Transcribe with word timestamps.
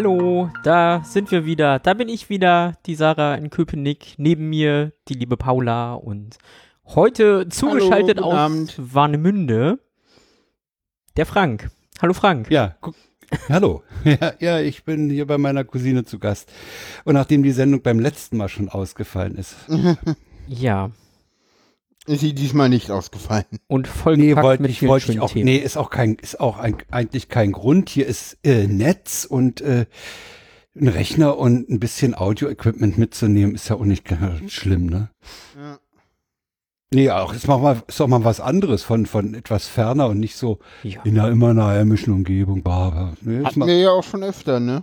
Hallo, 0.00 0.48
da 0.64 1.02
sind 1.04 1.30
wir 1.30 1.44
wieder. 1.44 1.78
Da 1.78 1.92
bin 1.92 2.08
ich 2.08 2.30
wieder, 2.30 2.72
die 2.86 2.94
Sarah 2.94 3.34
in 3.34 3.50
Köpenick. 3.50 4.14
Neben 4.16 4.48
mir 4.48 4.94
die 5.08 5.12
liebe 5.12 5.36
Paula 5.36 5.92
und 5.92 6.38
heute 6.86 7.50
zugeschaltet 7.50 8.16
Hallo, 8.16 8.28
aus 8.28 8.34
Abend. 8.34 8.74
Warnemünde 8.78 9.78
der 11.18 11.26
Frank. 11.26 11.70
Hallo 12.00 12.14
Frank. 12.14 12.50
Ja, 12.50 12.76
guck, 12.80 12.94
hallo. 13.50 13.82
Ja, 14.04 14.32
ja, 14.38 14.58
ich 14.60 14.84
bin 14.84 15.10
hier 15.10 15.26
bei 15.26 15.36
meiner 15.36 15.64
Cousine 15.64 16.06
zu 16.06 16.18
Gast. 16.18 16.50
Und 17.04 17.12
nachdem 17.12 17.42
die 17.42 17.52
Sendung 17.52 17.82
beim 17.82 17.98
letzten 17.98 18.38
Mal 18.38 18.48
schon 18.48 18.70
ausgefallen 18.70 19.36
ist. 19.36 19.54
Ja, 20.46 20.92
Ist 22.06 22.20
sie 22.20 22.34
diesmal 22.34 22.68
nicht 22.68 22.90
ausgefallen. 22.90 23.44
und 23.68 23.86
voll 23.86 24.16
Nee, 24.16 24.34
wollte 24.36 24.62
mit 24.62 24.70
ich, 24.70 24.78
vielen 24.80 24.90
wollte 24.90 25.12
ich 25.12 25.20
auch, 25.20 25.30
Themen. 25.32 25.44
nee, 25.44 25.56
ist 25.58 25.76
auch 25.76 25.90
kein, 25.90 26.14
ist 26.14 26.40
auch 26.40 26.58
ein, 26.58 26.76
eigentlich 26.90 27.28
kein 27.28 27.52
Grund. 27.52 27.88
Hier 27.90 28.06
ist 28.06 28.38
äh, 28.42 28.66
Netz 28.66 29.24
und 29.28 29.60
äh, 29.60 29.86
ein 30.74 30.88
Rechner 30.88 31.36
und 31.36 31.68
ein 31.68 31.78
bisschen 31.80 32.14
Audio-Equipment 32.14 32.96
mitzunehmen, 32.96 33.54
ist 33.54 33.68
ja 33.68 33.76
auch 33.76 33.84
nicht 33.84 34.10
äh, 34.10 34.48
schlimm, 34.48 34.86
ne? 34.86 35.10
Ja. 35.56 35.78
Nee, 36.92 37.10
auch, 37.10 37.32
ist, 37.34 37.46
mal, 37.46 37.82
ist 37.86 38.00
auch 38.00 38.08
mal 38.08 38.24
was 38.24 38.40
anderes 38.40 38.82
von, 38.82 39.06
von 39.06 39.34
etwas 39.34 39.68
ferner 39.68 40.08
und 40.08 40.18
nicht 40.18 40.36
so 40.36 40.58
Ja. 40.82 41.00
in 41.04 41.18
einer 41.18 41.28
immer 41.30 41.50
einer 41.50 41.66
heimischen 41.66 42.12
Umgebung. 42.12 42.62
Bah, 42.64 42.90
bah. 42.90 43.12
Nee, 43.20 43.44
Hatten 43.44 43.60
mal, 43.60 43.66
wir 43.68 43.78
ja 43.78 43.90
auch 43.90 44.02
schon 44.02 44.24
öfter, 44.24 44.58
ne? 44.58 44.82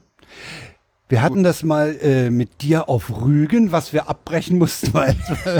Wir 1.09 1.21
hatten 1.21 1.43
das 1.43 1.63
mal 1.63 1.97
äh, 2.01 2.29
mit 2.29 2.61
dir 2.61 2.89
auf 2.89 3.21
Rügen, 3.21 3.71
was 3.71 3.93
wir 3.93 4.09
abbrechen 4.09 4.57
mussten, 4.57 4.93
weil, 4.93 5.15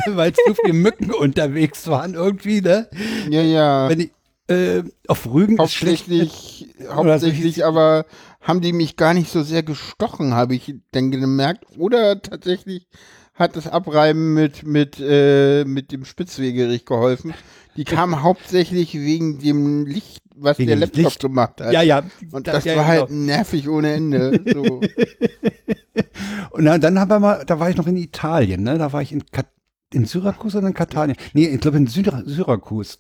weil 0.08 0.34
zu 0.34 0.56
viele 0.62 0.74
Mücken 0.74 1.12
unterwegs 1.12 1.88
waren 1.88 2.16
irgendwie, 2.16 2.62
ne? 2.62 2.90
Ja, 3.30 3.42
ja. 3.42 3.90
Wenn 3.90 4.02
ich, 4.02 4.12
äh, 4.48 4.84
auf 5.08 5.26
Rügen 5.26 5.58
ist 5.62 5.74
schlecht. 5.74 6.04
Hauptsächlich, 6.04 6.68
hauptsächlich 6.90 7.66
aber 7.66 8.06
haben 8.42 8.62
die 8.62 8.74
mich 8.74 8.96
gar 8.96 9.14
nicht 9.14 9.30
so 9.32 9.44
sehr 9.44 9.64
gestochen, 9.64 10.34
habe 10.34 10.56
ich 10.56 10.76
dann 10.92 11.12
gemerkt. 11.12 11.66
Oder 11.78 12.22
tatsächlich 12.22 12.88
hat 13.34 13.56
das 13.56 13.68
Abreiben 13.68 14.34
mit, 14.34 14.64
mit, 14.64 15.00
äh, 15.00 15.64
mit 15.66 15.92
dem 15.92 16.06
Spitzwegerich 16.06 16.86
geholfen. 16.86 17.34
Die 17.78 17.84
kamen 17.84 18.22
hauptsächlich 18.24 18.94
wegen 18.96 19.40
dem 19.40 19.86
Licht, 19.86 20.22
was 20.36 20.58
Wegen 20.60 20.68
der 20.68 20.78
Laptop 20.78 21.04
Licht. 21.04 21.20
gemacht 21.20 21.62
hat. 21.62 21.72
Ja, 21.74 21.82
ja. 21.82 22.04
Und 22.32 22.48
da- 22.48 22.54
das 22.54 22.66
ja, 22.66 22.76
war 22.76 22.84
genau. 22.86 23.02
halt 23.02 23.12
nervig 23.12 23.70
ohne 23.70 23.94
Ende. 23.94 24.42
So. 24.54 24.82
Und 26.52 26.66
dann, 26.66 26.82
dann 26.82 27.00
haben 27.00 27.10
wir 27.10 27.20
mal, 27.20 27.44
da 27.46 27.60
war 27.60 27.70
ich 27.70 27.78
noch 27.78 27.88
in 27.88 27.98
Italien, 27.98 28.64
ne? 28.64 28.78
Da 28.78 28.92
war 28.94 29.02
ich 29.02 29.12
in, 29.12 29.24
Kat 29.32 29.48
in 29.94 30.06
Syrakus 30.06 30.56
oder 30.56 30.68
in 30.68 30.74
Katanien? 30.74 31.18
Nee, 31.34 31.48
ich 31.48 31.60
glaube 31.62 31.78
in 31.78 31.88
Syra 31.88 32.24
Syrakus. 32.26 33.00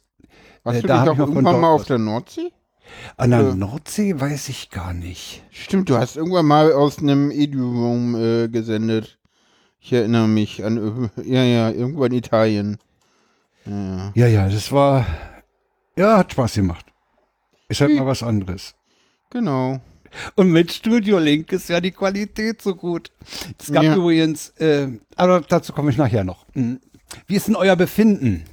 Warst 0.63 0.79
Äh, 0.79 0.81
du 0.83 0.87
da 0.87 1.01
nicht 1.01 1.07
hab 1.09 1.15
ich 1.15 1.21
auch 1.21 1.25
mal 1.25 1.25
von 1.27 1.35
irgendwann 1.35 1.61
mal 1.61 1.69
auf 1.71 1.85
der 1.85 1.97
Nordsee? 1.97 2.51
An 3.17 3.31
der. 3.31 3.55
Nordsee 3.55 4.19
weiß 4.19 4.49
ich 4.49 4.69
gar 4.69 4.93
nicht. 4.93 5.43
Stimmt, 5.51 5.89
du 5.89 5.97
hast 5.97 6.15
irgendwann 6.17 6.45
mal 6.45 6.71
aus 6.73 6.99
einem 6.99 7.31
Eduroom 7.31 8.15
äh, 8.15 8.47
gesendet. 8.47 9.17
Ich 9.79 9.91
erinnere 9.93 10.27
mich 10.27 10.63
an, 10.63 11.09
ja, 11.25 11.43
ja, 11.43 11.69
irgendwo 11.71 12.05
in 12.05 12.13
Italien. 12.13 12.77
Ja, 13.67 14.11
ja. 14.27 14.27
Ja, 14.27 14.49
das 14.49 14.71
war, 14.71 15.05
ja, 15.95 16.17
hat 16.17 16.31
Spaß 16.31 16.55
gemacht. 16.55 16.85
Ist 17.69 17.81
halt 17.81 17.91
Hm. 17.91 17.97
mal 17.99 18.05
was 18.07 18.23
anderes. 18.23 18.75
Genau. 19.29 19.79
Und 20.35 20.51
mit 20.51 20.71
Studio 20.71 21.19
Link 21.19 21.51
ist 21.51 21.67
ja 21.69 21.81
die 21.81 21.91
Qualität 21.91 22.61
so 22.61 22.73
gut. 22.75 23.11
Es 23.59 23.71
gab 23.71 23.83
Ja. 23.83 23.95
übrigens, 23.95 24.49
äh, 24.57 24.87
aber 25.15 25.41
dazu 25.41 25.73
komme 25.73 25.91
ich 25.91 25.97
nachher 25.97 26.23
noch. 26.23 26.45
Hm. 26.53 26.79
Wie 27.25 27.35
ist 27.35 27.47
denn 27.47 27.55
euer 27.57 27.75
Befinden? 27.75 28.43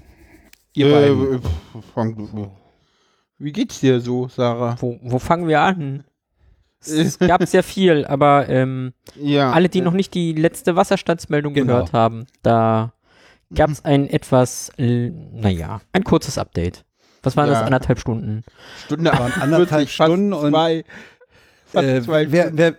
Ihr 0.75 0.87
Äh, 0.89 0.91
beiden? 0.91 1.35
äh, 1.35 2.49
Wie 3.39 3.53
geht's 3.53 3.81
dir 3.81 4.01
so, 4.01 4.29
Sarah? 4.29 4.77
Wo, 4.81 4.99
wo 5.03 5.19
fangen 5.19 5.47
wir 5.47 5.61
an? 5.61 6.05
Es 6.81 7.19
gab 7.19 7.47
sehr 7.47 7.63
viel, 7.63 8.05
aber 8.07 8.49
ähm, 8.49 8.93
Ja. 9.15 9.53
alle, 9.53 9.69
die 9.69 9.81
noch 9.81 9.93
nicht 9.93 10.13
die 10.15 10.33
letzte 10.33 10.75
Wasserstandsmeldung 10.77 11.55
Genau. 11.55 11.67
gehört 11.75 11.93
haben, 11.93 12.27
da 12.43 12.94
gab 13.55 13.71
es 13.71 13.85
ein 13.85 14.09
etwas, 14.09 14.71
naja, 14.79 15.81
ein 15.93 16.05
kurzes 16.05 16.39
Update. 16.39 16.85
Was 17.23 17.37
waren 17.37 17.47
Ja. 17.47 17.55
das, 17.55 17.63
anderthalb 17.63 17.99
Stunden? 17.99 18.45
Stunde 18.85 19.11
waren 19.13 19.33
anderthalb 19.41 19.87
48, 19.89 19.97
fast 19.97 20.09
Stunden 20.13 20.33
und, 20.33 20.51
zwei, 20.51 20.85
fast 21.67 21.85
Äh, 21.87 22.03
zwei 22.03 22.31
wer, 22.33 22.51
wer, 22.57 22.77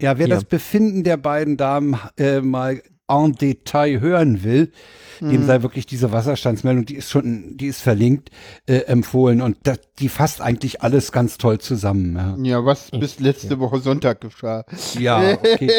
ja, 0.00 0.18
wer 0.18 0.28
Ja. 0.28 0.34
das 0.36 0.44
Befinden 0.44 1.02
der 1.04 1.16
beiden 1.16 1.56
Damen 1.56 1.98
äh, 2.16 2.40
mal 2.40 2.80
en 3.12 3.32
Detail 3.34 4.00
hören 4.00 4.42
will, 4.44 4.72
Mhm. 5.20 5.30
dem 5.30 5.46
sei 5.46 5.62
wirklich 5.62 5.86
diese 5.86 6.10
Wasserstandsmeldung, 6.10 6.84
die 6.84 6.96
ist 6.96 7.10
schon, 7.10 7.56
die 7.56 7.66
ist 7.66 7.80
verlinkt, 7.80 8.30
äh, 8.66 8.78
empfohlen 8.86 9.40
und 9.40 9.56
das, 9.64 9.78
die 10.00 10.08
fasst 10.08 10.40
eigentlich 10.40 10.82
alles 10.82 11.12
ganz 11.12 11.38
toll 11.38 11.58
zusammen. 11.60 12.44
Ja, 12.44 12.64
was 12.64 12.90
bis 12.90 13.20
letzte 13.20 13.58
Woche 13.60 13.78
Sonntag 13.80 14.20
geschah. 14.20 14.64
Ja, 14.98 15.22
ja 15.22 15.34
okay. 15.38 15.70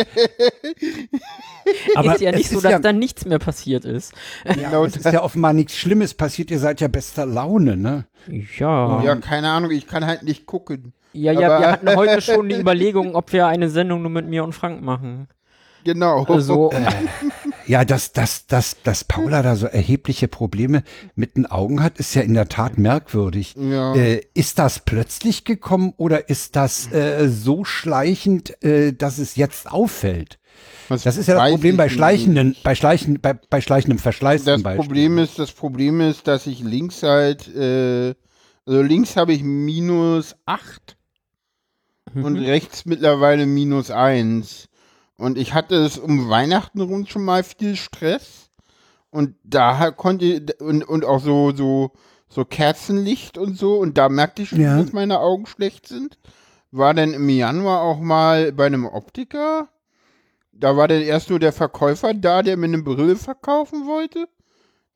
Aber 1.96 2.16
ist 2.16 2.22
ja 2.22 2.32
nicht 2.32 2.50
so, 2.50 2.60
dass 2.62 2.72
ja- 2.72 2.80
da 2.80 2.94
nichts 2.94 3.26
mehr 3.26 3.40
passiert 3.40 3.86
ist. 3.86 4.14
Ja, 4.46 4.54
Genau 4.54 4.86
es 4.86 4.96
ist 4.96 5.06
ja 5.06 5.22
offenbar 5.24 5.54
nichts 5.54 5.76
Schlimmes 5.78 6.14
passiert, 6.14 6.52
ihr 6.52 6.60
seid 6.60 6.82
ja 6.82 6.88
bester 6.88 7.26
Laune, 7.26 7.78
ne? 7.78 8.06
Ja. 8.58 9.04
Ja, 9.04 9.16
keine 9.16 9.50
Ahnung, 9.50 9.72
ich 9.72 9.88
kann 9.88 10.06
halt 10.06 10.24
nicht 10.24 10.46
gucken. 10.46 10.94
Ja, 11.14 11.32
ja, 11.32 11.48
Aber- 11.50 11.60
wir 11.64 11.72
hatten 11.72 11.96
heute 11.96 12.22
schon 12.22 12.50
die 12.50 12.56
Überlegung, 12.60 13.16
ob 13.16 13.32
wir 13.34 13.48
eine 13.48 13.70
Sendung 13.70 14.02
nur 14.02 14.12
mit 14.12 14.28
mir 14.28 14.44
und 14.44 14.54
Frank 14.54 14.82
machen. 14.82 15.28
Genau. 15.84 16.24
Also, 16.26 16.72
Ja, 17.66 17.86
dass, 17.86 18.12
dass, 18.12 18.46
dass, 18.48 18.82
dass 18.84 19.04
Paula 19.06 19.42
da 19.42 19.56
so 19.56 19.68
erhebliche 19.68 20.28
Probleme 20.28 20.84
mit 21.16 21.38
den 21.38 21.46
Augen 21.46 21.82
hat, 21.82 21.98
ist 21.98 22.14
ja 22.14 22.22
in 22.22 22.34
der 22.34 22.50
Tat 22.50 22.78
merkwürdig. 22.78 23.56
Ja. 23.58 23.96
Äh, 23.96 24.22
ist 24.34 24.60
das 24.60 24.80
plötzlich 24.80 25.46
gekommen 25.46 25.94
oder 25.96 26.30
ist 26.30 26.56
das 26.58 26.92
äh, 26.92 27.30
so 27.30 27.64
schleichend, 27.64 28.62
äh, 28.64 28.92
dass 28.94 29.18
es 29.18 29.36
jetzt 29.38 29.72
auffällt? 29.72 30.40
Was 30.90 31.04
Das 31.04 31.16
ist 31.18 31.28
ja 31.28 31.36
das 31.36 31.52
Problem 31.52 31.78
bei 31.78 31.88
schleichenden, 31.90 32.56
bei 32.64 32.76
schleichen, 32.76 33.20
bei, 33.22 33.34
bei 33.34 33.62
schleichendem 33.62 33.98
Verschleiß 33.98 34.44
Das 34.44 34.56
zum 34.56 34.64
Beispiel. 34.64 34.86
Problem 34.86 35.18
ist, 35.18 35.40
das 35.40 35.52
Problem 35.52 36.02
ist, 36.02 36.28
dass 36.28 36.46
ich 36.48 36.60
links 36.60 37.02
halt, 37.02 37.48
äh, 37.56 38.14
also 38.66 38.82
links 38.82 39.16
habe 39.16 39.34
ich 39.34 39.42
minus 39.44 40.36
8 40.46 40.98
und 42.14 42.34
Mhm. 42.34 42.46
rechts 42.46 42.86
mittlerweile 42.86 43.46
minus 43.46 43.90
1. 43.90 44.68
Und 45.18 45.38
ich 45.38 45.54
hatte 45.54 45.76
es 45.76 45.98
um 45.98 46.30
Weihnachten 46.30 46.82
rum 46.82 47.06
schon 47.06 47.24
mal 47.24 47.44
viel 47.44 47.76
Stress. 47.76 48.50
Und 49.10 49.36
da 49.44 49.92
konnte 49.92 50.26
ich, 50.26 50.62
und, 50.62 50.84
und 50.84 51.06
auch 51.06 51.20
so, 51.20 51.52
so, 51.56 51.92
so 52.30 52.46
Kerzenlicht 52.46 53.38
und 53.38 53.58
so. 53.58 53.76
Und 53.78 53.98
da 53.98 54.10
merkte 54.10 54.42
ich 54.42 54.50
schon, 54.50 54.62
Ja. 54.62 54.82
dass 54.82 54.92
meine 54.92 55.20
Augen 55.20 55.46
schlecht 55.46 55.88
sind. 55.88 56.18
War 56.72 56.94
dann 56.96 57.14
im 57.14 57.30
Januar 57.30 57.82
auch 57.82 58.00
mal 58.00 58.52
bei 58.52 58.66
einem 58.66 58.86
Optiker. 58.88 59.68
Da 60.52 60.76
war 60.76 60.88
dann 60.88 61.02
erst 61.02 61.30
nur 61.30 61.40
der 61.40 61.54
Verkäufer 61.54 62.14
da, 62.14 62.42
der 62.42 62.58
mir 62.58 62.66
eine 62.66 62.82
Brille 62.82 63.16
verkaufen 63.16 63.86
wollte. 63.86 64.28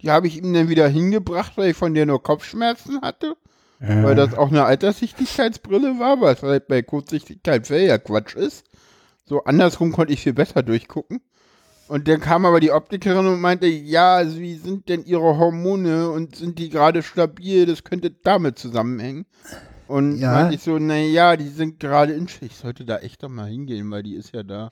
Die 0.02 0.10
habe 0.10 0.28
ich 0.28 0.38
ihm 0.38 0.54
dann 0.54 0.70
wieder 0.70 0.88
hingebracht, 0.88 1.54
weil 1.56 1.72
ich 1.72 1.78
von 1.78 1.94
der 1.94 2.06
nur 2.06 2.22
Kopfschmerzen 2.22 3.02
hatte. 3.02 3.36
Weil 3.80 4.16
das 4.16 4.34
auch 4.34 4.50
eine 4.50 4.66
Alterssichtigkeitsbrille 4.66 6.00
war, 6.00 6.20
was 6.20 6.42
halt 6.42 6.68
bei 6.68 6.82
Kurzsichtigkeit 6.82 7.70
ja 7.70 8.00
Quatsch 8.00 8.36
ist. 8.36 8.66
So 9.28 9.44
andersrum 9.44 9.92
konnte 9.92 10.14
ich 10.14 10.22
viel 10.22 10.34
besser 10.34 10.64
durchgucken. 10.64 11.22
Und 11.90 12.08
dann 12.08 12.20
kam 12.20 12.46
aber 12.46 12.60
die 12.60 12.72
Optikerin 12.72 13.28
und 13.28 13.40
meinte, 13.40 13.68
ja, 13.68 14.22
wie 14.38 14.56
sind 14.56 14.90
denn 14.90 15.06
ihre 15.06 15.38
Hormone 15.38 16.10
und 16.10 16.36
sind 16.36 16.60
die 16.60 16.70
gerade 16.70 17.02
stabil? 17.02 17.66
Das 17.66 17.84
könnte 17.84 18.12
damit 18.12 18.58
zusammenhängen. 18.58 19.26
Und 19.88 20.18
Ja. 20.18 20.32
meinte 20.32 20.56
ich 20.56 20.62
so, 20.62 20.80
naja, 20.80 21.38
die 21.38 21.48
sind 21.48 21.80
gerade 21.80 22.14
in 22.14 22.28
Ich 22.42 22.58
sollte 22.58 22.84
da 22.84 22.98
echt 22.98 23.24
doch 23.24 23.30
mal 23.30 23.48
hingehen, 23.48 23.90
weil 23.90 24.04
die 24.04 24.16
ist 24.16 24.34
ja 24.34 24.44
da. 24.44 24.70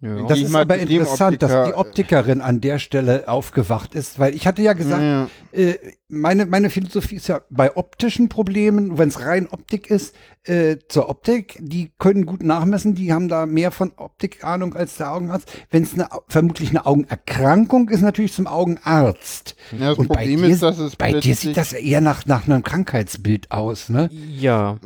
Ja. 0.00 0.22
Das 0.26 0.38
ist 0.38 0.50
mal 0.50 0.62
aber 0.62 0.78
interessant, 0.78 1.42
dass 1.42 1.50
die 1.50 1.74
Optiker. 1.74 1.78
Optikerin 2.20 2.40
an 2.40 2.60
der 2.60 2.78
Stelle 2.78 3.28
aufgewacht 3.28 3.94
ist, 3.94 4.18
weil 4.18 4.34
ich 4.34 4.46
hatte 4.46 4.62
ja 4.62 4.72
gesagt, 4.72 5.02
Ja. 5.02 5.28
äh, 5.52 5.74
meine, 6.08 6.46
meine 6.46 6.70
Philosophie 6.70 7.16
ist 7.16 7.28
ja 7.28 7.42
bei 7.50 7.76
optischen 7.76 8.28
Problemen, 8.28 8.96
wenn 8.96 9.08
es 9.08 9.20
rein 9.20 9.46
Optik 9.50 9.90
ist, 9.90 10.14
äh, 10.44 10.76
zur 10.88 11.10
Optik, 11.10 11.58
die 11.60 11.90
können 11.98 12.24
gut 12.24 12.42
nachmessen, 12.42 12.94
die 12.94 13.12
haben 13.12 13.28
da 13.28 13.44
mehr 13.44 13.70
von 13.72 13.92
Optik 13.96 14.42
Ahnung 14.44 14.74
als 14.74 14.96
der 14.96 15.12
Augenarzt. 15.12 15.50
Wenn 15.70 15.82
es 15.82 15.92
eine, 15.94 16.08
vermutlich 16.28 16.70
eine 16.70 16.86
Augenerkrankung 16.86 17.88
ist, 17.90 18.00
natürlich 18.00 18.32
zum 18.32 18.46
Augenarzt. 18.46 19.56
Ja, 19.78 19.90
das 19.90 19.98
Und 19.98 20.08
bei 20.08 20.14
Problem 20.14 20.42
dir, 20.42 20.48
ist, 20.48 20.62
dass 20.62 20.78
es 20.78 20.96
bei 20.96 21.12
dir 21.12 21.34
sieht 21.34 21.56
das 21.56 21.72
eher 21.74 22.00
nach, 22.00 22.24
nach 22.24 22.46
einem 22.46 22.62
Krankheitsbild 22.62 23.50
aus, 23.50 23.88
ne? 23.88 24.08
ja. 24.12 24.78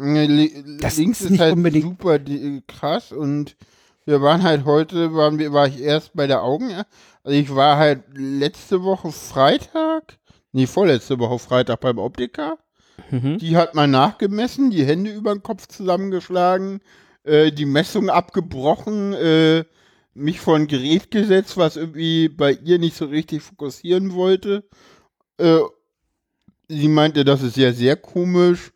Das 0.81 0.97
links 0.97 1.21
ist 1.21 1.25
ist, 1.27 1.31
nicht 1.33 1.41
halt 1.41 1.55
unbedingt- 1.55 1.85
super 1.85 2.19
die, 2.19 2.63
krass 2.67 3.13
und 3.13 3.57
wir 4.05 4.21
waren 4.23 4.43
halt 4.43 4.65
heute, 4.65 5.15
waren 5.15 5.39
wir, 5.39 5.53
war 5.53 5.67
ich 5.69 5.81
erst 5.81 6.15
bei 6.15 6.27
der 6.27 6.43
Augen, 6.43 6.73
also 7.25 7.39
ich 7.39 7.55
war 7.55 7.77
halt 7.77 8.03
letzte 8.15 8.83
Woche 8.83 9.13
Freitag, 9.13 10.19
nee, 10.53 10.67
vorletzte 10.67 11.19
Woche 11.19 11.39
Freitag 11.39 11.81
beim 11.81 11.99
Optiker. 11.99 12.59
Mhm. 13.11 13.39
Die 13.39 13.57
hat 13.57 13.75
mal 13.75 13.89
nachgemessen, 13.89 14.71
die 14.71 14.85
Hände 14.85 15.11
über 15.11 15.35
den 15.35 15.43
Kopf 15.43 15.67
zusammengeschlagen, 15.67 16.81
äh, 17.25 17.53
die 17.53 17.65
Messung 17.65 18.11
abgebrochen, 18.11 19.13
äh, 19.15 19.65
mich 20.15 20.41
vor 20.41 20.57
ein 20.57 20.67
Gerät 20.67 21.11
gesetzt, 21.11 21.57
was 21.57 21.77
irgendwie 21.77 22.29
bei 22.29 22.53
ihr 22.53 22.79
nicht 22.79 22.97
so 22.97 23.07
richtig 23.07 23.43
fokussieren 23.43 24.13
wollte. 24.13 24.65
Äh, 25.39 25.61
sie 26.69 26.89
meinte, 26.89 27.25
das 27.25 27.43
ist 27.43 27.57
ja 27.57 27.73
sehr 27.73 27.97
komisch 27.97 28.73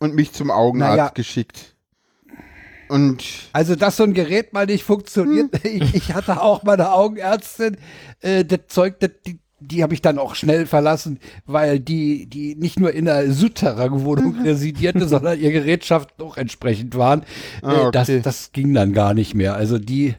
und 0.00 0.14
mich 0.14 0.32
zum 0.32 0.50
Augenarzt 0.50 0.96
Naja. 0.96 1.10
geschickt. 1.14 1.69
Und 2.90 3.24
Also, 3.52 3.76
dass 3.76 3.96
so 3.96 4.02
ein 4.02 4.14
Gerät 4.14 4.52
mal 4.52 4.66
nicht 4.66 4.84
funktioniert. 4.84 5.50
Ich, 5.64 5.94
ich 5.94 6.14
hatte 6.14 6.42
auch 6.42 6.62
meine 6.64 6.92
Augenärztin, 6.92 7.76
äh, 8.20 8.44
das 8.44 8.60
Zeug, 8.68 8.98
das, 8.98 9.10
die, 9.26 9.38
die 9.60 9.82
habe 9.82 9.94
ich 9.94 10.02
dann 10.02 10.18
auch 10.18 10.34
schnell 10.34 10.66
verlassen, 10.66 11.20
weil 11.46 11.78
die, 11.78 12.26
die 12.26 12.56
nicht 12.56 12.80
nur 12.80 12.92
in 12.92 13.08
einer 13.08 13.30
Souterrain-Wohnung 13.32 14.40
residierte, 14.44 15.06
sondern 15.06 15.38
ihr 15.38 15.52
Gerätschaften 15.52 16.24
auch 16.24 16.36
entsprechend 16.36 16.96
waren. 16.96 17.24
Ah, 17.62 17.88
äh, 17.88 17.90
das, 17.92 18.08
okay. 18.08 18.20
das 18.22 18.52
ging 18.52 18.74
dann 18.74 18.92
gar 18.92 19.14
nicht 19.14 19.34
mehr. 19.34 19.54
Also 19.54 19.78
die, 19.78 20.14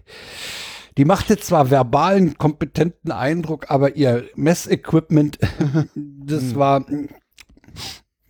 die 0.98 1.06
machte 1.06 1.38
zwar 1.38 1.70
verbalen, 1.70 2.38
kompetenten 2.38 3.12
Eindruck, 3.12 3.70
aber 3.70 3.96
ihr 3.96 4.26
Messequipment, 4.36 5.40
das 5.96 6.56
war 6.56 6.86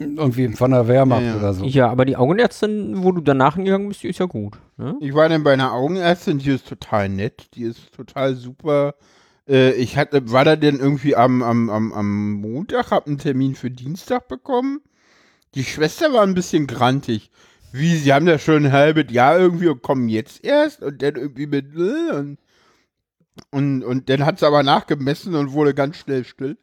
irgendwie 0.02 0.50
von 0.50 0.72
der 0.72 0.88
Wehrmacht 0.88 1.22
Ja, 1.22 1.28
ja. 1.28 1.38
oder 1.38 1.54
so. 1.54 1.66
Ja, 1.66 1.90
aber 1.90 2.06
die 2.06 2.16
Augenärztin, 2.18 3.04
wo 3.04 3.12
du 3.12 3.22
danach 3.22 3.56
hingegangen 3.56 3.88
bist, 3.88 4.04
die 4.04 4.10
ist 4.10 4.20
ja 4.20 4.26
gut. 4.26 4.58
Ne? 4.78 4.96
ich 5.00 5.14
war 5.14 5.30
dann 5.30 5.44
bei 5.44 5.54
einer 5.54 5.74
Augenärztin, 5.74 6.40
die 6.40 6.52
ist 6.52 6.68
total 6.68 7.10
nett, 7.10 7.50
die 7.54 7.64
ist 7.64 7.94
total 7.94 8.36
super. 8.36 8.96
Äh, 9.48 9.74
ich 9.74 9.98
hatte, 9.98 10.32
war 10.32 10.46
da 10.46 10.56
denn 10.56 10.80
irgendwie 10.80 11.16
am, 11.16 11.44
am, 11.44 11.70
am, 11.70 11.94
am 11.94 12.32
Montag, 12.34 12.92
hab 12.92 13.08
einen 13.08 13.18
Termin 13.18 13.56
für 13.56 13.72
Dienstag 13.72 14.28
bekommen. 14.28 14.82
Die 15.56 15.64
Schwester 15.64 16.14
war 16.14 16.24
ein 16.24 16.34
bisschen 16.34 16.68
grantig. 16.68 17.32
Wie, 17.74 17.96
sie 17.96 18.14
haben 18.14 18.26
das 18.26 18.42
schon 18.42 18.66
ein 18.66 18.72
halbes 18.72 19.12
Jahr 19.12 19.40
irgendwie 19.40 19.68
und 19.68 19.82
kommen 19.82 20.10
jetzt 20.10 20.44
erst 20.44 20.82
und 20.82 21.02
dann 21.02 21.16
irgendwie 21.16 21.48
mit 21.48 21.76
äh, 21.76 22.12
und, 22.14 22.38
und, 23.50 23.84
und 23.84 24.10
dann 24.10 24.26
hat 24.26 24.40
sie 24.40 24.48
aber 24.48 24.64
nachgemessen 24.64 25.36
und 25.36 25.54
wurde 25.54 25.74
ganz 25.74 25.98
schnell 25.98 26.26
still. 26.26 26.58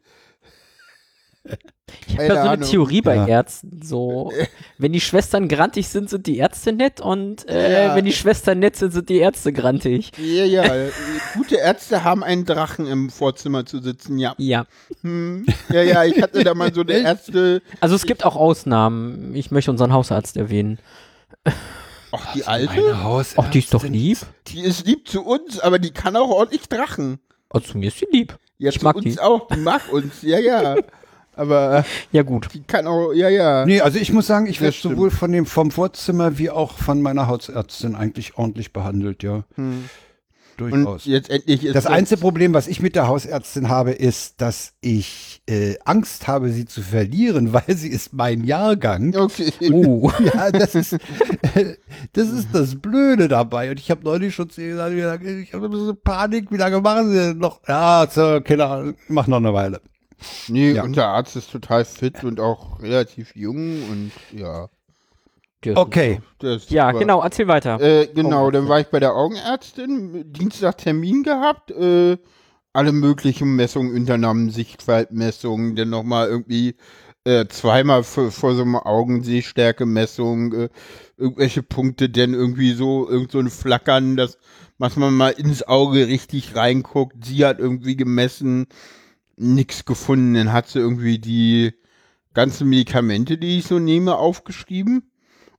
Ich 2.07 2.13
habe 2.13 2.23
ja 2.27 2.33
so 2.33 2.39
eine 2.41 2.49
Ahnung. 2.51 2.69
Theorie 2.69 3.01
bei 3.01 3.15
Ja. 3.15 3.27
Ärzten. 3.27 3.81
So, 3.83 4.31
wenn 4.77 4.93
die 4.93 5.01
Schwestern 5.01 5.47
grantig 5.47 5.87
sind, 5.87 6.09
sind 6.09 6.27
die 6.27 6.37
Ärzte 6.37 6.71
nett 6.71 7.01
und 7.01 7.47
äh, 7.49 7.85
Ja. 7.87 7.95
wenn 7.95 8.05
die 8.05 8.13
Schwestern 8.13 8.59
nett 8.59 8.75
sind, 8.75 8.91
sind 8.91 9.09
die 9.09 9.17
Ärzte 9.17 9.51
grantig. 9.53 10.11
Ja, 10.17 10.45
ja, 10.45 10.63
gute 11.33 11.55
Ärzte 11.57 12.03
haben 12.03 12.23
einen 12.23 12.45
Drachen 12.45 12.85
im 12.85 13.09
Vorzimmer 13.09 13.65
zu 13.65 13.79
sitzen, 13.81 14.19
ja. 14.19 14.35
Ja. 14.37 14.65
Hm. 15.01 15.45
Ja, 15.69 15.81
ja, 15.81 16.03
ich 16.05 16.21
hatte 16.21 16.43
da 16.43 16.53
mal 16.53 16.73
so 16.73 16.81
eine 16.81 16.93
Ärzte, 16.99 17.61
Also 17.79 17.95
es 17.95 18.05
gibt 18.05 18.23
auch 18.25 18.35
Ausnahmen. 18.35 19.33
Ich 19.35 19.49
möchte 19.49 19.71
unseren 19.71 19.91
Hausarzt 19.93 20.37
erwähnen. 20.37 20.77
ach, 22.11 22.33
die 22.33 22.43
alte. 22.45 22.95
Ach, 23.35 23.49
die 23.51 23.59
ist 23.59 23.73
doch 23.73 23.83
lieb. 23.83 24.19
die 24.47 24.61
ist 24.61 24.85
lieb 24.85 25.07
zu 25.07 25.23
uns, 25.25 25.59
aber 25.59 25.79
die 25.79 25.91
kann 25.91 26.15
auch 26.15 26.29
ordentlich 26.29 26.67
Drachen. 26.69 27.19
Also 27.49 27.71
zu 27.71 27.77
mir 27.79 27.87
ist 27.87 27.97
sie 27.99 28.07
lieb. 28.11 28.37
Ja, 28.59 28.69
Ich 28.69 28.79
zu 28.79 28.83
mag 28.85 28.95
uns 28.95 29.05
die. 29.05 29.19
auch, 29.19 29.47
die 29.47 29.59
mag 29.59 29.91
uns, 29.91 30.21
ja, 30.21 30.37
ja. 30.39 30.75
Aber 31.39 31.85
Ja 32.11 32.23
gut. 32.23 32.49
die 32.53 32.63
kann 32.63 32.85
auch, 32.85 33.13
ja, 33.13 33.29
ja. 33.29 33.65
Nee, 33.65 33.81
also 33.81 33.97
ich 33.97 34.11
muss 34.11 34.27
sagen, 34.27 34.45
ich 34.45 34.61
werde 34.61 34.75
sowohl 34.75 35.09
von 35.09 35.31
dem, 35.31 35.45
vom 35.45 35.71
Vorzimmer 35.71 36.37
wie 36.37 36.49
auch 36.49 36.77
von 36.77 37.01
meiner 37.01 37.27
Hausärztin 37.27 37.95
eigentlich 37.95 38.37
ordentlich 38.37 38.73
behandelt, 38.73 39.23
ja. 39.23 39.43
Hm. 39.55 39.85
Und 40.59 40.71
Durchaus. 40.71 41.05
jetzt 41.05 41.29
endlich 41.29 41.63
ist 41.63 41.75
Das 41.75 41.85
einzige 41.85 42.19
Problem, 42.19 42.53
was 42.53 42.67
ich 42.67 42.81
mit 42.81 42.95
der 42.95 43.07
Hausärztin 43.07 43.69
habe, 43.69 43.91
ist, 43.91 44.41
dass 44.41 44.73
ich 44.81 45.41
äh, 45.47 45.75
Angst 45.85 46.27
habe, 46.27 46.49
sie 46.49 46.65
zu 46.65 46.81
verlieren, 46.81 47.53
weil 47.53 47.75
sie 47.77 47.87
ist 47.87 48.13
mein 48.13 48.43
Jahrgang. 48.43 49.15
Okay. 49.15 49.53
Uh. 49.71 50.11
Ja, 50.19 50.51
das 50.51 50.75
ist, 50.75 50.97
das 52.13 52.29
ist 52.29 52.49
das 52.51 52.75
Blöde 52.75 53.29
dabei. 53.29 53.71
Und 53.71 53.79
ich 53.79 53.89
habe 53.89 54.03
neulich 54.03 54.35
schon 54.35 54.49
zu 54.49 54.61
ihr 54.61 54.75
gesagt, 54.75 55.23
ich 55.23 55.53
habe 55.53 55.65
ein 55.65 55.71
bisschen 55.71 55.97
Panik, 56.03 56.51
wie 56.51 56.57
lange 56.57 56.81
machen 56.81 57.09
sie 57.09 57.17
denn 57.17 57.37
noch? 57.37 57.61
Ja, 57.67 58.05
so, 58.11 58.41
keine 58.43 58.65
Ahnung, 58.65 58.95
mach 59.07 59.27
noch 59.27 59.37
eine 59.37 59.53
Weile. 59.53 59.81
Nee, 60.47 60.73
Ja. 60.73 60.83
und 60.83 60.95
der 60.95 61.07
Arzt 61.07 61.35
ist 61.35 61.51
total 61.51 61.85
fit 61.85 62.23
und 62.23 62.39
auch 62.39 62.81
relativ 62.81 63.35
jung 63.35 63.83
und 63.89 64.11
ja. 64.31 64.69
Okay. 65.75 66.21
Ja, 66.41 66.57
super. 66.57 66.99
genau, 66.99 67.21
erzähl 67.21 67.47
weiter. 67.47 67.81
Äh, 67.81 68.07
genau, 68.07 68.49
dann 68.49 68.69
war 68.69 68.79
ich 68.79 68.87
bei 68.87 69.01
der 69.01 69.13
Augenärztin, 69.13 70.31
Dienstag 70.31 70.77
Termin 70.77 71.23
gehabt, 71.23 71.71
äh, 71.71 72.17
alle 72.71 72.93
möglichen 72.93 73.55
Messungen 73.57 73.93
unternommen, 73.93 74.51
Sichtfeldmessungen, 74.51 75.75
dann 75.75 75.89
nochmal 75.89 76.29
irgendwie 76.29 76.75
äh, 77.25 77.45
zweimal 77.47 78.03
vor, 78.03 78.31
vor 78.31 78.55
so 78.55 78.61
einer 78.61 78.85
Augensehstärke-Messung, 78.85 80.53
äh, 80.53 80.69
irgendwelche 81.17 81.63
Punkte, 81.63 82.09
denn 82.09 82.33
irgendwie 82.33 82.71
so, 82.71 83.09
irgend 83.09 83.31
so 83.31 83.39
ein 83.39 83.49
Flackern, 83.49 84.15
dass, 84.15 84.37
dass 84.77 84.95
man 84.95 85.13
mal 85.13 85.31
ins 85.31 85.63
Auge 85.67 86.07
richtig 86.07 86.55
reinguckt. 86.55 87.25
Sie 87.25 87.43
hat 87.45 87.59
irgendwie 87.59 87.97
gemessen, 87.97 88.67
nix 89.39 89.85
gefunden, 89.85 90.33
dann 90.33 90.53
hat 90.53 90.67
sie 90.67 90.79
irgendwie 90.79 91.19
die 91.19 91.73
ganzen 92.33 92.69
Medikamente, 92.69 93.37
die 93.37 93.59
ich 93.59 93.65
so 93.65 93.79
nehme, 93.79 94.15
aufgeschrieben. 94.15 95.11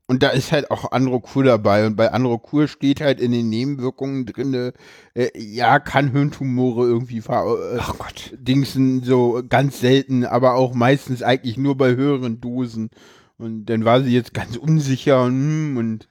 Und 0.07 0.25
da 0.25 0.31
ist 0.31 0.51
halt 0.51 0.73
auch 0.73 0.91
Androkur 0.91 1.45
dabei. 1.45 1.87
Und 1.87 1.95
bei 1.95 2.11
Androkur 2.11 2.67
steht 2.67 3.01
halt 3.01 3.21
in 3.21 3.31
den 3.31 3.49
Nebenwirkungen 3.49 4.27
drin, 4.27 4.73
äh, 5.15 5.31
ja, 5.39 5.79
kann 5.79 6.11
Hirntumore 6.11 6.85
irgendwie 6.85 7.21
ver 7.21 7.45
äh, 7.45 7.79
Ach 7.79 7.97
Gott. 7.97 8.35
Dingsen 8.37 9.05
so 9.05 9.41
ganz 9.49 9.79
selten, 9.79 10.25
aber 10.25 10.55
auch 10.55 10.75
meistens 10.75 11.23
eigentlich 11.23 11.57
nur 11.59 11.77
bei 11.77 11.95
höheren 11.95 12.41
Dosen. 12.41 12.91
Und 13.39 13.67
dann 13.67 13.85
war 13.85 14.03
sie 14.03 14.13
jetzt 14.13 14.35
ganz 14.35 14.57
unsicher 14.57 15.23
und, 15.23 15.33
hm, 15.33 15.77
und 15.77 16.09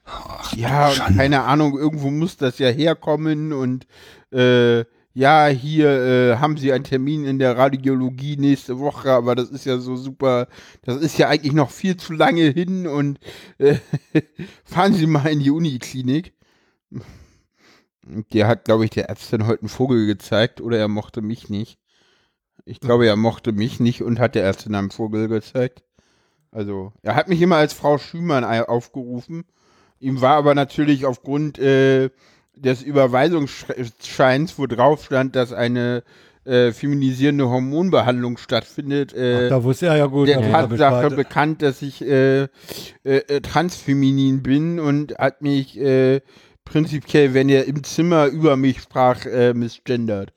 ja, 0.56 0.88
und 0.88 1.16
keine 1.16 1.42
Ahnung, 1.42 1.78
irgendwo 1.78 2.10
muss 2.10 2.38
das 2.38 2.58
ja 2.58 2.68
herkommen 2.68 3.52
und 3.52 3.86
äh, 4.32 4.84
ja, 5.12 5.48
hier 5.48 5.88
äh, 5.88 6.36
haben 6.36 6.56
sie 6.56 6.72
einen 6.72 6.84
Termin 6.84 7.24
in 7.24 7.38
der 7.38 7.56
Radiologie 7.56 8.36
nächste 8.36 8.78
Woche, 8.78 9.10
aber 9.10 9.34
das 9.34 9.50
ist 9.50 9.64
ja 9.64 9.78
so 9.78 9.96
super, 9.96 10.46
das 10.82 10.96
ist 10.98 11.18
ja 11.18 11.28
eigentlich 11.28 11.52
noch 11.52 11.70
viel 11.70 11.96
zu 11.96 12.12
lange 12.12 12.44
hin 12.44 12.86
und 12.86 13.18
äh, 13.58 13.76
fahren 14.64 14.94
Sie 14.94 15.06
mal 15.06 15.26
in 15.26 15.40
die 15.40 15.50
Uniklinik. 15.50 16.32
Der 18.32 18.48
hat, 18.48 18.64
glaube 18.64 18.84
ich, 18.84 18.90
der 18.90 19.08
Ärztin 19.08 19.46
heute 19.46 19.62
einen 19.62 19.68
Vogel 19.68 20.06
gezeigt 20.06 20.60
oder 20.60 20.78
er 20.78 20.88
mochte 20.88 21.22
mich 21.22 21.48
nicht. 21.48 21.78
Ich 22.64 22.80
glaube, 22.80 23.06
er 23.06 23.16
mochte 23.16 23.52
mich 23.52 23.80
nicht 23.80 24.02
und 24.02 24.20
hat 24.20 24.34
der 24.34 24.44
Ärztin 24.44 24.74
einen 24.74 24.90
Vogel 24.90 25.28
gezeigt. 25.28 25.82
Also, 26.52 26.92
er 27.02 27.14
hat 27.14 27.28
mich 27.28 27.40
immer 27.42 27.56
als 27.56 27.72
Frau 27.72 27.98
Schümann 27.98 28.44
aufgerufen. 28.44 29.44
Ihm 30.00 30.20
war 30.20 30.36
aber 30.36 30.54
natürlich 30.54 31.04
aufgrund 31.04 31.58
äh, 31.58 32.10
des 32.62 32.82
Überweisungsscheins, 32.82 34.58
wo 34.58 34.66
drauf 34.66 35.04
stand, 35.04 35.34
dass 35.36 35.52
eine 35.52 36.02
äh, 36.44 36.72
feminisierende 36.72 37.48
Hormonbehandlung 37.48 38.38
stattfindet, 38.38 39.12
äh, 39.12 39.48
Da 39.48 39.62
wusste 39.62 39.86
er 39.86 39.96
ja 39.96 40.06
gut. 40.06 40.28
der 40.28 40.40
Tatsache 40.40 41.10
bekannt, 41.10 41.62
dass 41.62 41.82
ich 41.82 42.02
äh, 42.02 42.44
äh, 42.44 42.48
äh, 43.04 43.40
transfeminin 43.40 44.42
bin 44.42 44.80
und 44.80 45.16
hat 45.18 45.42
mich 45.42 45.78
äh, 45.78 46.20
prinzipiell, 46.64 47.34
wenn 47.34 47.48
er 47.48 47.66
im 47.66 47.84
Zimmer 47.84 48.26
über 48.26 48.56
mich 48.56 48.80
sprach, 48.80 49.26
äh, 49.26 49.52
misgendert. 49.54 50.32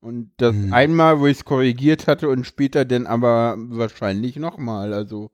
Und 0.00 0.30
das 0.36 0.54
Hm. 0.54 0.72
einmal, 0.72 1.20
wo 1.20 1.26
ich 1.26 1.38
es 1.38 1.44
korrigiert 1.44 2.06
hatte 2.06 2.28
und 2.28 2.44
später 2.46 2.84
dann 2.84 3.06
aber 3.06 3.56
wahrscheinlich 3.58 4.36
nochmal. 4.36 4.94
Also 4.94 5.30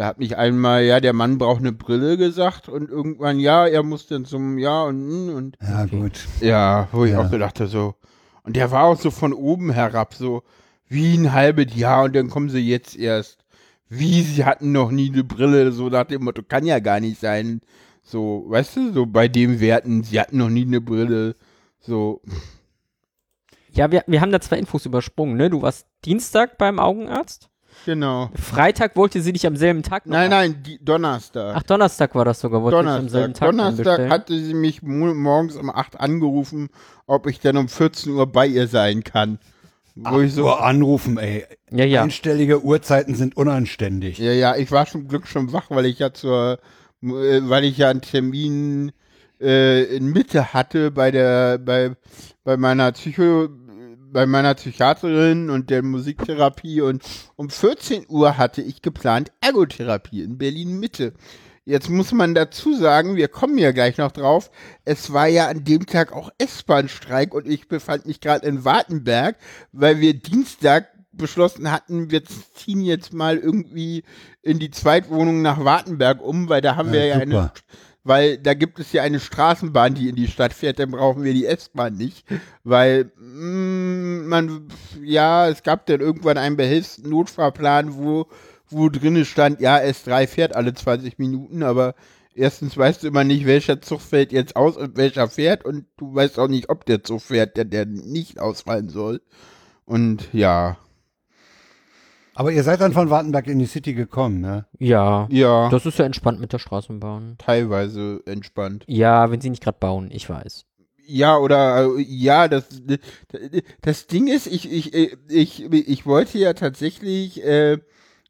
er 0.00 0.06
hat 0.06 0.18
mich 0.18 0.36
einmal, 0.38 0.82
ja, 0.84 0.98
der 0.98 1.12
Mann 1.12 1.36
braucht 1.36 1.60
eine 1.60 1.72
Brille 1.72 2.16
gesagt 2.16 2.68
und 2.70 2.88
irgendwann, 2.88 3.38
ja, 3.38 3.66
er 3.66 3.82
muss 3.82 4.06
dann 4.06 4.24
zum 4.24 4.56
Ja 4.58 4.84
und 4.84 5.28
und 5.30 5.58
Ja, 5.60 5.84
gut. 5.84 6.26
ja, 6.40 6.88
wo 6.92 7.04
ich 7.04 7.12
Ja. 7.12 7.20
auch 7.20 7.30
gedacht 7.30 7.60
habe, 7.60 7.68
so. 7.68 7.94
Und 8.42 8.56
der 8.56 8.70
war 8.70 8.84
auch 8.84 8.98
so 8.98 9.10
von 9.10 9.34
oben 9.34 9.70
herab, 9.70 10.14
so 10.14 10.42
wie 10.88 11.14
ein 11.16 11.32
halbes 11.34 11.76
Jahr 11.76 12.04
und 12.04 12.16
dann 12.16 12.30
kommen 12.30 12.48
sie 12.48 12.60
jetzt 12.66 12.96
erst. 12.96 13.44
Wie, 13.90 14.22
sie 14.22 14.44
hatten 14.44 14.72
noch 14.72 14.90
nie 14.90 15.12
eine 15.12 15.22
Brille, 15.24 15.70
so 15.72 15.88
nach 15.90 16.04
dem 16.04 16.24
Motto, 16.24 16.42
kann 16.42 16.64
ja 16.64 16.78
gar 16.78 17.00
nicht 17.00 17.20
sein. 17.20 17.60
So, 18.02 18.46
weißt 18.48 18.76
du, 18.76 18.92
so 18.94 19.04
bei 19.04 19.28
dem 19.28 19.60
Werten, 19.60 20.02
sie 20.02 20.18
hatten 20.18 20.38
noch 20.38 20.48
nie 20.48 20.62
eine 20.64 20.80
Brille. 20.80 21.36
So, 21.78 22.22
Ja, 23.72 23.90
wir, 23.92 24.02
wir 24.06 24.20
haben 24.22 24.32
da 24.32 24.40
zwei 24.40 24.58
Infos 24.58 24.86
übersprungen, 24.86 25.36
ne? 25.36 25.50
Du 25.50 25.60
warst 25.60 25.86
Dienstag 26.06 26.56
beim 26.56 26.78
Augenarzt. 26.78 27.49
Genau. 27.84 28.30
Freitag 28.34 28.96
wollte 28.96 29.20
sie 29.20 29.32
dich 29.32 29.46
am 29.46 29.56
selben 29.56 29.82
Tag 29.82 30.06
noch 30.06 30.12
Nein, 30.12 30.30
nein, 30.30 30.62
die, 30.62 30.82
Donnerstag. 30.82 31.54
Ach, 31.56 31.62
Donnerstag 31.62 32.14
war 32.14 32.24
das 32.24 32.40
sogar, 32.40 32.62
wollte 32.62 32.80
ich 32.80 32.86
am 32.86 33.08
selben 33.08 33.34
Donnerstag. 33.34 33.84
Tag 33.84 33.86
Donnerstag 33.86 34.10
hatte 34.10 34.38
sie 34.38 34.54
mich 34.54 34.82
mo 34.82 35.14
morgens 35.14 35.56
um 35.56 35.70
8 35.70 35.98
angerufen, 36.00 36.68
ob 37.06 37.26
ich 37.26 37.40
denn 37.40 37.56
um 37.56 37.68
14 37.68 38.12
Uhr 38.12 38.26
bei 38.26 38.46
ihr 38.46 38.68
sein 38.68 39.04
kann. 39.04 39.38
Wo 39.96 40.20
ich 40.20 40.32
so, 40.32 40.42
Nur 40.42 40.64
anrufen, 40.64 41.18
ey. 41.18 41.44
Ja, 41.70 41.84
ja. 41.84 42.02
Einstellige 42.02 42.62
Uhrzeiten 42.64 43.14
sind 43.14 43.36
unanständig. 43.36 44.18
Ja, 44.18 44.32
ja, 44.32 44.56
ich 44.56 44.70
war 44.70 44.86
zum 44.86 45.08
Glück 45.08 45.26
schon 45.26 45.52
wach, 45.52 45.66
weil 45.68 45.86
ich 45.86 45.98
ja 45.98 46.12
zur, 46.12 46.58
äh, 47.02 47.40
weil 47.42 47.64
ich 47.64 47.76
ja 47.76 47.90
einen 47.90 48.00
Termin 48.00 48.92
äh, 49.40 49.84
in 49.96 50.06
Mitte 50.06 50.52
hatte 50.52 50.90
bei 50.90 51.10
der, 51.10 51.58
bei, 51.58 51.96
bei 52.44 52.56
meiner 52.56 52.92
Psycho, 52.92 53.48
bei 54.12 54.26
meiner 54.26 54.54
Psychiaterin 54.54 55.50
und 55.50 55.70
der 55.70 55.82
Musiktherapie 55.82 56.80
und 56.80 57.02
um 57.36 57.50
14 57.50 58.06
Uhr 58.08 58.36
hatte 58.36 58.62
ich 58.62 58.82
geplant 58.82 59.32
Ergotherapie 59.40 60.22
in 60.22 60.38
Berlin 60.38 60.78
Mitte. 60.78 61.12
Jetzt 61.64 61.88
muss 61.88 62.10
man 62.12 62.34
dazu 62.34 62.74
sagen, 62.74 63.16
wir 63.16 63.28
kommen 63.28 63.58
ja 63.58 63.70
gleich 63.70 63.98
noch 63.98 64.12
drauf, 64.12 64.50
es 64.84 65.12
war 65.12 65.28
ja 65.28 65.48
an 65.48 65.62
dem 65.64 65.86
Tag 65.86 66.12
auch 66.12 66.30
S-Bahn-Streik 66.38 67.34
und 67.34 67.46
ich 67.46 67.68
befand 67.68 68.06
mich 68.06 68.20
gerade 68.20 68.46
in 68.46 68.64
Wartenberg, 68.64 69.36
weil 69.72 70.00
wir 70.00 70.14
Dienstag 70.14 70.88
beschlossen 71.12 71.70
hatten, 71.70 72.10
wir 72.10 72.22
ziehen 72.24 72.80
jetzt 72.82 73.12
mal 73.12 73.36
irgendwie 73.36 74.04
in 74.42 74.58
die 74.58 74.70
Zweitwohnung 74.70 75.42
nach 75.42 75.62
Wartenberg 75.64 76.22
um, 76.22 76.48
weil 76.48 76.60
da 76.60 76.76
haben 76.76 76.88
Ja, 76.88 76.94
wir 76.94 77.06
ja 77.06 77.14
eine, 77.16 77.34
super. 77.34 77.52
Weil 78.04 78.38
da 78.38 78.54
gibt 78.54 78.78
es 78.78 78.92
ja 78.92 79.02
eine 79.02 79.20
Straßenbahn, 79.20 79.94
die 79.94 80.08
in 80.08 80.16
die 80.16 80.28
Stadt 80.28 80.52
fährt, 80.52 80.78
dann 80.78 80.90
brauchen 80.90 81.22
wir 81.22 81.34
die 81.34 81.46
S-Bahn 81.46 81.94
nicht, 81.94 82.24
weil 82.64 83.12
mh, 83.16 84.26
man, 84.28 84.68
ja, 85.02 85.48
es 85.48 85.62
gab 85.62 85.86
dann 85.86 86.00
irgendwann 86.00 86.38
einen 86.38 86.56
behelfsten 86.56 87.10
Notfahrplan, 87.10 87.94
wo, 87.96 88.26
wo 88.68 88.88
drinnen 88.88 89.24
stand, 89.24 89.60
ja, 89.60 89.76
S3 89.76 90.26
fährt 90.26 90.56
alle 90.56 90.72
20 90.74 91.18
Minuten, 91.18 91.62
aber 91.62 91.94
erstens 92.34 92.76
weißt 92.76 93.02
du 93.02 93.08
immer 93.08 93.24
nicht, 93.24 93.46
welcher 93.46 93.80
Zug 93.82 94.00
fällt 94.00 94.32
jetzt 94.32 94.56
aus 94.56 94.76
und 94.76 94.96
welcher 94.96 95.28
fährt 95.28 95.64
und 95.64 95.86
du 95.96 96.14
weißt 96.14 96.38
auch 96.38 96.48
nicht, 96.48 96.70
ob 96.70 96.86
der 96.86 97.02
Zug 97.04 97.20
fährt, 97.20 97.56
der, 97.56 97.66
der 97.66 97.86
nicht 97.86 98.40
ausfallen 98.40 98.88
soll. 98.88 99.20
Und 99.84 100.28
ja, 100.32 100.78
Aber 102.40 102.52
ihr 102.52 102.62
seid 102.62 102.80
dann 102.80 102.94
von 102.94 103.10
Wartenberg 103.10 103.48
in 103.48 103.58
die 103.58 103.66
City 103.66 103.92
gekommen, 103.92 104.40
ne? 104.40 104.64
Ja, 104.78 105.28
ja, 105.30 105.68
das 105.68 105.84
ist 105.84 105.98
ja 105.98 106.06
entspannt 106.06 106.40
mit 106.40 106.54
der 106.54 106.58
Straßenbahn. 106.58 107.34
teilweise 107.36 108.22
entspannt. 108.24 108.82
Ja, 108.86 109.30
wenn 109.30 109.42
sie 109.42 109.50
nicht 109.50 109.62
gerade 109.62 109.76
bauen, 109.78 110.08
ich 110.10 110.30
weiß. 110.30 110.64
Ja, 111.06 111.36
oder 111.36 111.84
äh, 111.84 112.00
ja, 112.00 112.48
das 112.48 112.64
das 113.82 114.06
Ding 114.06 114.26
ist, 114.26 114.46
ich 114.46 114.72
ich 114.72 114.94
äh, 114.94 115.18
ich 115.28 115.70
ich 115.70 116.06
wollte 116.06 116.38
ja 116.38 116.54
tatsächlich 116.54 117.44
äh, 117.44 117.76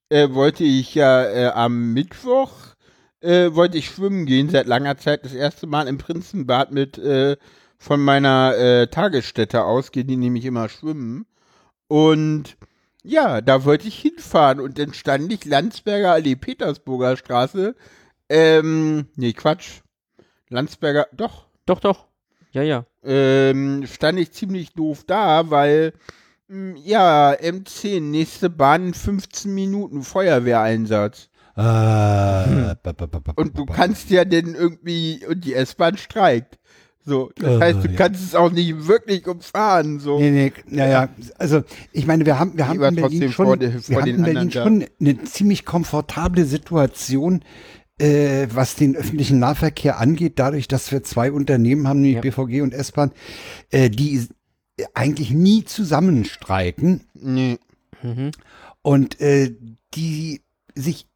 äh, 0.08 0.34
wollte 0.34 0.64
ich 0.64 0.92
ja 0.96 1.22
äh, 1.22 1.46
am 1.54 1.92
Mittwoch 1.92 2.50
äh, 3.20 3.54
wollte 3.54 3.78
ich 3.78 3.90
schwimmen 3.90 4.26
gehen 4.26 4.48
seit 4.48 4.66
langer 4.66 4.98
Zeit 4.98 5.24
das 5.24 5.34
erste 5.34 5.68
Mal 5.68 5.86
im 5.86 5.98
Prinzenbad 5.98 6.72
mit 6.72 6.98
äh, 6.98 7.36
von 7.78 8.00
meiner 8.00 8.56
äh, 8.56 8.86
Tagesstätte 8.88 9.62
aus 9.62 9.92
gehen 9.92 10.08
die 10.08 10.16
nämlich 10.16 10.46
immer 10.46 10.68
schwimmen 10.68 11.26
und 11.86 12.56
ja, 13.02 13.40
da 13.40 13.64
wollte 13.64 13.88
ich 13.88 13.98
hinfahren 13.98 14.60
und 14.60 14.78
dann 14.78 14.92
stand 14.94 15.32
ich 15.32 15.44
Landsberger 15.44 16.12
Allee 16.12 16.36
Petersburger 16.36 17.16
Straße 17.16 17.74
ähm 18.28 19.06
nee 19.16 19.32
Quatsch 19.32 19.80
Landsberger 20.48 21.06
doch 21.12 21.46
Doch, 21.66 21.80
doch. 21.80 22.06
Ja, 22.52 22.62
ja. 22.62 22.84
ähm, 23.04 23.86
stand 23.86 24.18
ich 24.18 24.32
ziemlich 24.32 24.72
doof 24.74 25.04
da, 25.06 25.50
weil 25.50 25.92
mh, 26.48 26.78
ja, 26.84 27.30
M10, 27.32 28.00
nächste 28.00 28.50
Bahn 28.50 28.88
in 28.88 28.94
15 28.94 29.54
Minuten 29.54 30.02
Feuerwehreinsatz. 30.02 31.28
Ba- 31.54 32.74
ba- 32.82 32.92
ba- 33.06 33.32
Und 33.36 33.56
du 33.56 33.66
kannst 33.66 34.10
ja 34.10 34.24
dann 34.24 34.54
irgendwie, 34.54 35.24
und 35.28 35.44
die 35.44 35.54
S-Bahn 35.54 35.96
streikt. 35.96 36.58
So, 37.04 37.30
das 37.36 37.56
Äh, 37.56 37.60
heißt, 37.60 37.84
du 37.84 37.88
ja. 37.88 37.96
kannst 37.96 38.22
es 38.22 38.34
auch 38.34 38.52
nicht 38.52 38.86
wirklich 38.86 39.26
umfahren, 39.26 40.00
so. 40.00 40.18
Nee, 40.18 40.30
nee, 40.30 40.76
ja, 40.76 40.86
ja. 40.86 41.08
Also, 41.38 41.62
ich 41.92 42.06
meine, 42.06 42.26
wir 42.26 42.38
haben, 42.38 42.56
wir 42.56 42.68
haben 42.68 42.82
in 42.82 42.94
Berlin 42.96 43.32
schon, 43.32 43.46
vor 43.46 43.56
vor 43.56 43.60
wir 43.60 44.00
haben 44.00 44.08
in 44.08 44.22
Berlin 44.22 44.50
schon 44.50 44.84
eine 45.00 45.22
ziemlich 45.24 45.64
komfortable 45.64 46.44
Situation, 46.44 47.42
äh, 47.98 48.46
was 48.52 48.76
den 48.76 48.96
öffentlichen 48.96 49.38
Nahverkehr 49.38 49.98
angeht, 49.98 50.34
dadurch, 50.36 50.68
dass 50.68 50.92
wir 50.92 51.02
zwei 51.02 51.32
Unternehmen 51.32 51.88
haben, 51.88 52.00
nämlich 52.02 52.16
Ja. 52.16 52.30
BVG 52.30 52.60
und 52.62 52.74
S-Bahn, 52.74 53.12
äh, 53.70 53.88
die 53.90 54.26
eigentlich 54.94 55.30
nie 55.30 55.64
zusammenstreiken 55.64 57.02
Nee. 57.14 57.58
Mhm. 58.02 58.30
und 58.82 59.20
äh, 59.20 59.54
die 59.94 60.40
sich 60.74 61.06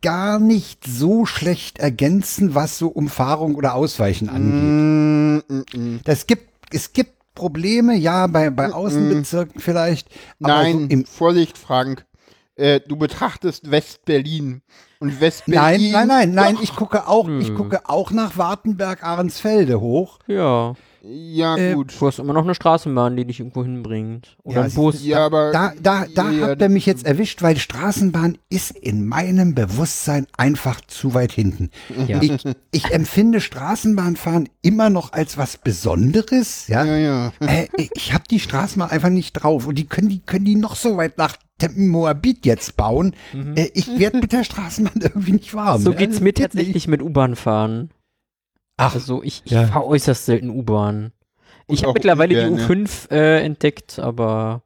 gar 0.00 0.38
nicht 0.38 0.84
so 0.86 1.26
schlecht 1.26 1.78
ergänzen, 1.78 2.54
was 2.54 2.78
so 2.78 2.88
Umfahrung 2.88 3.54
oder 3.54 3.74
Ausweichen 3.74 4.28
angeht. 4.28 4.62
Mm, 4.62 5.36
mm, 5.48 5.64
mm. 5.74 6.00
Das 6.04 6.26
gibt, 6.26 6.48
es 6.72 6.92
gibt 6.92 7.12
Probleme, 7.34 7.96
ja, 7.96 8.26
bei, 8.26 8.50
bei 8.50 8.72
Außenbezirken 8.72 9.60
vielleicht. 9.60 10.08
aber 10.42 10.54
Nein, 10.54 10.78
so 10.80 10.86
im, 10.86 11.04
Vorsicht, 11.04 11.58
Frank. 11.58 12.04
Äh, 12.56 12.80
du 12.80 12.96
betrachtest 12.96 13.70
West-Berlin. 13.70 14.62
Und 15.00 15.08
nein, 15.08 15.20
West-Berlin. 15.20 15.92
nein, 15.92 16.08
nein, 16.08 16.34
nein, 16.34 16.54
Doch. 16.56 16.62
ich 16.62 16.76
gucke 16.76 17.08
auch, 17.08 17.28
ich 17.28 17.54
gucke 17.54 17.88
auch 17.88 18.10
nach 18.10 18.36
Wartenberg, 18.36 19.02
Ahrensfelde 19.02 19.80
hoch. 19.80 20.18
Ja. 20.26 20.74
Ja, 21.04 21.56
Äh, 21.56 21.74
gut. 21.74 21.94
Du 21.98 22.06
hast 22.06 22.20
immer 22.20 22.32
noch 22.32 22.44
eine 22.44 22.54
Straßenbahn, 22.54 23.16
die 23.16 23.24
dich 23.24 23.40
irgendwo 23.40 23.64
hinbringt. 23.64 24.36
Oder 24.44 24.60
Ja, 24.60 24.62
ein 24.66 24.72
Bus. 24.72 25.04
Ja, 25.04 25.26
aber. 25.26 25.50
Da, 25.50 25.72
da, 25.82 26.06
da 26.14 26.30
Ja, 26.30 26.46
hat 26.48 26.62
er 26.62 26.68
mich 26.68 26.86
jetzt 26.86 27.04
erwischt, 27.04 27.42
weil 27.42 27.56
Straßenbahn 27.56 28.38
ist 28.50 28.70
in 28.70 29.06
meinem 29.08 29.54
Bewusstsein 29.56 30.26
einfach 30.36 30.80
zu 30.82 31.12
weit 31.14 31.32
hinten. 31.32 31.70
Ja. 32.06 32.22
Ich, 32.22 32.44
ich 32.70 32.90
empfinde 32.92 33.40
Straßenbahnfahren 33.40 34.48
immer 34.62 34.90
noch 34.90 35.12
als 35.12 35.36
was 35.36 35.56
Besonderes, 35.56 36.68
ja. 36.68 36.84
ja, 36.84 36.96
ja. 36.96 37.32
Äh, 37.40 37.66
ich 37.94 38.12
habe 38.12 38.24
die 38.30 38.38
Straßenbahn 38.40 38.90
einfach 38.90 39.10
nicht 39.10 39.32
drauf 39.32 39.66
und 39.66 39.76
die 39.76 39.86
können 39.86 40.08
die 40.08 40.20
können 40.20 40.44
die 40.44 40.54
noch 40.54 40.76
so 40.76 40.96
weit 40.96 41.18
nach 41.18 41.36
Moabit 41.76 42.44
jetzt 42.46 42.76
bauen. 42.76 43.14
Äh, 43.54 43.70
ich 43.74 43.88
werde 43.98 44.18
mit 44.18 44.32
der 44.32 44.44
Straßenbahn 44.44 44.94
irgendwie 45.00 45.32
nicht 45.32 45.54
warm. 45.54 45.80
Mhm. 45.80 45.84
So 45.84 45.92
Ja, 45.92 45.98
geht's 45.98 46.20
mir 46.20 46.32
tatsächlich 46.34 46.74
nicht. 46.74 46.88
mit 46.88 47.02
U-Bahn 47.02 47.36
fahren. 47.36 47.90
Ach, 48.82 48.94
Also 48.94 49.22
ich, 49.22 49.42
ich 49.44 49.52
Ja. 49.52 49.66
fahre 49.66 49.86
äußerst 49.86 50.26
selten 50.26 50.50
U-Bahn. 50.50 51.12
Ich 51.68 51.82
habe 51.84 51.92
mittlerweile 51.94 52.34
die 52.34 52.50
ungerne. 52.50 52.84
U5 52.84 53.10
äh, 53.10 53.44
entdeckt, 53.44 53.98
aber 53.98 54.62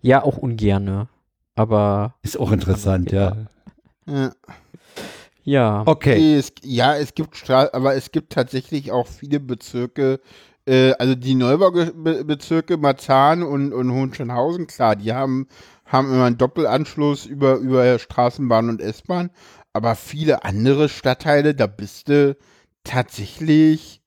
ja, 0.00 0.22
auch 0.22 0.38
ungerne. 0.38 1.08
Aber 1.54 2.14
ist 2.22 2.38
auch 2.38 2.52
interessant, 2.52 3.10
ja. 3.12 3.36
ja. 4.06 4.32
ja. 5.44 5.82
Okay. 5.86 6.36
Es, 6.36 6.52
ja, 6.62 6.96
es 6.96 7.14
gibt 7.14 7.36
Stra 7.36 7.68
aber 7.72 7.94
es 7.94 8.12
gibt 8.12 8.32
tatsächlich 8.32 8.92
auch 8.92 9.06
viele 9.06 9.40
Bezirke, 9.40 10.20
äh, 10.66 10.92
also 10.98 11.14
die 11.14 11.34
Neubaubezirke 11.34 12.76
Marzahn 12.76 13.42
und, 13.42 13.72
und 13.72 13.92
Hohenschönhausen, 13.92 14.66
klar, 14.66 14.96
die 14.96 15.12
haben, 15.12 15.48
haben 15.84 16.12
immer 16.12 16.24
einen 16.24 16.38
Doppelanschluss 16.38 17.26
über, 17.26 17.56
über 17.56 17.98
Straßenbahn 17.98 18.68
und 18.68 18.80
S-Bahn, 18.80 19.30
aber 19.72 19.94
viele 19.96 20.44
andere 20.44 20.88
Stadtteile, 20.88 21.54
da 21.54 21.66
bist 21.66 22.08
du 22.08 22.36
tatsächlich, 22.88 24.00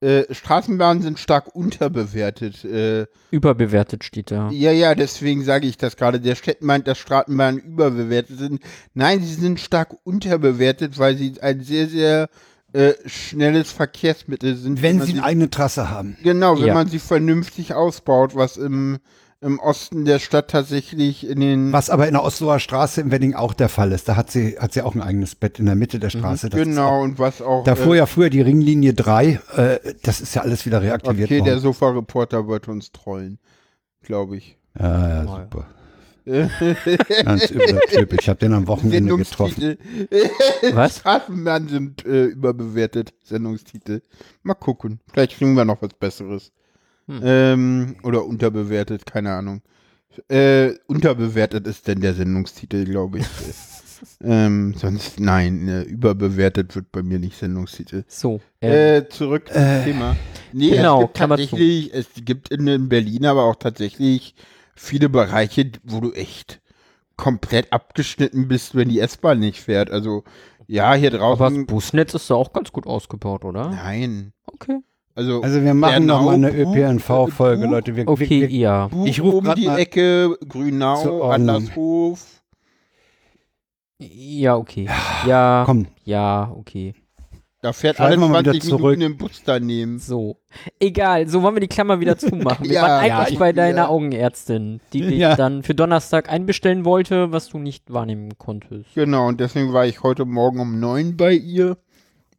äh, 0.00 0.24
Straßenbahnen 0.34 1.02
sind 1.02 1.18
stark 1.18 1.54
unterbewertet. 1.54 2.64
Äh, 2.64 3.06
Überbewertet 3.30 4.02
steht 4.04 4.30
da. 4.30 4.50
ja, 4.50 4.72
ja, 4.72 4.94
deswegen 4.94 5.44
sage 5.44 5.66
ich 5.68 5.76
das 5.76 5.96
gerade. 5.96 6.20
Der 6.20 6.34
Städt 6.34 6.62
meint, 6.62 6.88
dass 6.88 6.98
Straßenbahnen 6.98 7.60
überbewertet 7.60 8.38
sind. 8.38 8.60
Nein, 8.94 9.22
sie 9.22 9.34
sind 9.34 9.60
stark 9.60 9.94
unterbewertet, 10.04 10.98
weil 10.98 11.16
sie 11.16 11.40
ein 11.40 11.60
sehr, 11.60 11.86
sehr 11.88 12.28
äh, 12.72 12.94
schnelles 13.06 13.70
Verkehrsmittel 13.70 14.56
sind. 14.56 14.82
Wenn 14.82 14.98
man 14.98 15.06
sie 15.06 15.12
eine 15.12 15.24
eigene 15.24 15.50
Trasse 15.50 15.90
haben. 15.90 16.16
Genau, 16.22 16.58
wenn 16.58 16.66
Ja. 16.68 16.74
man 16.74 16.88
sie 16.88 16.98
vernünftig 16.98 17.74
ausbaut, 17.74 18.34
was 18.34 18.56
im, 18.56 18.98
im 19.42 19.58
Osten 19.58 20.04
der 20.04 20.20
Stadt 20.20 20.48
tatsächlich 20.48 21.26
in 21.26 21.40
den. 21.40 21.72
Was 21.72 21.90
aber 21.90 22.06
in 22.06 22.14
der 22.14 22.22
Osloer 22.22 22.60
Straße 22.60 23.00
im 23.00 23.10
Wedding 23.10 23.34
auch 23.34 23.54
der 23.54 23.68
Fall 23.68 23.92
ist. 23.92 24.08
Da 24.08 24.16
hat 24.16 24.30
sie, 24.30 24.56
hat 24.58 24.72
sie 24.72 24.82
auch 24.82 24.94
ein 24.94 25.02
eigenes 25.02 25.34
Bett 25.34 25.58
in 25.58 25.66
der 25.66 25.74
Mitte 25.74 25.98
der 25.98 26.10
Straße. 26.10 26.48
Das 26.48 26.60
ist 26.60 26.66
auch, 26.66 26.70
genau, 26.70 27.02
und 27.02 27.18
was 27.18 27.42
auch. 27.42 27.64
da 27.64 27.74
fuhr 27.74 27.94
äh, 27.94 27.98
ja 27.98 28.06
früher 28.06 28.30
die 28.30 28.40
Ringlinie 28.40 28.94
3. 28.94 29.40
Äh, 29.56 29.94
das 30.02 30.20
ist 30.20 30.34
ja 30.34 30.42
alles 30.42 30.64
wieder 30.64 30.80
reaktiviert 30.80 31.28
okay, 31.28 31.40
der 31.40 31.54
worden. 31.54 31.62
Sofa-Reporter 31.62 32.46
wollte 32.46 32.70
uns 32.70 32.92
trollen. 32.92 33.38
Glaube 34.02 34.36
ich. 34.36 34.58
Ja, 34.78 35.08
ja, 35.08 35.22
super. 35.24 35.66
Ganz 37.24 37.50
übler 37.50 37.80
Typ. 37.88 38.12
Ich 38.12 38.28
habe 38.28 38.38
den 38.38 38.52
am 38.52 38.68
Wochenende 38.68 39.16
getroffen. 39.16 39.76
Was? 40.72 40.98
Straßenbahnen 40.98 41.68
sind 41.68 42.06
äh, 42.06 42.26
überbewertet, 42.26 43.12
Sendungstitel. 43.24 44.02
Mal 44.44 44.54
gucken. 44.54 45.00
Vielleicht 45.12 45.36
kriegen 45.36 45.54
wir 45.54 45.64
noch 45.64 45.82
was 45.82 45.94
Besseres. 45.98 46.52
Hm. 47.06 47.20
Ähm, 47.22 47.96
oder 48.02 48.24
unterbewertet, 48.24 49.06
keine 49.06 49.32
Ahnung. 49.32 49.62
Äh, 50.28 50.74
unterbewertet 50.86 51.66
ist 51.66 51.88
denn 51.88 52.00
der 52.00 52.14
Sendungstitel, 52.14 52.84
glaube 52.84 53.20
ich. 53.20 53.26
ähm, 54.22 54.74
sonst, 54.74 55.20
nein, 55.20 55.68
äh, 55.68 55.82
überbewertet 55.82 56.74
wird 56.74 56.92
bei 56.92 57.02
mir 57.02 57.18
nicht 57.18 57.36
Sendungstitel. 57.36 58.04
So. 58.08 58.40
Äh, 58.60 58.98
Äh, 58.98 59.08
zurück 59.08 59.48
zum 59.52 59.84
Thema. 59.84 60.16
Nee, 60.52 60.70
genau, 60.70 61.00
es 61.00 61.06
gibt 61.06 61.16
tatsächlich, 61.16 61.94
es 61.94 62.06
gibt 62.24 62.48
in, 62.50 62.66
in 62.66 62.88
Berlin 62.88 63.26
aber 63.26 63.44
auch 63.44 63.56
tatsächlich 63.56 64.34
viele 64.74 65.08
Bereiche, 65.08 65.70
wo 65.84 66.00
du 66.00 66.12
echt 66.12 66.60
komplett 67.16 67.72
abgeschnitten 67.72 68.48
bist, 68.48 68.74
wenn 68.74 68.88
die 68.88 69.00
S-Bahn 69.00 69.38
nicht 69.38 69.60
fährt. 69.60 69.90
Also, 69.90 70.24
ja, 70.66 70.94
hier 70.94 71.08
aber 71.14 71.18
das 71.18 71.38
draußen. 71.38 71.66
Busnetz 71.66 72.14
ist 72.14 72.30
da 72.30 72.34
auch 72.34 72.52
ganz 72.52 72.72
gut 72.72 72.86
ausgebaut, 72.86 73.44
oder? 73.44 73.70
Nein. 73.70 74.32
Okay. 74.46 74.80
Also, 75.14 75.42
Also 75.42 75.62
wir 75.62 75.74
machen 75.74 76.06
noch 76.06 76.22
mal 76.22 76.34
eine 76.34 76.50
ÖPNV-Folge, 76.50 77.64
Buch- 77.64 77.70
Leute. 77.72 77.96
Wir, 77.96 78.08
Okay, 78.08 78.28
wir, 78.30 78.48
wir, 78.48 78.56
ja. 78.58 78.86
Buch 78.88 79.06
Ich 79.06 79.20
ruf 79.22 79.34
um 79.34 79.54
die 79.54 79.66
mal 79.66 79.78
Ecke, 79.78 80.36
Grünau. 80.48 81.22
Andershof. 81.30 82.24
Ja, 83.98 84.56
okay. 84.56 84.88
Ja, 85.26 85.62
komm, 85.66 85.86
ja, 86.04 86.50
okay. 86.56 86.94
Da 87.60 87.72
fährt 87.72 87.98
Schreiben 87.98 88.20
alle 88.20 88.20
wir 88.22 88.28
mal 88.28 88.42
20 88.42 88.64
wieder 88.64 88.76
zurück. 88.76 88.98
Minuten 88.98 89.12
im 89.12 89.16
Bus 89.18 89.42
daneben. 89.44 89.98
So. 90.00 90.38
Egal, 90.80 91.28
so 91.28 91.42
wollen 91.42 91.54
wir 91.54 91.60
die 91.60 91.68
Klammer 91.68 92.00
wieder 92.00 92.18
zumachen. 92.18 92.64
Wir 92.66 92.72
Ja, 92.76 92.82
waren 92.82 93.06
ja, 93.06 93.18
eigentlich 93.18 93.34
ich- 93.34 93.38
bei 93.38 93.52
deiner 93.52 93.76
ja. 93.82 93.88
Augenärztin, 93.88 94.80
die 94.92 95.02
dich 95.06 95.18
Ja. 95.18 95.36
dann 95.36 95.62
für 95.62 95.74
Donnerstag 95.76 96.28
einbestellen 96.28 96.84
wollte, 96.84 97.30
was 97.30 97.50
du 97.50 97.58
nicht 97.58 97.92
wahrnehmen 97.92 98.36
konntest. 98.38 98.92
Genau, 98.96 99.28
und 99.28 99.38
deswegen 99.38 99.72
war 99.72 99.86
ich 99.86 100.02
heute 100.02 100.24
Morgen 100.24 100.58
um 100.58 100.80
neun 100.80 101.16
bei 101.16 101.34
ihr, 101.34 101.76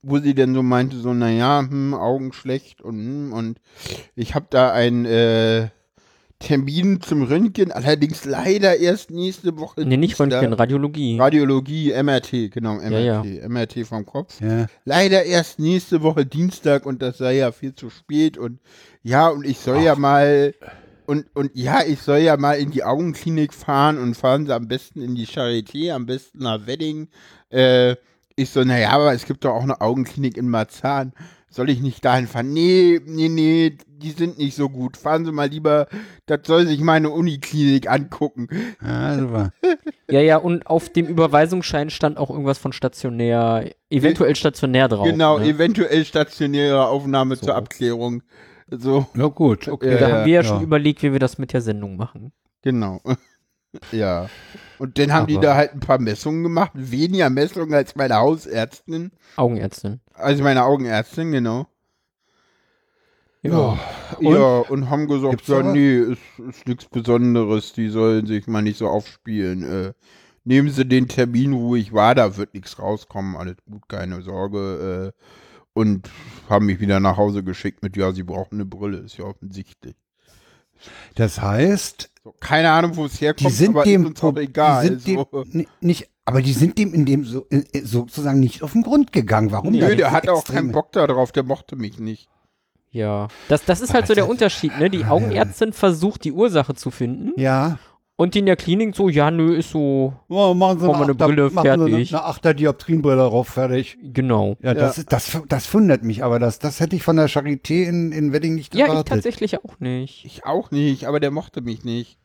wo 0.04 0.20
sie 0.20 0.36
dann 0.36 0.54
so 0.54 0.62
meinte, 0.62 0.98
so, 0.98 1.14
naja, 1.14 1.66
hm, 1.68 1.94
Augen 1.94 2.34
schlecht 2.34 2.82
und, 2.82 2.98
hm, 2.98 3.34
und 3.34 3.60
ich 4.16 4.36
habe 4.36 4.46
da 4.50 4.72
ein 4.72 5.06
äh, 5.06 5.70
Termin 6.44 7.00
zum 7.00 7.24
Röntgen, 7.24 7.72
allerdings 7.72 8.26
leider 8.26 8.78
erst 8.78 9.12
nächste 9.12 9.58
Woche. 9.58 9.86
Nee, 9.86 9.98
nicht. 9.98 10.20
Röntgen, 10.20 10.52
Radiologie. 10.52 11.18
Radiologie, 11.18 11.94
MRT, 11.94 12.52
genau, 12.52 12.76
MRT, 12.76 13.26
Ja, 13.26 13.48
MRT 13.48 13.88
vom 13.88 14.06
Kopf. 14.06 14.42
Ja. 14.42 14.68
Leider 14.84 15.24
erst 15.24 15.60
nächste 15.60 16.02
Woche 16.04 16.26
Dienstag 16.26 16.86
und 16.86 17.02
das 17.02 17.18
sei 17.18 17.38
ja 17.38 17.52
viel 17.52 17.74
zu 17.74 17.90
spät 17.90 18.38
und 18.38 18.60
ja, 19.02 19.30
und 19.30 19.46
ich 19.46 19.58
soll 19.58 19.82
ja 19.82 19.96
mal 19.96 20.54
und, 21.06 21.26
und 21.34 21.52
ja, 21.54 21.82
ich 21.86 22.00
soll 22.00 22.20
ja 22.20 22.38
mal 22.38 22.54
in 22.54 22.72
die 22.72 22.84
Augenklinik 22.84 23.54
fahren 23.54 23.98
und 23.98 24.16
fahren 24.16 24.46
sie 24.46 24.54
am 24.54 24.68
besten 24.68 25.02
in 25.02 25.16
die 25.16 25.28
Charité, 25.28 25.92
am 25.92 26.06
besten 26.06 26.40
nach 26.40 26.66
Wedding. 26.66 27.08
Äh, 27.50 27.96
ich 28.36 28.50
so, 28.50 28.64
naja, 28.64 28.90
aber 28.92 29.14
es 29.14 29.26
gibt 29.26 29.46
doch 29.46 29.54
auch 29.54 29.64
eine 29.64 29.82
Augenklinik 29.82 30.38
in 30.38 30.50
Marzahn. 30.50 31.14
Soll 31.50 31.70
ich 31.70 31.82
nicht 31.82 32.04
dahin 32.04 32.26
fahren? 32.26 32.52
Nee, 32.52 33.00
nee, 33.06 33.30
nee, 33.30 33.78
die 33.88 34.10
sind 34.10 34.40
nicht 34.40 34.56
so 34.56 34.70
gut. 34.70 34.98
Fahren 34.98 35.24
Sie 35.24 35.32
mal 35.32 35.48
lieber, 35.50 35.88
das 36.26 36.40
soll 36.46 36.66
sich 36.66 36.80
meine 36.82 37.12
Uniklinik 37.12 37.88
angucken. 37.88 38.48
Ja, 38.84 39.20
super. 39.20 39.52
Ja, 40.10 40.20
ja, 40.20 40.38
und 40.38 40.66
auf 40.66 40.90
dem 40.90 41.06
Überweisungsschein 41.06 41.92
stand 41.92 42.18
auch 42.18 42.32
irgendwas 42.32 42.58
von 42.58 42.74
stationär, 42.74 43.70
eventuell 43.92 44.36
stationär 44.36 44.88
drauf. 44.88 45.06
genau, 45.06 45.38
ne? 45.38 45.46
eventuell 45.46 46.04
stationäre 46.06 46.88
Aufnahme 46.88 47.36
So. 47.36 47.46
zur 47.46 47.56
Abklärung. 47.56 48.24
So, 48.72 49.06
Ja, 49.16 49.28
gut, 49.28 49.68
okay. 49.68 49.92
Ja, 49.94 49.98
Da 50.00 50.06
haben 50.12 50.26
wir 50.26 50.34
ja, 50.34 50.42
ja. 50.42 50.44
schon 50.48 50.64
überlegt, 50.64 51.04
wie 51.04 51.12
wir 51.12 51.20
das 51.20 51.38
mit 51.38 51.54
der 51.54 51.62
Sendung 51.62 51.98
machen. 51.98 52.32
genau. 52.64 53.00
Ja. 53.92 54.30
Und 54.80 54.98
dann 55.00 55.14
haben 55.14 55.28
die 55.28 55.36
Aber- 55.38 55.44
da 55.48 55.56
halt 55.56 55.74
ein 55.74 55.80
paar 55.80 56.00
Messungen 56.00 56.44
gemacht. 56.44 56.72
Weniger 56.74 57.30
Messungen 57.30 57.74
als 57.74 57.96
meine 57.96 58.16
Hausärztin. 58.16 59.12
Augenärztin. 59.36 60.02
Also 60.14 60.44
meine 60.44 60.64
Augenärztin, 60.64 61.32
genau. 61.32 61.68
Ja. 63.42 63.78
Und? 64.20 64.34
Ja, 64.36 64.60
und 64.60 64.90
haben 64.90 65.08
gesagt, 65.08 65.32
Gibt's 65.32 65.48
ja, 65.48 65.62
nee, 65.64 65.98
ist, 65.98 66.22
ist 66.48 66.68
nichts 66.68 66.86
Besonderes, 66.86 67.74
die 67.74 67.90
sollen 67.90 68.26
sich 68.26 68.48
mal 68.48 68.62
nicht 68.62 68.78
so 68.78 68.88
aufspielen. 68.88 69.64
Äh, 69.64 69.94
nehmen 70.46 70.70
Sie 70.70 70.86
den 70.86 71.08
Termin, 71.10 71.54
ich 71.76 71.92
war, 71.94 72.16
da 72.16 72.38
wird 72.38 72.54
nichts 72.54 72.80
rauskommen, 72.80 73.36
alles 73.36 73.58
gut, 73.70 73.90
keine 73.90 74.22
Sorge. 74.22 75.14
Äh, 75.14 75.24
und 75.74 76.10
haben 76.50 76.68
mich 76.68 76.80
wieder 76.80 77.00
nach 77.00 77.18
Hause 77.18 77.44
geschickt 77.44 77.84
mit, 77.84 77.98
ja, 77.98 78.12
Sie 78.14 78.24
brauchen 78.24 78.56
eine 78.56 78.66
Brille, 78.66 79.00
ist 79.00 79.18
ja 79.18 79.26
offensichtlich. 79.26 79.96
Das 81.16 81.42
heißt, 81.42 82.10
So, 82.24 82.34
keine 82.40 82.72
Ahnung, 82.72 82.96
wo 82.96 83.06
es 83.06 83.14
die 83.14 83.26
herkommt, 83.26 83.52
sind 83.52 83.70
aber 83.76 83.84
dem, 83.84 84.02
ist 84.04 84.08
uns 84.10 84.24
auch 84.24 84.36
egal. 84.38 84.90
die 84.90 84.96
sind 85.00 85.28
so. 85.32 85.44
dem 85.44 85.50
ni- 85.60 85.68
nicht, 85.82 86.10
aber 86.26 86.42
die 86.42 86.54
sind 86.54 86.78
dem 86.78 86.94
in 86.94 87.06
dem 87.06 87.26
so, 87.26 87.46
äh, 87.50 87.64
sozusagen 87.84 88.40
nicht 88.40 88.64
auf 88.64 88.72
den 88.74 88.82
Grund 88.84 89.12
gegangen. 89.12 89.52
Warum? 89.52 89.74
Nö, 89.74 89.80
der 89.80 89.96
diese 89.96 90.12
hat 90.12 90.30
auch 90.30 90.44
keinen 90.46 90.72
Bock 90.72 90.92
darauf, 90.94 91.32
der 91.32 91.44
mochte 91.44 91.76
mich 91.76 92.00
nicht. 92.00 92.30
Ja. 92.92 93.28
Das, 93.50 93.66
das 93.66 93.82
ist 93.82 93.94
halt 93.94 94.06
so 94.08 94.14
der 94.14 94.30
Unterschied, 94.30 94.78
ne? 94.80 94.90
Die 94.90 95.04
Augenärztin 95.06 95.74
versucht, 95.74 96.24
die 96.24 96.32
Ursache 96.32 96.76
zu 96.76 96.92
finden. 96.92 97.32
Ja. 97.40 97.80
Und 98.16 98.36
die 98.36 98.40
in 98.40 98.46
der 98.46 98.56
Klinik 98.56 98.96
so, 98.96 99.10
ja, 99.10 99.32
nö, 99.32 99.56
ist 99.56 99.72
so, 99.72 100.14
Oh, 100.30 100.54
machen 100.54 100.80
Sie 100.80 100.88
wir 100.88 100.96
eine 100.96 101.16
Brille, 101.16 101.50
machen 101.50 101.64
Sie 101.66 101.70
eine, 101.72 101.90
fertig. 101.90 102.14
eine 102.14 102.24
Achter-Dioptrienbrille 102.26 103.18
drauf, 103.18 103.48
fertig. 103.48 103.98
genau. 104.04 104.56
Ja, 104.62 104.76
das, 104.76 105.00
ist- 105.00 105.12
das, 105.12 105.42
das 105.50 105.74
wundert 105.74 106.04
mich, 106.04 106.24
aber 106.24 106.38
das, 106.38 106.60
das 106.60 106.80
hätte 106.80 106.96
ich 106.96 107.02
von 107.04 107.16
der 107.16 107.28
Charité 107.28 107.86
in, 107.86 108.12
in 108.12 108.32
Wedding 108.32 108.54
nicht 108.54 108.76
Ja, 108.76 108.86
ich 108.86 108.90
erwartet. 108.92 109.08
tatsächlich 109.14 109.58
auch 109.64 109.80
nicht. 109.80 110.26
Ich 110.26 110.46
auch 110.46 110.70
nicht, 110.70 111.06
aber 111.08 111.20
der 111.20 111.32
mochte 111.32 111.62
mich 111.62 111.84
nicht. 111.84 112.20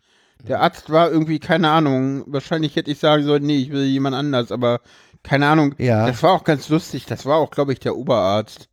Der 0.47 0.61
Arzt 0.61 0.91
war 0.91 1.11
irgendwie, 1.11 1.39
keine 1.41 1.71
Ahnung, 1.71 2.23
wahrscheinlich 2.27 2.77
hätte 2.77 2.91
ich 2.91 2.99
sagen 2.99 3.25
sollen, 3.25 3.43
nee, 3.45 3.57
ich 3.57 3.73
will 3.73 3.85
jemand 3.85 4.15
anders, 4.15 4.53
aber 4.53 4.81
keine 5.23 5.47
Ahnung. 5.49 5.75
Ja. 5.79 6.07
Das 6.07 6.23
war 6.23 6.33
auch 6.33 6.45
ganz 6.45 6.69
lustig, 6.69 7.07
das 7.07 7.25
war 7.27 7.39
auch, 7.39 7.51
glaube 7.51 7.73
ich, 7.73 7.81
der 7.81 7.97
Oberarzt. 7.97 8.68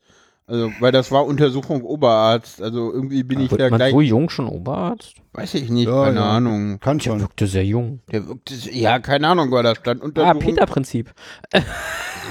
Also, 0.47 0.71
weil 0.79 0.91
das 0.91 1.12
war 1.12 1.25
Untersuchung 1.25 1.81
Oberarzt, 1.81 2.62
also 2.62 2.93
irgendwie 2.93 3.23
bin 3.23 3.39
ich 3.39 3.49
Wird 3.49 3.62
da 3.62 3.69
man 3.69 3.79
gleich, 3.79 3.93
so 3.93 4.01
jung 4.01 4.29
schon 4.29 4.47
Oberarzt? 4.47 5.15
weiß 5.34 5.55
ich 5.55 5.69
nicht, 5.71 5.88
Ja, 5.88 6.03
keine 6.05 6.19
ja. 6.19 6.29
Ahnung. 6.38 6.79
Kann 6.79 6.99
Der 6.99 7.03
schon. 7.03 7.19
wirkte 7.21 7.47
sehr 7.47 7.65
jung. 7.65 8.01
Der 8.12 8.27
wirkte, 8.27 8.53
ja, 8.71 8.99
keine 8.99 9.27
Ahnung, 9.27 9.49
war 9.51 9.63
das 9.63 9.79
stand 9.79 10.01
Ah, 10.01 10.05
Untersuchung. 10.05 10.39
Peter-Prinzip. 10.41 11.13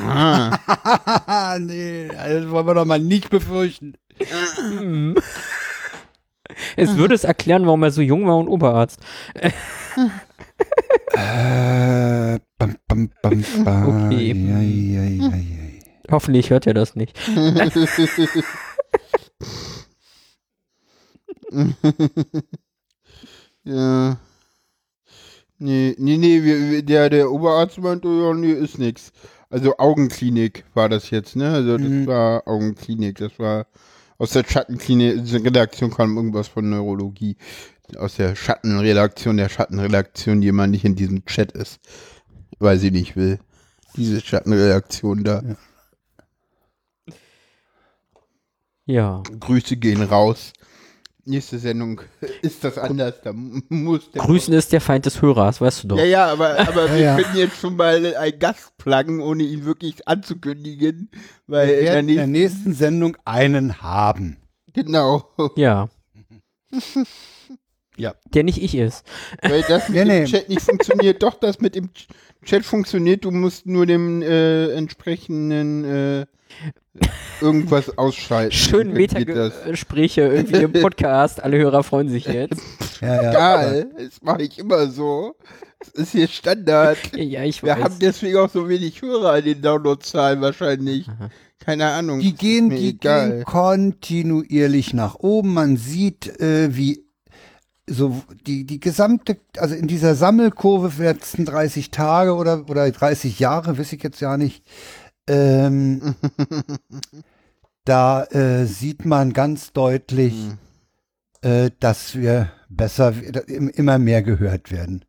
Ah, 0.07 1.59
nee, 1.61 2.07
das 2.09 2.49
wollen 2.51 2.67
wir 2.69 2.75
doch 2.75 2.85
mal 2.85 3.01
nicht 3.01 3.31
befürchten. 3.31 3.95
Es 6.77 6.97
würde 6.97 7.15
es 7.15 7.25
erklären, 7.25 7.67
warum 7.67 7.83
er 7.83 7.91
so 7.91 8.03
jung 8.03 8.27
war 8.27 8.37
und 8.37 8.49
Oberarzt. 8.49 9.01
Äh, 9.35 9.51
bam, 12.59 12.77
bam, 12.87 13.11
bam, 13.23 13.45
bam. 13.65 14.05
Okay. 14.07 14.33
Ja, 14.33 14.61
ja, 14.61 15.03
ja, 15.03 15.37
ja. 15.37 15.64
Hoffentlich 16.11 16.51
hört 16.51 16.67
er 16.67 16.75
das 16.75 16.97
nicht. 16.97 17.19
ja. 23.65 24.17
Nee, 25.59 25.95
nee, 25.99 26.17
nee, 26.19 26.43
wir, 26.43 26.71
wir- 26.71 26.83
der, 26.83 27.09
der 27.11 27.31
Oberarzt 27.31 27.79
meinte, 27.79 28.09
ja, 28.09 28.35
nee, 28.35 28.53
ist 28.53 28.79
nix. 28.79 29.13
Also 29.51 29.77
Augenklinik 29.79 30.65
war 30.75 30.89
das 30.89 31.11
jetzt, 31.11 31.37
ne? 31.37 31.53
Also 31.53 31.79
das 31.79 31.87
Mhm. 31.87 32.07
war 32.07 32.43
Augenklinik, 32.47 33.19
das 33.19 33.39
war 33.39 33.67
aus 34.19 34.31
der 34.31 34.45
Schattenklinik, 34.45 35.19
diese 35.25 35.43
Redaktion 35.45 35.91
kam 35.93 36.17
irgendwas 36.17 36.49
von 36.49 36.69
Neurologie. 36.69 37.37
Aus 37.97 38.17
der 38.17 38.35
Schattenredaktion, 38.35 39.37
der 39.37 39.49
Schattenredaktion, 39.49 40.41
die 40.41 40.49
immer 40.49 40.67
nicht 40.67 40.85
in 40.85 40.97
diesem 40.97 41.25
Chat 41.27 41.53
ist. 41.53 41.79
Weil 42.59 42.79
sie 42.79 42.91
nicht 42.91 43.15
will. 43.17 43.39
Diese 43.97 44.21
Schattenredaktion 44.21 45.23
da. 45.23 45.43
Ja. 45.47 45.57
Grüße 48.87 49.77
gehen 49.77 50.03
raus. 50.03 50.53
Nächste 51.27 51.59
Sendung 51.59 52.03
ist 52.43 52.63
das 52.65 52.77
anders. 52.77 53.15
Da 53.23 53.33
muss 53.33 54.11
der 54.11 54.21
Grüßen 54.23 54.53
ist 54.53 54.73
der 54.73 54.83
Feind 54.83 55.07
des 55.07 55.23
Hörers, 55.23 55.59
weißt 55.61 55.85
du 55.85 55.89
doch. 55.89 55.97
Ja, 55.99 56.05
ja, 56.05 56.27
aber, 56.27 56.59
aber 56.69 56.91
wir 56.93 56.99
ja. 57.01 57.17
können 57.19 57.37
jetzt 57.37 57.59
schon 57.59 57.77
mal 57.77 58.15
einen 58.15 58.39
Gast 58.39 58.77
pluggen, 58.77 59.21
ohne 59.21 59.43
ihn 59.43 59.65
wirklich 59.65 60.07
anzukündigen. 60.07 61.11
Weil 61.47 61.69
Wir 61.69 61.79
in 61.79 61.85
der 61.87 61.99
in 62.01 62.07
der 62.09 62.27
nächsten, 62.27 62.33
nächsten 62.33 62.75
Sendung 62.75 63.17
einen 63.25 63.81
haben. 63.81 64.37
genau, 64.75 65.31
Ja. 65.57 65.89
Ja. 67.97 68.15
Der 68.35 68.43
nicht 68.43 68.61
ich 68.63 68.75
ist. 68.75 69.05
weil 69.41 69.63
das 69.63 69.89
mit 69.89 70.07
Nee, 70.07 70.21
dem. 70.21 70.27
Chat 70.27 70.49
nicht 70.49 70.61
funktioniert. 70.63 71.23
Doch, 71.23 71.35
das 71.35 71.61
mit 71.61 71.75
dem 71.77 71.87
Ch- 71.91 72.09
Chat 72.45 72.65
funktioniert. 72.65 73.25
Du 73.25 73.31
musst 73.31 73.67
nur 73.67 73.87
dem 73.87 74.21
äh, 74.21 74.73
entsprechenden 74.73 75.85
äh, 75.85 76.27
irgendwas 77.41 77.97
ausschalten. 77.99 78.53
Schön. 78.53 78.93
Metagespräche 78.93 80.23
irgendwie 80.23 80.63
im 80.63 80.73
Podcast. 80.73 81.43
Alle 81.43 81.59
Hörer 81.59 81.83
freuen 81.83 82.09
sich 82.09 82.27
jetzt. 82.27 82.61
Ja, 83.01 83.23
ja. 83.23 83.31
Egal, 83.31 83.87
das 83.99 84.23
mache 84.23 84.43
ich 84.45 84.59
immer 84.59 84.87
so. 84.87 85.35
Das 85.79 86.05
ist 86.05 86.13
hier 86.13 86.29
Standard. 86.29 86.97
Ja, 87.17 87.43
ich 87.43 87.63
Wir 87.63 87.73
weiß. 87.77 87.85
haben 87.85 87.99
deswegen 88.01 88.39
auch 88.39 88.49
so 88.49 88.67
wenig 88.67 89.03
Hörer 89.03 89.39
in 89.41 89.45
den 89.45 89.61
Downloadzahlen 89.63 90.41
wahrscheinlich. 90.41 91.07
Keine 91.59 91.87
Ahnung. 91.87 92.21
Die 92.21 92.35
gehen, 92.35 92.71
die 92.71 92.99
gehen 92.99 93.45
kontinuierlich 93.45 94.95
nach 94.95 95.17
oben. 95.17 95.53
Man 95.53 95.77
sieht, 95.77 96.41
äh, 96.41 96.75
wie 96.75 97.05
so 97.87 98.23
die, 98.47 98.65
die 98.65 98.81
gesamte, 98.81 99.37
also 99.59 99.75
in 99.75 99.87
dieser 99.87 100.15
Sammelkurve 100.15 100.91
für 100.91 101.03
die 101.03 101.09
letzten 101.09 101.45
30 101.45 101.91
Tage 101.91 102.35
oder, 102.35 102.65
oder 102.71 102.91
30 102.91 103.39
Jahre, 103.39 103.77
weiß 103.79 103.93
ich 103.93 104.03
jetzt 104.03 104.21
ja 104.21 104.39
nicht, 104.39 104.65
ähm, 105.29 106.15
da 107.85 108.25
äh, 108.25 108.65
sieht 108.67 109.05
man 109.05 109.33
ganz 109.33 109.73
deutlich, 109.73 110.35
Hm. 110.35 110.59
äh, 111.43 111.71
dass 111.81 112.15
wir 112.17 112.51
besser, 112.69 113.13
im- 113.47 113.69
immer 113.69 113.99
mehr 113.99 114.23
gehört 114.23 114.71
werden. 114.71 115.05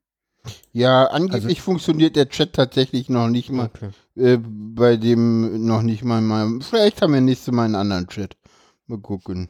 Ja, 0.74 1.06
angeblich 1.06 1.58
Also- 1.58 1.64
funktioniert 1.64 2.16
der 2.16 2.30
Chat 2.30 2.54
tatsächlich 2.54 3.10
noch 3.10 3.28
nicht 3.30 3.50
mal. 3.50 3.66
Okay. 3.74 3.90
Äh, 4.16 4.38
bei 4.42 4.98
dem 4.98 5.66
noch 5.66 5.82
nicht 5.82 6.04
mal 6.04 6.22
mal. 6.22 6.60
Vielleicht 6.62 7.02
haben 7.02 7.14
wir 7.14 7.22
nächstes 7.22 7.54
Mal 7.54 7.66
einen 7.66 7.76
anderen 7.76 8.08
Chat. 8.08 8.38
Mal 8.88 9.00
gucken. 9.00 9.50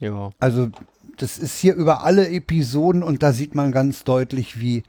Ja. 0.00 0.30
Also 0.38 0.70
das 1.18 1.38
ist 1.38 1.58
hier 1.58 1.74
über 1.74 2.04
alle 2.04 2.28
Episoden 2.30 3.02
und 3.02 3.22
da 3.22 3.32
sieht 3.32 3.54
man 3.54 3.72
ganz 3.72 4.04
deutlich, 4.04 4.60
wie 4.60 4.84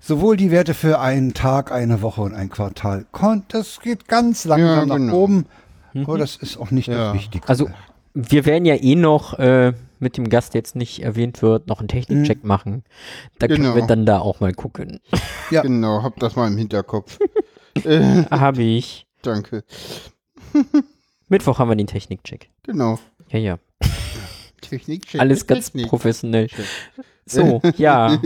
sowohl 0.00 0.36
die 0.36 0.50
Werte 0.50 0.74
für 0.74 1.00
einen 1.00 1.34
Tag, 1.34 1.72
eine 1.72 2.02
Woche 2.02 2.20
und 2.22 2.34
ein 2.34 2.48
Quartal, 2.50 3.06
das 3.48 3.80
geht 3.80 4.08
ganz 4.08 4.44
langsam 4.44 4.68
Ja, 4.68 4.80
genau. 4.96 4.98
nach 4.98 5.12
oben. 5.12 5.46
Mhm. 5.92 6.04
Aber 6.04 6.18
das 6.18 6.36
ist 6.36 6.56
auch 6.58 6.70
nicht 6.70 6.88
Ja. 6.88 7.06
das 7.12 7.14
Wichtigste. 7.14 7.48
Also, 7.48 7.68
wir 8.14 8.46
werden 8.46 8.64
ja 8.64 8.74
eh 8.74 8.94
noch 8.94 9.38
äh, 9.38 9.72
mit 10.00 10.16
dem 10.16 10.28
Gast, 10.28 10.54
der 10.54 10.60
jetzt 10.60 10.76
nicht 10.76 11.02
erwähnt 11.02 11.42
wird, 11.42 11.66
noch 11.66 11.80
einen 11.80 11.88
Technikcheck 11.88 12.44
machen. 12.44 12.84
Da 13.38 13.46
können 13.48 13.62
Genau. 13.64 13.74
wir 13.74 13.86
dann 13.86 14.06
da 14.06 14.18
auch 14.20 14.40
mal 14.40 14.52
gucken. 14.54 15.00
Ja. 15.50 15.62
Genau, 15.62 16.02
hab 16.02 16.18
das 16.20 16.36
mal 16.36 16.46
im 16.46 16.58
Hinterkopf. 16.58 17.18
äh, 17.84 18.24
Habe 18.30 18.62
ich. 18.62 19.06
danke. 19.22 19.64
Mittwoch 21.30 21.58
haben 21.58 21.70
wir 21.70 21.76
den 21.76 21.86
Technikcheck. 21.86 22.50
Genau. 22.64 22.98
Ja, 23.30 23.38
ja. 23.38 23.58
Technik 24.60 25.06
Chat. 25.06 25.20
Alles 25.22 25.46
ganz 25.46 25.66
Technik. 25.72 25.88
professionell. 25.88 26.48
So, 27.24 27.62
ja. 27.78 28.20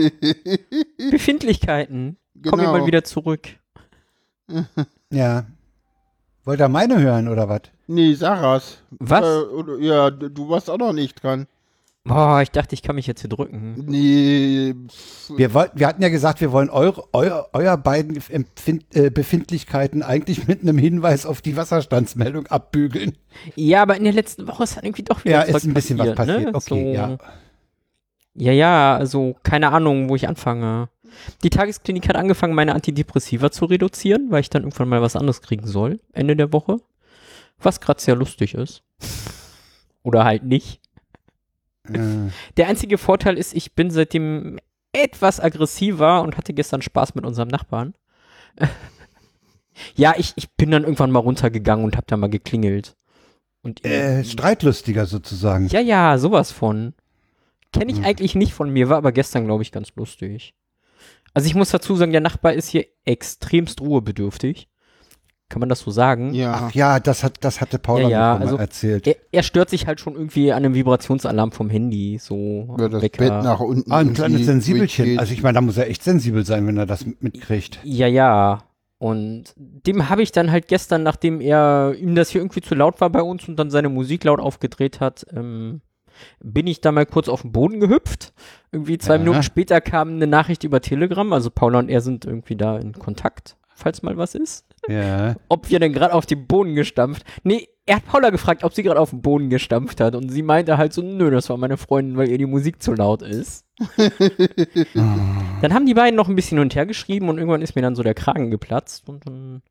Befindlichkeiten. 1.11 2.17
Kommen 2.43 2.61
wir 2.61 2.67
Genau. 2.67 2.77
mal 2.79 2.85
wieder 2.87 3.03
zurück. 3.03 3.47
ja. 5.11 5.45
Wollt 6.45 6.59
ihr 6.59 6.67
meine 6.69 6.99
hören 6.99 7.27
oder 7.29 7.47
was? 7.47 7.61
Nee, 7.87 8.13
Sarahs. 8.13 8.79
Was? 8.91 9.23
Äh, 9.23 9.85
ja, 9.85 10.09
du 10.09 10.49
warst 10.49 10.69
auch 10.69 10.77
noch 10.77 10.93
nicht 10.93 11.23
dran. 11.23 11.47
Boah, 12.05 12.41
ich 12.41 12.51
dachte, 12.51 12.73
ich 12.75 12.81
kann 12.81 12.95
mich 12.97 13.07
jetzt 13.07 13.21
hier 13.21 13.29
drücken. 13.29 13.75
Nee, 13.87 14.75
Wir, 15.37 15.53
wollten, 15.53 15.79
wir 15.79 15.87
hatten 15.87 16.01
ja 16.01 16.09
gesagt, 16.09 16.41
wir 16.41 16.51
wollen 16.51 16.69
eure, 16.69 17.05
euer, 17.13 17.47
euer 17.53 17.77
beiden 17.77 18.17
Empfind, 18.29 18.83
äh, 18.93 19.09
Befindlichkeiten 19.09 20.03
eigentlich 20.03 20.45
mit 20.45 20.63
einem 20.63 20.77
Hinweis 20.77 21.25
auf 21.25 21.41
die 21.41 21.55
Wasserstandsmeldung 21.55 22.47
abbügeln. 22.47 23.17
Ja, 23.55 23.83
aber 23.83 23.95
in 23.95 24.03
der 24.03 24.11
letzten 24.11 24.47
Woche 24.49 24.63
ist 24.63 24.75
dann 24.75 24.83
irgendwie 24.83 25.03
doch 25.03 25.23
wieder 25.23 25.47
Ja, 25.47 25.55
ist 25.55 25.63
ein 25.63 25.73
bisschen 25.73 25.97
was 25.97 26.13
passiert. 26.13 26.41
Ne? 26.41 26.47
Okay, 26.53 26.59
so, 26.67 26.75
ja. 26.75 27.17
Ja, 28.35 28.51
ja, 28.51 28.97
also 28.97 29.37
keine 29.43 29.71
Ahnung, 29.71 30.09
wo 30.09 30.17
ich 30.17 30.27
anfange. 30.27 30.89
Die 31.43 31.49
Tagesklinik 31.49 32.07
hat 32.09 32.15
angefangen, 32.15 32.53
meine 32.55 32.73
Antidepressiva 32.75 33.51
zu 33.51 33.65
reduzieren, 33.65 34.31
weil 34.31 34.41
ich 34.41 34.49
dann 34.49 34.63
irgendwann 34.63 34.89
mal 34.89 35.01
was 35.01 35.15
anderes 35.15 35.41
kriegen 35.41 35.67
soll, 35.67 35.99
Ende 36.13 36.35
der 36.35 36.51
Woche. 36.53 36.77
Was 37.59 37.79
gerade 37.81 38.01
sehr 38.01 38.15
lustig 38.15 38.55
ist. 38.55 38.83
Oder 40.03 40.25
halt 40.25 40.43
nicht. 40.43 40.81
Äh, 41.91 42.29
Der 42.57 42.67
einzige 42.67 42.97
Vorteil 42.97 43.37
ist, 43.37 43.53
ich 43.53 43.73
bin 43.73 43.89
seitdem 43.91 44.59
etwas 44.91 45.39
aggressiver 45.39 46.21
und 46.21 46.37
hatte 46.37 46.53
gestern 46.53 46.81
Spaß 46.81 47.15
mit 47.15 47.25
unserem 47.25 47.47
Nachbarn. 47.49 47.93
ja, 49.95 50.13
ich, 50.17 50.33
ich 50.35 50.51
bin 50.53 50.71
dann 50.71 50.83
irgendwann 50.83 51.11
mal 51.11 51.19
runtergegangen 51.19 51.85
und 51.85 51.97
hab 51.97 52.07
da 52.07 52.17
mal 52.17 52.29
geklingelt. 52.29 52.95
Und 53.61 53.85
äh, 53.85 54.23
streitlustiger 54.25 55.05
sozusagen. 55.05 55.67
ja, 55.67 55.79
ja, 55.79 56.17
sowas 56.17 56.51
von. 56.51 56.93
Kenne 57.71 57.91
ich 57.91 57.99
Mhm. 57.99 58.05
eigentlich 58.05 58.35
nicht 58.35 58.53
von 58.53 58.69
mir, 58.69 58.89
war 58.89 58.97
aber 58.97 59.11
gestern, 59.11 59.45
glaube 59.45 59.63
ich, 59.63 59.71
ganz 59.71 59.89
lustig. 59.95 60.53
Also 61.33 61.47
ich 61.47 61.55
muss 61.55 61.71
dazu 61.71 61.95
sagen, 61.95 62.11
der 62.11 62.21
Nachbar 62.21 62.53
ist 62.53 62.69
hier 62.69 62.85
extremst 63.05 63.81
ruhebedürftig. 63.81 64.67
Kann 65.49 65.59
man 65.59 65.69
das 65.69 65.81
so 65.81 65.91
sagen? 65.91 66.33
ja. 66.33 66.67
Ach 66.67 66.71
ja, 66.73 66.99
das 66.99 67.23
hat, 67.23 67.43
das 67.43 67.61
hatte 67.61 67.77
Paula 67.77 68.03
Ja, 68.03 68.09
ja, 68.09 68.37
also- 68.37 68.55
mal 68.55 68.61
erzählt. 68.61 69.05
Er, 69.05 69.15
er 69.31 69.43
stört 69.43 69.69
sich 69.69 69.85
halt 69.85 69.99
schon 69.99 70.13
irgendwie 70.13 70.51
an 70.51 70.63
einem 70.65 70.73
Vibrationsalarm 70.73 71.51
vom 71.51 71.69
Handy, 71.69 72.17
so 72.19 72.65
Oder 72.69 72.89
das 72.89 73.01
Wecker. 73.03 73.17
Bett 73.29 73.43
nach 73.43 73.59
unten. 73.59 73.91
Ah, 73.91 73.97
ein 73.99 74.13
kleines 74.13 74.45
Sensibelchen. 74.45 75.19
Also 75.19 75.33
ich 75.33 75.43
meine, 75.43 75.53
da 75.55 75.61
muss 75.61 75.77
er 75.77 75.89
echt 75.89 76.03
sensibel 76.03 76.45
sein, 76.45 76.65
wenn 76.65 76.77
er 76.77 76.85
das 76.87 77.05
mitkriegt. 77.19 77.79
Ja, 77.83 78.07
ja. 78.07 78.63
Und 78.97 79.53
dem 79.57 80.09
habe 80.09 80.23
ich 80.23 80.31
dann 80.31 80.49
halt 80.51 80.67
gestern, 80.67 81.03
nachdem 81.03 81.41
er 81.41 81.93
ihm 81.99 82.15
das 82.15 82.29
hier 82.29 82.41
irgendwie 82.41 82.61
zu 82.61 82.73
laut 82.73 83.01
war 83.01 83.09
bei 83.09 83.21
uns 83.21 83.47
und 83.47 83.57
dann 83.57 83.69
seine 83.69 83.89
Musik 83.89 84.23
laut 84.23 84.39
aufgedreht 84.39 85.01
hat, 85.01 85.25
ähm, 85.35 85.81
bin 86.41 86.67
ich 86.67 86.81
da 86.81 86.91
mal 86.91 87.05
kurz 87.05 87.27
auf 87.29 87.41
den 87.41 87.51
Boden 87.51 87.79
gehüpft. 87.79 88.33
Irgendwie 88.71 88.97
zwei 88.97 89.13
Ja. 89.13 89.19
Minuten 89.19 89.43
später 89.43 89.81
kam 89.81 90.09
eine 90.09 90.27
Nachricht 90.27 90.63
über 90.63 90.81
Telegram. 90.81 91.31
Also 91.33 91.49
Paula 91.49 91.79
und 91.79 91.89
er 91.89 92.01
sind 92.01 92.25
irgendwie 92.25 92.55
da 92.55 92.77
in 92.77 92.93
Kontakt, 92.93 93.57
falls 93.75 94.01
mal 94.03 94.17
was 94.17 94.35
ist. 94.35 94.65
Ja. 94.87 95.35
Ob 95.49 95.69
wir 95.69 95.79
denn 95.79 95.93
gerade 95.93 96.13
auf 96.13 96.25
den 96.25 96.45
Boden 96.47 96.75
gestampft. 96.75 97.23
Nee, 97.43 97.69
er 97.85 97.97
hat 97.97 98.05
Paula 98.05 98.29
gefragt, 98.29 98.63
ob 98.63 98.73
sie 98.73 98.83
gerade 98.83 98.99
auf 98.99 99.09
den 99.11 99.21
Boden 99.21 99.49
gestampft 99.49 99.99
hat. 100.01 100.15
Und 100.15 100.29
sie 100.29 100.41
meinte 100.41 100.77
halt 100.77 100.93
so, 100.93 101.01
nö, 101.01 101.29
das 101.31 101.49
war 101.49 101.57
meine 101.57 101.77
Freundin, 101.77 102.17
weil 102.17 102.29
ihr 102.29 102.37
die 102.37 102.45
Musik 102.45 102.81
zu 102.81 102.93
laut 102.93 103.21
ist. 103.21 103.65
Dann 104.93 105.73
haben 105.73 105.85
die 105.85 105.93
beiden 105.93 106.15
noch 106.15 106.27
ein 106.29 106.35
bisschen 106.35 106.57
hin 106.57 106.63
und 106.63 106.75
her 106.75 106.85
geschrieben 106.85 107.29
und 107.29 107.37
irgendwann 107.37 107.61
ist 107.61 107.75
mir 107.75 107.81
dann 107.81 107.95
so 107.95 108.03
der 108.03 108.13
Kragen 108.13 108.51
geplatzt 108.51 109.07
und 109.09 109.25
dann 109.25 109.61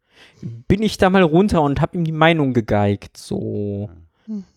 bin 0.69 0.83
ich 0.83 0.99
da 0.99 1.11
mal 1.11 1.23
runter 1.23 1.63
und 1.63 1.81
hab 1.81 1.95
ihm 1.95 2.05
die 2.05 2.13
Meinung 2.13 2.53
gegeigt. 2.53 3.17
So, 3.17 3.91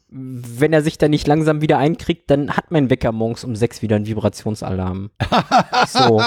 wenn 0.07 0.71
er 0.71 0.81
sich 0.81 0.97
da 0.97 1.07
nicht 1.07 1.27
langsam 1.27 1.61
wieder 1.61 1.77
einkriegt, 1.77 2.29
dann 2.29 2.51
hat 2.51 2.71
mein 2.71 2.89
Wecker 2.89 3.11
morgens 3.11 3.43
um 3.43 3.55
sechs 3.55 3.81
wieder 3.81 3.95
einen 3.95 4.07
Vibrationsalarm. 4.07 5.09
so. 5.87 6.21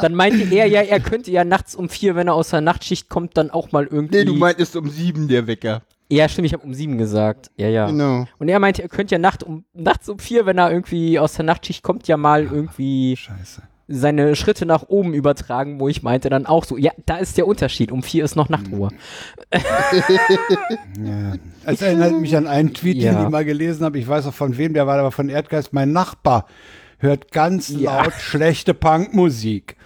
Dann 0.00 0.14
meinte 0.14 0.44
er 0.54 0.66
ja, 0.66 0.80
er 0.82 1.00
könnte 1.00 1.30
ja 1.30 1.44
nachts 1.44 1.74
um 1.74 1.88
vier, 1.88 2.14
wenn 2.14 2.28
er 2.28 2.34
aus 2.34 2.50
der 2.50 2.60
Nachtschicht 2.60 3.08
kommt, 3.08 3.36
dann 3.36 3.50
auch 3.50 3.72
mal 3.72 3.84
irgendwie. 3.84 4.18
Nee, 4.18 4.24
du 4.24 4.34
meintest 4.34 4.76
um 4.76 4.88
sieben 4.88 5.28
der 5.28 5.46
Wecker. 5.46 5.82
ja, 6.08 6.28
stimmt, 6.28 6.46
ich 6.46 6.52
habe 6.52 6.64
um 6.64 6.74
sieben 6.74 6.96
gesagt. 6.96 7.50
Ja, 7.56 7.68
ja. 7.68 7.86
Genau. 7.86 8.26
Und 8.38 8.48
er 8.48 8.60
meinte, 8.60 8.82
er 8.82 8.88
könnte 8.88 9.14
ja 9.16 9.18
nacht 9.18 9.42
um, 9.42 9.64
nachts 9.74 10.08
um 10.08 10.18
vier, 10.18 10.46
wenn 10.46 10.58
er 10.58 10.70
irgendwie 10.70 11.18
aus 11.18 11.34
der 11.34 11.44
Nachtschicht 11.44 11.82
kommt, 11.82 12.06
ja 12.08 12.16
mal 12.16 12.44
irgendwie 12.44 13.16
Scheiße. 13.16 13.62
Seine 13.86 14.34
Schritte 14.34 14.64
nach 14.66 14.84
oben 14.88 15.12
übertragen, 15.14 15.78
wo 15.78 15.88
ich 15.88 16.02
meinte 16.02 16.30
dann 16.30 16.46
auch 16.46 16.64
so, 16.64 16.76
ja, 16.78 16.92
da 17.04 17.18
ist 17.18 17.36
der 17.36 17.46
Unterschied. 17.46 17.92
Um 17.92 18.02
vier 18.02 18.24
ist 18.24 18.34
noch 18.36 18.48
Nachtruhe. 18.48 18.88
Ja. 21.02 21.34
Es 21.64 21.82
erinnert 21.82 22.12
mich 22.20 22.36
an 22.36 22.46
einen 22.46 22.74
Tweet, 22.74 22.96
den 22.96 23.02
Ja. 23.14 23.24
ich 23.24 23.28
mal 23.30 23.44
gelesen 23.44 23.84
habe. 23.84 23.98
Ich 23.98 24.06
weiß 24.08 24.26
auch 24.26 24.34
von 24.34 24.56
wem, 24.56 24.74
der 24.74 24.86
war 24.86 24.98
aber 24.98 25.12
von 25.12 25.28
Erdgeist. 25.28 25.72
Mein 25.72 25.92
Nachbar 25.92 26.46
hört 26.98 27.32
ganz 27.32 27.68
Ja. 27.68 28.02
laut 28.04 28.12
schlechte 28.14 28.74
Punkmusik. 28.74 29.76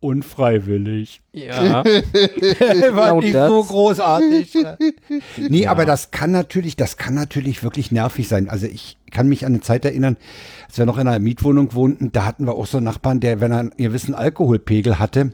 Unfreiwillig. 0.00 1.22
Ja. 1.32 1.84
war 1.84 3.20
Genau 3.20 3.20
nicht 3.20 3.32
so 3.32 3.64
großartig. 3.64 4.56
nee, 5.48 5.66
aber 5.66 5.84
das 5.84 6.12
kann 6.12 6.30
natürlich, 6.30 6.76
das 6.76 6.96
kann 6.96 7.14
natürlich 7.14 7.64
wirklich 7.64 7.90
nervig 7.90 8.28
sein. 8.28 8.48
Also 8.48 8.66
ich 8.66 8.96
kann 9.10 9.28
mich 9.28 9.44
an 9.44 9.54
eine 9.54 9.60
Zeit 9.60 9.84
erinnern, 9.84 10.16
als 10.68 10.78
wir 10.78 10.86
noch 10.86 10.98
in 10.98 11.08
einer 11.08 11.18
Mietwohnung 11.18 11.74
wohnten, 11.74 12.12
da 12.12 12.24
hatten 12.24 12.46
wir 12.46 12.54
auch 12.54 12.66
so 12.66 12.76
einen 12.76 12.84
Nachbarn, 12.84 13.20
der, 13.20 13.40
wenn 13.40 13.50
er 13.50 13.58
einen 13.58 13.72
gewissen 13.76 14.14
Alkoholpegel 14.14 14.98
hatte, 15.00 15.32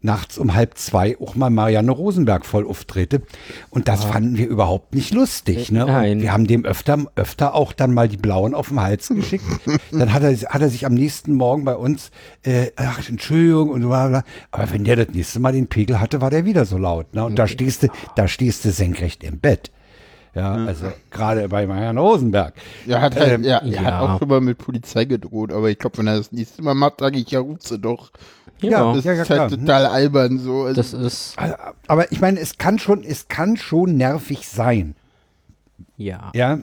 nachts 0.00 0.38
um 0.38 0.54
halb 0.54 0.76
zwei 0.78 1.16
auch 1.18 1.34
mal 1.34 1.50
Marianne 1.50 1.90
Rosenberg 1.90 2.44
voll 2.44 2.66
auftrete. 2.66 3.22
Und 3.70 3.88
das 3.88 4.04
fanden 4.04 4.36
wir 4.36 4.46
überhaupt 4.46 4.94
nicht 4.94 5.12
lustig. 5.14 5.70
Ne? 5.70 5.86
Und 5.86 5.92
Nein. 5.92 6.20
wir 6.20 6.32
haben 6.32 6.46
dem 6.46 6.64
öfter, 6.64 7.06
öfter 7.16 7.54
auch 7.54 7.72
dann 7.72 7.94
mal 7.94 8.08
die 8.08 8.16
Blauen 8.16 8.54
auf 8.54 8.68
den 8.68 8.80
Hals 8.80 9.08
geschickt. 9.08 9.44
dann 9.92 10.12
hat 10.12 10.22
er, 10.22 10.32
hat 10.32 10.62
er 10.62 10.68
sich 10.68 10.86
am 10.86 10.94
nächsten 10.94 11.34
Morgen 11.34 11.64
bei 11.64 11.76
uns, 11.76 12.10
äh, 12.42 12.70
ach, 12.76 13.08
Entschuldigung 13.08 13.70
und 13.70 13.82
bla, 13.82 14.08
bla. 14.08 14.24
Aber 14.50 14.70
wenn 14.72 14.84
der 14.84 14.96
das 14.96 15.08
nächste 15.14 15.40
Mal 15.40 15.52
den 15.52 15.68
Pegel 15.68 16.00
hatte, 16.00 16.20
war 16.20 16.30
der 16.30 16.44
wieder 16.44 16.64
so 16.64 16.78
laut. 16.78 17.14
Ne? 17.14 17.24
Und 17.24 17.38
da 17.38 17.46
stehst 17.46 17.82
du, 17.82 17.88
da 18.16 18.28
stehst 18.28 18.64
du 18.64 18.70
senkrecht 18.70 19.24
im 19.24 19.38
Bett. 19.38 19.70
Ja, 20.34 20.54
also 20.54 20.92
gerade 21.10 21.48
bei 21.48 21.66
Marianne 21.66 22.00
Rosenberg. 22.00 22.54
Er 22.88 23.00
hat 23.00 23.14
halt, 23.16 23.32
Ähm, 23.32 23.44
ja, 23.44 23.58
er 23.58 23.66
ja. 23.66 23.82
hat 23.82 23.94
auch 24.02 24.18
schon 24.18 24.28
mal 24.28 24.40
mit 24.40 24.58
Polizei 24.58 25.04
gedroht, 25.04 25.52
aber 25.52 25.70
ich 25.70 25.78
glaube, 25.78 25.98
wenn 25.98 26.08
er 26.08 26.16
das 26.16 26.32
nächste 26.32 26.62
Mal 26.62 26.74
macht, 26.74 27.00
sage 27.00 27.18
ich, 27.18 27.30
ja, 27.30 27.40
ruf 27.40 27.58
sie 27.60 27.78
doch. 27.78 28.10
Ja, 28.60 28.92
Das 28.94 29.04
ja, 29.04 29.12
ist 29.12 29.26
klar. 29.26 29.38
halt 29.40 29.50
total 29.60 29.86
albern 29.86 30.38
so. 30.38 30.62
Also, 30.62 30.74
das 30.80 30.92
ist, 30.92 31.36
Aber 31.86 32.10
ich 32.12 32.20
meine, 32.20 32.40
es 32.40 32.58
kann 32.58 32.78
schon, 32.78 33.04
es 33.04 33.28
kann 33.28 33.56
schon 33.56 33.96
nervig 33.96 34.48
sein. 34.48 34.94
ja. 35.96 36.30
Ja, 36.34 36.58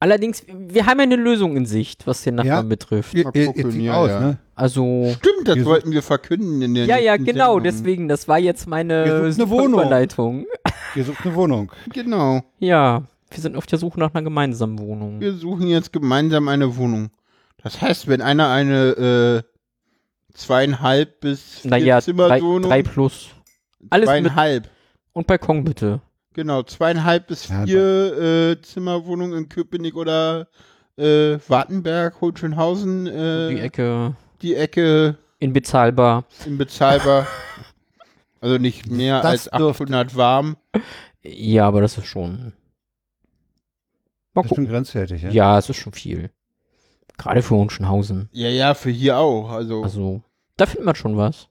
Allerdings, 0.00 0.44
wir 0.46 0.86
haben 0.86 0.98
ja 0.98 1.02
eine 1.04 1.16
Lösung 1.16 1.56
in 1.56 1.66
Sicht, 1.66 2.06
was 2.06 2.22
den 2.22 2.36
Nachbarn 2.36 2.48
Ja. 2.56 2.62
betrifft. 2.62 3.14
Ihr- 3.14 3.24
Mal 3.24 3.32
ihr- 3.34 3.82
ja, 3.82 3.94
aus, 3.94 4.08
ja. 4.10 4.20
ne? 4.20 4.38
Also, 4.54 5.12
Stimmt, 5.18 5.48
das 5.48 5.56
Wir 5.56 5.64
wollten 5.64 5.90
wir 5.90 6.02
verkünden 6.02 6.62
in 6.62 6.74
der 6.74 6.84
ja, 6.86 6.98
ja, 6.98 7.16
genau, 7.16 7.54
Sendung. 7.54 7.62
deswegen, 7.64 8.08
das 8.08 8.28
war 8.28 8.38
jetzt 8.38 8.68
meine 8.68 9.04
Wir 9.04 9.12
suchen 9.12 9.24
eine 9.24 9.32
super 9.32 9.50
Wohnung. 9.50 9.80
Überleitung. 9.80 10.46
Ihr 10.94 11.04
sucht 11.04 11.24
eine 11.26 11.34
Wohnung. 11.34 11.72
Genau. 11.92 12.42
Ja, 12.60 13.02
wir 13.30 13.40
sind 13.40 13.56
auf 13.56 13.66
der 13.66 13.78
Suche 13.78 13.98
nach 13.98 14.14
einer 14.14 14.22
gemeinsamen 14.22 14.78
Wohnung. 14.78 15.20
Wir 15.20 15.32
suchen 15.34 15.66
jetzt 15.66 15.92
gemeinsam 15.92 16.46
eine 16.48 16.76
Wohnung. 16.76 17.10
Das 17.62 17.80
heißt, 17.82 18.06
wenn 18.06 18.20
einer 18.22 18.48
eine 18.50 19.42
äh, 19.44 20.32
zweieinhalb 20.34 21.20
bis 21.20 21.58
vier 21.60 21.70
Naja, 21.72 21.96
drei, 21.96 22.00
Zimmerwohnung, 22.02 22.62
drei 22.70 22.82
plus. 22.82 23.28
alles 23.90 24.08
mit- 24.08 24.08
zweieinhalb, 24.24 24.68
Und 25.12 25.26
Balkon 25.26 25.64
bitte. 25.64 26.00
Genau, 26.34 26.62
zweieinhalb 26.62 27.26
bis 27.28 27.48
Ja, 27.48 27.64
vier 27.64 28.18
äh, 28.52 28.62
Zimmerwohnung 28.62 29.34
in 29.34 29.48
Köpenick 29.48 29.94
oder 29.96 30.48
äh, 30.96 31.38
Wartenberg, 31.48 32.20
Hohenschönhausen, 32.20 33.06
äh, 33.06 33.48
Die 33.50 33.60
Ecke 33.60 34.16
die 34.42 34.54
Ecke 34.54 35.16
in 35.40 35.52
bezahlbar. 35.52 36.24
in 36.46 36.58
bezahlbar. 36.58 37.26
also 38.40 38.58
nicht 38.58 38.88
mehr 38.90 39.16
Das 39.22 39.26
als 39.32 39.44
dürfte- 39.50 39.84
800 39.84 40.16
warm. 40.16 40.56
Ja, 41.22 41.66
aber 41.66 41.80
das 41.80 41.98
ist 41.98 42.06
schon. 42.06 42.52
Mal 44.34 44.42
Das 44.42 44.50
ist 44.52 44.54
schon 44.56 44.66
grenzwertig, 44.68 45.22
ja? 45.22 45.30
Ja, 45.30 45.58
es 45.58 45.68
ist 45.68 45.76
schon 45.76 45.92
viel. 45.92 46.30
Gerade 47.16 47.42
für 47.42 47.56
Hohenschönhausen. 47.56 48.28
Ja, 48.32 48.48
ja, 48.48 48.74
für 48.74 48.90
hier 48.90 49.18
auch. 49.18 49.50
Also, 49.50 49.82
Also, 49.82 50.22
da 50.56 50.66
findet 50.66 50.86
man 50.86 50.94
schon 50.94 51.16
was. 51.16 51.48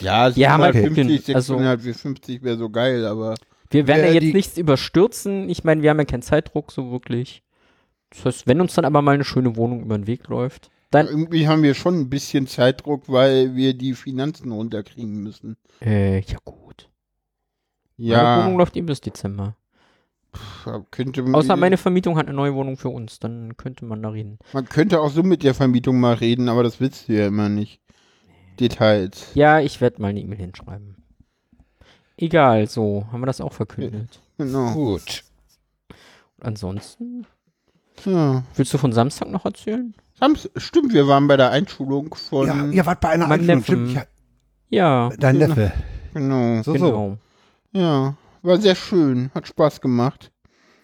ja, 0.00 0.28
ja, 0.28 0.56
mal 0.56 0.72
750, 0.72 1.18
gucken. 1.26 1.34
Also- 1.34 1.54
650 1.58 2.42
wäre 2.42 2.56
so 2.56 2.70
geil, 2.70 3.04
aber 3.06 3.34
Wir 3.70 3.86
werden 3.86 4.02
Äh, 4.04 4.08
ja 4.08 4.12
jetzt 4.14 4.22
die- 4.24 4.32
nichts 4.32 4.58
überstürzen. 4.58 5.48
Ich 5.48 5.64
meine, 5.64 5.82
wir 5.82 5.90
haben 5.90 5.98
ja 5.98 6.04
keinen 6.04 6.22
Zeitdruck 6.22 6.72
so 6.72 6.90
wirklich. 6.90 7.42
Das 8.10 8.24
heißt, 8.24 8.46
wenn 8.46 8.60
uns 8.60 8.74
dann 8.74 8.84
aber 8.84 9.02
mal 9.02 9.14
eine 9.14 9.24
schöne 9.24 9.54
Wohnung 9.56 9.82
über 9.82 9.96
den 9.96 10.06
Weg 10.08 10.26
läuft, 10.28 10.70
dann. 10.90 11.06
irgendwie 11.06 11.46
haben 11.46 11.62
wir 11.62 11.74
schon 11.74 12.00
ein 12.00 12.10
bisschen 12.10 12.48
Zeitdruck, 12.48 13.04
weil 13.08 13.54
wir 13.54 13.74
die 13.74 13.94
Finanzen 13.94 14.50
runterkriegen 14.50 15.22
müssen. 15.22 15.56
Äh, 15.80 16.18
ja 16.20 16.38
gut. 16.44 16.90
Meine 17.96 18.10
Ja, 18.12 18.44
Wohnung 18.44 18.58
läuft 18.58 18.76
eh 18.76 18.80
bis 18.80 19.00
Dezember. 19.00 19.54
könnte 20.90 21.24
Außer 21.32 21.56
meine 21.56 21.76
Vermietung 21.76 22.16
hat 22.16 22.26
eine 22.26 22.36
neue 22.36 22.54
Wohnung 22.54 22.76
für 22.76 22.88
uns. 22.88 23.18
Dann 23.20 23.56
könnte 23.56 23.84
man 23.84 24.02
da 24.02 24.08
reden. 24.10 24.38
man 24.52 24.64
könnte 24.68 25.00
auch 25.00 25.10
so 25.10 25.22
mit 25.22 25.42
der 25.42 25.54
Vermietung 25.54 26.00
mal 26.00 26.14
reden, 26.14 26.48
aber 26.48 26.62
das 26.64 26.80
willst 26.80 27.08
du 27.08 27.12
ja 27.14 27.26
immer 27.28 27.48
nicht. 27.48 27.80
Details. 28.58 29.30
Ja, 29.34 29.60
ich 29.60 29.80
werde 29.80 30.02
mal 30.02 30.08
eine 30.08 30.20
E-Mail 30.20 30.38
hinschreiben. 30.38 30.99
Egal, 32.20 32.66
so. 32.68 33.06
Haben 33.10 33.22
wir 33.22 33.26
das 33.26 33.40
auch 33.40 33.52
verkündet. 33.52 34.20
Genau. 34.38 34.72
Gut. 34.74 35.24
Ansonsten, 36.40 37.26
Ja. 38.04 38.42
willst 38.56 38.72
du 38.72 38.78
von 38.78 38.92
Samstag 38.92 39.28
noch 39.28 39.44
erzählen? 39.44 39.94
Sams 40.18 40.50
Stimmt, 40.56 40.92
wir 40.92 41.06
waren 41.08 41.26
bei 41.28 41.36
der 41.36 41.50
Einschulung 41.50 42.14
von. 42.14 42.46
Ja, 42.46 42.66
ihr 42.66 42.86
wart 42.86 43.00
bei 43.00 43.08
einer 43.10 43.26
Mein 43.26 43.48
Einschulung. 43.48 43.88
Stimmt, 43.88 44.06
ja, 44.68 45.08
Ja, 45.08 45.16
dein 45.18 45.38
Neffe. 45.38 45.72
Genau. 46.14 46.62
So, 46.62 46.72
so. 46.72 46.72
genau. 46.72 47.18
Ja, 47.72 48.14
war 48.42 48.56
sehr 48.58 48.74
schön. 48.74 49.30
Hat 49.34 49.46
Spaß 49.48 49.80
gemacht. 49.80 50.30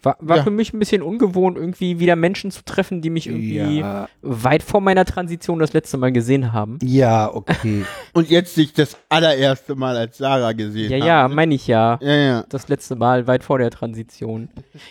War, 0.07 0.17
war 0.19 0.37
Ja. 0.37 0.43
für 0.43 0.51
mich 0.51 0.73
ein 0.73 0.79
bisschen 0.79 1.01
ungewohnt, 1.01 1.57
irgendwie 1.57 1.99
wieder 1.99 2.15
Menschen 2.15 2.49
zu 2.51 2.63
treffen, 2.63 3.01
die 3.01 3.09
mich 3.09 3.27
irgendwie 3.27 3.79
Ja, 3.79 4.07
weit 4.21 4.63
vor 4.63 4.79
meiner 4.81 5.03
Transition 5.05 5.59
das 5.59 5.73
letzte 5.73 5.97
Mal 5.97 6.11
gesehen 6.11 6.53
haben. 6.53 6.79
ja, 6.83 7.29
okay. 7.33 7.83
Und 8.13 8.29
jetzt 8.29 8.55
sich 8.55 8.73
das 8.73 8.97
allererste 9.09 9.75
Mal 9.75 9.97
als 9.97 10.17
Sarah 10.17 10.53
gesehen 10.53 10.89
Ja, 10.91 10.97
haben. 10.99 11.07
ja, 11.07 11.27
ne? 11.27 11.35
meine 11.35 11.55
ich 11.55 11.67
ja. 11.67 11.99
Ja, 12.01 12.15
ja. 12.15 12.43
Das 12.49 12.67
letzte 12.69 12.95
Mal, 12.95 13.27
weit 13.27 13.43
vor 13.43 13.59
der 13.59 13.69
Transition. 13.69 14.49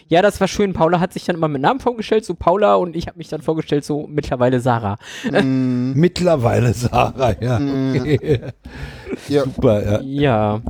Ja, 0.09 0.23
das 0.23 0.41
war 0.41 0.49
schön. 0.49 0.73
Paula 0.73 1.01
hat 1.01 1.13
sich 1.13 1.25
dann 1.25 1.37
immer 1.37 1.49
mit 1.49 1.63
Namen 1.63 1.81
vorgestellt, 1.81 2.25
so 2.25 2.35
Paula, 2.35 2.75
und 2.77 2.95
ich 2.97 3.07
habe 3.07 3.19
mich 3.19 3.29
dann 3.29 3.41
vorgestellt, 3.43 3.85
so 3.85 4.07
mittlerweile 4.07 4.61
Sarah. 4.61 4.97
Mm, 5.31 5.93
Mittlerweile 5.95 6.73
Sarah, 6.75 7.35
ja. 7.41 7.59
Mhm. 7.59 7.97
Okay. 8.01 8.41
ja. 9.29 9.45
Super, 9.45 9.85
ja. 9.85 10.01
Ja, 10.03 10.61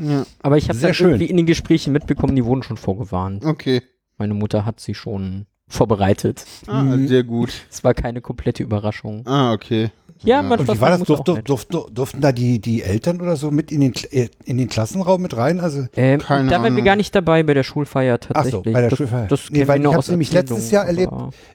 ja. 0.00 0.24
aber 0.42 0.56
ich 0.56 0.68
habe 0.68 0.78
Sehr 0.78 0.88
dann 0.88 0.94
schön. 0.94 1.06
irgendwie 1.10 1.26
in 1.26 1.36
den 1.36 1.46
Gesprächen 1.46 1.92
mitbekommen, 1.92 2.34
die 2.36 2.44
wurden 2.44 2.62
schon 2.62 2.76
vorgewarnt. 2.76 3.44
Okay. 3.44 3.82
Meine 4.18 4.34
Mutter 4.34 4.64
hat 4.64 4.80
sie 4.80 4.94
schon 4.94 5.46
vorbereitet. 5.68 6.44
Ah, 6.68 6.82
Mhm. 6.82 7.08
sehr 7.08 7.24
gut. 7.24 7.52
Es 7.70 7.82
war 7.82 7.92
keine 7.92 8.20
komplette 8.20 8.62
Überraschung. 8.62 9.22
Ah, 9.26 9.52
okay. 9.52 9.90
Ja, 10.22 10.36
Ja. 10.36 10.42
man 10.42 10.60
Und 10.60 10.72
wie 10.72 10.80
war 10.80 10.90
das? 10.90 11.02
Durf, 11.02 11.22
durf, 11.24 11.42
durf, 11.42 11.64
durf, 11.66 11.86
durften 11.92 12.20
da 12.20 12.30
die, 12.32 12.60
die 12.60 12.82
Eltern 12.82 13.20
oder 13.20 13.36
so 13.36 13.50
mit 13.50 13.70
in 13.72 13.80
den, 13.80 13.92
äh, 14.12 14.28
in 14.44 14.58
den 14.58 14.68
Klassenraum 14.68 15.20
mit 15.20 15.36
rein? 15.36 15.58
Also, 15.60 15.86
Ähm, 15.96 16.20
Keine 16.20 16.48
da 16.48 16.56
waren 16.56 16.62
wir 16.62 16.68
Ahnung. 16.70 16.84
gar 16.84 16.96
nicht 16.96 17.14
dabei 17.14 17.42
bei 17.42 17.52
der 17.52 17.64
Schulfeier 17.64 18.18
ach 18.22 18.26
so, 18.26 18.32
tatsächlich. 18.32 18.72
bei 18.74 18.80
der 18.80 18.90
das, 18.90 18.96
Schulfeier. 18.96 19.26
Das 19.26 19.50
nee, 19.50 19.66
weil 19.66 19.82
wir 19.82 19.90
ich 19.90 19.96
aus 19.96 20.04
habe 20.06 20.12
nämlich 20.12 20.32
letztes 20.32 20.70
Jahr 20.70 20.86
erlebt, 20.86 21.12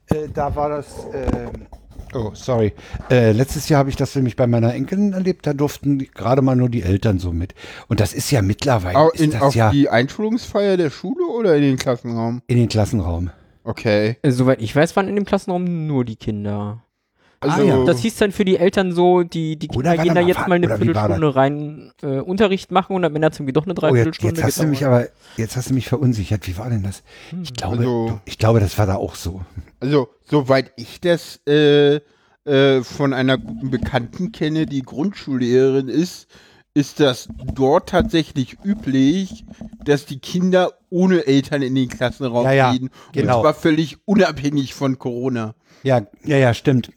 äh, 0.08 0.28
da 0.34 0.54
war 0.56 0.70
das, 0.70 0.88
ähm, 1.14 1.68
oh, 2.14 2.32
sorry, 2.34 2.74
äh, 3.10 3.32
letztes 3.32 3.70
Jahr 3.70 3.80
habe 3.80 3.90
ich 3.90 3.96
das 3.96 4.16
nämlich 4.16 4.36
bei 4.36 4.48
meiner 4.48 4.74
Enkelin 4.74 5.14
erlebt, 5.14 5.46
da 5.48 5.54
durften 5.54 6.00
gerade 6.00 6.42
mal 6.42 6.56
nur 6.56 6.70
die 6.70 6.82
Eltern 6.84 7.20
so 7.20 7.32
mit. 7.32 7.54
Und 7.88 8.00
das 8.00 8.14
ist 8.14 8.32
ja 8.32 8.42
mittlerweile, 8.42 8.98
Au- 8.98 9.10
ist 9.12 9.22
in, 9.22 9.32
das 9.32 9.42
auf 9.42 9.56
ja 9.56 9.72
die 9.72 9.90
Einschulungsfeier 9.90 10.78
der 10.78 10.90
Schule 10.90 11.26
oder 11.26 11.56
in 11.56 11.62
den 11.64 11.78
Klassenraum? 11.78 12.42
in 12.48 12.58
den 12.58 12.70
Klassenraum. 12.70 13.30
Okay. 13.64 14.18
Äh, 14.22 14.32
Soweit 14.32 14.62
ich 14.62 14.76
weiß, 14.76 14.96
waren 14.96 15.08
in 15.08 15.16
dem 15.16 15.26
Klassenraum 15.26 15.88
nur 15.88 16.04
die 16.06 16.16
Kinder. 16.16 16.84
Also, 17.42 17.62
Ah, 17.62 17.64
ja. 17.66 17.84
Das 17.86 18.00
hieß 18.02 18.16
dann 18.18 18.32
für 18.32 18.46
die 18.46 18.58
Eltern 18.58 18.92
so, 18.92 19.24
die, 19.24 19.56
die 19.58 19.68
Kinder 19.68 19.98
gehen 19.98 20.14
da 20.14 20.22
mal, 20.22 20.28
jetzt 20.28 20.48
mal 20.48 20.56
eine 20.56 20.78
Viertelstunde 20.78 21.36
rein 21.36 21.92
äh, 22.04 22.20
Unterricht 22.20 22.72
machen 22.72 22.96
und 22.96 23.04
am 23.04 23.16
Ende 23.16 23.26
hat 23.26 23.34
es 23.34 23.40
irgendwie 23.40 23.54
doch 23.54 23.64
eine 23.66 23.72
Oh, 23.74 23.76
jetzt, 23.76 23.82
Dreiviertelstunde 23.82 24.36
jetzt 24.36 24.44
hast 24.46 24.60
du 24.62 24.68
mich 24.68 24.86
aber, 24.86 25.08
jetzt 25.38 25.56
hast 25.58 25.70
du 25.72 25.74
mich 25.74 25.88
verunsichert. 25.90 26.48
Wie 26.48 26.56
war 26.58 26.70
denn 26.70 26.84
das? 26.84 27.02
Ich 27.42 27.54
glaube, 27.54 27.78
Also- 27.80 28.08
du, 28.10 28.20
ich 28.26 28.38
glaube, 28.38 28.60
das 28.60 28.78
war 28.78 28.86
da 28.86 28.96
auch 28.96 29.16
so. 29.16 29.42
also, 29.80 30.10
soweit 30.30 30.72
ich 30.78 31.02
das 31.02 31.40
äh, 31.48 32.00
äh, 32.46 32.84
von 32.84 33.14
einer 33.14 33.38
guten 33.40 33.72
Bekannten 33.72 34.32
kenne, 34.32 34.68
die 34.68 34.84
Grundschullehrerin 34.84 35.88
ist, 35.88 36.28
ist 36.74 37.00
das 37.00 37.28
dort 37.54 37.90
tatsächlich 37.90 38.58
üblich, 38.64 39.46
dass 39.84 40.06
die 40.06 40.20
Kinder 40.20 40.72
ohne 40.90 41.26
Eltern 41.28 41.64
in 41.64 41.76
den 41.76 41.90
Klassenraum 41.90 42.46
Ja, 42.46 42.52
ja, 42.54 42.72
gehen. 42.72 42.90
genau. 43.12 43.38
Und 43.38 43.42
zwar 43.44 43.54
völlig 43.56 43.98
unabhängig 44.06 44.74
von 44.74 44.98
Corona. 45.00 45.54
Ja, 45.84 46.02
ja, 46.24 46.38
ja, 46.38 46.54
stimmt. 46.54 46.92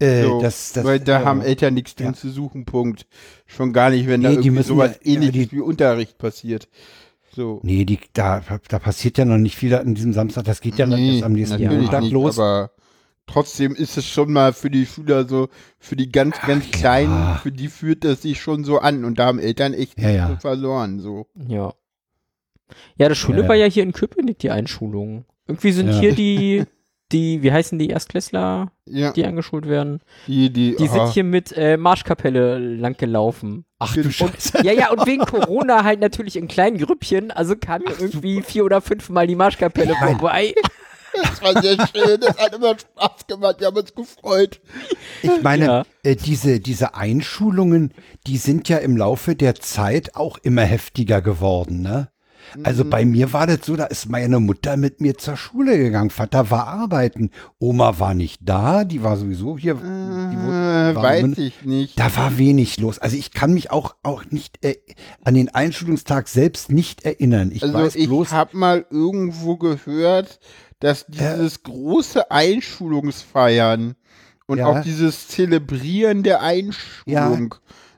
Äh, 0.00 0.22
So, 0.24 0.40
das, 0.40 0.72
das, 0.72 0.84
weil 0.84 1.00
da 1.00 1.20
ja. 1.20 1.24
haben 1.24 1.40
Eltern 1.42 1.74
nichts 1.74 1.94
drin 1.96 2.08
Ja. 2.08 2.12
zu 2.14 2.30
suchen, 2.30 2.64
Punkt. 2.64 3.06
Schon 3.46 3.72
gar 3.72 3.90
nicht, 3.90 4.06
wenn 4.06 4.22
da 4.22 4.28
Nee, 4.28 4.34
die 4.36 4.40
irgendwie 4.40 4.50
müssen 4.58 4.68
sowas 4.68 4.98
ja- 5.02 5.10
ja, 5.12 5.14
ähnliches 5.20 5.48
die- 5.50 5.56
wie 5.56 5.60
Unterricht 5.60 6.18
passiert. 6.18 6.68
So. 7.34 7.60
Nee, 7.62 7.84
die, 7.84 7.98
da, 8.12 8.42
da 8.68 8.78
passiert 8.78 9.18
ja 9.18 9.24
noch 9.24 9.38
nicht 9.38 9.56
viel 9.56 9.74
an 9.74 9.94
diesem 9.94 10.12
Samstag. 10.12 10.44
Das 10.44 10.60
geht 10.60 10.76
ja 10.78 10.86
dann 10.86 10.98
erst 10.98 11.22
am 11.24 11.32
nächsten 11.32 11.64
Montag 11.66 12.02
nicht, 12.02 12.12
los. 12.12 12.38
aber 12.38 12.70
trotzdem 13.26 13.74
ist 13.74 13.96
es 13.96 14.06
schon 14.06 14.32
mal 14.32 14.52
für 14.52 14.70
die 14.70 14.86
Schüler 14.86 15.28
so, 15.28 15.48
für 15.78 15.94
die 15.96 16.10
ganz, 16.10 16.40
ganz 16.40 16.64
ja. 16.66 16.70
Kleinen, 16.72 17.36
für 17.42 17.52
die 17.52 17.68
führt 17.68 18.04
das 18.04 18.22
sich 18.22 18.40
schon 18.40 18.64
so 18.64 18.78
an 18.78 19.04
und 19.04 19.18
da 19.18 19.26
haben 19.26 19.38
Eltern 19.38 19.74
echt 19.74 20.00
Ja, 20.00 20.10
ja. 20.10 20.36
verloren, 20.38 21.00
so. 21.00 21.26
Ja. 21.48 21.74
Ja, 22.96 23.08
das 23.08 23.18
Schule 23.18 23.38
Ja, 23.38 23.42
ja. 23.44 23.48
war 23.48 23.56
ja 23.56 23.66
hier 23.66 23.82
in 23.82 23.92
Köpenick, 23.92 24.38
die 24.38 24.50
Einschulung. 24.50 25.24
Irgendwie 25.46 25.72
sind 25.72 25.88
Ja. 25.88 26.00
hier 26.00 26.14
die, 26.14 26.64
die, 27.12 27.42
wie 27.42 27.52
heißen 27.52 27.78
die 27.78 27.88
Erstklässler, 27.88 28.70
Ja, 28.86 29.12
die 29.12 29.24
angeschult 29.24 29.66
werden? 29.68 30.00
die, 30.26 30.50
die, 30.52 30.76
Die 30.76 30.88
aha. 30.88 31.06
sind 31.06 31.14
hier 31.14 31.24
mit 31.24 31.52
äh, 31.56 31.76
Marschkapelle 31.76 32.58
lang 32.58 32.96
gelaufen. 32.96 33.64
Ach 33.78 33.94
du 33.94 34.10
Scheiße. 34.10 34.58
Ja, 34.64 34.72
ja, 34.72 34.90
und 34.90 35.06
wegen 35.06 35.24
Corona 35.24 35.84
halt 35.84 36.00
natürlich 36.00 36.36
in 36.36 36.48
kleinen 36.48 36.78
Grüppchen, 36.78 37.30
also 37.30 37.54
kam 37.56 37.82
hier 37.86 37.98
irgendwie 37.98 38.42
vier 38.42 38.64
oder 38.64 38.80
fünfmal 38.80 39.26
die 39.26 39.36
Marschkapelle 39.36 39.94
vorbei. 39.94 40.54
Das 41.14 41.42
war 41.42 41.62
sehr 41.62 41.76
schön, 41.88 42.20
das 42.20 42.36
hat 42.38 42.54
immer 42.54 42.78
Spaß 42.78 43.26
gemacht, 43.26 43.56
wir 43.60 43.68
haben 43.68 43.76
uns 43.76 43.94
gefreut. 43.94 44.60
Ich 45.22 45.42
meine, 45.42 45.64
Ja. 45.64 45.84
äh, 46.02 46.14
diese, 46.16 46.60
diese 46.60 46.94
Einschulungen, 46.94 47.94
die 48.26 48.36
sind 48.36 48.68
ja 48.68 48.76
im 48.78 48.96
Laufe 48.96 49.34
der 49.34 49.54
Zeit 49.54 50.14
auch 50.14 50.38
immer 50.38 50.62
heftiger 50.62 51.22
geworden, 51.22 51.80
ne? 51.80 52.10
Also 52.62 52.84
Mhm. 52.84 52.90
bei 52.90 53.04
mir 53.04 53.32
war 53.32 53.46
das 53.46 53.60
so, 53.64 53.76
da 53.76 53.84
ist 53.84 54.08
meine 54.08 54.40
Mutter 54.40 54.76
mit 54.76 55.00
mir 55.00 55.16
zur 55.18 55.36
Schule 55.36 55.76
gegangen. 55.78 56.10
Vater 56.10 56.50
war 56.50 56.66
arbeiten. 56.68 57.30
Oma 57.58 57.98
war 57.98 58.14
nicht 58.14 58.40
da, 58.44 58.84
die 58.84 59.02
war 59.02 59.16
sowieso 59.16 59.56
hier. 59.58 59.72
Äh, 59.74 60.94
weiß 60.94 61.22
immer- 61.24 61.38
ich 61.38 61.64
nicht. 61.64 61.98
Da 61.98 62.14
war 62.16 62.38
wenig 62.38 62.78
los. 62.80 62.98
Also 62.98 63.16
ich 63.16 63.32
kann 63.32 63.52
mich 63.54 63.70
auch, 63.70 63.94
auch 64.02 64.24
nicht 64.30 64.64
äh, 64.64 64.76
an 65.24 65.34
den 65.34 65.48
Einschulungstag 65.54 66.28
selbst 66.28 66.70
nicht 66.72 67.04
erinnern. 67.04 67.50
Ich 67.52 67.62
Also 67.62 67.74
weiß 67.74 67.94
ich 67.96 68.06
bloß, 68.06 68.32
habe 68.32 68.56
mal 68.56 68.86
irgendwo 68.90 69.56
gehört, 69.56 70.40
dass 70.80 71.06
dieses 71.06 71.62
große 71.62 72.30
Einschulungsfeiern 72.30 73.94
und 74.46 74.58
Ja. 74.58 74.66
auch 74.66 74.80
dieses 74.82 75.28
Zelebrieren 75.28 76.22
der 76.22 76.40
Einschulung 76.42 77.54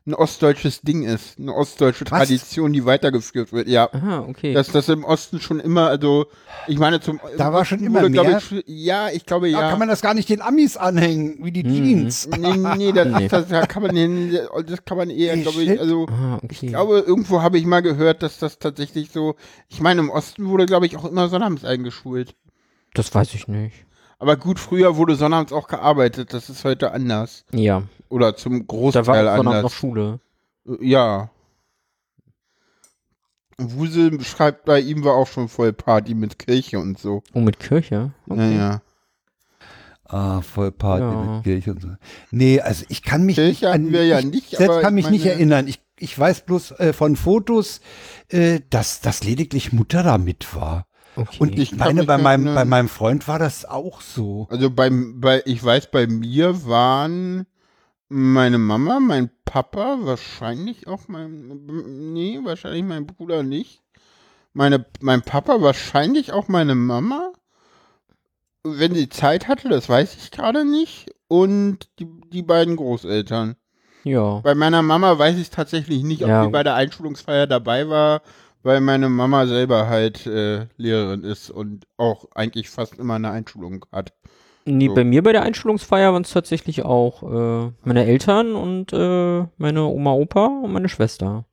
ein 0.07 0.15
ostdeutsches 0.15 0.81
Ding 0.81 1.03
ist, 1.03 1.39
eine 1.39 1.55
ostdeutsche 1.55 2.05
Was? 2.07 2.11
Tradition, 2.11 2.73
die 2.73 2.85
weitergeführt 2.87 3.53
wird. 3.53 3.69
Ja, 3.69 3.89
Aha, 3.93 4.21
okay. 4.29 4.55
dass 4.55 4.69
das 4.69 4.89
im 4.89 5.05
Osten 5.05 5.41
schon 5.41 5.61
immer, 5.61 5.89
also 5.89 6.27
ich 6.67 6.79
meine 6.79 7.01
zum 7.01 7.21
Da 7.37 7.53
war 7.53 7.65
schon 7.65 7.81
immer 7.81 8.09
mehr? 8.09 8.39
Ich, 8.39 8.65
ja, 8.67 9.11
ich 9.11 9.27
glaube 9.27 9.51
da 9.53 9.61
ja. 9.61 9.71
kann 9.71 9.79
man 9.79 9.89
das 9.89 10.01
gar 10.01 10.15
nicht 10.15 10.29
den 10.29 10.41
Amis 10.41 10.77
anhängen, 10.79 11.45
wie 11.45 11.53
die 11.53 11.65
Mhm. 11.65 11.75
Jeans. 11.85 12.29
nee, 12.29 12.57
nee, 12.57 12.93
das, 12.93 13.09
Nee. 13.21 13.29
Das, 13.29 13.49
da 13.49 13.67
kann 13.67 13.83
man 13.83 13.95
den, 13.95 14.33
das 14.67 14.85
kann 14.85 14.97
man 14.97 15.11
eher, 15.11 15.37
glaube 15.37 15.63
ich, 15.63 15.79
also 15.79 16.07
ah, 16.09 16.37
okay. 16.43 16.47
ich 16.51 16.67
glaube, 16.69 17.05
irgendwo 17.07 17.43
habe 17.43 17.59
ich 17.59 17.67
mal 17.67 17.81
gehört, 17.83 18.23
dass 18.23 18.39
das 18.39 18.59
tatsächlich 18.59 19.11
so, 19.13 19.37
ich 19.69 19.81
meine, 19.81 20.01
im 20.01 20.11
Osten 20.11 20.47
wurde, 20.49 20.65
glaube 20.67 20.87
ich, 20.87 20.97
auch 20.97 21.05
immer 21.05 21.29
sonnabends 21.29 21.65
eingeschult. 21.65 22.35
das 22.95 23.15
weiß 23.15 23.35
ich 23.35 23.49
nicht. 23.49 23.85
Aber 24.21 24.37
gut, 24.37 24.59
früher 24.61 24.97
wurde 24.97 25.17
sonnabends 25.17 25.53
auch 25.53 25.67
gearbeitet, 25.67 26.33
das 26.35 26.49
ist 26.51 26.65
heute 26.65 26.93
anders. 26.93 27.45
Ja, 27.53 27.83
Oder 28.11 28.37
zum 28.37 28.59
da 28.61 28.65
Großteil 28.67 29.07
war 29.07 29.15
auch 29.15 29.37
Sonnabend 29.37 29.45
noch 29.45 29.55
anders. 29.57 29.73
Schule. 29.73 30.21
Äh, 30.69 30.77
Ja. 30.87 31.31
Wusel 33.59 34.23
schreibt, 34.25 34.65
bei 34.65 34.81
ihm 34.81 35.05
war 35.05 35.15
auch 35.15 35.27
schon 35.27 35.49
voll 35.49 35.73
Party 35.73 36.15
mit 36.15 36.39
Kirche 36.39 36.79
und 36.79 36.99
so. 36.99 37.23
Oh, 37.35 37.41
mit 37.41 37.59
Kirche? 37.61 38.13
Okay. 38.29 38.55
Naja. 38.57 38.83
Ah, 40.05 40.41
voll 40.41 40.73
Party 40.73 41.05
Ja. 41.05 41.23
mit 41.35 41.45
Kirche 41.45 41.71
und 41.73 41.83
so. 41.83 41.89
Nee, 42.31 42.61
also 42.61 42.85
ich 42.89 43.03
kann 43.03 43.25
mich 43.25 43.37
Kirche 43.37 43.51
nicht 43.67 43.73
hatten 43.73 43.93
wir 43.93 44.07
ja 44.07 44.23
nicht, 44.23 44.53
ich 44.53 44.59
selbst 44.59 44.71
aber 44.73 44.81
kann 44.83 44.97
ich 44.99 45.05
mich 45.05 45.11
nicht 45.13 45.27
erinnern. 45.27 45.69
Ich, 45.69 45.81
ich 45.99 46.19
weiß 46.19 46.43
bloß 46.47 46.73
äh, 46.73 46.93
von 46.93 47.17
Fotos, 47.17 47.81
äh, 48.29 48.61
dass, 48.71 49.01
dass 49.03 49.25
lediglich 49.25 49.73
Mutter 49.73 50.03
da 50.03 50.17
mit 50.19 50.55
war. 50.55 50.87
Okay. 51.21 51.37
Und 51.39 51.59
ich 51.59 51.75
meine, 51.75 52.05
bei 52.05 52.19
meinem, 52.19 52.55
bei 52.55 52.65
meinem 52.65 52.89
Freund 52.89 53.27
war 53.29 53.39
das 53.39 53.65
auch 53.65 54.01
so. 54.01 54.47
Also 54.51 54.71
beim, 54.71 55.21
bei, 55.21 55.43
ich 55.45 55.63
weiß, 55.63 55.91
bei 55.91 56.07
mir 56.07 56.67
waren 56.67 57.47
meine 58.09 58.59
Mama, 58.59 59.01
mein 59.01 59.31
Papa, 59.45 59.99
wahrscheinlich 60.03 60.87
auch 60.87 61.09
mein, 61.09 62.13
nee, 62.13 62.39
wahrscheinlich 62.43 62.85
mein 62.85 63.07
Bruder 63.07 63.43
nicht. 63.43 63.83
Meine, 64.53 64.85
mein 65.01 65.23
Papa, 65.23 65.61
wahrscheinlich 65.61 66.33
auch 66.33 66.49
meine 66.49 66.75
Mama. 66.75 67.33
Wenn 68.63 68.95
sie 68.95 69.09
Zeit 69.09 69.49
hatte, 69.49 69.69
das 69.69 69.89
weiß 69.89 70.17
ich 70.17 70.31
gerade 70.31 70.65
nicht. 70.65 71.07
Und 71.29 71.89
die, 71.99 72.09
die 72.33 72.43
beiden 72.43 72.77
Großeltern. 72.77 73.57
ja. 74.05 74.41
Bei 74.41 74.55
meiner 74.55 74.83
Mama 74.83 75.17
weiß 75.19 75.37
ich 75.39 75.51
tatsächlich 75.51 76.03
nicht, 76.03 76.23
ob 76.23 76.29
Ja. 76.29 76.45
sie 76.45 76.51
bei 76.51 76.63
der 76.65 76.75
Einschulungsfeier 76.75 77.47
dabei 77.47 77.89
war, 77.89 78.23
weil 78.63 78.81
meine 78.81 79.09
Mama 79.09 79.47
selber 79.47 79.89
halt 79.89 80.27
äh, 80.27 80.67
Lehrerin 80.77 81.25
ist 81.25 81.51
und 81.51 81.87
auch 81.97 82.27
eigentlich 82.35 82.69
fast 82.71 82.99
immer 82.99 83.15
eine 83.15 83.31
Einschulung 83.31 83.85
hat. 83.93 84.13
Nee, 84.67 84.89
So. 84.89 84.95
bei 84.95 85.05
mir 85.05 85.23
bei 85.23 85.33
der 85.33 85.43
Einschulungsfeier 85.43 86.13
waren 86.13 86.23
es 86.23 86.33
tatsächlich 86.33 86.85
auch 86.85 87.23
äh, 87.23 87.73
meine 87.85 88.05
Eltern 88.05 88.55
und 88.55 88.93
äh, 88.93 89.47
meine 89.57 89.85
Oma, 89.85 90.13
Opa 90.13 90.47
und 90.47 90.73
meine 90.73 90.89
Schwester. 90.89 91.47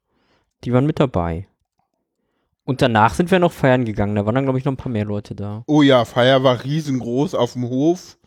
Die 0.63 0.73
waren 0.73 0.85
mit 0.85 0.99
dabei. 0.99 1.47
Und 2.65 2.81
danach 2.81 3.13
sind 3.13 3.31
wir 3.31 3.39
noch 3.39 3.53
feiern 3.53 3.85
gegangen. 3.85 4.15
Da 4.15 4.25
waren 4.25 4.35
dann, 4.35 4.43
glaube 4.43 4.59
ich, 4.59 4.65
noch 4.65 4.73
ein 4.73 4.77
paar 4.77 4.91
mehr 4.91 5.05
Leute 5.05 5.35
da. 5.35 5.63
Oh 5.67 5.81
ja, 5.81 6.03
Feier 6.03 6.43
war 6.43 6.63
riesengroß 6.65 7.33
auf 7.33 7.53
dem 7.53 7.69
Hof 7.69 8.17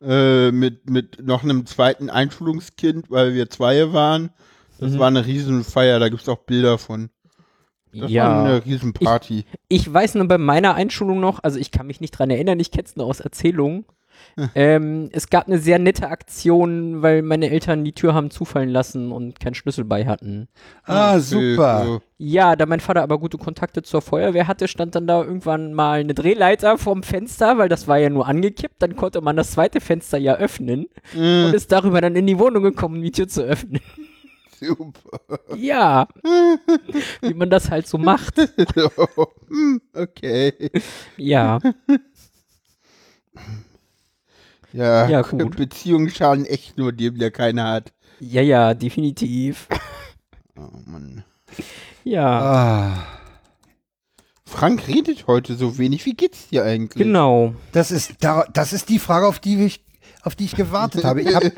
äh, 0.00 0.52
mit, 0.52 0.88
mit 0.88 1.26
noch 1.26 1.42
einem 1.42 1.66
zweiten 1.66 2.08
Einschulungskind, 2.08 3.10
weil 3.10 3.34
wir 3.34 3.50
zwei 3.50 3.92
waren. 3.92 4.30
Das 4.78 4.92
Mhm. 4.92 4.98
war 5.00 5.08
eine 5.08 5.26
Riesenfeier, 5.26 5.98
da 5.98 6.08
gibt 6.08 6.22
es 6.22 6.28
auch 6.28 6.38
Bilder 6.38 6.78
von. 6.78 7.10
Das 7.92 8.02
war 8.02 8.08
ja. 8.08 8.44
eine 8.44 8.64
Riesenparty. 8.64 9.44
Ich 9.68 9.92
weiß 9.92 10.14
nur 10.14 10.28
bei 10.28 10.38
meiner 10.38 10.74
Einschulung 10.74 11.20
noch, 11.20 11.42
also 11.42 11.58
ich 11.58 11.70
kann 11.70 11.86
mich 11.86 12.00
nicht 12.00 12.12
dran 12.12 12.30
erinnern, 12.30 12.60
ich 12.60 12.70
kenne 12.70 12.84
es 12.84 12.96
nur 12.96 13.06
aus 13.06 13.20
Erzählungen. 13.20 13.84
ähm, 14.54 15.08
es 15.12 15.30
gab 15.30 15.46
eine 15.46 15.58
sehr 15.58 15.78
nette 15.78 16.08
Aktion, 16.08 17.00
weil 17.02 17.22
meine 17.22 17.50
Eltern 17.50 17.84
die 17.84 17.92
Tür 17.94 18.12
haben 18.14 18.30
zufallen 18.30 18.68
lassen 18.68 19.12
und 19.12 19.40
keinen 19.40 19.54
Schlüssel 19.54 19.84
bei 19.84 20.06
hatten. 20.06 20.48
Ah, 20.84 21.18
super. 21.18 22.00
Ja, 22.18 22.54
da 22.54 22.66
mein 22.66 22.80
Vater 22.80 23.02
aber 23.02 23.18
gute 23.18 23.38
Kontakte 23.38 23.82
zur 23.82 24.02
Feuerwehr 24.02 24.46
hatte, 24.46 24.68
stand 24.68 24.94
dann 24.94 25.06
da 25.06 25.22
irgendwann 25.22 25.72
mal 25.72 26.00
eine 26.00 26.12
Drehleiter 26.12 26.76
vorm 26.76 27.02
Fenster, 27.02 27.56
weil 27.56 27.70
das 27.70 27.88
war 27.88 27.96
ja 27.96 28.10
nur 28.10 28.28
angekippt. 28.28 28.82
Dann 28.82 28.94
konnte 28.94 29.22
man 29.22 29.36
das 29.36 29.52
zweite 29.52 29.80
Fenster 29.80 30.18
ja 30.18 30.34
öffnen 30.34 30.86
Mhm. 31.14 31.46
und 31.46 31.54
ist 31.54 31.72
darüber 31.72 32.00
dann 32.02 32.14
in 32.14 32.26
die 32.26 32.38
Wohnung 32.38 32.62
gekommen, 32.62 32.96
um 32.96 33.02
die 33.02 33.12
Tür 33.12 33.26
zu 33.26 33.42
öffnen. 33.42 33.80
Super. 34.60 35.40
Ja, 35.56 36.06
wie 37.22 37.34
man 37.34 37.48
das 37.50 37.70
halt 37.70 37.86
so 37.88 37.96
macht. 37.98 38.34
Okay. 39.94 40.70
Ja, 41.16 41.58
Ja, 44.72 45.08
Ja, 45.08 45.22
gut. 45.22 45.56
Beziehungen 45.56 46.10
schaden 46.10 46.44
echt 46.46 46.78
nur 46.78 46.92
dem, 46.92 47.18
der 47.18 47.30
keine 47.30 47.64
hat. 47.64 47.92
ja, 48.20 48.42
ja, 48.42 48.74
definitiv. 48.74 49.66
Oh 50.56 50.68
Mann. 50.86 51.24
Ja, 52.04 52.40
Ah, 52.40 53.06
Frank 54.44 54.86
redet 54.88 55.26
heute 55.26 55.54
so 55.54 55.78
wenig. 55.78 56.06
Wie 56.06 56.14
geht's 56.14 56.48
dir 56.48 56.64
eigentlich? 56.64 57.02
genau. 57.04 57.54
das 57.72 57.90
ist 57.90 58.14
da, 58.20 58.44
das 58.52 58.72
ist 58.72 58.88
die 58.88 58.98
Frage, 58.98 59.26
auf 59.26 59.38
die 59.40 59.64
ich, 59.64 59.84
auf 60.22 60.34
die 60.36 60.44
ich 60.44 60.54
gewartet 60.56 61.04
habe. 61.04 61.22
Ich 61.22 61.34
habe, 61.34 61.52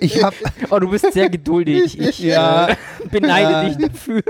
ich 0.00 0.22
habe, 0.22 0.36
Oh, 0.70 0.78
du 0.78 0.88
bist 0.90 1.12
sehr 1.12 1.28
geduldig. 1.30 1.98
Ich 1.98 2.18
Ja. 2.20 2.68
äh, 2.68 2.76
beneide 3.10 3.50
Ja. 3.50 3.64
dich 3.68 3.76
dafür. 3.78 4.22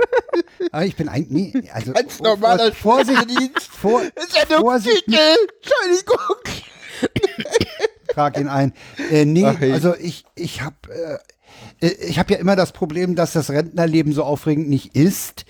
ah, 0.73 0.83
ich 0.83 0.97
bin 0.97 1.09
ein, 1.09 1.27
nee, 1.29 1.53
also 1.73 1.92
Ganz 1.92 2.20
normaler 2.20 2.73
Vorsicht, 2.73 3.29
Dienst. 3.31 3.68
vor, 3.70 4.03
ist 4.03 4.37
ja 4.37 4.59
Vorsicht, 4.59 5.05
Titel. 5.05 5.18
Entschuldigung. 5.62 6.37
trag 8.09 8.38
ihn 8.38 8.49
ein. 8.49 8.73
Äh, 9.11 9.25
nee, 9.25 9.44
Ach, 9.44 9.59
hey. 9.59 9.73
also 9.73 9.94
ich, 9.97 10.25
ich 10.37 10.62
habe, 10.62 10.77
äh, 11.81 11.87
äh, 11.87 11.90
ich 12.07 12.18
habe 12.18 12.33
ja 12.33 12.38
immer 12.38 12.55
das 12.57 12.73
Problem, 12.73 13.16
dass 13.16 13.33
das 13.33 13.51
Rentnerleben 13.51 14.12
so 14.12 14.23
aufregend 14.25 14.68
nicht 14.68 14.94
ist. 14.94 15.44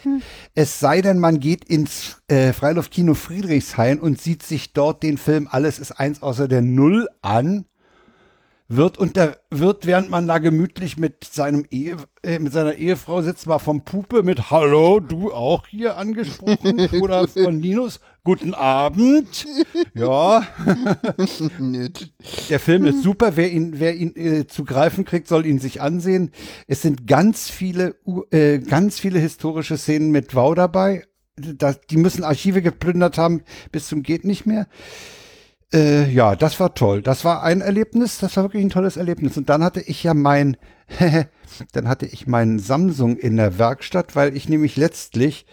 Es 0.55 0.81
sei 0.81 1.03
denn, 1.03 1.19
man 1.19 1.41
geht 1.41 1.65
ins 1.65 2.23
äh, 2.29 2.53
Freiluftkino 2.53 3.15
Friedrichshain 3.15 4.01
und 4.01 4.21
sieht 4.21 4.43
sich 4.43 4.73
dort 4.73 5.03
den 5.03 5.19
Film 5.19 5.47
Alles 5.51 5.79
ist 5.79 5.93
eins 5.93 6.23
außer 6.23 6.49
der 6.49 6.63
Null 6.63 7.09
an. 7.23 7.67
Wird 8.69 8.97
unter, 8.97 9.37
wird, 9.51 9.85
während 9.85 10.09
man 10.09 10.27
da 10.27 10.39
gemütlich 10.39 10.97
mit 10.97 11.25
seinem 11.25 11.67
Ehe, 11.71 11.99
äh, 12.23 12.39
mit 12.39 12.55
seiner 12.55 12.75
Ehefrau 12.75 13.21
sitzt, 13.21 13.47
mal 13.47 13.59
vom 13.59 13.85
Pupe 13.85 14.23
mit 14.23 14.51
Hallo, 14.51 15.01
du 15.01 15.35
auch 15.35 15.67
hier 15.67 15.99
angesprochen 15.99 16.89
oder 17.03 17.29
von 17.29 17.61
Linus. 17.61 18.01
Guten 18.25 18.55
Abend. 18.55 19.45
Ja. 19.93 20.47
Der 22.49 22.59
Film 22.59 22.87
ist 22.87 23.03
super. 23.03 23.37
Wer 23.37 23.53
ihn, 23.53 23.79
wer 23.81 23.95
ihn 23.95 24.17
äh, 24.17 24.47
zu 24.47 24.65
greifen 24.65 25.05
kriegt, 25.05 25.29
soll 25.29 25.45
ihn 25.45 25.59
sich 25.59 25.83
ansehen. 25.83 26.31
Es 26.67 26.81
sind 26.81 27.07
ganz 27.07 27.51
viele, 27.51 27.97
äh, 28.31 28.61
ganz 28.61 28.99
viele 28.99 29.19
historische 29.19 29.77
Szenen 29.77 30.11
mit 30.11 30.35
Wow 30.35 30.55
dabei. 30.55 31.05
Das, 31.37 31.83
die 31.83 31.99
müssen 31.99 32.25
Archive 32.25 32.63
geplündert 32.63 33.19
haben 33.19 33.43
bis 33.73 33.89
zum 33.89 34.03
geht 34.03 34.25
nicht 34.25 34.47
mehr. 34.47 34.69
Äh, 35.75 36.11
ja, 36.11 36.37
das 36.37 36.61
war 36.61 36.75
toll. 36.75 37.03
Das 37.03 37.25
war 37.25 37.43
ein 37.43 37.61
Erlebnis. 37.61 38.19
Das 38.19 38.37
war 38.37 38.45
wirklich 38.45 38.65
ein 38.65 38.71
tolles 38.71 38.97
Erlebnis. 38.97 39.37
Und 39.37 39.49
dann 39.49 39.63
hatte 39.65 39.81
ich 39.81 40.03
ja 40.05 40.15
mein, 40.15 40.57
dann 41.73 41.89
hatte 41.89 42.07
ich 42.07 42.27
meinen 42.27 42.59
Samsung 42.59 43.17
in 43.17 43.37
der 43.37 43.59
Werkstatt, 43.59 44.15
weil 44.17 44.37
ich 44.37 44.49
nämlich 44.49 44.77
letztlich 44.77 45.47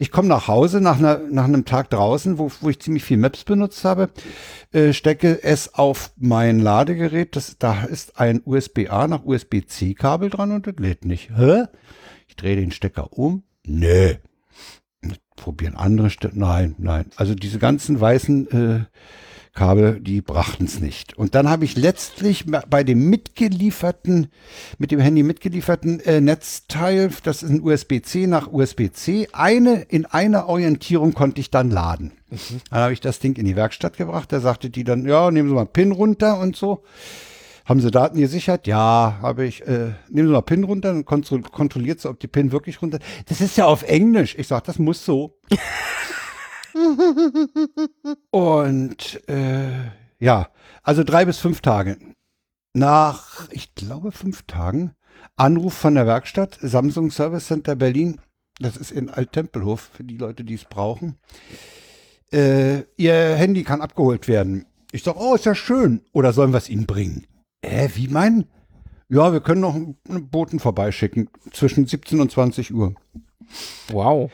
ich 0.00 0.10
komme 0.10 0.28
nach 0.28 0.48
Hause 0.48 0.80
nach, 0.80 0.98
einer, 0.98 1.18
nach 1.30 1.44
einem 1.44 1.66
Tag 1.66 1.90
draußen, 1.90 2.38
wo, 2.38 2.50
wo 2.62 2.70
ich 2.70 2.80
ziemlich 2.80 3.04
viel 3.04 3.18
Maps 3.18 3.44
benutzt 3.44 3.84
habe, 3.84 4.08
äh, 4.72 4.94
stecke 4.94 5.44
es 5.44 5.74
auf 5.74 6.12
mein 6.16 6.58
Ladegerät. 6.58 7.36
Das, 7.36 7.58
da 7.58 7.84
ist 7.84 8.18
ein 8.18 8.40
USB-A 8.42 9.06
nach 9.06 9.26
USB-C-Kabel 9.26 10.30
dran 10.30 10.52
und 10.52 10.66
das 10.66 10.76
lädt 10.78 11.04
nicht. 11.04 11.30
Hä? 11.36 11.64
Ich 12.28 12.36
drehe 12.36 12.56
den 12.56 12.72
Stecker 12.72 13.12
um. 13.12 13.42
Nö. 13.66 14.14
Probieren 15.36 15.76
andere 15.76 16.08
Stecker. 16.08 16.34
Nein, 16.34 16.76
nein. 16.78 17.04
Also 17.16 17.34
diese 17.34 17.58
ganzen 17.58 18.00
weißen 18.00 18.50
äh, 18.52 18.84
Kabel, 19.52 20.00
die 20.00 20.20
brachten 20.20 20.64
es 20.64 20.80
nicht. 20.80 21.18
Und 21.18 21.34
dann 21.34 21.48
habe 21.48 21.64
ich 21.64 21.76
letztlich 21.76 22.46
bei 22.46 22.84
dem 22.84 23.10
mitgelieferten, 23.10 24.28
mit 24.78 24.92
dem 24.92 25.00
Handy 25.00 25.22
mitgelieferten 25.22 26.00
äh, 26.00 26.20
Netzteil, 26.20 27.10
das 27.24 27.42
ist 27.42 27.50
ein 27.50 27.60
USB-C 27.60 28.26
nach 28.26 28.52
USB-C, 28.52 29.28
eine 29.32 29.82
in 29.82 30.06
einer 30.06 30.48
Orientierung 30.48 31.14
konnte 31.14 31.40
ich 31.40 31.50
dann 31.50 31.70
laden. 31.70 32.12
Dann 32.70 32.80
habe 32.80 32.92
ich 32.92 33.00
das 33.00 33.18
Ding 33.18 33.36
in 33.36 33.44
die 33.44 33.56
Werkstatt 33.56 33.96
gebracht. 33.96 34.32
Da 34.32 34.40
sagte 34.40 34.70
die 34.70 34.84
dann, 34.84 35.04
ja, 35.04 35.30
nehmen 35.30 35.48
Sie 35.48 35.54
mal 35.54 35.66
PIN 35.66 35.92
runter 35.92 36.38
und 36.38 36.54
so. 36.54 36.84
Haben 37.64 37.80
Sie 37.80 37.90
Daten 37.90 38.18
gesichert? 38.18 38.66
Ja, 38.66 39.18
habe 39.20 39.44
ich. 39.44 39.66
Äh, 39.66 39.92
nehmen 40.08 40.28
Sie 40.28 40.32
mal 40.32 40.42
PIN 40.42 40.64
runter 40.64 40.90
und 40.90 41.04
kontro 41.04 41.40
kontrolliert 41.40 42.00
sie, 42.00 42.08
ob 42.08 42.20
die 42.20 42.28
PIN 42.28 42.52
wirklich 42.52 42.82
runter. 42.82 42.98
Das 43.26 43.40
ist 43.40 43.56
ja 43.56 43.66
auf 43.66 43.82
Englisch. 43.82 44.36
Ich 44.38 44.48
sag, 44.48 44.64
das 44.64 44.78
muss 44.78 45.04
so. 45.04 45.38
Und 48.30 49.28
äh, 49.28 49.90
ja, 50.18 50.48
also 50.82 51.04
drei 51.04 51.24
bis 51.24 51.38
fünf 51.38 51.60
Tage. 51.60 51.98
Nach, 52.72 53.48
ich 53.50 53.74
glaube, 53.74 54.12
fünf 54.12 54.42
Tagen, 54.42 54.92
Anruf 55.36 55.74
von 55.74 55.94
der 55.94 56.06
Werkstatt, 56.06 56.58
Samsung 56.60 57.10
Service 57.10 57.46
Center 57.46 57.74
Berlin. 57.76 58.20
Das 58.58 58.76
ist 58.76 58.92
in 58.92 59.08
Alttempelhof 59.08 59.90
für 59.94 60.04
die 60.04 60.18
Leute, 60.18 60.44
die 60.44 60.54
es 60.54 60.64
brauchen. 60.64 61.16
Äh, 62.32 62.82
ihr 62.96 63.34
Handy 63.34 63.64
kann 63.64 63.80
abgeholt 63.80 64.28
werden. 64.28 64.66
Ich 64.92 65.02
sag, 65.02 65.16
oh, 65.16 65.34
ist 65.34 65.46
ja 65.46 65.54
schön. 65.54 66.02
Oder 66.12 66.32
sollen 66.32 66.52
wir 66.52 66.58
es 66.58 66.68
Ihnen 66.68 66.86
bringen? 66.86 67.26
Äh, 67.62 67.88
wie 67.94 68.08
meinen? 68.08 68.46
Ja, 69.08 69.32
wir 69.32 69.40
können 69.40 69.60
noch 69.60 69.74
einen 69.74 69.96
Boten 70.30 70.60
vorbeischicken 70.60 71.30
zwischen 71.52 71.86
17 71.86 72.20
und 72.20 72.30
20 72.30 72.72
Uhr. 72.72 72.94
Wow. 73.88 74.30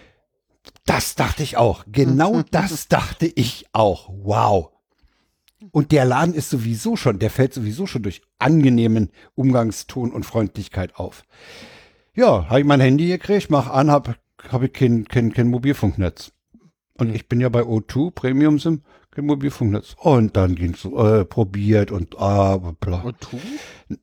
Das 0.84 1.14
dachte 1.14 1.42
ich 1.42 1.56
auch. 1.56 1.84
Genau 1.86 2.42
das 2.50 2.88
dachte 2.88 3.26
ich 3.26 3.66
auch. 3.72 4.08
Wow. 4.10 4.70
Und 5.72 5.92
der 5.92 6.04
Laden 6.04 6.34
ist 6.34 6.50
sowieso 6.50 6.96
schon, 6.96 7.18
der 7.18 7.30
fällt 7.30 7.54
sowieso 7.54 7.86
schon 7.86 8.02
durch 8.02 8.22
angenehmen 8.38 9.10
Umgangston 9.34 10.12
und 10.12 10.24
Freundlichkeit 10.24 10.96
auf. 10.96 11.24
Ja, 12.14 12.48
habe 12.48 12.60
ich 12.60 12.66
mein 12.66 12.80
Handy 12.80 13.08
gekriegt, 13.08 13.50
mach 13.50 13.68
an, 13.68 13.90
habe 13.90 14.16
hab 14.48 14.62
ich 14.62 14.72
kein, 14.72 15.04
kein, 15.04 15.32
kein 15.32 15.48
Mobilfunknetz. 15.48 16.32
Und 16.98 17.14
ich 17.14 17.28
bin 17.28 17.40
ja 17.40 17.48
bei 17.48 17.60
O2 17.60 18.10
Premium 18.10 18.58
SIM, 18.58 18.82
kein 19.10 19.26
Mobilfunknetz. 19.26 19.96
Und 19.98 20.36
dann 20.36 20.54
ging's 20.54 20.84
äh, 20.84 21.24
probiert 21.24 21.90
und 21.90 22.18
ah, 22.18 22.56
bla. 22.80 23.02
Und 23.02 23.16
du? 23.20 23.96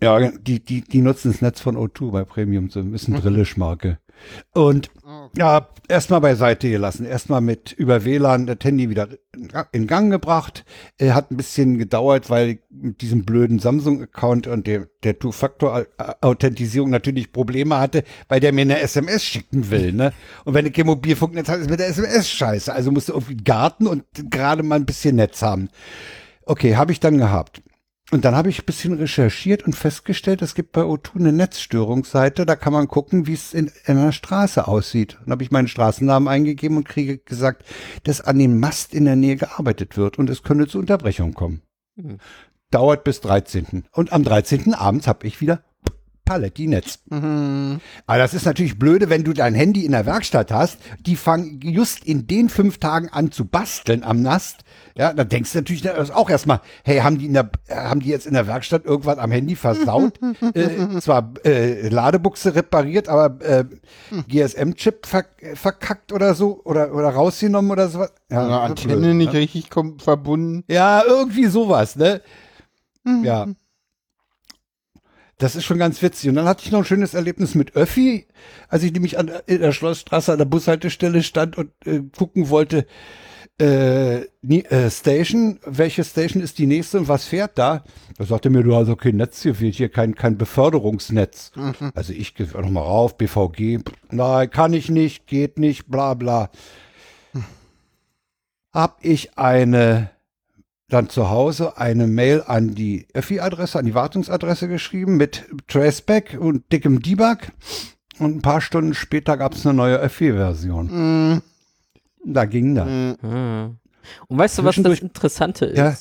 Ja, 0.00 0.30
die, 0.30 0.62
die, 0.62 0.82
die 0.82 1.00
nutzen 1.00 1.32
das 1.32 1.42
Netz 1.42 1.60
von 1.60 1.76
O2 1.76 2.10
bei 2.10 2.24
Premium 2.24 2.70
SIM, 2.70 2.94
ist 2.94 3.08
eine 3.08 3.20
Drillisch-Marke. 3.20 3.98
Und 4.52 4.90
ja, 5.36 5.68
erstmal 5.88 6.20
beiseite 6.20 6.70
gelassen. 6.70 7.06
Erstmal 7.06 7.40
mit 7.40 7.72
über 7.72 8.04
WLAN 8.04 8.46
das 8.46 8.58
Handy 8.62 8.90
wieder 8.90 9.08
in 9.72 9.86
Gang 9.86 10.10
gebracht. 10.10 10.64
Äh, 10.98 11.10
hat 11.10 11.30
ein 11.30 11.36
bisschen 11.36 11.78
gedauert, 11.78 12.30
weil 12.30 12.60
mit 12.70 13.00
diesem 13.00 13.24
blöden 13.24 13.58
Samsung-Account 13.58 14.46
und 14.46 14.66
der, 14.66 14.88
der 15.02 15.18
Two-Factor-Authentisierung 15.18 16.90
natürlich 16.90 17.32
Probleme 17.32 17.78
hatte, 17.78 18.04
weil 18.28 18.40
der 18.40 18.52
mir 18.52 18.62
eine 18.62 18.80
SMS 18.80 19.24
schicken 19.24 19.70
will. 19.70 19.92
Ne? 19.92 20.12
Und 20.44 20.54
wenn 20.54 20.64
du 20.64 20.70
kein 20.70 20.86
Mobilfunknetz 20.86 21.48
hast, 21.48 21.60
ist 21.60 21.70
mit 21.70 21.80
der 21.80 21.88
SMS 21.88 22.28
scheiße. 22.30 22.72
Also 22.72 22.90
musst 22.92 23.08
du 23.08 23.14
irgendwie 23.14 23.36
Garten 23.36 23.86
und 23.86 24.04
gerade 24.30 24.62
mal 24.62 24.76
ein 24.76 24.86
bisschen 24.86 25.16
Netz 25.16 25.42
haben. 25.42 25.68
Okay, 26.44 26.76
habe 26.76 26.92
ich 26.92 27.00
dann 27.00 27.18
gehabt. 27.18 27.62
Und 28.10 28.24
dann 28.24 28.34
habe 28.34 28.48
ich 28.48 28.62
ein 28.62 28.64
bisschen 28.64 28.94
recherchiert 28.94 29.64
und 29.64 29.74
festgestellt, 29.74 30.40
es 30.40 30.54
gibt 30.54 30.72
bei 30.72 30.80
O2 30.80 31.16
eine 31.16 31.32
Netzstörungsseite, 31.32 32.46
da 32.46 32.56
kann 32.56 32.72
man 32.72 32.88
gucken, 32.88 33.26
wie 33.26 33.34
es 33.34 33.52
in, 33.52 33.70
in 33.84 33.98
einer 33.98 34.12
Straße 34.12 34.66
aussieht. 34.66 35.18
Dann 35.20 35.32
habe 35.32 35.42
ich 35.42 35.50
meinen 35.50 35.68
Straßennamen 35.68 36.26
eingegeben 36.26 36.78
und 36.78 36.88
kriege 36.88 37.18
gesagt, 37.18 37.64
dass 38.04 38.22
an 38.22 38.38
dem 38.38 38.60
Mast 38.60 38.94
in 38.94 39.04
der 39.04 39.16
Nähe 39.16 39.36
gearbeitet 39.36 39.98
wird 39.98 40.18
und 40.18 40.30
es 40.30 40.42
könne 40.42 40.66
zu 40.66 40.78
Unterbrechungen 40.78 41.34
kommen. 41.34 41.60
Mhm. 41.96 42.16
Dauert 42.70 43.04
bis 43.04 43.20
13. 43.20 43.84
Und 43.92 44.12
am 44.12 44.24
13. 44.24 44.72
abends 44.72 45.06
habe 45.06 45.26
ich 45.26 45.42
wieder 45.42 45.62
Paletti-Netz. 46.28 46.98
Mhm. 47.08 47.80
Aber 48.06 48.18
das 48.18 48.34
ist 48.34 48.44
natürlich 48.44 48.78
blöde, 48.78 49.08
wenn 49.08 49.24
du 49.24 49.32
dein 49.32 49.54
Handy 49.54 49.86
in 49.86 49.92
der 49.92 50.04
Werkstatt 50.04 50.52
hast, 50.52 50.78
die 51.00 51.16
fangen 51.16 51.60
just 51.62 52.04
in 52.04 52.26
den 52.26 52.50
fünf 52.50 52.78
Tagen 52.78 53.08
an 53.08 53.32
zu 53.32 53.46
basteln 53.46 54.04
am 54.04 54.20
Nast. 54.20 54.64
Ja, 54.94 55.14
dann 55.14 55.28
denkst 55.28 55.52
du 55.52 55.58
natürlich 55.58 55.88
auch 56.12 56.28
erstmal, 56.28 56.60
hey, 56.84 56.98
haben 56.98 57.18
die, 57.18 57.26
in 57.26 57.32
der, 57.32 57.50
haben 57.70 58.00
die 58.00 58.10
jetzt 58.10 58.26
in 58.26 58.34
der 58.34 58.46
Werkstatt 58.46 58.84
irgendwas 58.84 59.16
am 59.16 59.30
Handy 59.30 59.56
versaut? 59.56 60.20
äh, 60.54 61.00
zwar 61.00 61.32
äh, 61.44 61.88
Ladebuchse 61.88 62.54
repariert, 62.54 63.08
aber 63.08 63.40
äh, 63.42 63.64
GSM-Chip 64.28 65.06
ver 65.06 65.24
verkackt 65.54 66.12
oder 66.12 66.34
so 66.34 66.60
oder, 66.64 66.92
oder 66.94 67.08
rausgenommen 67.08 67.70
oder 67.70 67.88
so. 67.88 68.04
Ja, 68.30 68.46
Oder 68.46 68.60
Antenne 68.60 68.96
blöd, 68.96 69.14
nicht 69.14 69.32
ne? 69.32 69.38
richtig 69.38 69.68
verbunden. 69.98 70.64
Ja, 70.68 71.02
irgendwie 71.06 71.46
sowas, 71.46 71.96
ne? 71.96 72.20
Ja. 73.22 73.46
Das 75.38 75.54
ist 75.54 75.64
schon 75.64 75.78
ganz 75.78 76.02
witzig. 76.02 76.28
Und 76.28 76.34
dann 76.34 76.46
hatte 76.46 76.64
ich 76.64 76.72
noch 76.72 76.80
ein 76.80 76.84
schönes 76.84 77.14
Erlebnis 77.14 77.54
mit 77.54 77.76
Öffi, 77.76 78.26
als 78.68 78.82
ich 78.82 78.92
nämlich 78.92 79.18
an 79.18 79.30
in 79.46 79.60
der 79.60 79.72
Schlossstraße 79.72 80.32
an 80.32 80.38
der 80.38 80.44
Bushaltestelle 80.44 81.22
stand 81.22 81.56
und 81.56 81.70
äh, 81.86 82.02
gucken 82.16 82.50
wollte, 82.50 82.86
äh, 83.60 84.22
äh, 84.22 84.90
Station, 84.90 85.58
welche 85.64 86.04
Station 86.04 86.42
ist 86.42 86.58
die 86.58 86.66
nächste 86.66 86.98
und 86.98 87.08
was 87.08 87.24
fährt 87.24 87.58
da? 87.58 87.82
Da 88.16 88.24
sagte 88.24 88.50
mir, 88.50 88.62
du 88.62 88.74
hast 88.74 88.88
okay 88.88 89.12
Netz 89.12 89.42
hier, 89.42 89.54
fehlt 89.54 89.74
hier 89.74 89.88
kein, 89.88 90.14
kein 90.14 90.38
Beförderungsnetz. 90.38 91.52
Also 91.94 92.12
ich 92.12 92.34
gehe 92.34 92.46
nochmal 92.46 92.84
rauf, 92.84 93.16
BVG, 93.16 93.80
nein, 94.10 94.50
kann 94.50 94.72
ich 94.72 94.90
nicht, 94.90 95.26
geht 95.26 95.58
nicht, 95.58 95.88
bla 95.88 96.14
bla. 96.14 96.50
Hab 98.72 98.98
ich 99.04 99.36
eine, 99.36 100.10
dann 100.88 101.08
zu 101.10 101.28
Hause 101.30 101.76
eine 101.76 102.06
Mail 102.06 102.42
an 102.46 102.74
die 102.74 103.06
Öffi-Adresse, 103.12 103.78
an 103.78 103.84
die 103.86 103.94
Wartungsadresse 103.94 104.68
geschrieben 104.68 105.16
mit 105.16 105.44
Traceback 105.68 106.36
und 106.40 106.70
dickem 106.72 107.02
Debug. 107.02 107.38
Und 108.18 108.36
ein 108.36 108.42
paar 108.42 108.60
Stunden 108.60 108.94
später 108.94 109.36
gab 109.36 109.54
es 109.54 109.64
eine 109.66 109.74
neue 109.74 109.96
Öffi-Version. 109.98 111.34
Mm, 111.34 111.42
Da 112.24 112.46
ging 112.46 112.74
das. 112.74 112.88
mm. 112.88 113.76
Und 114.28 114.38
weißt 114.38 114.58
du, 114.58 114.64
was 114.64 114.76
das 114.76 115.00
Interessante 115.00 115.66
ist? 115.66 115.76
Ja. 115.78 115.94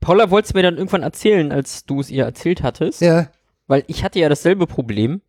Paula 0.00 0.30
wollte 0.30 0.46
es 0.48 0.54
mir 0.54 0.62
dann 0.62 0.76
irgendwann 0.76 1.02
erzählen, 1.02 1.50
als 1.50 1.84
du 1.86 2.00
es 2.00 2.10
ihr 2.10 2.24
erzählt 2.24 2.62
hattest, 2.62 3.00
Ja, 3.00 3.28
weil 3.66 3.84
ich 3.86 4.04
hatte 4.04 4.18
ja 4.18 4.28
dasselbe 4.28 4.66
Problem. 4.66 5.20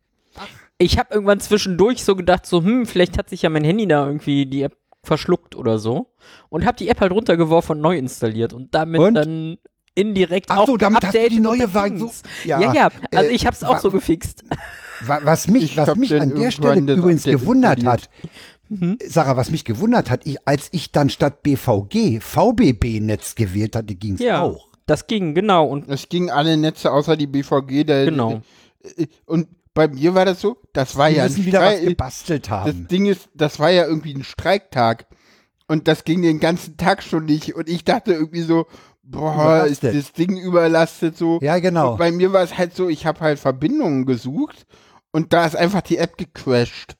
Ich 0.78 0.98
habe 0.98 1.12
irgendwann 1.14 1.40
zwischendurch 1.40 2.04
so 2.04 2.16
gedacht, 2.16 2.46
so, 2.46 2.62
hm, 2.62 2.86
vielleicht 2.86 3.18
hat 3.18 3.28
sich 3.28 3.42
ja 3.42 3.50
mein 3.50 3.64
Handy 3.64 3.86
da 3.86 4.06
irgendwie 4.06 4.46
die 4.46 4.62
App 4.62 4.76
verschluckt 5.02 5.56
oder 5.56 5.78
so 5.78 6.12
und 6.48 6.64
habe 6.66 6.76
die 6.76 6.88
App 6.88 7.00
halt 7.00 7.12
runtergeworfen 7.12 7.76
und 7.76 7.82
neu 7.82 7.96
installiert 7.96 8.52
und 8.52 8.74
damit 8.74 9.00
Und? 9.00 9.14
dann 9.14 9.56
indirekt 9.94 10.46
Ach 10.50 10.58
auch 10.58 10.66
so, 10.66 10.76
damit 10.76 11.04
hast 11.04 11.14
du 11.14 11.28
die 11.28 11.40
neue 11.40 11.66
Dings. 11.66 12.00
so- 12.00 12.48
Ja, 12.48 12.60
ja, 12.60 12.72
ja, 12.74 12.88
also 13.14 13.30
äh, 13.30 13.34
ich 13.34 13.44
habe 13.46 13.54
es 13.54 13.64
auch 13.64 13.78
so 13.78 13.90
gefixt. 13.90 14.44
Wa- 15.00 15.20
Was 15.24 15.48
mich, 15.48 15.64
Ich 15.64 15.76
was 15.76 15.96
mich 15.96 16.14
an 16.14 16.34
der 16.34 16.50
Stelle 16.50 16.80
übrigens 16.80 17.24
gewundert 17.24 17.78
installiert. 17.78 18.08
hat, 18.70 19.00
Sarah, 19.08 19.36
was 19.36 19.50
mich 19.50 19.64
gewundert 19.64 20.10
hat, 20.10 20.26
ich, 20.26 20.46
als 20.46 20.68
ich 20.72 20.92
dann 20.92 21.10
statt 21.10 21.42
BVG 21.42 22.20
VBB-Netz 22.20 23.34
gewählt 23.34 23.74
hatte, 23.74 23.94
ging 23.96 24.14
es 24.14 24.20
Ja, 24.20 24.42
auch. 24.42 24.68
das 24.86 25.06
ging, 25.08 25.34
genau. 25.34 25.66
Und 25.66 25.88
Es 25.88 26.08
gingen 26.08 26.30
alle 26.30 26.56
Netze 26.56 26.92
außer 26.92 27.16
die 27.16 27.26
BVG. 27.26 27.82
Der, 27.84 28.04
Genau. 28.04 28.42
Und 29.26 29.48
bei 29.74 29.88
mir 29.88 30.14
war 30.14 30.24
das 30.24 30.40
so, 30.40 30.56
das 30.72 30.96
war 30.96 31.08
Die 31.10 31.16
ja 31.16 31.24
müssen 31.24 31.42
ein 31.42 31.46
wieder 31.46 31.60
was 31.60 31.74
Streik- 31.74 31.88
gebastelt 31.88 32.44
Das 32.44 32.50
haben. 32.50 32.88
Ding 32.88 33.06
ist, 33.06 33.28
das 33.34 33.58
war 33.58 33.70
ja 33.70 33.86
irgendwie 33.86 34.14
ein 34.14 34.24
Streiktag. 34.24 35.06
Und 35.68 35.86
das 35.86 36.02
ging 36.04 36.22
den 36.22 36.40
ganzen 36.40 36.76
Tag 36.76 37.02
schon 37.02 37.26
nicht. 37.26 37.54
Und 37.54 37.68
ich 37.68 37.84
dachte 37.84 38.12
irgendwie 38.12 38.42
so, 38.42 38.66
boah, 39.02 39.64
ist 39.66 39.82
Überlastet. 39.82 39.94
das 39.94 40.12
Ding 40.12 40.36
überlastet 40.36 41.16
so. 41.16 41.38
Ja, 41.42 41.58
genau. 41.60 41.92
Und 41.92 41.98
bei 41.98 42.10
mir 42.10 42.32
war 42.32 42.42
es 42.42 42.58
halt 42.58 42.74
so, 42.74 42.88
ich 42.88 43.06
habe 43.06 43.20
halt 43.20 43.38
Verbindungen 43.38 44.04
gesucht 44.06 44.66
und 45.12 45.32
da 45.32 45.46
ist 45.46 45.54
einfach 45.56 45.82
die 45.82 45.98
App 45.98 46.16
gecrashed. 46.18 46.96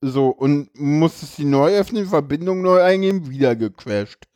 So, 0.00 0.28
und 0.30 0.68
musstest 0.76 1.36
sie 1.36 1.44
neu 1.44 1.76
öffnen, 1.78 2.06
Verbindung 2.06 2.60
neu 2.62 2.82
eingeben, 2.82 3.30
wieder 3.30 3.54
gecrashed. 3.54 4.26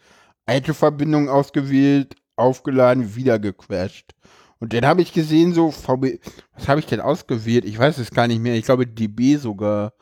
Alte 0.46 0.72
Verbindung 0.74 1.28
ausgewählt, 1.28 2.14
aufgeladen, 2.36 3.16
wieder 3.16 3.40
gecrashed. 3.40 4.14
Und 4.59 4.72
dann 4.72 4.86
habe 4.86 5.02
ich 5.02 5.12
gesehen, 5.12 5.52
so, 5.52 5.70
VB, 5.70 6.18
was 6.54 6.66
habe 6.68 6.80
ich 6.80 6.86
denn 6.86 7.00
ausgewählt? 7.00 7.66
Ich 7.66 7.78
weiß 7.78 7.98
es 7.98 8.11
gar 8.11 8.26
nicht 8.26 8.40
mehr. 8.40 8.54
Ich 8.54 8.64
glaube, 8.64 8.86
DB 8.86 9.36
sogar. 9.36 9.92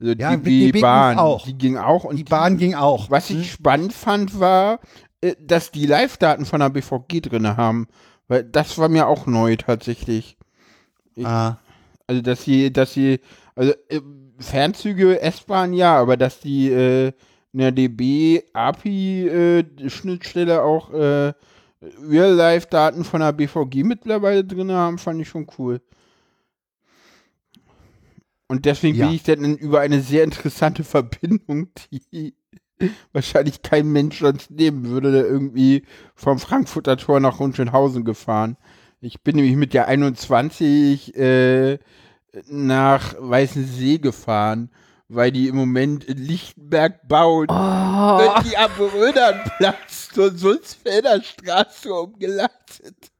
Also 0.00 0.14
Ja, 0.14 0.32
DB, 0.36 0.72
DB 0.72 0.80
Bahn. 0.80 1.16
auch. 1.18 1.44
Die 1.44 1.56
ging 1.56 1.76
auch. 1.76 2.02
Und 2.04 2.16
die 2.16 2.24
Bahn 2.24 2.56
ging 2.56 2.74
auch. 2.74 3.08
was 3.10 3.30
ich 3.30 3.52
spannend 3.52 3.92
fand, 3.92 4.40
war, 4.40 4.80
äh, 5.20 5.36
dass 5.40 5.70
die 5.70 5.86
Live-Daten 5.86 6.44
von 6.44 6.58
der 6.60 6.70
BVG 6.70 7.20
drin 7.20 7.56
haben. 7.56 7.86
Weil 8.26 8.42
das 8.44 8.78
war 8.78 8.88
mir 8.88 9.06
auch 9.06 9.26
neu 9.26 9.54
tatsächlich. 9.56 10.36
Ah, 11.22 11.56
Also, 12.06 12.22
dass 12.22 12.42
sie, 12.44 12.72
dass 12.72 12.94
sie, 12.94 13.20
also 13.54 13.72
äh, 13.88 14.00
Fernzüge, 14.38 15.20
S-Bahn 15.20 15.74
ja, 15.74 15.96
aber 15.98 16.16
dass 16.16 16.40
die 16.40 16.70
äh, 16.70 17.12
in 17.52 17.58
der 17.58 17.72
DB 17.72 18.42
API-Schnittstelle 18.54 20.62
auch 20.62 20.90
äh, 20.92 21.32
Real-Life-Daten 21.82 23.04
von 23.04 23.20
der 23.20 23.32
BVG 23.32 23.84
mittlerweile 23.84 24.44
drin 24.44 24.70
haben, 24.72 24.98
fand 24.98 25.20
ich 25.20 25.28
schon 25.28 25.46
cool. 25.58 25.80
Und 28.48 28.64
deswegen 28.64 28.98
Ja. 28.98 29.06
bin 29.06 29.14
ich 29.14 29.22
dann 29.22 29.56
über 29.56 29.80
eine 29.80 30.00
sehr 30.00 30.24
interessante 30.24 30.82
Verbindung, 30.84 31.68
die 32.12 32.34
wahrscheinlich 33.12 33.62
kein 33.62 33.86
Mensch 33.92 34.18
sonst 34.18 34.50
nehmen 34.50 34.86
würde, 34.88 35.12
da 35.12 35.20
irgendwie 35.22 35.84
vom 36.14 36.38
Frankfurter 36.38 36.96
Tor 36.96 37.20
nach 37.20 37.38
Hohenschönhausen 37.38 38.04
gefahren. 38.04 38.56
Ich 39.00 39.22
bin 39.22 39.36
nämlich 39.36 39.56
mit 39.56 39.72
der 39.72 39.86
21 39.88 41.16
äh, 41.16 41.78
nach 42.48 43.14
Weißensee 43.18 43.98
gefahren, 43.98 44.70
weil 45.10 45.32
die 45.32 45.48
im 45.48 45.56
Moment 45.56 46.04
in 46.04 46.18
Lichtenberg 46.18 47.06
bauen. 47.08 47.48
oh, 47.50 47.52
Und 47.52 48.46
die 48.46 48.56
am 48.56 48.70
Rödernplatz 48.78 50.10
zur 50.12 50.36
Sulzfelder 50.36 51.20
Straße 51.22 51.92
umgeleitet. 51.92 53.10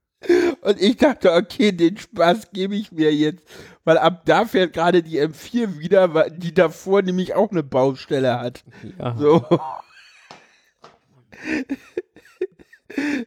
Und 0.61 0.80
ich 0.80 0.99
dachte, 0.99 1.32
okay, 1.32 1.72
den 1.72 1.97
Spaß 1.97 2.53
gebe 2.53 2.76
ich 2.76 2.93
mir 2.93 3.12
jetzt. 3.12 3.45
Weil 3.84 3.99
ab 3.99 4.22
da 4.24 4.45
fährt 4.45 4.72
gerade 4.72 5.03
die 5.03 5.20
M4 5.20 5.78
wieder, 5.78 6.14
weil 6.14 6.30
die 6.30 6.55
davor 6.55 7.03
nämlich 7.03 7.34
auch 7.34 7.51
eine 7.51 7.62
Baustelle 7.64 8.38
hat. 8.38 8.62
ja. 8.99 9.16
So. 9.16 9.45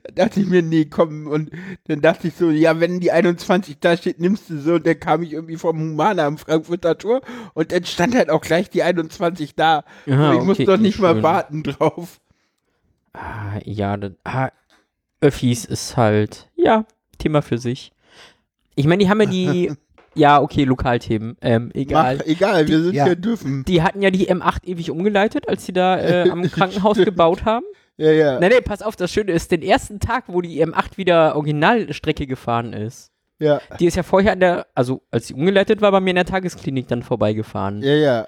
Da 0.03 0.25
dachte 0.25 0.41
ich 0.41 0.47
mir, 0.47 0.61
nee, 0.61 0.85
komm, 0.85 1.27
und 1.27 1.51
dann 1.87 2.01
dachte 2.01 2.27
ich 2.27 2.35
so, 2.35 2.49
ja, 2.49 2.79
wenn 2.79 2.99
die 2.99 3.11
21 3.11 3.79
da 3.79 3.95
steht, 3.95 4.19
nimmst 4.19 4.49
du 4.49 4.59
so, 4.59 4.73
und 4.75 4.85
dann 4.85 4.99
kam 4.99 5.23
ich 5.23 5.33
irgendwie 5.33 5.57
vom 5.57 5.79
Humana 5.79 6.25
am 6.25 6.37
Frankfurter 6.37 6.97
Tor 6.97 7.21
und 7.53 7.71
dann 7.71 7.85
stand 7.85 8.15
halt 8.15 8.29
auch 8.29 8.41
gleich 8.41 8.69
die 8.69 8.83
21 8.83 9.55
da. 9.55 9.83
Ja, 10.05 10.31
und 10.31 10.37
ich 10.37 10.43
muss 10.43 10.57
okay, 10.57 10.65
doch 10.65 10.77
nicht 10.77 10.99
mal 10.99 11.23
warten 11.23 11.63
drauf. 11.63 12.19
Ah, 13.13 13.59
ja, 13.63 13.95
das, 13.97 14.11
ah, 14.23 14.49
Öffis 15.21 15.65
ist 15.65 15.95
halt, 15.95 16.49
ja, 16.55 16.85
Thema 17.17 17.41
für 17.41 17.57
sich. 17.57 17.93
Ich 18.75 18.87
meine, 18.87 19.03
die 19.03 19.09
haben 19.09 19.21
ja 19.21 19.27
die, 19.27 19.71
ja, 20.15 20.41
okay, 20.41 20.65
Lokalthemen, 20.65 21.37
ähm, 21.41 21.71
egal. 21.73 22.17
Mach, 22.17 22.25
egal, 22.25 22.67
wir 22.67 22.81
sind 22.81 22.95
ja. 22.95 23.05
hier 23.05 23.15
dürfen. 23.15 23.63
Die 23.65 23.81
hatten 23.81 24.01
ja 24.01 24.11
die 24.11 24.29
M8 24.29 24.65
ewig 24.65 24.91
umgeleitet, 24.91 25.47
als 25.47 25.65
sie 25.65 25.73
da 25.73 25.99
äh, 25.99 26.29
am 26.29 26.43
Krankenhaus 26.51 26.97
gebaut 26.97 27.45
haben. 27.45 27.65
Ja, 27.97 28.11
ja. 28.11 28.39
Nein, 28.39 28.51
nein, 28.51 28.63
pass 28.63 28.81
auf, 28.81 28.95
das 28.95 29.11
Schöne 29.11 29.31
ist, 29.31 29.51
den 29.51 29.61
ersten 29.61 29.99
Tag, 29.99 30.25
wo 30.27 30.41
die 30.41 30.65
M8 30.65 30.97
wieder 30.97 31.35
Originalstrecke 31.35 32.25
gefahren 32.27 32.73
ist, 32.73 33.11
Ja, 33.39 33.61
die 33.79 33.85
ist 33.85 33.95
ja 33.95 34.03
vorher 34.03 34.33
an 34.33 34.39
der, 34.39 34.67
also 34.73 35.03
als 35.11 35.27
sie 35.27 35.33
umgeleitet 35.35 35.81
war, 35.81 35.91
bei 35.91 35.99
mir 35.99 36.09
in 36.11 36.15
der 36.15 36.25
Tagesklinik 36.25 36.87
dann 36.87 37.03
vorbeigefahren. 37.03 37.81
ja, 37.83 37.93
ja. 37.93 38.27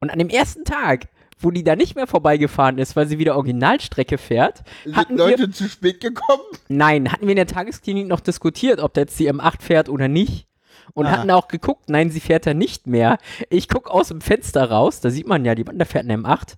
Und 0.00 0.10
an 0.10 0.18
dem 0.18 0.28
ersten 0.28 0.64
Tag, 0.64 1.08
wo 1.38 1.50
die 1.50 1.64
da 1.64 1.74
nicht 1.74 1.96
mehr 1.96 2.06
vorbeigefahren 2.06 2.76
ist, 2.78 2.96
weil 2.96 3.06
sie 3.06 3.18
wieder 3.18 3.34
Originalstrecke 3.36 4.18
fährt, 4.18 4.62
Sind 4.84 4.94
hatten 4.96 5.16
wir, 5.16 5.24
Leute 5.26 5.50
zu 5.50 5.68
spät 5.70 6.00
gekommen? 6.00 6.42
nein, 6.68 7.10
hatten 7.10 7.22
wir 7.26 7.30
in 7.32 7.36
der 7.36 7.46
Tagesklinik 7.46 8.06
noch 8.06 8.20
diskutiert, 8.20 8.78
ob 8.80 8.92
da 8.92 9.00
jetzt 9.02 9.18
die 9.18 9.30
M8 9.32 9.62
fährt 9.62 9.88
oder 9.88 10.08
nicht. 10.08 10.46
Und 10.92 11.06
Ah. 11.06 11.12
hatten 11.12 11.30
auch 11.30 11.48
geguckt, 11.48 11.88
nein, 11.88 12.10
sie 12.10 12.20
fährt 12.20 12.46
da 12.46 12.52
nicht 12.54 12.86
mehr. 12.86 13.18
Ich 13.50 13.68
guck 13.68 13.90
aus 13.90 14.08
dem 14.08 14.20
Fenster 14.20 14.70
raus, 14.70 15.00
da 15.00 15.08
sieht 15.10 15.26
man 15.26 15.44
ja, 15.46 15.54
die 15.54 15.64
da 15.64 15.84
fährt 15.86 16.04
eine 16.04 16.16
M8. 16.18 16.54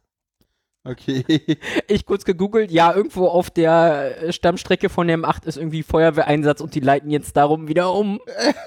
Okay. 0.88 1.24
Ich 1.90 2.04
kurz 2.04 2.24
gegoogelt, 2.24 2.70
ja, 2.70 2.94
irgendwo 2.94 3.26
auf 3.26 3.50
der 3.50 4.22
äh, 4.22 4.32
Stammstrecke 4.32 4.88
von 4.88 5.06
der 5.06 5.18
M8 5.18 5.46
ist 5.46 5.56
irgendwie 5.56 5.82
Feuerwehreinsatz 5.82 6.60
und 6.60 6.74
die 6.74 6.80
leiten 6.80 7.10
jetzt 7.10 7.36
darum 7.36 7.68
wieder 7.68 7.92
um. 7.94 8.20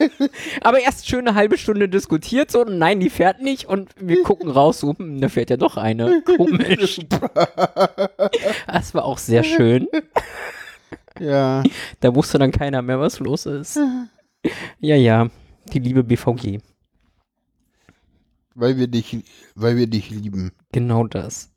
Aber 0.62 0.80
erst 0.80 1.08
schön 1.08 1.28
eine 1.28 1.36
halbe 1.36 1.58
Stunde 1.58 1.88
diskutiert, 1.88 2.52
so, 2.52 2.64
nein, 2.64 3.00
die 3.00 3.10
fährt 3.10 3.42
nicht 3.42 3.66
und 3.66 3.92
wir 4.00 4.24
gucken 4.24 4.50
raus, 4.50 4.80
so, 4.80 4.96
hm, 4.98 5.22
da 5.22 5.30
fährt 5.30 5.50
ja 5.50 5.58
doch 5.58 5.78
eine. 5.78 6.22
Komisch. 6.24 7.00
Das 8.68 8.94
war 8.94 9.06
auch 9.06 9.18
sehr 9.18 9.44
schön. 9.44 9.88
Ja. 11.20 11.64
Da 12.00 12.16
wusste 12.16 12.40
dann 12.40 12.52
keiner 12.52 12.82
mehr, 12.82 13.00
was 13.00 13.20
los 13.20 13.46
ist. 13.46 13.80
Ja, 14.80 14.96
ja, 14.96 15.30
die 15.72 15.80
liebe 15.80 16.04
BVG. 16.04 16.60
Weil 18.56 18.78
wir 18.78 18.88
dich, 18.88 19.24
weil 19.56 19.78
wir 19.78 19.88
dich 19.88 20.10
lieben. 20.10 20.52
Genau 20.72 21.06
das. 21.06 21.52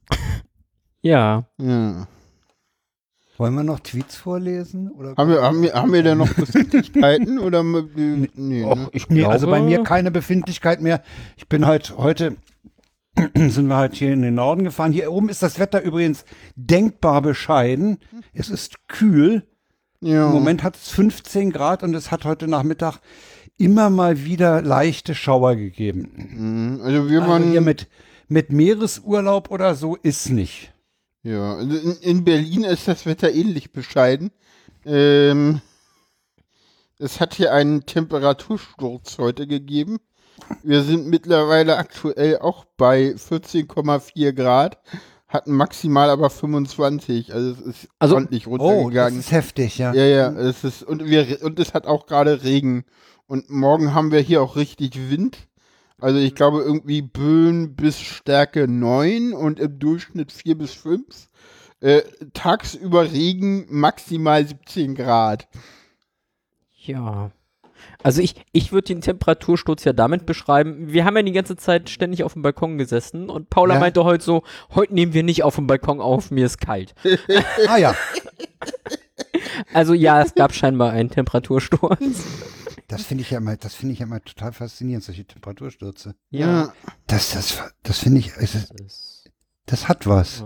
Ja. 1.05 1.45
Ja. 1.59 2.07
wollen 3.37 3.55
wir 3.55 3.63
noch 3.63 3.81
Tweets 3.81 4.17
vorlesen? 4.17 4.91
Oder? 4.93 5.15
Haben 5.17 5.31
wir, 5.31 5.43
haben 5.43 5.63
wir, 5.63 5.75
haben 5.75 5.93
wir 5.93 6.03
denn 6.03 6.19
noch 6.19 6.33
Befindlichkeiten 6.35 7.39
oder 7.39 7.63
nee, 7.63 8.29
nee, 8.35 8.65
Och, 8.65 8.77
ne? 8.77 8.89
ich 8.93 9.09
Nee, 9.11 9.19
glaube, 9.21 9.33
also 9.33 9.47
bei 9.49 9.61
mir 9.61 9.83
keine 9.83 10.11
Befindlichkeit 10.11 10.81
mehr. 10.81 11.03
Ich 11.37 11.49
bin 11.49 11.67
halt 11.67 11.97
heute 11.99 12.37
sind 13.37 13.67
wir 13.69 13.77
halt 13.77 13.95
hier 13.95 14.13
in 14.13 14.23
den 14.23 14.35
Norden 14.35 14.65
gefahren. 14.65 14.93
Hier 14.93 15.13
oben 15.13 15.29
ist 15.29 15.43
das 15.43 15.59
Wetter 15.59 15.83
übrigens 15.83 16.25
denkbar 16.57 17.21
bescheiden. 17.23 17.99
Es 18.33 18.49
ist 18.49 18.89
kühl. 18.89 19.43
Ja. 20.01 20.27
Im 20.27 20.33
Moment 20.33 20.63
hat 20.63 20.77
es 20.77 20.89
15 20.91 21.51
Grad 21.53 21.83
und 21.83 21.95
es 21.95 22.11
hat 22.11 22.25
heute 22.25 22.49
Nachmittag 22.49 22.99
immer 23.57 23.89
mal 23.91 24.25
wieder 24.25 24.63
leichte 24.63 25.15
Schauer 25.15 25.55
gegeben. 25.57 26.77
Mhm. 26.79 26.81
Also 26.83 27.09
wir 27.09 27.21
Also 27.21 27.31
waren 27.31 27.51
hier 27.51 27.61
mit, 27.61 27.89
mit 28.29 28.53
Meeresurlaub 28.53 29.51
oder 29.51 29.75
so 29.75 29.97
ist 29.97 30.31
nicht. 30.31 30.74
Ja, 31.25 31.59
in, 31.59 31.97
in 32.03 32.25
Berlin 32.25 32.65
ist 32.65 32.87
das 32.87 33.07
Wetter 33.07 33.33
ähnlich 33.33 33.73
bescheiden. 33.73 34.31
Ähm, 34.85 35.61
es 36.99 37.19
hat 37.21 37.35
hier 37.35 37.53
einen 37.53 37.87
Temperatursturz 37.87 39.19
heute 39.19 39.47
gegeben. 39.47 39.99
Wir 40.63 40.83
sind 40.83 41.07
mittlerweile 41.07 41.77
aktuell 41.79 42.39
auch 42.39 42.67
bei 42.77 43.15
14,4 43.17 44.33
Grad. 44.33 44.79
hatten 45.27 45.53
maximal 45.57 46.11
aber 46.11 46.31
25. 46.31 47.33
Also 47.35 47.51
es 47.53 47.61
ist 47.61 47.89
Also- 47.99 48.15
ordentlich 48.15 48.47
Oh, 48.47 48.57
das 48.59 48.61
runtergegangen. 48.67 49.19
ist 49.19 49.33
heftig, 49.33 49.79
ja. 49.79 49.93
ja, 49.93 50.05
ja, 50.05 50.31
es 50.33 50.63
ist 50.63 50.83
und 50.85 51.07
wir 51.07 51.43
und 51.43 51.59
es 51.59 51.75
hat 51.75 51.87
auch 51.89 52.07
gerade 52.07 52.45
Regen 52.45 52.85
und 53.27 53.51
morgen 53.51 53.95
haben 53.95 54.13
wir 54.13 54.21
hier 54.21 54.43
auch 54.43 54.55
richtig 54.55 55.11
Wind. 55.11 55.39
Also 56.01 56.19
ich 56.19 56.35
glaube 56.35 56.63
irgendwie 56.63 57.03
Böen 57.03 57.77
bis 57.77 58.01
Stärke 58.01 58.67
9 58.69 59.33
und 59.33 59.61
im 59.61 59.79
Durchschnitt 59.79 60.33
4 60.33 60.59
bis 60.59 60.75
5. 60.75 61.29
Äh, 61.81 62.03
tagsüber 62.33 63.11
Regen 63.13 63.67
maximal 63.69 64.47
17 64.47 64.95
Grad. 64.95 65.49
Ja. 66.77 67.31
Also 68.03 68.23
ich, 68.23 68.35
ich 68.53 68.73
würde 68.73 68.87
den 68.87 69.01
Temperatursturz 69.03 69.85
ja 69.85 69.93
damit 69.93 70.25
beschreiben, 70.27 70.93
wir 70.93 71.05
haben 71.05 71.17
ja 71.17 71.23
die 71.23 71.33
ganze 71.33 71.57
Zeit 71.57 71.91
ständig 71.91 72.25
auf 72.25 72.33
dem 72.33 72.43
Balkon 72.43 72.79
gesessen 72.79 73.29
und 73.29 73.51
Paula 73.51 73.75
Ja. 73.75 73.81
meinte 73.81 74.05
heute 74.05 74.25
so, 74.25 74.43
heute 74.75 74.95
nehmen 74.95 75.13
wir 75.13 75.23
nicht 75.23 75.43
auf 75.43 75.57
dem 75.57 75.67
Balkon 75.67 76.01
auf, 76.01 76.31
mir 76.31 76.47
ist 76.47 76.61
kalt. 76.61 76.95
Ah 77.69 77.77
ja, 77.77 77.95
Also 79.73 79.95
ja, 79.95 80.23
es 80.23 80.35
gab 80.35 80.53
scheinbar 80.55 80.91
einen 80.93 81.11
Temperatursturz. 81.11 82.25
das 82.89 83.03
finde 83.05 83.23
ich 83.23 83.31
ja 83.31 83.39
immer, 83.39 83.57
das 83.57 83.75
finde 83.75 83.93
ich 83.95 83.99
ja 84.01 84.07
immer 84.07 84.21
total 84.23 84.53
faszinierend, 84.53 85.05
solche 85.05 85.25
Temperaturstürze. 85.25 86.15
Ja. 86.31 86.73
Das, 87.07 87.33
das, 87.33 87.63
das 87.83 87.99
finde 87.99 88.21
ich, 88.21 88.33
Das 88.35 89.25
das 89.67 89.89
hat 89.89 90.07
was. 90.07 90.41
äh, 90.43 90.45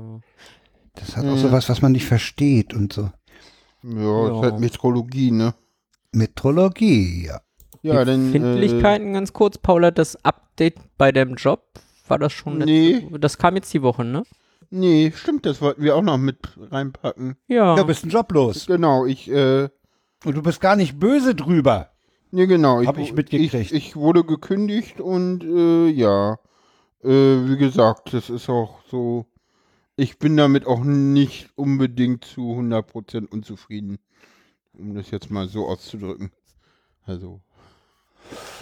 Das 0.95 1.17
hat 1.17 1.27
auch 1.27 1.37
so 1.37 1.51
was, 1.53 1.69
was 1.69 1.83
man 1.83 1.93
nicht 1.93 2.07
versteht 2.07 2.73
und 2.75 2.93
so. 2.93 3.11
Ja, 3.83 3.91
Ja. 4.01 4.37
ist 4.37 4.43
halt 4.43 4.61
Metrologie, 4.61 5.31
ne? 5.31 5.55
Metrologie, 6.13 7.27
ja. 7.27 7.41
Ja, 7.83 8.05
dann. 8.05 8.29
Äh, 8.29 8.33
Findlichkeiten 8.33 9.13
ganz 9.13 9.33
kurz, 9.33 9.57
Paula, 9.59 9.91
das 9.91 10.17
Update 10.25 10.77
bei 10.97 11.13
deinem 11.13 11.35
Job, 11.37 11.63
war 12.09 12.19
das 12.19 12.33
schon 12.33 12.59
Nee. 12.59 12.93
letzte, 12.95 13.21
das 13.21 13.39
kam 13.39 13.55
jetzt 13.57 13.73
die 13.73 13.83
Woche, 13.83 14.05
ne? 14.05 14.25
Nee, 14.71 15.13
stimmt, 15.15 15.47
das 15.47 15.61
wollten 15.61 15.83
wir 15.83 15.97
auch 15.97 16.03
noch 16.03 16.19
mit 16.19 16.39
reinpacken. 16.71 17.37
Ja. 17.47 17.77
Ja, 17.77 17.83
bist 17.83 18.05
ein 18.05 18.11
Joblos. 18.11 18.67
Genau, 18.67 19.07
ich, 19.07 19.31
äh, 19.31 19.69
Und 20.25 20.37
du 20.37 20.43
bist 20.43 20.61
gar 20.61 20.77
nicht 20.77 20.99
böse 20.99 21.35
drüber. 21.35 21.91
nee, 22.31 22.47
genau. 22.47 22.85
Hab 22.85 22.99
ich 22.99 23.13
mitgekriegt. 23.13 23.55
Ich, 23.55 23.73
ich 23.73 23.97
wurde 23.97 24.25
gekündigt 24.25 25.01
und, 25.01 25.45
äh, 25.45 25.89
ja, 25.89 26.39
äh, 27.03 27.09
wie 27.09 27.57
gesagt, 27.57 28.13
das 28.13 28.29
ist 28.31 28.49
auch 28.49 28.81
so, 28.91 29.27
ich 29.97 30.19
bin 30.19 30.37
damit 30.37 30.67
auch 30.67 30.85
nicht 30.85 31.51
unbedingt 31.57 32.25
zu 32.25 32.53
100% 32.53 33.29
unzufrieden, 33.31 33.99
um 34.73 34.95
das 34.95 35.11
jetzt 35.11 35.31
mal 35.31 35.49
so 35.49 35.67
auszudrücken. 35.67 36.31
Also, 37.07 37.41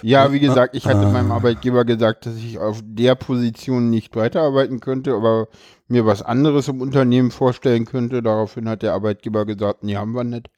ja, 0.03 0.33
wie 0.33 0.39
gesagt, 0.39 0.77
ich 0.77 0.87
hatte 0.87 1.07
meinem 1.09 1.33
Arbeitgeber 1.33 1.85
gesagt, 1.85 2.27
dass 2.27 2.37
ich 2.37 2.59
auf 2.59 2.81
der 2.85 3.17
Position 3.17 3.91
nicht 3.91 4.15
weiterarbeiten 4.15 4.79
könnte, 4.81 5.15
aber 5.15 5.49
mir 5.89 6.05
was 6.07 6.23
anderes 6.23 6.69
im 6.69 6.81
Unternehmen 6.81 7.31
vorstellen 7.31 7.85
könnte. 7.85 8.23
Daraufhin 8.23 8.69
hat 8.69 8.83
der 8.83 8.93
Arbeitgeber 8.95 9.45
gesagt, 9.47 9.85
nee, 9.85 9.97
haben 9.97 10.13
wir 10.15 10.25
nicht. 10.25 10.49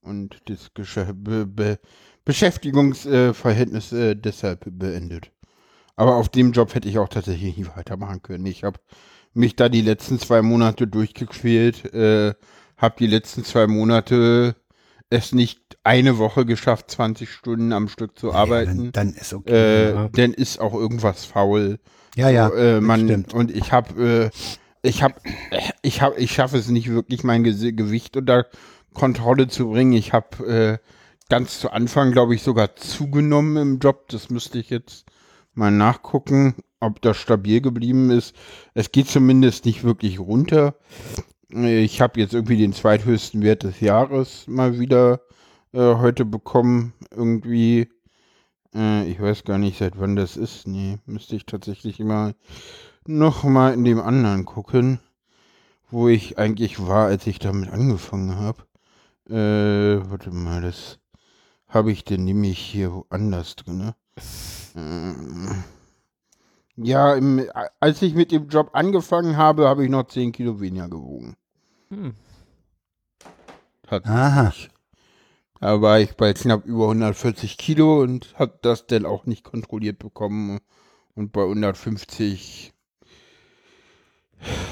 Und 0.00 0.40
das 0.46 0.72
Gesche 0.74 1.12
Be 1.14 1.46
Be 1.46 1.78
Beschäftigungsverhältnis 2.24 3.92
äh, 3.92 4.14
deshalb 4.14 4.64
beendet. 4.66 5.30
Aber 5.96 6.16
auf 6.16 6.28
dem 6.28 6.52
Job 6.52 6.74
hätte 6.74 6.88
ich 6.88 6.98
auch 6.98 7.08
tatsächlich 7.08 7.56
nicht 7.56 7.76
weitermachen 7.76 8.22
können. 8.22 8.46
Ich 8.46 8.64
habe 8.64 8.78
mich 9.34 9.56
da 9.56 9.68
die 9.68 9.80
letzten 9.82 10.18
zwei 10.18 10.42
Monate 10.42 10.86
durchgequält, 10.86 11.92
äh, 11.94 12.34
habe 12.76 12.94
die 12.98 13.06
letzten 13.06 13.44
zwei 13.44 13.66
Monate 13.66 14.56
es 15.10 15.32
nicht 15.32 15.60
eine 15.84 16.16
Woche 16.18 16.46
geschafft, 16.46 16.90
20 16.90 17.30
Stunden 17.30 17.72
am 17.72 17.88
Stück 17.88 18.18
zu 18.18 18.28
Ja, 18.28 18.34
arbeiten. 18.34 18.92
dann, 18.92 18.92
dann 18.92 19.14
ist 19.14 19.34
okay. 19.34 19.50
Äh, 19.52 19.92
Ja. 19.94 20.08
Dann 20.08 20.32
ist 20.32 20.60
auch 20.60 20.74
irgendwas 20.74 21.24
faul. 21.24 21.78
ja, 22.16 22.30
ja, 22.30 22.48
So, 22.48 22.54
äh, 22.54 22.80
man, 22.80 23.04
stimmt. 23.04 23.34
und 23.34 23.50
ich 23.50 23.72
habe, 23.72 24.30
äh, 24.30 24.30
ich 24.82 25.02
habe, 25.02 25.14
ich 25.82 26.02
habe, 26.02 26.18
ich 26.18 26.32
schaffe 26.32 26.58
es 26.58 26.68
nicht 26.68 26.90
wirklich, 26.90 27.24
mein 27.24 27.44
Ge 27.44 27.72
Gewicht 27.72 28.16
unter 28.16 28.46
Kontrolle 28.92 29.48
zu 29.48 29.70
bringen. 29.70 29.92
Ich 29.92 30.12
habe 30.12 30.46
äh, 30.46 30.78
ganz 31.28 31.60
zu 31.60 31.70
Anfang, 31.70 32.12
glaube 32.12 32.34
ich, 32.34 32.42
sogar 32.42 32.76
zugenommen 32.76 33.56
im 33.56 33.78
Job. 33.78 34.08
Das 34.08 34.28
müsste 34.28 34.58
ich 34.58 34.70
jetzt 34.70 35.06
mal 35.54 35.70
nachgucken, 35.70 36.56
ob 36.80 37.00
das 37.00 37.16
stabil 37.16 37.60
geblieben 37.60 38.10
ist. 38.10 38.34
Es 38.74 38.90
geht 38.92 39.08
zumindest 39.08 39.64
nicht 39.64 39.84
wirklich 39.84 40.18
runter. 40.18 40.74
Ich 41.48 42.00
habe 42.00 42.18
jetzt 42.18 42.34
irgendwie 42.34 42.56
den 42.56 42.72
zweithöchsten 42.72 43.42
Wert 43.42 43.62
des 43.62 43.80
Jahres 43.80 44.46
mal 44.48 44.78
wieder 44.78 45.20
äh, 45.72 45.94
heute 45.94 46.24
bekommen. 46.24 46.94
Irgendwie, 47.10 47.88
äh, 48.74 49.06
ich 49.08 49.20
weiß 49.20 49.44
gar 49.44 49.58
nicht, 49.58 49.78
seit 49.78 50.00
wann 50.00 50.16
das 50.16 50.36
ist. 50.36 50.66
Nee, 50.66 50.98
müsste 51.06 51.36
ich 51.36 51.46
tatsächlich 51.46 51.98
mal 52.00 52.34
noch 53.06 53.44
mal 53.44 53.74
in 53.74 53.84
dem 53.84 54.00
anderen 54.00 54.44
gucken, 54.44 55.00
wo 55.90 56.08
ich 56.08 56.38
eigentlich 56.38 56.86
war, 56.86 57.06
als 57.06 57.26
ich 57.26 57.38
damit 57.38 57.70
angefangen 57.70 58.36
habe. 58.36 58.62
Äh, 59.28 60.10
warte 60.10 60.30
mal, 60.30 60.62
das 60.62 60.98
habe 61.68 61.92
ich 61.92 62.04
denn 62.04 62.24
nämlich 62.24 62.58
hier 62.58 62.92
woanders 62.92 63.56
drin. 63.56 63.92
Ähm, 64.76 65.64
ja, 66.76 67.14
im, 67.14 67.48
als 67.80 68.02
ich 68.02 68.14
mit 68.14 68.32
dem 68.32 68.48
Job 68.48 68.70
angefangen 68.72 69.36
habe, 69.36 69.68
habe 69.68 69.84
ich 69.84 69.90
noch 69.90 70.06
10 70.06 70.32
Kilo 70.32 70.60
weniger 70.60 70.88
gewogen. 70.88 71.36
Hm. 71.90 72.14
Aha. 73.88 74.52
Da 75.60 75.80
war 75.80 76.00
ich 76.00 76.16
bei 76.16 76.32
knapp 76.32 76.64
über 76.64 76.84
140 76.84 77.56
Kilo 77.56 78.00
und 78.00 78.34
habe 78.38 78.58
das 78.62 78.86
dann 78.86 79.06
auch 79.06 79.26
nicht 79.26 79.44
kontrolliert 79.44 79.98
bekommen. 79.98 80.58
Und 81.14 81.32
bei 81.32 81.42
150, 81.42 82.72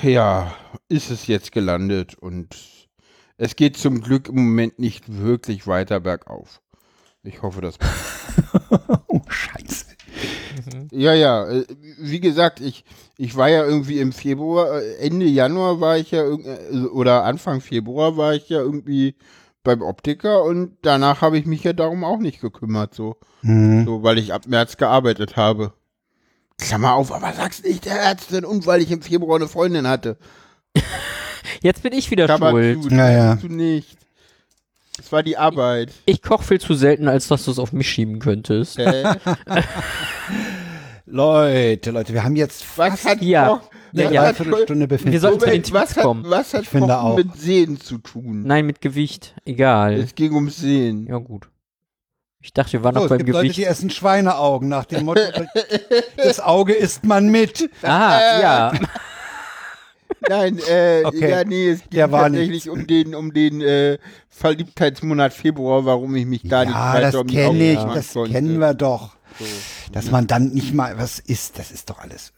ja, 0.03 0.55
ist 0.89 1.11
es 1.11 1.27
jetzt 1.27 1.53
gelandet 1.53 2.15
und 2.15 2.57
es 3.37 3.57
geht 3.57 3.77
zum 3.77 4.01
Glück 4.01 4.29
im 4.29 4.37
Moment 4.37 4.79
nicht 4.79 5.05
wirklich 5.21 5.67
weiter 5.67 6.01
bergauf. 6.01 6.61
Ich 7.23 7.43
hoffe, 7.43 7.61
das. 7.61 7.79
oh, 9.09 9.21
scheiße. 9.29 9.87
Ja, 10.91 11.15
ja, 11.15 11.49
äh, 11.49 11.67
wie 11.99 12.21
gesagt, 12.21 12.61
ich, 12.61 12.85
ich 13.17 13.37
war 13.37 13.49
ja 13.49 13.65
irgendwie 13.65 14.01
im 14.01 14.13
Februar, 14.13 14.81
äh, 14.81 14.97
Ende 14.97 15.27
Januar 15.27 15.81
war 15.81 15.99
ich 15.99 16.11
ja 16.11 16.25
äh, 16.25 16.87
oder 16.93 17.25
Anfang 17.25 17.61
Februar 17.61 18.17
war 18.17 18.35
ich 18.35 18.49
ja 18.49 18.61
irgendwie 18.61 19.15
beim 19.63 19.83
Optiker 19.83 20.45
und 20.45 20.77
danach 20.83 21.21
habe 21.21 21.39
ich 21.39 21.47
mich 21.47 21.65
ja 21.65 21.73
darum 21.73 22.05
auch 22.05 22.19
nicht 22.19 22.41
gekümmert, 22.41 22.95
so. 22.95 23.17
Hm. 23.43 23.85
So, 23.85 24.03
weil 24.03 24.19
ich 24.19 24.33
ab 24.33 24.47
März 24.47 24.77
gearbeitet 24.77 25.37
habe. 25.37 25.73
Klammer 26.61 26.95
auf, 26.95 27.13
aber 27.13 27.33
sag's 27.33 27.63
nicht 27.63 27.85
der 27.87 28.01
Ärztin 28.01 28.45
und 28.45 28.67
weil 28.67 28.83
ich 28.83 28.91
im 28.91 29.03
Februar 29.03 29.37
eine 29.37 29.49
Freundin 29.49 29.87
hatte. 29.89 30.17
Jetzt 31.63 31.83
bin 31.83 31.93
ich 31.93 32.11
wieder 32.11 32.27
Klammer 32.27 32.51
schuld. 32.51 32.83
zu, 32.85 32.89
Ja, 32.91 33.11
ja. 33.11 33.35
du 33.37 33.49
nicht. 33.49 33.97
Es 34.99 35.11
war 35.13 35.23
die 35.23 35.37
Arbeit. 35.39 35.93
Ich 36.05 36.21
koche 36.23 36.45
viel 36.45 36.61
zu 36.61 36.75
selten, 36.75 37.09
als 37.09 37.29
dass 37.29 37.45
du 37.45 37.51
es 37.51 37.59
auf 37.59 37.73
mich 37.73 37.89
schieben 37.89 38.19
könntest. 38.19 38.77
Hä? 38.79 39.05
Leute, 41.07 41.91
Leute, 41.91 42.13
wir 42.13 42.23
haben 42.23 42.37
jetzt 42.37 42.65
Was 42.77 42.91
fast 43.01 43.05
hat 43.09 43.23
Ja. 43.23 43.49
Koch- 43.49 43.71
Ja, 43.93 44.05
was 44.07 44.13
ja. 44.13 44.21
eine 44.21 44.29
hat 44.29 44.37
Viertelstunde 44.37 44.87
befinden. 44.87 45.13
Wir 45.13 45.21
sollten 45.21 45.41
zu 45.41 45.47
den 45.51 45.65
was 45.73 45.97
hat, 45.97 46.05
kommen. 46.05 46.25
was 46.29 46.55
hat 46.55 46.63
Ich 46.63 46.69
finde 46.69 46.99
auch. 47.01 47.17
mit 47.17 47.35
Sehen 47.37 47.81
zu 47.81 47.99
tun? 47.99 48.43
Nein, 48.45 48.67
mit 48.67 48.81
Gewicht. 48.81 49.35
Egal. 49.45 49.95
Es 49.95 50.15
ging 50.15 50.33
ums 50.35 50.59
Sehen. 50.59 51.07
Ja, 51.09 51.19
gut. 51.19 51.49
Ich 52.43 52.53
dachte, 52.55 52.73
wir 52.73 52.83
waren 52.85 52.95
so, 52.95 53.01
noch 53.01 53.05
es 53.07 53.09
beim 53.11 53.19
gibt 53.19 53.31
Leute, 53.31 53.43
Gewicht. 53.45 53.59
die 53.59 53.65
essen 53.65 53.91
Schweineaugen 53.91 54.69
nach 54.69 54.87
dem 54.87 55.05
Motto, 55.05 55.21
das 56.17 56.41
Auge 56.41 56.73
isst 56.73 57.05
man 57.05 57.29
mit. 57.29 57.69
Ah, 57.83 58.41
ja. 58.41 58.73
Nein, 60.29 60.59
äh, 60.69 61.03
Okay. 61.05 61.31
ja, 61.31 61.45
nee, 61.45 61.69
es 61.71 61.81
ging 61.89 62.11
tatsächlich 62.11 62.69
um 62.71 62.87
den, 62.87 63.15
um 63.15 63.33
den 63.33 63.61
äh, 63.61 63.99
Verliebtheitsmonat 64.29 65.33
Februar, 65.33 65.85
warum 65.85 66.15
ich 66.15 66.27
mich 66.27 66.43
da 66.45 66.65
nicht 66.65 66.75
Ja, 66.75 66.93
weiter 66.95 67.01
das 67.13 67.15
um 67.17 67.27
die 67.27 67.35
kenne 67.35 67.49
Augen 67.49 67.89
ich, 67.89 67.95
das 67.95 68.13
konnte. 68.13 68.33
kennen 68.33 68.59
wir 68.59 68.75
doch. 68.75 69.17
So. 69.39 69.45
Dass 69.93 70.11
man 70.11 70.27
dann 70.27 70.49
nicht 70.51 70.75
mal 70.75 70.99
was 70.99 71.19
isst, 71.21 71.59
das 71.59 71.71
ist 71.71 71.91
doch 71.91 71.99
alles 72.01 72.33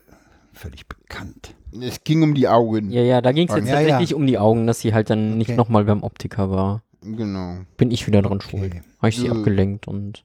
völlig 0.53 0.86
bekannt. 0.86 1.55
Es 1.80 2.05
ging 2.05 2.22
um 2.22 2.34
die 2.34 2.48
Augen. 2.48 2.90
Ja, 2.90 3.03
ja, 3.03 3.20
da 3.20 3.32
ging 3.32 3.48
es 3.48 3.55
jetzt 3.57 3.68
Ja, 3.68 3.80
ja. 3.80 3.88
tatsächlich 3.88 4.14
um 4.14 4.26
die 4.26 4.38
Augen, 4.38 4.66
dass 4.66 4.80
sie 4.80 4.94
halt 4.94 5.11
dann 5.11 5.38
nicht 5.38 5.48
Okay. 5.50 5.57
nochmal 5.57 5.84
beim 5.84 6.03
Optiker 6.03 6.50
war. 6.50 6.82
Genau. 7.03 7.59
Bin 7.76 7.90
ich 7.90 8.07
wieder 8.07 8.22
dran 8.22 8.34
Okay. 8.38 8.48
schuld. 8.50 8.74
Habe 8.98 9.09
ich 9.09 9.16
sie 9.16 9.28
Nö. 9.28 9.38
abgelenkt 9.38 9.88
und 9.88 10.24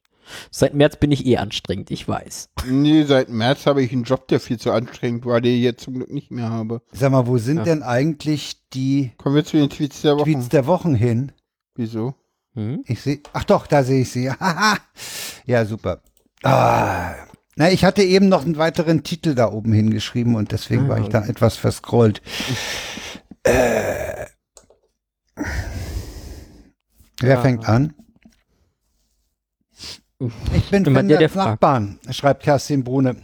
seit 0.51 0.73
März 0.73 0.97
bin 0.97 1.11
ich 1.11 1.25
eh 1.25 1.37
anstrengend, 1.37 1.89
ich 1.91 2.07
weiß. 2.07 2.49
Nee, 2.67 3.03
seit 3.03 3.29
März 3.29 3.65
habe 3.65 3.81
ich 3.81 3.91
einen 3.91 4.03
Job, 4.03 4.27
der 4.27 4.39
viel 4.39 4.59
zu 4.59 4.71
anstrengend 4.71 5.25
war, 5.25 5.41
den 5.41 5.55
ich 5.55 5.61
jetzt 5.63 5.83
zum 5.83 5.95
Glück 5.95 6.11
nicht 6.11 6.31
mehr 6.31 6.49
habe. 6.49 6.81
Sag 6.91 7.11
mal, 7.11 7.27
wo 7.27 7.37
sind 7.37 7.57
Ja. 7.57 7.63
denn 7.63 7.83
eigentlich 7.83 8.57
die 8.73 9.11
Kommen 9.17 9.35
wir 9.35 9.45
zu 9.45 9.57
den 9.57 9.69
Tweets 9.69 10.01
der 10.01 10.15
Woche. 10.17 10.25
Tweets 10.25 10.49
der 10.49 10.67
Wochen 10.67 10.93
hin? 10.95 11.31
Wieso? 11.75 12.13
Hm? 12.53 12.83
Ich 12.87 13.01
sehe, 13.01 13.19
ach 13.33 13.43
doch, 13.43 13.67
da 13.67 13.83
sehe 13.83 14.01
ich 14.01 14.11
sie. 14.11 14.31
Ja, 15.45 15.63
super. 15.65 16.01
Ah. 16.43 17.13
Na, 17.55 17.71
ich 17.71 17.85
hatte 17.85 18.03
eben 18.03 18.27
noch 18.27 18.43
einen 18.45 18.57
weiteren 18.57 19.03
Titel 19.03 19.33
da 19.33 19.49
oben 19.51 19.71
hingeschrieben 19.71 20.35
und 20.35 20.51
deswegen 20.51 20.85
Ah, 20.85 20.89
war 20.89 20.99
ich 20.99 21.07
da 21.07 21.25
etwas 21.25 21.55
verscrollt. 21.55 22.21
Äh. 23.43 24.25
Wer 27.21 27.35
Ja. 27.35 27.41
fängt 27.41 27.67
an? 27.67 27.93
Ich 30.55 30.69
bin 30.71 30.85
Immer 30.85 31.03
der, 31.03 31.19
der 31.19 31.29
fragt. 31.29 31.61
Nachbarn, 31.61 31.99
schreibt 32.09 32.43
Kerstin 32.43 32.83
Brune. 32.83 33.17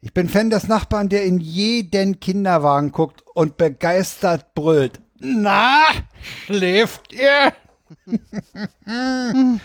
Ich 0.00 0.12
bin 0.12 0.28
Fan 0.28 0.50
des 0.50 0.68
Nachbarn, 0.68 1.08
der 1.08 1.24
in 1.24 1.38
jeden 1.38 2.20
Kinderwagen 2.20 2.92
guckt 2.92 3.22
und 3.34 3.56
begeistert 3.56 4.54
brüllt. 4.54 5.00
Na, 5.18 5.80
schläft 6.46 7.12
ihr? 7.12 7.52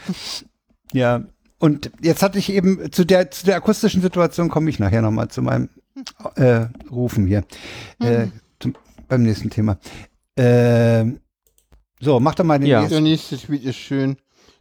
ja, 0.93 1.23
und 1.59 1.91
jetzt 2.01 2.21
hatte 2.21 2.37
ich 2.37 2.51
eben 2.51 2.91
zu 2.91 3.03
der, 3.03 3.31
zu 3.31 3.45
der 3.45 3.55
akustischen 3.55 4.01
Situation 4.01 4.49
komme 4.49 4.69
ich 4.69 4.79
nachher 4.79 5.01
nochmal 5.01 5.29
zu 5.29 5.41
meinem 5.41 5.69
äh, 6.35 6.67
Rufen 6.91 7.25
hier. 7.25 7.43
Äh, 7.99 8.27
zum, 8.59 8.75
beim 9.07 9.23
nächsten 9.23 9.49
Thema. 9.49 9.79
Äh, 10.37 11.05
so, 11.99 12.19
mach 12.19 12.35
doch 12.35 12.43
mal 12.43 12.59
den 12.59 12.67
Ja. 12.67 12.79
nächsten. 12.81 12.93
Der 12.93 13.01
nächste 13.01 13.37
Tweet 13.37 13.63
ist 13.63 13.75
schön. 13.77 14.17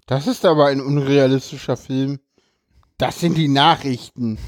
Das 0.07 0.27
ist 0.27 0.45
aber 0.45 0.67
ein 0.67 0.81
unrealistischer 0.81 1.77
Film. 1.77 2.19
Das 2.99 3.21
sind 3.21 3.37
die 3.37 3.49
Nachrichten. 3.49 4.39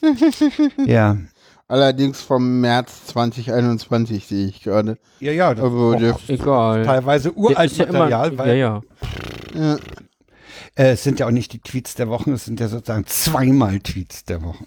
Ja. 0.86 1.16
Allerdings 1.66 2.22
vom 2.22 2.60
März 2.60 3.06
2021 3.08 4.26
sehe 4.26 4.46
ich 4.46 4.62
gerade. 4.62 4.96
Ja, 5.20 5.32
ja, 5.32 5.52
das 5.54 5.64
Aber 5.64 6.00
ist 6.00 6.14
auch 6.14 6.28
Egal. 6.28 6.84
teilweise 6.86 7.28
Der 7.30 7.36
uralt 7.36 7.70
ist 7.72 7.76
ja 7.78 7.84
immer- 7.84 7.98
Material, 7.98 8.38
weil 8.38 8.56
ja, 8.56 8.80
ja. 9.54 9.74
äh, 10.76 10.92
es 10.92 11.02
sind 11.02 11.18
ja 11.20 11.26
auch 11.26 11.30
nicht 11.30 11.52
die 11.52 11.58
Tweets 11.58 11.94
der 11.96 12.08
Wochen, 12.08 12.32
es 12.32 12.46
sind 12.46 12.58
ja 12.60 12.68
sozusagen 12.68 13.04
zweimal 13.06 13.80
Tweets 13.80 14.24
der 14.24 14.42
Wochen. 14.42 14.66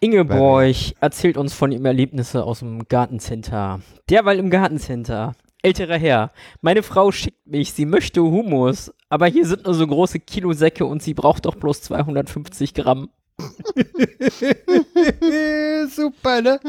Ingeborg 0.00 0.76
erzählt 1.00 1.36
uns 1.36 1.54
von 1.54 1.72
ihren 1.72 1.84
Erlebnissen 1.86 2.40
aus 2.40 2.58
dem 2.60 2.86
Gartencenter. 2.88 3.80
Derweil 4.10 4.38
im 4.38 4.50
Gartencenter. 4.50 5.34
Älterer 5.66 5.98
Herr. 5.98 6.30
Meine 6.60 6.84
Frau 6.84 7.10
schickt 7.10 7.44
mich, 7.44 7.72
sie 7.72 7.86
möchte 7.86 8.22
Hummus, 8.22 8.92
aber 9.08 9.26
hier 9.26 9.44
sind 9.44 9.64
nur 9.64 9.74
so 9.74 9.84
große 9.84 10.20
Kilosäcke 10.20 10.86
und 10.86 11.02
sie 11.02 11.12
braucht 11.12 11.44
doch 11.44 11.56
bloß 11.56 11.82
250 11.82 12.72
Gramm. 12.72 13.10
Super, 15.90 16.40
ne? 16.40 16.60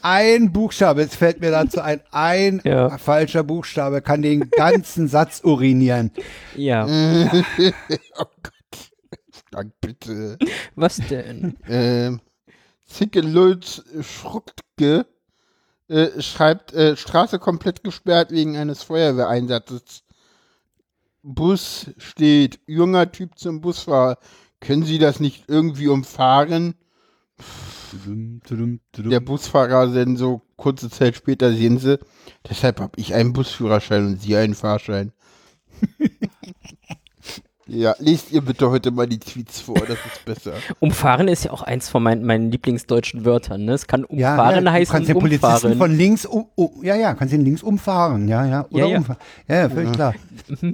Ein 0.00 0.52
Buchstabe, 0.52 1.02
jetzt 1.02 1.16
fällt 1.16 1.40
mir 1.40 1.50
dazu 1.50 1.82
ein, 1.82 2.00
ein 2.10 2.62
Ja. 2.64 2.96
falscher 2.96 3.42
Buchstabe 3.42 4.00
kann 4.00 4.22
den 4.22 4.48
ganzen 4.50 5.06
Satz 5.08 5.42
urinieren. 5.44 6.10
Ja, 6.56 6.86
oh 6.86 8.24
Gott. 8.42 8.90
Dank 9.50 9.72
bitte. 9.82 10.38
was 10.74 10.96
denn? 10.96 11.58
Ähm, 11.68 12.20
Zicke 12.86 13.20
Lulz 13.20 13.84
Schruktke 14.00 15.04
äh, 15.88 16.20
schreibt, 16.20 16.72
äh, 16.74 16.96
Straße 16.96 17.38
komplett 17.38 17.84
gesperrt 17.84 18.30
wegen 18.30 18.56
eines 18.56 18.82
Feuerwehreinsatzes. 18.82 20.02
Bus 21.22 21.90
steht, 21.98 22.60
junger 22.66 23.10
Typ 23.10 23.38
zum 23.38 23.60
Busfahrer. 23.60 24.18
Können 24.60 24.84
Sie 24.84 24.98
das 24.98 25.20
nicht 25.20 25.44
irgendwie 25.48 25.88
umfahren? 25.88 26.74
Der 28.96 29.20
Busfahrer 29.20 29.88
denn 29.88 30.16
so 30.16 30.42
kurze 30.56 30.90
Zeit 30.90 31.16
später 31.16 31.52
sehen 31.52 31.78
Sie, 31.78 31.98
deshalb 32.48 32.80
habe 32.80 32.98
ich 32.98 33.14
einen 33.14 33.32
Busführerschein 33.32 34.06
und 34.06 34.20
Sie 34.20 34.36
einen 34.36 34.54
Fahrschein. 34.54 35.12
ja, 37.68 37.94
lest 37.98 38.30
ihr 38.32 38.40
bitte 38.42 38.70
heute 38.70 38.90
mal 38.90 39.06
die 39.06 39.18
Tweets 39.18 39.60
vor, 39.60 39.74
das 39.76 39.90
ist 39.98 40.24
besser. 40.24 40.52
Umfahren 40.80 41.28
ist 41.28 41.44
ja 41.44 41.50
auch 41.50 41.62
eins 41.62 41.88
von 41.88 42.02
meinen, 42.02 42.24
meinen 42.24 42.50
Lieblingsdeutschen 42.50 43.24
Wörtern. 43.24 43.64
Ne? 43.64 43.72
Es 43.72 43.86
kann 43.86 44.06
Ja, 44.10 44.32
umfahren 44.32 44.54
ja, 44.56 44.60
du 44.60 44.72
heißen 44.72 44.92
kannst 44.92 45.08
den 45.08 45.18
Polizisten 45.18 45.46
umfahren. 45.46 45.78
von 45.78 45.96
links 45.96 46.26
um, 46.26 46.46
um, 46.54 46.84
ja, 46.84 46.94
ja, 46.94 47.14
kannst 47.14 47.34
ihn 47.34 47.40
links 47.44 47.62
umfahren, 47.62 48.28
ja, 48.28 48.44
ja, 48.46 48.66
oder 48.70 48.78
Ja, 48.84 48.86
ja. 48.86 48.98
umfahren. 48.98 49.20
Ja, 49.48 49.56
ja, 49.56 49.68
völlig 49.68 49.92
klar. 49.92 50.14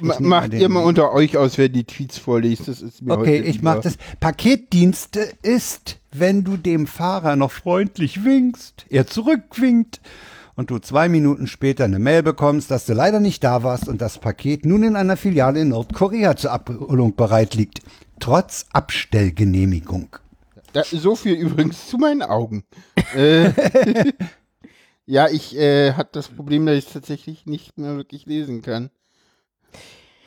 Ma 0.00 0.16
macht 0.20 0.52
ihr 0.52 0.68
mal 0.68 0.84
unter 0.84 1.12
euch 1.14 1.38
aus, 1.38 1.56
wer 1.56 1.70
die 1.70 1.84
Tweets 1.84 2.18
vorliest. 2.18 2.68
Das 2.68 2.82
ist 2.82 3.00
mir 3.00 3.14
Okay, 3.14 3.38
heute 3.38 3.48
ich 3.48 3.62
mach 3.62 3.80
das. 3.80 3.96
Paketdienste 4.20 5.26
ist, 5.42 5.98
wenn 6.12 6.44
du 6.44 6.58
dem 6.58 6.86
Fahrer 6.86 7.36
noch 7.36 7.50
freundlich 7.52 8.22
winkst, 8.22 8.84
er 8.90 9.06
zurückwinkt 9.06 10.02
und 10.54 10.70
du 10.70 10.78
zwei 10.78 11.08
Minuten 11.08 11.46
später 11.46 11.84
eine 11.84 11.98
Mail 11.98 12.22
bekommst, 12.22 12.70
dass 12.70 12.86
du 12.86 12.92
leider 12.92 13.20
nicht 13.20 13.42
da 13.44 13.62
warst 13.62 13.88
und 13.88 14.00
das 14.00 14.18
Paket 14.18 14.64
nun 14.66 14.82
in 14.82 14.96
einer 14.96 15.16
Filiale 15.16 15.60
in 15.60 15.68
Nordkorea 15.68 16.36
zur 16.36 16.52
Abholung 16.52 17.16
bereit 17.16 17.54
liegt. 17.54 17.80
Trotz 18.20 18.66
Abstellgenehmigung. 18.72 20.16
Da, 20.72 20.84
so 20.84 21.16
viel 21.16 21.34
übrigens 21.34 21.88
zu 21.88 21.98
meinen 21.98 22.22
Augen. 22.22 22.64
äh, 23.14 23.50
ja, 25.06 25.28
ich 25.28 25.56
äh, 25.56 25.92
hatte 25.92 26.10
das 26.12 26.28
Problem, 26.28 26.64
dass 26.66 26.76
ich 26.76 26.86
es 26.86 26.92
tatsächlich 26.92 27.46
nicht 27.46 27.76
mehr 27.78 27.96
wirklich 27.96 28.26
lesen 28.26 28.62
kann. 28.62 28.90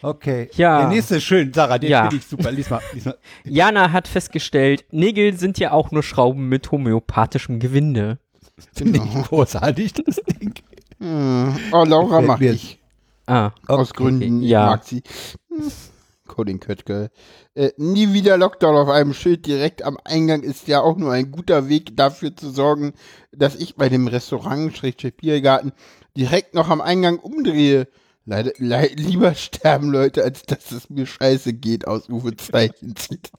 Okay. 0.02 0.50
Ja. 0.54 0.82
Der 0.82 0.90
nächste 0.90 1.16
ist 1.16 1.24
schön, 1.24 1.52
Sarah, 1.52 1.80
den 1.80 1.90
Ja. 1.90 2.02
finde 2.04 2.18
ich 2.18 2.26
super. 2.28 2.52
Lies 2.52 2.70
mal, 2.70 2.82
lies 2.94 3.06
mal. 3.06 3.18
Jana 3.44 3.92
hat 3.92 4.08
festgestellt, 4.08 4.86
Nägel 4.92 5.34
sind 5.36 5.58
ja 5.58 5.72
auch 5.72 5.90
nur 5.92 6.04
Schrauben 6.04 6.48
mit 6.48 6.72
homöopathischem 6.72 7.60
Gewinde. 7.60 8.20
Finde 8.74 9.00
ich 9.04 9.24
großartig, 9.28 9.94
das 9.94 10.16
Ding. 10.16 10.54
Hm. 11.00 11.58
Oh, 11.72 11.84
Laura 11.84 12.22
mag 12.22 12.42
ich. 12.42 12.80
Ah, 13.28 13.52
Aus 13.68 13.90
Okay, 13.92 14.04
Gründen. 14.04 14.42
Ich 14.44 14.50
ja. 14.50 14.68
mag 14.68 14.84
sie. 14.86 15.02
Hm. 15.50 15.72
Coding 16.28 16.60
Köttke. 16.60 17.12
Äh, 17.54 17.72
nie 17.78 18.14
wieder 18.14 18.38
Lockdown 18.38 18.76
auf 18.76 18.90
einem 18.90 19.14
Schild 19.14 19.46
direkt 19.46 19.84
am 19.84 19.98
Eingang 20.04 20.42
ist 20.42 20.68
ja 20.68 20.82
auch 20.82 20.98
nur 20.98 21.12
ein 21.12 21.32
guter 21.32 21.70
Weg 21.70 21.96
dafür 21.96 22.36
zu 22.36 22.50
sorgen, 22.50 22.94
dass 23.32 23.56
ich 23.56 23.76
bei 23.76 23.90
dem 23.90 24.08
Restaurant, 24.08 24.74
Biergarten, 25.18 25.72
direkt 26.18 26.56
noch 26.56 26.70
am 26.70 26.82
Eingang 26.82 27.20
umdrehe. 27.20 27.88
Leider, 28.26 28.54
le 28.58 28.88
lieber 28.96 29.36
sterben 29.36 29.92
Leute, 29.92 30.24
als 30.24 30.44
dass 30.44 30.72
es 30.72 30.90
mir 30.90 31.06
scheiße 31.06 31.54
geht, 31.54 31.88
aus 31.88 32.10
Uwe 32.10 32.36
Zeichen 32.36 32.96
Zit- 32.96 33.30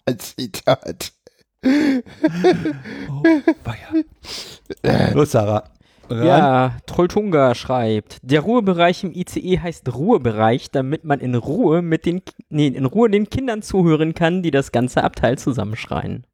als 1.66 3.62
Zitat. 4.82 5.14
Los, 5.14 5.30
Sarah. 5.30 5.64
Ran. 6.08 6.26
Ja, 6.26 6.76
Trolltunga 6.86 7.54
schreibt, 7.56 8.18
der 8.22 8.40
Ruhebereich 8.40 9.02
im 9.02 9.12
ICE 9.12 9.58
heißt 9.58 9.92
Ruhebereich, 9.92 10.70
damit 10.70 11.02
man 11.04 11.18
in 11.18 11.34
Ruhe 11.34 11.82
mit 11.82 12.06
den, 12.06 12.22
nee, 12.48 12.68
in 12.68 12.84
Ruhe 12.84 13.10
den 13.10 13.28
Kindern 13.28 13.62
zuhören 13.62 14.14
kann, 14.14 14.42
die 14.42 14.52
das 14.52 14.70
ganze 14.70 15.02
Abteil 15.02 15.36
zusammenschreien. 15.36 16.24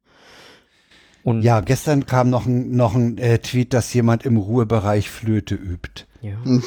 Und 1.23 1.41
Ja, 1.41 1.61
gestern 1.61 2.05
kam 2.05 2.29
noch 2.29 2.45
ein, 2.45 2.75
noch 2.75 2.95
ein 2.95 3.17
äh, 3.17 3.39
Tweet, 3.39 3.73
dass 3.73 3.93
jemand 3.93 4.25
im 4.25 4.35
Ruhebereich 4.37 5.09
Flöte 5.09 5.55
übt. 5.55 6.05
ja. 6.21 6.33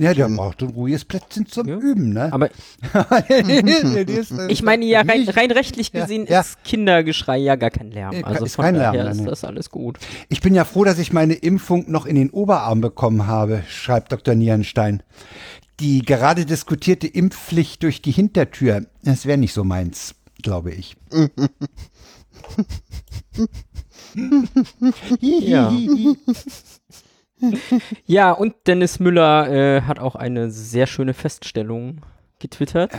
Ja, 0.00 0.12
der 0.12 0.28
braucht 0.28 0.60
ein 0.62 0.68
ruhiges 0.70 1.04
Plätzchen 1.04 1.46
zum 1.46 1.66
Ja. 1.68 1.76
Üben, 1.78 2.12
ne? 2.12 2.30
Aber 2.32 2.50
ich 4.48 4.62
meine 4.62 4.84
ja, 4.84 5.00
rein, 5.02 5.26
rein 5.28 5.50
rechtlich 5.52 5.92
Ja, 5.94 6.02
gesehen 6.02 6.26
ja. 6.28 6.40
ist 6.40 6.62
Kindergeschrei 6.64 7.38
ja 7.38 7.54
gar 7.56 7.70
kein 7.70 7.90
Lärm. 7.90 8.12
Äh, 8.14 8.22
Also 8.24 8.44
ist 8.44 8.56
von 8.56 8.64
kein 8.66 8.74
Lärm, 8.74 8.92
daher 8.92 9.04
nein, 9.04 9.12
ist 9.12 9.18
nein. 9.18 9.26
das 9.28 9.44
alles 9.44 9.70
gut. 9.70 9.98
Ich 10.28 10.40
bin 10.42 10.54
ja 10.54 10.64
froh, 10.64 10.84
dass 10.84 10.98
ich 10.98 11.12
meine 11.12 11.34
Impfung 11.34 11.90
noch 11.90 12.04
in 12.06 12.16
den 12.16 12.30
Oberarm 12.30 12.80
bekommen 12.80 13.26
habe, 13.26 13.62
schreibt 13.68 14.12
Dr. 14.12 14.34
Nierenstein. 14.34 15.02
Die 15.80 16.02
gerade 16.02 16.44
diskutierte 16.44 17.06
Impfpflicht 17.06 17.82
durch 17.84 18.02
die 18.02 18.10
Hintertür, 18.10 18.84
das 19.04 19.24
wäre 19.26 19.38
nicht 19.38 19.54
so 19.54 19.62
meins, 19.64 20.16
glaube 20.42 20.72
ich. 20.72 20.96
Ja. 25.20 25.72
Ja, 28.04 28.32
und 28.32 28.54
Dennis 28.66 28.98
Müller 28.98 29.48
äh, 29.48 29.82
hat 29.82 30.00
auch 30.00 30.16
eine 30.16 30.50
sehr 30.50 30.88
schöne 30.88 31.14
Feststellung 31.14 32.00
getwittert. 32.40 32.90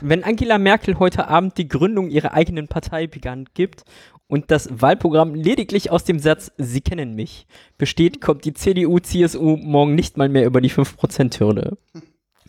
Wenn 0.00 0.24
Angela 0.24 0.56
Merkel 0.56 0.98
heute 0.98 1.28
Abend 1.28 1.58
die 1.58 1.68
Gründung 1.68 2.08
ihrer 2.08 2.32
eigenen 2.32 2.68
Partei 2.68 3.06
bekannt 3.06 3.54
gibt 3.54 3.84
und 4.28 4.50
das 4.50 4.80
Wahlprogramm 4.80 5.34
lediglich 5.34 5.90
aus 5.90 6.04
dem 6.04 6.18
Satz 6.20 6.52
Sie 6.56 6.80
kennen 6.80 7.14
mich 7.14 7.46
besteht, 7.76 8.22
kommt 8.22 8.46
die 8.46 8.54
CDU, 8.54 8.98
CSU 8.98 9.58
morgen 9.58 9.94
nicht 9.94 10.16
mal 10.16 10.30
mehr 10.30 10.46
über 10.46 10.62
die 10.62 10.70
5%-Hürde. 10.70 11.76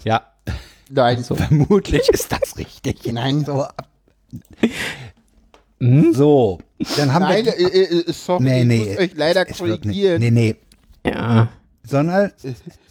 Ja, 0.05 0.27
Nein. 0.89 1.23
So. 1.23 1.35
vermutlich 1.35 2.07
ist 2.07 2.31
das 2.31 2.57
richtig. 2.57 3.11
Nein. 3.11 3.43
So, 3.43 3.63
ab- 3.63 3.89
Hm? 5.83 6.13
so 6.13 6.59
dann 6.97 7.13
haben 7.13 7.23
Nein, 7.23 7.45
wir. 7.45 7.57
äh, 7.57 7.63
äh, 7.63 7.99
äh, 8.09 8.11
sorry, 8.13 8.43
nee, 8.43 8.61
ich 8.61 8.67
nee. 8.67 8.77
muss 8.89 8.97
euch 8.97 9.11
leider 9.15 9.45
nicht. 9.45 9.57
korrigieren. 9.57 10.19
Nee, 10.21 10.31
nee. 10.31 10.55
Ja. 11.05 11.49
Sondern, 11.85 12.31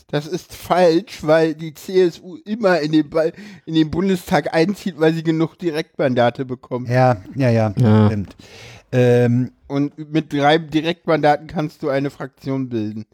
Das 0.08 0.26
ist 0.26 0.54
falsch, 0.54 1.20
weil 1.22 1.54
die 1.54 1.72
CSU 1.72 2.36
immer 2.44 2.80
in 2.80 2.92
den, 2.92 3.08
Ba- 3.08 3.30
in 3.64 3.74
den 3.74 3.90
Bundestag 3.90 4.52
einzieht, 4.54 5.00
weil 5.00 5.14
sie 5.14 5.22
genug 5.22 5.58
Direktmandate 5.58 6.44
bekommt. 6.44 6.88
ja, 6.90 7.16
ja, 7.34 7.48
ja, 7.48 7.72
Ja. 7.78 8.06
stimmt. 8.08 8.36
Ähm, 8.92 9.52
Und 9.68 9.96
mit 10.12 10.30
drei 10.32 10.58
Direktmandaten 10.58 11.46
kannst 11.46 11.82
du 11.82 11.88
eine 11.88 12.10
Fraktion 12.10 12.68
bilden. 12.68 13.06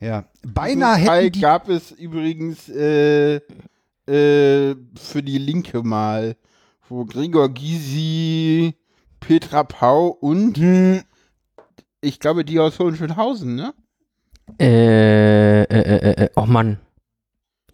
ja. 0.00 0.24
Diesen 0.44 0.54
Beinahe 0.54 1.04
Fall 1.04 1.22
hätten 1.24 1.32
die 1.32 1.40
gab 1.40 1.68
es 1.68 1.90
übrigens 1.90 2.68
äh, 2.68 3.36
äh, 4.06 4.76
für 4.96 5.22
die 5.24 5.38
Linke 5.38 5.82
mal, 5.82 6.36
wo 6.88 7.04
Gregor 7.04 7.48
Gysi, 7.48 8.74
Petra 9.20 9.64
Pau 9.64 10.08
und 10.08 10.58
Hm, 10.58 11.02
ich 12.00 12.20
glaube 12.20 12.44
die 12.44 12.60
aus 12.60 12.78
Hohenschönhausen, 12.78 13.54
ne? 13.54 13.74
Äh, 14.60 15.62
äh, 15.62 15.64
äh, 15.64 16.24
äh, 16.24 16.30
oh 16.36 16.46
Mann. 16.46 16.78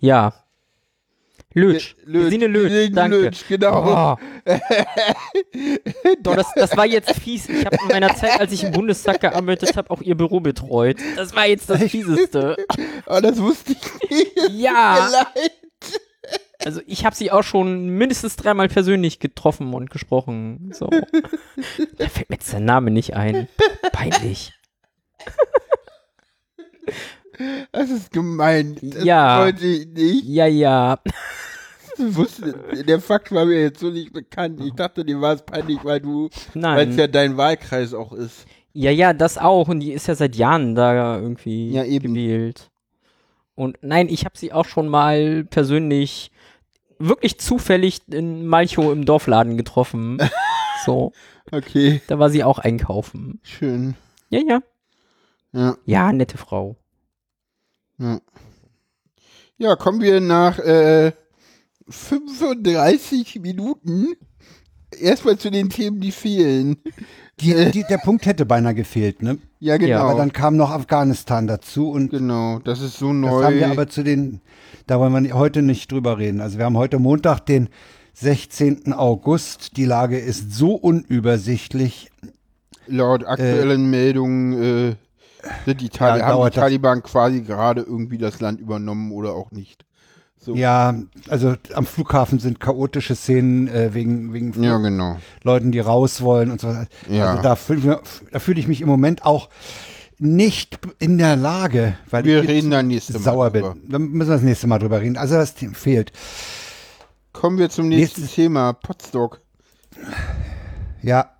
Ja. 0.00 0.32
Lötsch. 1.52 1.94
Lötsch. 2.04 2.36
Lötsch, 2.40 2.68
Gesine 2.68 2.90
danke. 2.90 3.16
Lötsch, 3.18 3.44
genau. 3.48 4.16
Oh. 4.16 4.16
Doch, 6.20 6.34
das, 6.34 6.52
das 6.56 6.76
war 6.76 6.84
jetzt 6.84 7.12
fies. 7.12 7.48
Ich 7.48 7.64
habe 7.64 7.76
in 7.80 7.88
meiner 7.88 8.14
Zeit, 8.16 8.40
als 8.40 8.52
ich 8.52 8.64
im 8.64 8.72
Bundestag 8.72 9.20
gearbeitet 9.20 9.76
habe, 9.76 9.88
auch 9.90 10.02
ihr 10.02 10.16
Büro 10.16 10.40
betreut. 10.40 10.96
Das 11.14 11.34
war 11.36 11.46
jetzt 11.46 11.70
das 11.70 11.80
Fieseste. 11.90 12.56
Oh, 13.06 13.20
das 13.20 13.40
wusste 13.40 13.72
ich 13.72 14.10
nicht. 14.10 14.50
Ja, 14.50 15.08
leid. 15.08 15.52
Also 16.64 16.80
ich 16.86 17.04
habe 17.04 17.14
sie 17.16 17.30
auch 17.30 17.42
schon 17.42 17.88
mindestens 17.90 18.36
dreimal 18.36 18.68
persönlich 18.68 19.18
getroffen 19.20 19.72
und 19.74 19.90
gesprochen. 19.90 20.70
So. 20.74 20.88
Da 21.98 22.08
fällt 22.08 22.30
mir 22.30 22.36
jetzt 22.36 22.52
der 22.52 22.60
Name 22.60 22.90
nicht 22.90 23.14
ein. 23.14 23.48
Peinlich. 23.92 24.52
Das 27.72 27.90
ist 27.90 28.12
gemein. 28.12 28.76
Das 28.82 29.04
Ja. 29.04 29.40
wollte 29.40 29.66
ich 29.66 29.86
nicht. 29.88 30.24
Ja, 30.24 30.46
ja. 30.46 30.98
Wusste, 31.96 32.54
der 32.86 33.00
Fakt 33.00 33.30
war 33.32 33.44
mir 33.44 33.60
jetzt 33.60 33.80
so 33.80 33.90
nicht 33.90 34.12
bekannt. 34.12 34.60
Ich 34.64 34.72
dachte, 34.74 35.04
dir 35.04 35.20
war 35.20 35.34
es 35.34 35.42
peinlich, 35.42 35.78
weil 35.84 36.00
du, 36.00 36.28
weil 36.54 36.88
es 36.88 36.96
ja 36.96 37.06
dein 37.06 37.36
Wahlkreis 37.36 37.94
auch 37.94 38.12
ist. 38.12 38.46
Ja, 38.72 38.90
ja, 38.90 39.12
das 39.12 39.38
auch. 39.38 39.68
Und 39.68 39.80
die 39.80 39.92
ist 39.92 40.08
ja 40.08 40.14
seit 40.16 40.34
Jahren 40.36 40.74
da 40.74 41.18
irgendwie 41.20 41.70
Ja, 41.70 41.84
eben. 41.84 42.14
gewählt. 42.14 42.70
Und 43.54 43.78
nein, 43.82 44.08
ich 44.08 44.24
habe 44.24 44.36
sie 44.36 44.52
auch 44.52 44.64
schon 44.64 44.88
mal 44.88 45.44
persönlich 45.44 46.32
wirklich 47.09 47.38
zufällig 47.38 48.00
in 48.11 48.46
Malchow 48.46 48.92
im 48.92 49.05
Dorfladen 49.05 49.57
getroffen. 49.57 50.18
so, 50.84 51.12
Okay, 51.52 52.00
da 52.09 52.18
war 52.18 52.30
sie 52.30 52.42
auch 52.44 52.59
einkaufen. 52.59 53.38
schön. 53.42 53.94
Ja, 54.30 54.40
ja. 54.46 54.61
Ja, 55.52 55.76
Ja, 55.84 56.12
nette 56.12 56.38
Frau. 56.38 56.76
ja. 57.98 58.20
Ja, 59.57 59.76
kommen 59.76 60.00
wir 60.00 60.20
nach 60.20 60.59
äh, 60.59 61.12
35 61.88 63.40
Minuten 63.40 64.14
erstmal 64.98 65.38
zu 65.38 65.50
den 65.50 65.70
Themen, 65.70 66.00
die 66.00 66.11
fehlen. 66.11 66.76
Die, 67.40 67.70
die, 67.70 67.84
der 67.84 67.98
Punkt 67.98 68.26
hätte 68.26 68.46
beinahe 68.46 68.74
gefehlt, 68.74 69.22
ne? 69.22 69.38
Ja, 69.61 69.76
genau. 69.76 69.98
Aber 70.00 70.18
dann 70.18 70.32
kam 70.32 70.57
noch 70.57 70.70
Afghanistan 70.70 71.46
dazu 71.46 71.90
und 71.90 72.11
genau, 72.11 72.59
das 72.61 72.80
ist 72.80 72.98
so 72.98 73.07
das 73.12 73.16
neu. 73.16 73.44
haben 73.44 73.55
wir 73.57 73.70
aber 73.70 73.88
zu 73.88 74.02
den, 74.02 74.40
da 74.87 75.01
wollen 75.01 75.24
wir 75.24 75.35
heute 75.35 75.62
nicht 75.62 75.91
drüber 75.91 76.18
reden. 76.18 76.41
Also 76.41 76.59
wir 76.59 76.64
haben 76.64 76.76
heute 76.76 76.99
Montag, 76.99 77.41
den 77.41 77.68
16. 78.14 78.93
August. 78.93 79.76
Die 79.76 79.85
Lage 79.85 80.18
ist 80.18 80.53
so 80.53 80.74
unübersichtlich. 80.74 82.11
Laut 82.87 83.24
aktuellen 83.24 83.91
Meldungen 83.91 84.53
äh, 84.91 84.97
sind 85.64 85.80
die, 85.80 85.89
Tali 85.89 86.20
Ja, 86.20 86.26
haben 86.26 86.45
die 86.45 86.57
Taliban 86.57 87.03
quasi 87.03 87.41
gerade 87.41 87.80
irgendwie 87.82 88.18
das 88.18 88.41
Land 88.41 88.61
übernommen 88.61 89.11
oder 89.12 89.35
auch 89.35 89.51
nicht. 89.51 89.85
So. 90.39 90.55
Ja, 90.55 90.95
also 91.28 91.55
am 91.72 91.87
Flughafen 91.87 92.39
sind 92.39 92.61
chaotische 92.61 93.14
Szenen 93.14 93.66
äh, 93.68 93.95
wegen, 93.95 94.35
wegen 94.35 94.62
Ja, 94.62 94.76
genau. 94.76 95.16
Leuten, 95.43 95.72
die 95.72 95.80
raus 95.80 96.20
wollen 96.20 96.51
und 96.51 96.61
so 96.61 96.68
weiter. 96.68 96.87
Ja. 97.09 97.30
Also 97.30 97.43
da 97.43 97.57
fühle 97.57 98.01
fühl 98.39 98.59
ich 98.59 98.68
mich 98.68 98.82
im 98.82 98.89
Moment 98.89 99.24
auch 99.24 99.49
nicht 100.18 100.78
in 100.98 101.18
der 101.18 101.36
Lage, 101.36 101.96
weil 102.10 102.24
Wir 102.24 102.42
ich 102.42 102.48
reden 102.48 102.70
dann 102.70 102.86
nächste 102.88 103.14
Mal 103.14 103.18
sauer 103.20 103.50
bin. 103.50 103.64
Dann 103.88 104.02
müssen 104.10 104.28
wir 104.30 104.34
das 104.36 104.42
nächste 104.42 104.66
Mal 104.66 104.78
drüber 104.78 105.00
reden. 105.00 105.16
Also 105.16 105.34
das 105.34 105.54
Thema 105.54 105.74
fehlt. 105.74 106.12
Kommen 107.32 107.58
wir 107.58 107.68
zum 107.70 107.88
nächsten 107.88 108.20
Nächstes- 108.22 108.36
Thema, 108.36 108.72
Potstock. 108.72 109.40
Ja, 111.02 111.30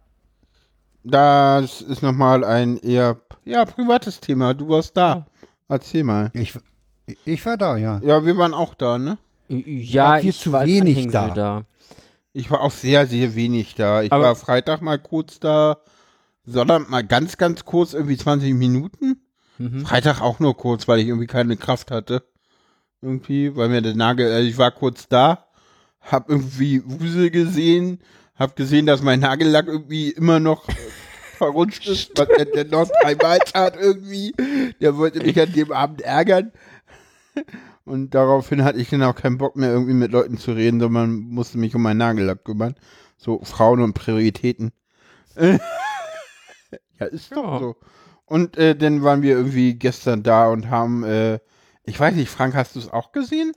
Das 1.03 1.81
ist 1.83 2.03
nochmal 2.03 2.45
ein 2.45 2.79
eher 2.79 3.19
ja, 3.45 3.65
privates 3.67 4.21
Thema. 4.21 4.55
Du 4.55 4.69
warst 4.69 4.97
da. 4.97 5.27
Erzähl 5.69 6.03
mal. 6.05 6.31
ich, 6.35 6.55
ich 7.25 7.45
war 7.45 7.57
da, 7.59 7.77
ja. 7.77 8.01
Ja, 8.03 8.25
wir 8.25 8.37
waren 8.39 8.55
auch 8.55 8.75
da, 8.75 8.99
ne? 8.99 9.19
Ja, 9.49 10.05
war 10.13 10.21
viel 10.21 10.31
ich 10.31 10.39
zu 10.41 10.53
war 10.53 10.65
wenig 10.67 10.97
Anhängsel 10.97 11.33
da. 11.35 11.65
Ich 12.33 12.51
war 12.51 12.63
auch 12.63 12.71
sehr, 12.71 13.07
sehr 13.07 13.35
wenig 13.35 13.75
da. 13.75 14.03
Ich 14.03 14.11
Aber- 14.13 14.25
war 14.25 14.37
Freitag 14.37 14.81
mal 14.83 14.99
kurz 14.99 15.39
da, 15.41 15.77
Sonntag 16.47 16.91
mal 16.91 17.05
ganz, 17.05 17.37
ganz 17.37 17.65
kurz, 17.65 17.95
irgendwie 17.95 18.17
20 18.17 18.55
Minuten. 18.55 19.23
Mhm. 19.59 19.87
Freitag 19.87 20.21
auch 20.21 20.41
nur 20.41 20.57
kurz, 20.57 20.89
weil 20.89 21.01
ich 21.01 21.09
irgendwie 21.09 21.27
keine 21.27 21.57
Kraft 21.57 21.91
hatte. 21.91 22.25
Irgendwie, 23.01 23.55
weil 23.57 23.69
mir 23.69 23.83
der 23.83 23.95
Nagel, 23.95 24.31
also 24.33 24.49
ich 24.49 24.59
war 24.59 24.71
kurz 24.71 25.09
da, 25.09 25.47
hab 26.01 26.29
irgendwie 26.29 26.83
Wusel 26.85 27.31
gesehen, 27.31 28.01
hab 28.35 28.57
gesehen, 28.57 28.87
dass 28.87 29.03
mein 29.03 29.21
Nagellack 29.21 29.67
irgendwie 29.67 30.11
immer 30.11 30.41
noch 30.41 30.69
äh, 30.69 30.75
verrutscht 31.37 31.87
ist, 31.87 32.13
was 32.17 32.29
der, 32.29 32.47
der 32.47 32.65
noch 32.65 32.89
dreimal 33.03 33.39
tat 33.39 33.77
irgendwie. 33.77 34.35
Der 34.81 34.97
wollte 34.97 35.23
mich 35.23 35.41
an 35.41 35.53
dem 35.53 35.73
Abend 35.73 36.03
ärgern. 36.03 36.53
Und 37.85 38.15
daraufhin 38.15 38.65
hatte 38.65 38.79
ich 38.79 38.91
dann 38.91 39.03
auch 39.03 39.15
keinen 39.15 39.39
Bock 39.39 39.57
mehr, 39.57 39.71
irgendwie 39.71 39.95
mit 39.95 40.13
Leuten 40.13 40.39
zu 40.39 40.53
reden, 40.53 40.81
sondern 40.81 41.13
musste 41.13 41.59
mich 41.59 41.75
um 41.75 41.83
meinen 41.83 41.99
Nagellack 41.99 42.45
kümmern. 42.45 42.75
So 43.19 43.41
Frauen 43.45 43.81
und 43.81 43.95
Prioritäten. 43.95 44.73
ja, 47.01 47.07
ist 47.07 47.33
doch 47.33 47.45
Ja. 47.45 47.59
so. 47.59 47.77
Und 48.27 48.57
äh, 48.57 48.75
dann 48.75 49.03
waren 49.03 49.23
wir 49.23 49.37
irgendwie 49.37 49.75
gestern 49.75 50.23
da 50.23 50.49
und 50.49 50.71
haben, 50.71 51.05
äh, 51.05 51.39
ich 51.85 52.01
weiß 52.01 52.15
nicht, 52.15 52.31
Frank, 52.31 52.55
hast 52.55 52.75
du 52.75 52.79
es 52.81 52.91
auch 52.91 53.13
gesehen? 53.13 53.53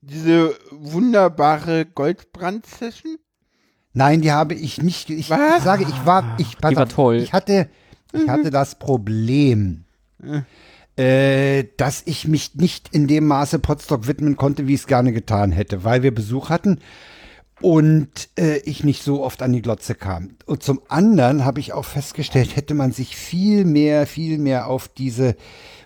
Diese 0.00 0.54
wunderbare 0.70 1.84
Goldbrand-Session? 1.84 3.18
Nein, 3.92 4.22
die 4.22 4.32
habe 4.32 4.54
ich 4.54 4.80
nicht. 4.82 5.10
Ich 5.10 5.28
Was? 5.30 5.62
sage, 5.62 5.84
ich 5.84 6.06
war, 6.06 6.36
ich, 6.38 6.56
pass 6.58 6.70
Die 6.70 6.76
war 6.76 6.88
toll. 6.88 7.16
Ich 7.16 7.34
hatte, 7.34 7.68
ich 8.12 8.28
hatte 8.28 8.50
das 8.50 8.78
Problem, 8.78 9.84
äh, 10.96 11.64
dass 11.76 12.02
ich 12.06 12.26
mich 12.26 12.54
nicht 12.54 12.88
in 12.94 13.06
dem 13.06 13.26
Maße 13.26 13.58
Potsdok 13.58 14.06
widmen 14.06 14.36
konnte, 14.36 14.66
wie 14.66 14.74
ich 14.74 14.80
es 14.80 14.86
gerne 14.86 15.12
getan 15.12 15.52
hätte, 15.52 15.84
weil 15.84 16.02
wir 16.02 16.14
Besuch 16.14 16.48
hatten 16.48 16.80
und 17.62 18.28
äh, 18.38 18.58
ich 18.58 18.84
nicht 18.84 19.02
so 19.02 19.22
oft 19.22 19.42
an 19.42 19.52
die 19.52 19.62
Glotze 19.62 19.94
kam. 19.94 20.30
Und 20.46 20.62
zum 20.62 20.82
anderen 20.88 21.44
habe 21.44 21.60
ich 21.60 21.72
auch 21.72 21.84
festgestellt, 21.84 22.56
hätte 22.56 22.74
man 22.74 22.92
sich 22.92 23.16
viel 23.16 23.64
mehr, 23.64 24.06
viel 24.06 24.38
mehr 24.38 24.66
auf 24.66 24.88
diese 24.88 25.36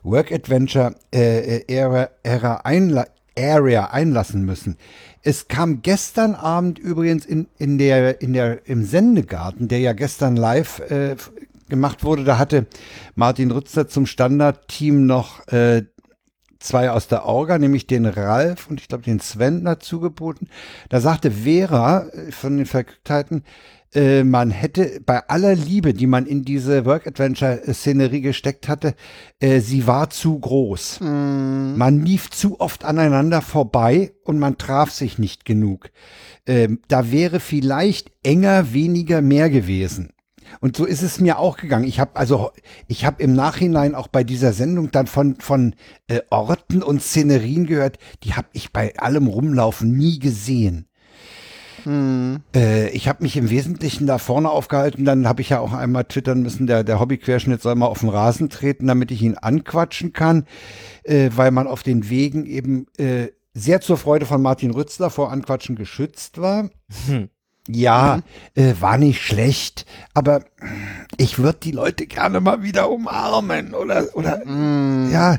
Work 0.03 0.33
Adventure 0.33 0.95
äh, 1.14 1.59
äh, 1.59 1.64
Ära, 1.68 2.11
Ära 2.22 2.57
einla 2.64 3.07
Area 3.39 3.91
einlassen 3.91 4.45
müssen. 4.47 4.79
Es 5.22 5.49
kam 5.49 5.83
gestern 5.83 6.35
Abend 6.35 6.79
übrigens 6.79 7.27
in, 7.27 7.49
in 7.59 7.77
der, 7.77 8.22
in 8.22 8.33
der, 8.33 8.66
im 8.66 8.85
Sendegarten, 8.85 9.68
der 9.68 9.81
ja 9.81 9.93
gestern 9.93 10.37
live 10.37 10.79
äh, 10.91 11.16
gemacht 11.68 12.05
wurde, 12.05 12.24
da 12.24 12.39
hatte 12.39 12.66
Martin 13.14 13.51
Rützer 13.51 13.89
zum 13.89 14.07
Standardteam 14.07 15.05
noch 15.05 15.47
äh, 15.49 15.83
zwei 16.59 16.90
aus 16.90 17.09
der 17.09 17.24
Orga, 17.24 17.59
nämlich 17.59 17.86
den 17.86 18.07
Ralf 18.07 18.68
und 18.68 18.80
ich 18.80 18.88
glaube 18.88 19.04
den 19.04 19.20
Sven 19.20 19.64
dazu 19.64 20.00
geboten. 20.00 20.48
Da 20.88 21.00
sagte 21.00 21.30
Vera 21.30 22.07
äh, 22.09 22.32
von 22.32 22.57
den 22.57 22.66
Verrücktheiten, 22.66 23.44
äh, 23.94 24.24
man 24.24 24.50
hätte 24.50 25.00
bei 25.04 25.26
aller 25.28 25.54
Liebe, 25.54 25.94
die 25.94 26.07
man 26.07 26.26
in 26.26 26.42
diese 26.42 26.84
Work-Adventure-Szenerie 26.84 28.20
gesteckt 28.20 28.68
hatte, 28.68 28.94
äh, 29.40 29.61
sie 29.61 29.86
war 29.86 30.11
zu 30.11 30.38
groß. 30.38 31.00
Man 31.00 32.04
lief 32.04 32.30
zu 32.30 32.61
oft 32.61 32.84
aneinander 32.84 33.42
vorbei 33.42 34.12
und 34.24 34.38
man 34.38 34.59
traf 34.59 34.90
sich 34.90 35.18
nicht 35.18 35.44
genug. 35.44 35.90
Ähm, 36.46 36.80
da 36.88 37.11
wäre 37.11 37.40
vielleicht 37.40 38.11
enger, 38.22 38.72
weniger, 38.72 39.22
mehr 39.22 39.50
gewesen. 39.50 40.11
Und 40.61 40.76
so 40.76 40.84
ist 40.84 41.03
es 41.03 41.20
mir 41.20 41.38
auch 41.38 41.57
gegangen. 41.57 41.84
Ich 41.84 42.01
habe 42.01 42.16
also, 42.16 42.51
ich 42.88 43.05
habe 43.05 43.22
im 43.22 43.34
Nachhinein 43.34 43.94
auch 43.94 44.09
bei 44.09 44.24
dieser 44.24 44.53
Sendung 44.53 44.90
dann 44.90 45.07
von 45.07 45.36
von 45.36 45.74
äh, 46.09 46.20
Orten 46.30 46.82
und 46.82 47.03
Szenerien 47.03 47.66
gehört, 47.66 47.99
die 48.22 48.34
habe 48.34 48.49
ich 48.53 48.72
bei 48.72 48.97
allem 48.99 49.26
Rumlaufen 49.26 49.97
nie 49.97 50.18
gesehen. 50.18 50.86
Äh, 52.55 52.90
ich 52.90 53.09
habe 53.09 53.22
mich 53.22 53.36
im 53.36 53.49
Wesentlichen 53.49 54.07
da 54.07 54.18
vorne 54.18 54.51
aufgehalten. 54.51 55.05
Dann 55.05 55.28
habe 55.28 55.40
ich 55.40 55.51
ja 55.51 55.61
auch 55.61 55.72
einmal 55.72 56.05
twittern 56.05 56.42
müssen, 56.42 56.66
der, 56.66 56.82
der 56.84 56.99
Hobbyquerschnitt 56.99 57.62
soll 57.62 57.76
mal 57.76 57.86
auf 57.86 58.01
den 58.01 58.09
Rasen 58.09 58.51
treten, 58.51 58.88
damit 58.88 59.11
ich 59.12 59.22
ihn 59.22 59.36
anquatschen 59.36 60.12
kann, 60.12 60.47
äh, 61.05 61.30
weil 61.34 61.53
man 61.53 61.66
auf 61.66 61.82
den 61.82 62.11
Wegen 62.11 62.44
eben 62.47 62.86
äh, 62.99 63.28
sehr 63.55 63.80
zur 63.80 63.97
Freude 63.97 64.26
von 64.26 64.42
Martin 64.42 64.72
Rützler 64.72 65.11
vor 65.11 65.30
Anquatschen 65.30 65.76
geschützt 65.76 66.38
war. 66.38 66.70
Ja, 67.68 68.20
äh, 68.54 68.74
war 68.80 68.98
nicht 68.98 69.22
schlecht, 69.22 69.86
aber 70.14 70.44
ich 71.16 71.38
würde 71.38 71.58
die 71.62 71.72
Leute 71.72 72.06
gerne 72.06 72.40
mal 72.40 72.62
wieder 72.62 72.90
umarmen 72.90 73.74
oder, 73.74 74.14
oder, 74.14 74.46
ja, 74.46 75.38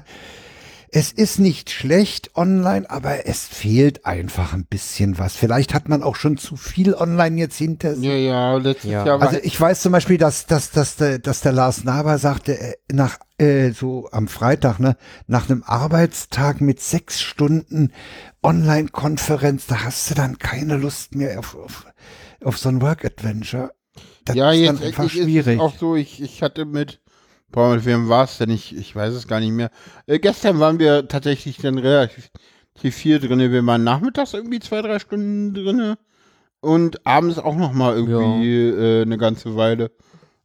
es 0.90 1.12
ist 1.12 1.40
nicht 1.40 1.70
schlecht 1.70 2.36
online, 2.36 2.90
aber 2.90 3.28
es 3.28 3.46
fehlt 3.46 4.06
einfach 4.06 4.54
ein 4.54 4.66
bisschen 4.66 5.20
was. 5.20 5.36
Vielleicht 5.36 5.74
hat 5.74 5.90
man 5.90 6.02
auch 6.02 6.16
schon 6.16 6.38
zu 6.38 6.56
viel 6.56 6.94
online 6.96 7.38
jetzt 7.40 7.58
hinter 7.58 7.96
sich. 7.96 8.06
Ja, 8.06 8.16
ja, 8.16 8.56
letztes 8.56 8.90
Ja. 8.90 9.06
Jahr 9.06 9.22
Also 9.22 9.38
ich 9.44 9.60
weiß 9.60 9.82
zum 9.82 9.92
Beispiel, 9.92 10.18
dass, 10.18 10.46
dass, 10.46 10.72
dass, 10.72 10.96
der, 10.96 11.20
dass 11.20 11.42
der 11.42 11.52
Lars 11.52 11.84
Naber 11.84 12.18
sagte, 12.18 12.60
äh, 12.60 12.74
nach 12.92 13.20
äh, 13.38 13.72
so 13.72 14.08
am 14.12 14.28
Freitag, 14.28 14.80
ne, 14.80 14.96
nach 15.28 15.50
einem 15.50 15.64
Arbeitstag 15.64 16.62
mit 16.62 16.80
sechs 16.80 17.22
Stunden 17.22 17.92
Online-Konferenz, 18.48 19.68
da 19.68 19.84
hast 19.84 20.10
du 20.10 20.16
dann 20.16 20.38
keine 20.38 20.78
Lust 20.78 21.14
mehr 21.14 21.38
auf, 21.38 21.54
auf, 21.54 21.86
auf 22.42 22.58
so 22.58 22.70
ein 22.70 22.82
Work-Adventure. 22.82 23.74
Das 24.24 24.38
ja, 24.38 24.52
ist 24.52 24.60
jetzt 24.60 24.80
dann 24.80 24.88
einfach 24.88 25.04
ist 25.04 25.12
schwierig. 25.12 25.56
es 25.56 25.60
auch 25.60 25.76
so, 25.78 25.98
ich, 25.98 26.22
ich 26.22 26.42
hatte 26.42 26.64
mit, 26.64 27.02
boah, 27.52 27.76
mit 27.76 27.84
wem 27.84 28.08
war 28.08 28.24
es 28.24 28.38
denn? 28.38 28.50
Ich, 28.50 28.74
ich 28.74 28.96
weiß 28.96 29.14
es 29.14 29.28
gar 29.28 29.42
nicht 29.42 29.52
mehr. 29.52 29.70
Äh, 30.06 30.20
gestern 30.20 30.60
waren 30.60 30.80
wir 30.80 31.10
tatsächlich 31.10 31.58
dann 31.58 31.78
relativ 31.78 32.30
T4 32.82 33.20
drinne. 33.20 33.52
Wir 33.52 33.66
waren 33.66 33.84
nachmittags 33.84 34.34
irgendwie 34.34 34.60
zwei, 34.60 34.82
drei 34.82 35.00
Stunden 35.00 35.54
drinne 35.54 35.98
und 36.62 37.06
abends 37.06 37.40
auch 37.40 37.56
noch 37.56 37.74
mal 37.74 37.96
irgendwie 37.96 38.70
äh, 38.70 39.02
eine 39.02 39.18
ganze 39.18 39.58
Weile. 39.58 39.92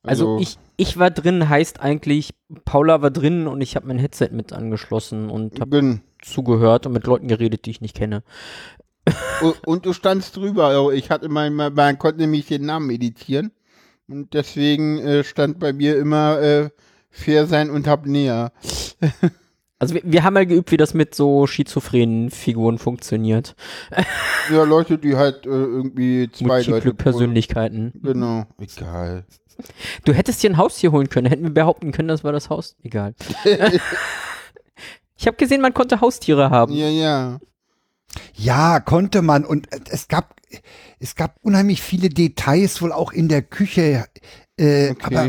Also, 0.03 0.40
ich, 0.40 0.59
ich 0.76 0.98
war 0.98 1.12
drin, 1.12 1.48
heißt 1.48 1.78
eigentlich, 1.78 2.34
Paula 2.64 3.00
war 3.00 3.12
drin 3.12 3.46
und 3.46 3.61
ich 3.61 3.76
habe 3.76 3.86
mein 3.86 4.00
Headset 4.00 4.30
mit 4.32 4.53
angeschlossen 4.53 5.30
und 5.30 5.61
habe 5.61 5.70
Bin. 5.70 6.00
Zugehört 6.22 6.86
und 6.86 6.92
mit 6.92 7.06
Leuten 7.06 7.28
geredet, 7.28 7.66
die 7.66 7.70
ich 7.70 7.80
nicht 7.80 7.96
kenne. 7.96 8.22
Und, 9.40 9.66
und 9.66 9.86
du 9.86 9.92
standst 9.92 10.36
drüber. 10.36 10.66
Also 10.66 10.90
ich 10.90 11.10
hatte 11.10 11.28
mein, 11.28 11.54
mein, 11.54 11.74
man 11.74 11.98
konnte 11.98 12.20
nämlich 12.20 12.46
den 12.46 12.66
Namen 12.66 12.90
editieren. 12.90 13.52
Und 14.08 14.34
deswegen 14.34 14.98
äh, 14.98 15.24
stand 15.24 15.58
bei 15.58 15.72
mir 15.72 15.96
immer 15.96 16.40
äh, 16.40 16.70
fair 17.10 17.46
sein 17.46 17.70
und 17.70 17.86
hab 17.86 18.06
näher. 18.06 18.52
Also 19.78 19.94
wir, 19.94 20.02
wir 20.04 20.22
haben 20.22 20.34
mal 20.34 20.46
geübt, 20.46 20.70
wie 20.70 20.76
das 20.76 20.94
mit 20.94 21.12
so 21.12 21.48
schizophrenen 21.48 22.30
Figuren 22.30 22.78
funktioniert. 22.78 23.56
Ja, 24.48 24.62
Leute, 24.62 24.96
die 24.96 25.16
halt 25.16 25.44
äh, 25.44 25.48
irgendwie 25.48 26.30
zwei 26.30 26.46
Multiple 26.46 26.74
Leute. 26.74 26.94
Persönlichkeiten. 26.94 27.92
Genau. 28.00 28.46
Egal. 28.60 29.24
Du 30.04 30.12
hättest 30.12 30.40
dir 30.40 30.50
ein 30.50 30.56
Haustier 30.56 30.92
holen 30.92 31.08
können, 31.08 31.26
hätten 31.26 31.42
wir 31.42 31.52
behaupten 31.52 31.90
können, 31.90 32.06
das 32.06 32.22
war 32.22 32.30
das 32.30 32.48
Haus. 32.48 32.76
Egal. 32.84 33.16
ich 35.22 35.26
habe 35.28 35.36
gesehen, 35.36 35.60
man 35.60 35.72
konnte 35.72 36.00
Haustiere 36.00 36.50
haben. 36.50 36.72
Ja, 36.72 36.88
ja. 36.88 37.38
Ja, 38.34 38.80
konnte 38.80 39.22
man. 39.22 39.44
Und 39.44 39.68
es 39.88 40.08
gab, 40.08 40.34
es 40.98 41.14
gab 41.14 41.36
unheimlich 41.42 41.80
viele 41.80 42.08
Details 42.08 42.82
wohl 42.82 42.90
auch 42.92 43.12
in 43.12 43.28
der 43.28 43.42
Küche. 43.42 44.06
Äh, 44.58 44.90
Okay. 44.90 45.04
Aber 45.04 45.24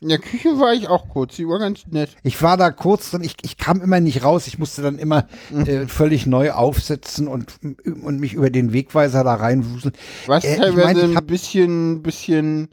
In 0.00 0.08
der 0.08 0.18
Küche 0.18 0.58
war 0.58 0.74
ich 0.74 0.88
auch 0.88 1.08
kurz. 1.08 1.36
Die 1.36 1.46
war 1.46 1.60
ganz 1.60 1.86
nett. 1.86 2.16
ich 2.24 2.42
war 2.42 2.56
da 2.56 2.72
kurz 2.72 3.14
und 3.14 3.24
ich, 3.24 3.36
ich 3.42 3.56
kam 3.56 3.80
immer 3.80 4.00
nicht 4.00 4.24
raus. 4.24 4.48
Ich 4.48 4.58
musste 4.58 4.82
dann 4.82 4.98
immer 4.98 5.28
äh, 5.54 5.86
völlig 5.86 6.26
neu 6.26 6.50
aufsetzen 6.50 7.28
und, 7.28 7.60
und 7.62 8.18
mich 8.18 8.32
über 8.32 8.50
den 8.50 8.72
Wegweiser 8.72 9.22
da 9.22 9.34
reinwuseln. 9.34 9.94
Was 10.26 10.42
Äh, 10.44 10.54
ich 10.54 10.58
teilweise 10.58 11.00
mein, 11.02 11.10
ich 11.12 11.16
ein 11.16 11.26
bisschen, 11.26 12.02
bisschen, 12.02 12.68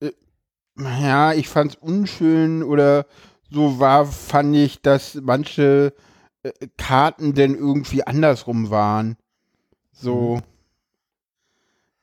äh, 0.00 0.12
ja, 0.78 1.34
ich 1.34 1.48
fand's 1.48 1.76
unschön 1.76 2.62
oder 2.62 3.04
so 3.50 3.78
war, 3.80 4.06
fand 4.06 4.54
ich, 4.56 4.82
dass 4.82 5.16
manche 5.16 5.92
äh, 6.42 6.52
Karten 6.76 7.34
denn 7.34 7.54
irgendwie 7.54 8.06
andersrum 8.06 8.70
waren. 8.70 9.16
So, 9.92 10.40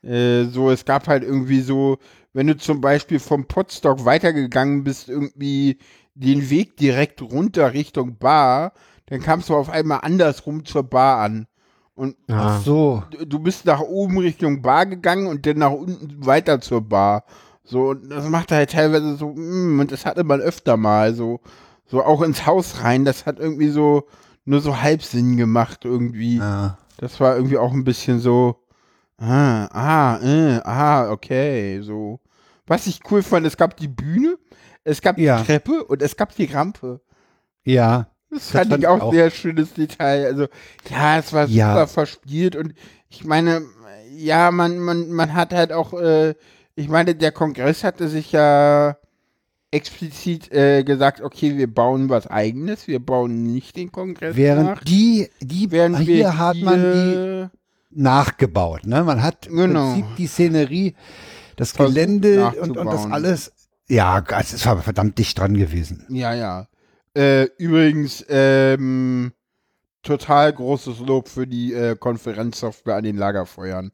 äh, 0.03 0.45
so, 0.45 0.69
es 0.71 0.85
gab 0.85 1.07
halt 1.07 1.23
irgendwie 1.23 1.61
so, 1.61 1.97
wenn 2.33 2.47
du 2.47 2.57
zum 2.57 2.81
Beispiel 2.81 3.19
vom 3.19 3.45
Potstock 3.45 4.05
weitergegangen 4.05 4.83
bist, 4.83 5.09
irgendwie 5.09 5.79
den 6.13 6.49
Weg 6.49 6.77
direkt 6.77 7.21
runter 7.21 7.73
Richtung 7.73 8.17
Bar, 8.17 8.73
dann 9.07 9.21
kamst 9.21 9.49
du 9.49 9.55
auf 9.55 9.69
einmal 9.69 10.01
andersrum 10.01 10.65
zur 10.65 10.83
Bar 10.83 11.19
an. 11.19 11.47
Und 11.95 12.15
Ah. 12.27 12.59
So. 12.59 13.03
du 13.25 13.39
bist 13.39 13.65
nach 13.65 13.79
oben 13.81 14.19
Richtung 14.19 14.61
Bar 14.61 14.85
gegangen 14.85 15.25
und 15.25 15.45
dann 15.47 15.57
nach 15.57 15.71
unten 15.71 16.23
weiter 16.25 16.61
zur 16.61 16.81
Bar. 16.81 17.23
So, 17.69 17.89
und 17.89 18.09
das 18.09 18.27
macht 18.29 18.51
halt 18.53 18.71
teilweise 18.71 19.15
so, 19.17 19.27
mm, 19.35 19.79
und 19.81 19.91
das 19.91 20.05
hatte 20.05 20.23
man 20.23 20.39
öfter 20.39 20.77
mal, 20.77 21.13
so, 21.13 21.41
so 21.85 22.01
auch 22.03 22.21
ins 22.21 22.45
Haus 22.45 22.81
rein, 22.83 23.03
das 23.03 23.25
hat 23.25 23.39
irgendwie 23.39 23.67
so, 23.69 24.07
nur 24.45 24.61
so 24.61 24.81
Halbsinn 24.81 25.35
gemacht 25.35 25.83
irgendwie. 25.83 26.37
Ja. 26.37 26.77
Das 26.97 27.19
war 27.19 27.35
irgendwie 27.35 27.57
auch 27.57 27.73
ein 27.73 27.83
bisschen 27.83 28.19
so, 28.21 28.55
ah, 29.17 29.65
ah, 29.65 30.19
äh, 30.23 30.61
ah, 30.63 31.11
okay, 31.11 31.81
so. 31.81 32.21
Was 32.67 32.87
ich 32.87 33.01
cool 33.11 33.21
fand, 33.21 33.45
es 33.45 33.57
gab 33.57 33.75
die 33.75 33.89
Bühne, 33.89 34.37
es 34.85 35.01
gab 35.01 35.17
Ja. 35.17 35.39
die 35.39 35.45
Treppe 35.45 35.83
und 35.83 36.01
es 36.01 36.15
gab 36.15 36.33
die 36.35 36.45
Rampe. 36.45 37.01
ja. 37.65 38.07
Das, 38.29 38.39
Das 38.43 38.51
fand 38.51 38.69
fand 38.71 38.73
ich 38.73 38.79
ich 38.83 38.87
auch, 38.89 38.99
auch. 39.01 39.13
sehr 39.13 39.29
schönes 39.31 39.73
Detail. 39.73 40.25
Also, 40.25 40.47
ja, 40.89 41.17
es 41.17 41.31
war 41.31 41.47
Ja. 41.47 41.69
super 41.71 41.87
verspielt 41.87 42.57
und 42.57 42.73
ich 43.09 43.23
meine, 43.23 43.61
ja, 44.17 44.51
man, 44.51 44.79
man, 44.79 45.09
man 45.11 45.33
hat 45.33 45.53
halt 45.53 45.71
auch, 45.71 45.93
äh, 45.93 46.35
ich 46.77 46.89
meine, 46.89 47.15
der 47.15 47.31
Kongress 47.31 47.83
hatte 47.83 48.07
sich 48.07 48.31
ja 48.31 48.97
explizit 49.71 50.51
äh, 50.51 50.83
gesagt, 50.83 51.21
okay, 51.21 51.57
wir 51.57 51.73
bauen 51.73 52.07
was 52.07 52.27
eigenes, 52.27 52.87
wir 52.87 53.03
bauen 53.03 53.43
nicht 53.43 53.75
den 53.75 53.91
Kongress 53.91 54.31
nach. 54.31 54.37
Während 54.37 54.87
die, 54.87 55.29
die, 55.41 55.71
Während 55.71 55.97
hier 55.97 56.07
wir 56.15 56.37
hat 56.37 56.57
man 56.57 56.79
die 56.79 57.47
nachgebaut. 57.89 58.85
Ne? 58.85 59.03
Man 59.03 59.23
hat 59.23 59.47
im 59.47 59.57
Genau. 59.57 59.93
Prinzip 59.93 60.15
die 60.17 60.27
Szenerie, 60.27 60.95
das 61.55 61.71
Versucht 61.71 61.95
Gelände 61.95 62.51
und, 62.61 62.77
und 62.77 62.85
das 62.85 63.07
alles. 63.07 63.51
Ja, 63.89 64.23
es 64.39 64.67
aber 64.67 64.83
verdammt 64.83 65.17
dicht 65.17 65.39
dran 65.39 65.57
gewesen. 65.57 66.05
Ja, 66.09 66.35
ja. 66.35 66.67
Äh, 67.15 67.45
übrigens, 67.57 68.23
ähm, 68.29 69.31
total 70.03 70.53
großes 70.53 70.99
Lob 70.99 71.27
für 71.27 71.47
die 71.47 71.73
äh, 71.73 71.95
Konferenzsoftware 71.95 72.97
an 72.97 73.03
den 73.03 73.17
Lagerfeuern. 73.17 73.91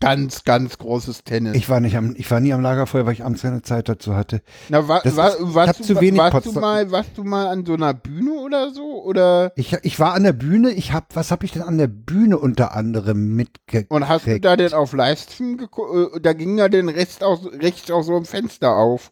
Ganz, 0.00 0.44
ganz 0.44 0.76
großes 0.76 1.24
Tennis. 1.24 1.56
Ich 1.56 1.70
war 1.70 1.80
nicht 1.80 1.96
am, 1.96 2.14
ich 2.16 2.30
war 2.30 2.40
nie 2.40 2.52
am 2.52 2.60
Lagerfeuer, 2.60 3.06
weil 3.06 3.14
ich 3.14 3.24
abends 3.24 3.40
keine 3.40 3.62
Zeit 3.62 3.88
dazu 3.88 4.14
hatte. 4.14 4.42
Na, 4.68 4.86
wa, 4.86 5.00
wa, 5.02 5.34
warst, 5.40 5.80
du, 5.80 5.84
zu 5.84 6.00
wenig 6.00 6.20
warst, 6.20 6.44
du 6.44 6.52
mal, 6.52 6.90
warst 6.90 7.16
du 7.16 7.24
mal 7.24 7.48
an 7.48 7.64
so 7.64 7.72
einer 7.72 7.94
Bühne 7.94 8.32
oder 8.32 8.70
so? 8.70 9.02
Oder 9.02 9.52
Ich, 9.56 9.72
ich 9.82 9.98
war 9.98 10.12
an 10.12 10.24
der 10.24 10.34
Bühne, 10.34 10.70
ich 10.70 10.92
hab, 10.92 11.16
was 11.16 11.30
habe 11.30 11.46
ich 11.46 11.52
denn 11.52 11.62
an 11.62 11.78
der 11.78 11.86
Bühne 11.86 12.36
unter 12.38 12.74
anderem 12.74 13.34
mitgekriegt? 13.34 13.90
und 13.90 14.08
hast 14.08 14.26
du 14.26 14.38
da 14.38 14.56
denn 14.56 14.74
auf 14.74 14.92
Livestream 14.92 15.56
geguckt? 15.56 16.20
Da 16.22 16.34
ging 16.34 16.58
ja 16.58 16.68
den 16.68 16.90
Rest 16.90 17.24
aus, 17.24 17.46
rechts 17.46 17.90
aus 17.90 18.06
so 18.06 18.16
einem 18.16 18.26
Fenster 18.26 18.76
auf. 18.76 19.10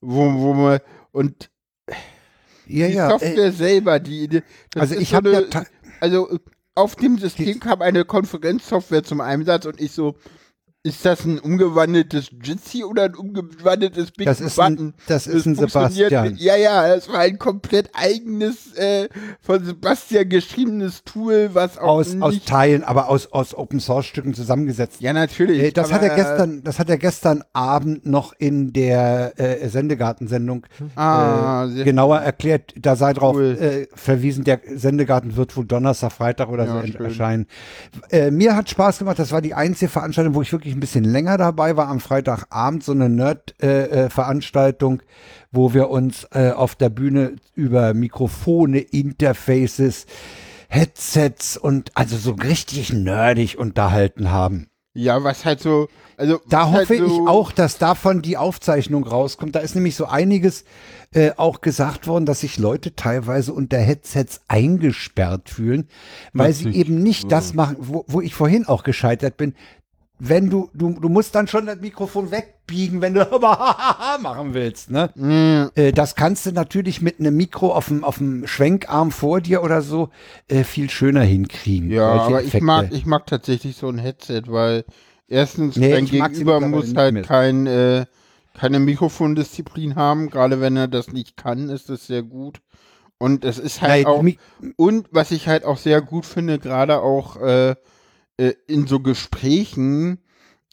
Wo, 0.00 0.32
wo 0.34 0.54
man, 0.54 0.78
und 1.10 1.50
Ja, 2.66 2.86
die 2.86 2.94
ja. 2.94 3.08
Äh, 3.08 3.10
Software 3.10 3.52
selber, 3.52 3.98
die, 3.98 4.42
also 4.76 4.94
ich 4.94 5.10
so 5.10 5.16
habe 5.16 5.48
ja, 5.50 5.64
also 6.00 6.30
äh, 6.30 6.38
auf 6.74 6.96
dem 6.96 7.18
System 7.18 7.60
kam 7.60 7.82
eine 7.82 8.04
Konferenzsoftware 8.04 9.04
zum 9.04 9.20
Einsatz 9.20 9.66
und 9.66 9.80
ich 9.80 9.92
so, 9.92 10.16
ist 10.84 11.04
das 11.04 11.24
ein 11.24 11.38
umgewandeltes 11.38 12.30
Jitsi 12.42 12.82
oder 12.82 13.04
ein 13.04 13.14
umgewandeltes 13.14 14.10
Big 14.10 14.26
das 14.26 14.40
ist 14.40 14.56
Button? 14.56 14.88
ein, 14.88 14.94
das 15.06 15.28
ist 15.28 15.46
ein 15.46 15.54
funktioniert- 15.54 16.10
Sebastian. 16.10 16.36
Ja, 16.38 16.56
ja, 16.56 16.94
es 16.96 17.08
war 17.08 17.20
ein 17.20 17.38
komplett 17.38 17.90
eigenes, 17.92 18.74
äh, 18.74 19.08
von 19.40 19.64
Sebastian 19.64 20.28
geschriebenes 20.28 21.04
Tool, 21.04 21.50
was 21.52 21.78
auch 21.78 21.86
Aus, 21.86 22.16
aus 22.20 22.44
Teilen, 22.44 22.82
aber 22.82 23.08
aus, 23.08 23.30
aus 23.30 23.54
Open 23.54 23.78
Source 23.78 24.06
Stücken 24.06 24.34
zusammengesetzt. 24.34 25.00
Ja, 25.00 25.12
natürlich. 25.12 25.62
Äh, 25.62 25.70
Das 25.70 25.92
hat 25.92 26.02
er 26.02 26.16
gestern, 26.16 26.64
das 26.64 26.80
hat 26.80 26.90
er 26.90 26.98
gestern 26.98 27.44
Abend 27.52 28.04
noch 28.04 28.32
in 28.38 28.72
der 28.72 29.34
äh, 29.38 29.68
Sendegartensendung 29.68 30.66
Ah, 30.96 31.68
äh, 31.72 31.84
genauer 31.84 32.18
erklärt. 32.18 32.74
Da 32.76 32.96
sei 32.96 33.12
drauf 33.12 33.36
Cool. 33.36 33.56
äh, 33.60 33.86
verwiesen, 33.94 34.42
der 34.42 34.60
Sendegarten 34.74 35.36
wird 35.36 35.56
wohl 35.56 35.64
Donnerstag, 35.64 36.10
Freitag 36.10 36.48
oder 36.48 36.64
Ja, 36.64 36.80
so 36.80 36.86
schön. 36.88 37.04
erscheinen. 37.04 37.46
Äh, 38.10 38.32
mir 38.32 38.56
hat 38.56 38.68
Spaß 38.68 38.98
gemacht. 38.98 39.20
Das 39.20 39.30
war 39.30 39.40
die 39.40 39.54
einzige 39.54 39.88
Veranstaltung, 39.88 40.34
wo 40.34 40.42
ich 40.42 40.52
wirklich 40.52 40.71
ein 40.74 40.80
bisschen 40.80 41.04
länger 41.04 41.38
dabei 41.38 41.76
war. 41.76 41.88
Am 41.88 42.00
Freitagabend 42.00 42.82
so 42.84 42.92
eine 42.92 43.08
Nerd-Veranstaltung, 43.08 45.02
wo 45.50 45.74
wir 45.74 45.90
uns 45.90 46.26
äh, 46.32 46.50
auf 46.50 46.74
der 46.74 46.88
Bühne 46.88 47.36
über 47.54 47.94
Mikrofone, 47.94 48.78
Interfaces, 48.78 50.06
Headsets 50.68 51.56
und 51.56 51.90
also 51.94 52.16
so 52.16 52.32
richtig 52.32 52.92
nerdig 52.92 53.58
unterhalten 53.58 54.30
haben. 54.30 54.68
Ja, 54.94 55.24
was 55.24 55.46
halt 55.46 55.60
so, 55.60 55.88
also 56.18 56.40
Da 56.48 56.60
was 56.60 56.72
halt 56.72 56.90
hoffe 56.90 56.98
so, 56.98 57.06
ich 57.06 57.28
auch, 57.28 57.52
dass 57.52 57.78
davon 57.78 58.20
die 58.20 58.36
Aufzeichnung 58.36 59.04
rauskommt. 59.04 59.54
Da 59.54 59.60
ist 59.60 59.74
nämlich 59.74 59.96
so 59.96 60.04
einiges 60.04 60.64
äh, 61.14 61.30
auch 61.36 61.62
gesagt 61.62 62.06
worden, 62.06 62.26
dass 62.26 62.40
sich 62.40 62.58
Leute 62.58 62.94
teilweise 62.94 63.54
unter 63.54 63.78
Headsets 63.78 64.42
eingesperrt 64.48 65.48
fühlen, 65.48 65.88
weil 66.34 66.52
sie 66.52 66.70
eben 66.70 67.02
nicht 67.02 67.32
das 67.32 67.54
machen, 67.54 67.76
wo, 67.78 68.04
wo 68.06 68.20
ich 68.20 68.34
vorhin 68.34 68.66
auch 68.66 68.82
gescheitert 68.82 69.38
bin. 69.38 69.54
Wenn 70.24 70.50
du, 70.50 70.70
du, 70.72 70.92
du 71.00 71.08
musst 71.08 71.34
dann 71.34 71.48
schon 71.48 71.66
das 71.66 71.80
Mikrofon 71.80 72.30
wegbiegen, 72.30 73.00
wenn 73.00 73.14
du 73.14 73.20
aber 73.32 73.76
machen 74.20 74.54
willst, 74.54 74.90
ne? 74.90 75.10
Mm, 75.16 75.70
Äh, 75.74 75.92
das 75.92 76.14
kannst 76.14 76.46
du 76.46 76.52
natürlich 76.52 77.02
mit 77.02 77.18
einem 77.18 77.36
Mikro 77.36 77.74
auf 77.74 77.88
dem, 77.88 78.04
auf 78.04 78.18
dem 78.18 78.46
Schwenkarm 78.46 79.10
vor 79.10 79.40
dir 79.40 79.62
oder 79.64 79.82
so 79.82 80.10
äh, 80.48 80.62
viel 80.64 80.90
schöner 80.90 81.22
hinkriegen. 81.22 81.90
Ja, 81.90 82.06
aber 82.08 82.42
ich 82.42 82.60
mag, 82.60 82.92
ich 82.92 83.04
mag 83.04 83.26
tatsächlich 83.26 83.76
so 83.76 83.88
ein 83.88 83.98
Headset, 83.98 84.42
weil 84.46 84.84
erstens 85.26 85.76
Nee, 85.76 85.90
dein 85.90 86.04
Gegenüber 86.06 86.60
muss 86.60 86.94
halt 86.94 87.26
kein, 87.26 87.66
äh, 87.66 88.06
keine 88.54 88.78
Mikrofondisziplin 88.78 89.96
haben, 89.96 90.30
gerade 90.30 90.60
wenn 90.60 90.76
er 90.76 90.86
das 90.88 91.12
nicht 91.12 91.36
kann, 91.36 91.68
ist 91.68 91.88
das 91.88 92.06
sehr 92.06 92.22
gut. 92.22 92.60
Und 93.18 93.44
es 93.44 93.58
ist 93.58 93.80
halt 93.82 94.04
Nein, 94.04 94.06
auch, 94.06 94.24
und 94.76 95.08
was 95.10 95.30
ich 95.30 95.48
halt 95.48 95.64
auch 95.64 95.78
sehr 95.78 96.00
gut 96.00 96.26
finde, 96.26 96.58
gerade 96.58 97.00
auch 97.00 97.36
äh, 97.40 97.74
äh, 98.36 98.54
in 98.66 98.86
so 98.86 99.00
Gesprächen, 99.00 100.18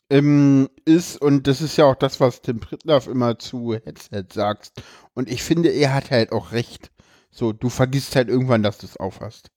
ähm, 0.09 0.69
ist, 0.85 1.21
und 1.21 1.47
das 1.47 1.61
ist 1.61 1.77
ja 1.77 1.85
auch 1.85 1.95
das, 1.95 2.19
was 2.19 2.41
Tim 2.41 2.59
Pritlaff 2.59 3.07
immer 3.07 3.37
zu 3.39 3.73
Headset 3.75 4.25
sagst. 4.33 4.81
Und 5.13 5.29
ich 5.29 5.43
finde, 5.43 5.69
er 5.69 5.93
hat 5.93 6.11
halt 6.11 6.31
auch 6.31 6.51
recht. 6.51 6.91
So, 7.31 7.53
du 7.53 7.69
vergisst 7.69 8.15
halt 8.15 8.27
irgendwann, 8.27 8.63
dass 8.63 8.79
du 8.79 8.87
es 8.87 8.97
aufhast. 8.97 9.51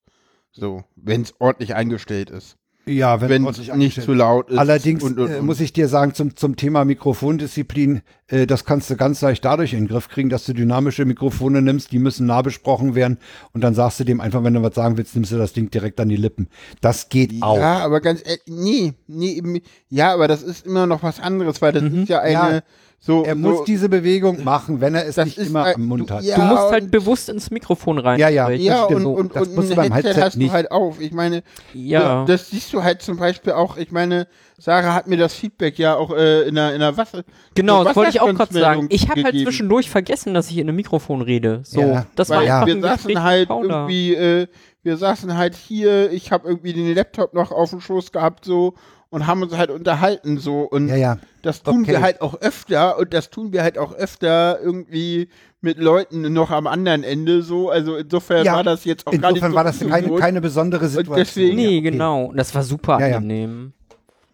So, 0.53 0.85
wenn 0.95 1.23
es 1.23 1.35
ordentlich 1.41 1.75
eingestellt 1.75 2.31
ist. 2.31 2.59
Ja, 2.85 3.21
wenn 3.21 3.29
wenn 3.31 3.43
man 3.43 3.55
es 3.55 3.75
nicht 3.75 4.03
zu 4.03 4.13
laut 4.13 4.51
ist. 4.51 4.59
Allerdings 4.59 5.03
und, 5.05 5.19
und, 5.19 5.31
äh, 5.31 5.39
und. 5.39 5.47
muss 5.47 5.61
ich 5.61 5.73
dir 5.73 5.87
sagen, 5.87 6.15
zum, 6.15 6.35
zum 6.37 6.57
Thema 6.57 6.85
Mikrofondisziplin, 6.85 8.03
äh, 8.27 8.47
das 8.47 8.65
kannst 8.65 8.91
du 8.91 8.97
ganz 8.97 9.21
leicht 9.21 9.45
dadurch 9.45 9.73
in 9.73 9.81
den 9.81 9.89
Griff 9.89 10.09
kriegen, 10.09 10.29
dass 10.31 10.45
du 10.45 10.53
dynamische 10.53 11.05
Mikrofone 11.05 11.63
nimmst, 11.63 11.93
die 11.93 12.01
müssen 12.01 12.27
nah 12.27 12.43
besprochen 12.43 12.95
werden 12.95 13.19
und 13.53 13.63
dann 13.63 13.75
sagst 13.75 14.01
du 14.01 14.05
dem 14.05 14.21
einfach, 14.21 14.43
wenn 14.43 14.55
du 14.55 14.63
was 14.63 14.75
sagen 14.75 14.97
willst, 14.97 15.15
nimmst 15.15 15.31
du 15.31 15.39
das 15.39 15.53
Ding 15.53 15.71
direkt 15.71 16.01
an 16.01 16.09
die 16.09 16.17
Lippen. 16.17 16.49
Das 16.81 17.09
geht 17.09 17.33
auch. 17.41 17.57
Ja, 17.57 17.79
aber 17.79 18.01
ganz 18.01 18.21
ehrlich, 18.25 18.43
nee, 18.47 18.95
nee, 19.07 19.63
ja, 19.89 20.13
aber 20.13 20.27
das 20.27 20.43
ist 20.43 20.67
immer 20.67 20.87
noch 20.87 21.03
was 21.05 21.21
anderes, 21.21 21.63
weil 21.63 21.73
das 21.73 21.85
ist 21.85 22.09
ja 22.09 22.21
eine, 22.21 22.33
Ja. 22.33 22.63
So, 23.05 23.25
Er 23.25 23.35
so, 23.35 23.41
muss 23.41 23.65
diese 23.65 23.89
Bewegung 23.89 24.45
machen, 24.45 24.81
wenn 24.81 24.95
er 24.95 25.05
es 25.07 25.17
nicht 25.17 25.37
ist 25.37 25.49
immer 25.49 25.65
ein- 25.65 25.75
am 25.75 25.87
Mund 25.87 26.09
du- 26.09 26.15
hat. 26.15 26.23
ja, 26.23 26.37
Du 26.37 26.43
musst 26.43 26.71
halt 26.71 26.89
bewusst 26.93 27.29
ins 27.29 27.51
Mikrofon 27.51 27.99
rein. 27.99 28.21
Ja, 28.21 28.29
ja. 28.29 28.49
ja, 28.51 28.85
und, 28.85 29.05
und, 29.05 29.35
Das 29.35 29.49
und 29.49 29.57
musst 29.57 29.69
du 29.71 29.73
ein 29.73 29.77
beim 29.89 29.93
Headset 29.93 30.09
Headset 30.11 30.23
hast 30.23 30.37
nicht. 30.37 30.51
du 30.51 30.53
halt 30.55 30.71
auf. 30.71 31.01
Ich 31.01 31.11
meine, 31.13 31.43
Ja. 31.75 32.25
das, 32.25 32.43
das 32.43 32.51
siehst 32.51 32.73
du 32.73 32.85
halt 32.85 33.03
zum 33.03 33.17
Beispiel 33.17 33.55
auch, 33.55 33.77
ich 33.77 33.91
meine, 33.91 34.29
Sarah 34.57 34.95
hat 34.95 35.09
mir 35.09 35.17
das 35.17 35.35
Feedback 35.35 35.81
ja 35.81 35.97
auch 35.97 36.15
äh, 36.17 36.43
in 36.43 36.55
der, 36.55 36.75
in 36.75 36.79
der 36.79 36.97
Wasser. 36.97 37.25
Genau, 37.57 37.79
so 37.79 37.85
das 37.87 37.97
wollte 37.97 38.11
ich 38.11 38.21
auch 38.21 38.33
gerade 38.33 38.55
sagen. 38.55 38.87
Ich 38.91 39.09
habe 39.11 39.25
halt 39.25 39.37
zwischendurch 39.37 39.91
vergessen, 39.91 40.33
dass 40.33 40.49
ich 40.49 40.59
in 40.59 40.69
einem 40.69 40.77
Mikrofon 40.77 41.23
rede. 41.23 41.63
So, 41.65 41.81
Ja, 41.81 42.07
das 42.15 42.31
war 42.31 42.45
ja. 42.45 42.65
wir 42.65 42.81
saßen 42.81 43.21
halt 43.21 43.49
Paula. 43.49 43.75
irgendwie, 43.89 44.15
äh, 44.15 44.47
wir 44.85 44.97
saßen 44.97 45.37
halt 45.37 45.57
hier, 45.57 46.13
ich 46.13 46.31
habe 46.31 46.47
irgendwie 46.49 46.73
den 46.73 46.95
Laptop 46.95 47.35
noch 47.35 47.51
auf 47.51 47.71
dem 47.71 47.81
Schoß 47.81 48.13
gehabt 48.13 48.45
so 48.45 48.75
und 49.13 49.27
haben 49.29 49.43
uns 49.43 49.57
halt 49.57 49.71
unterhalten 49.71 50.39
so 50.39 50.63
und 50.63 50.89
Ja, 50.89 50.97
ja. 50.97 51.19
das 51.43 51.63
tun 51.63 51.83
Okay. 51.83 51.93
wir 51.93 52.03
halt 52.03 52.21
auch 52.21 52.41
öfter 52.41 52.99
und 52.99 53.15
das 53.15 53.31
tun 53.31 53.53
wir 53.53 53.63
halt 53.63 53.79
auch 53.79 53.93
öfter 53.95 54.59
irgendwie 54.61 55.29
mit 55.61 55.79
Leuten 55.79 56.33
noch 56.33 56.51
am 56.51 56.67
anderen 56.67 57.05
Ende 57.05 57.43
so, 57.43 57.71
also 57.71 57.97
insofern 57.97 58.45
Ja, 58.45 58.55
war 58.57 58.65
das 58.65 58.85
jetzt 58.85 59.07
auch 59.07 59.13
gar 59.13 59.31
nicht 59.31 59.43
Insofern 59.43 59.51
so 59.53 59.57
war 59.57 59.65
das 59.65 59.79
keine, 59.79 60.15
keine 60.17 60.41
besondere 60.41 60.89
Situation. 60.89 61.17
deswegen- 61.17 61.57
Nee, 61.57 61.63
Ja, 61.63 61.69
okay. 61.79 61.91
genau. 61.93 62.25
Und 62.25 62.37
Das 62.37 62.53
war 62.55 62.65
super 62.65 62.97
angenehm. 62.97 63.73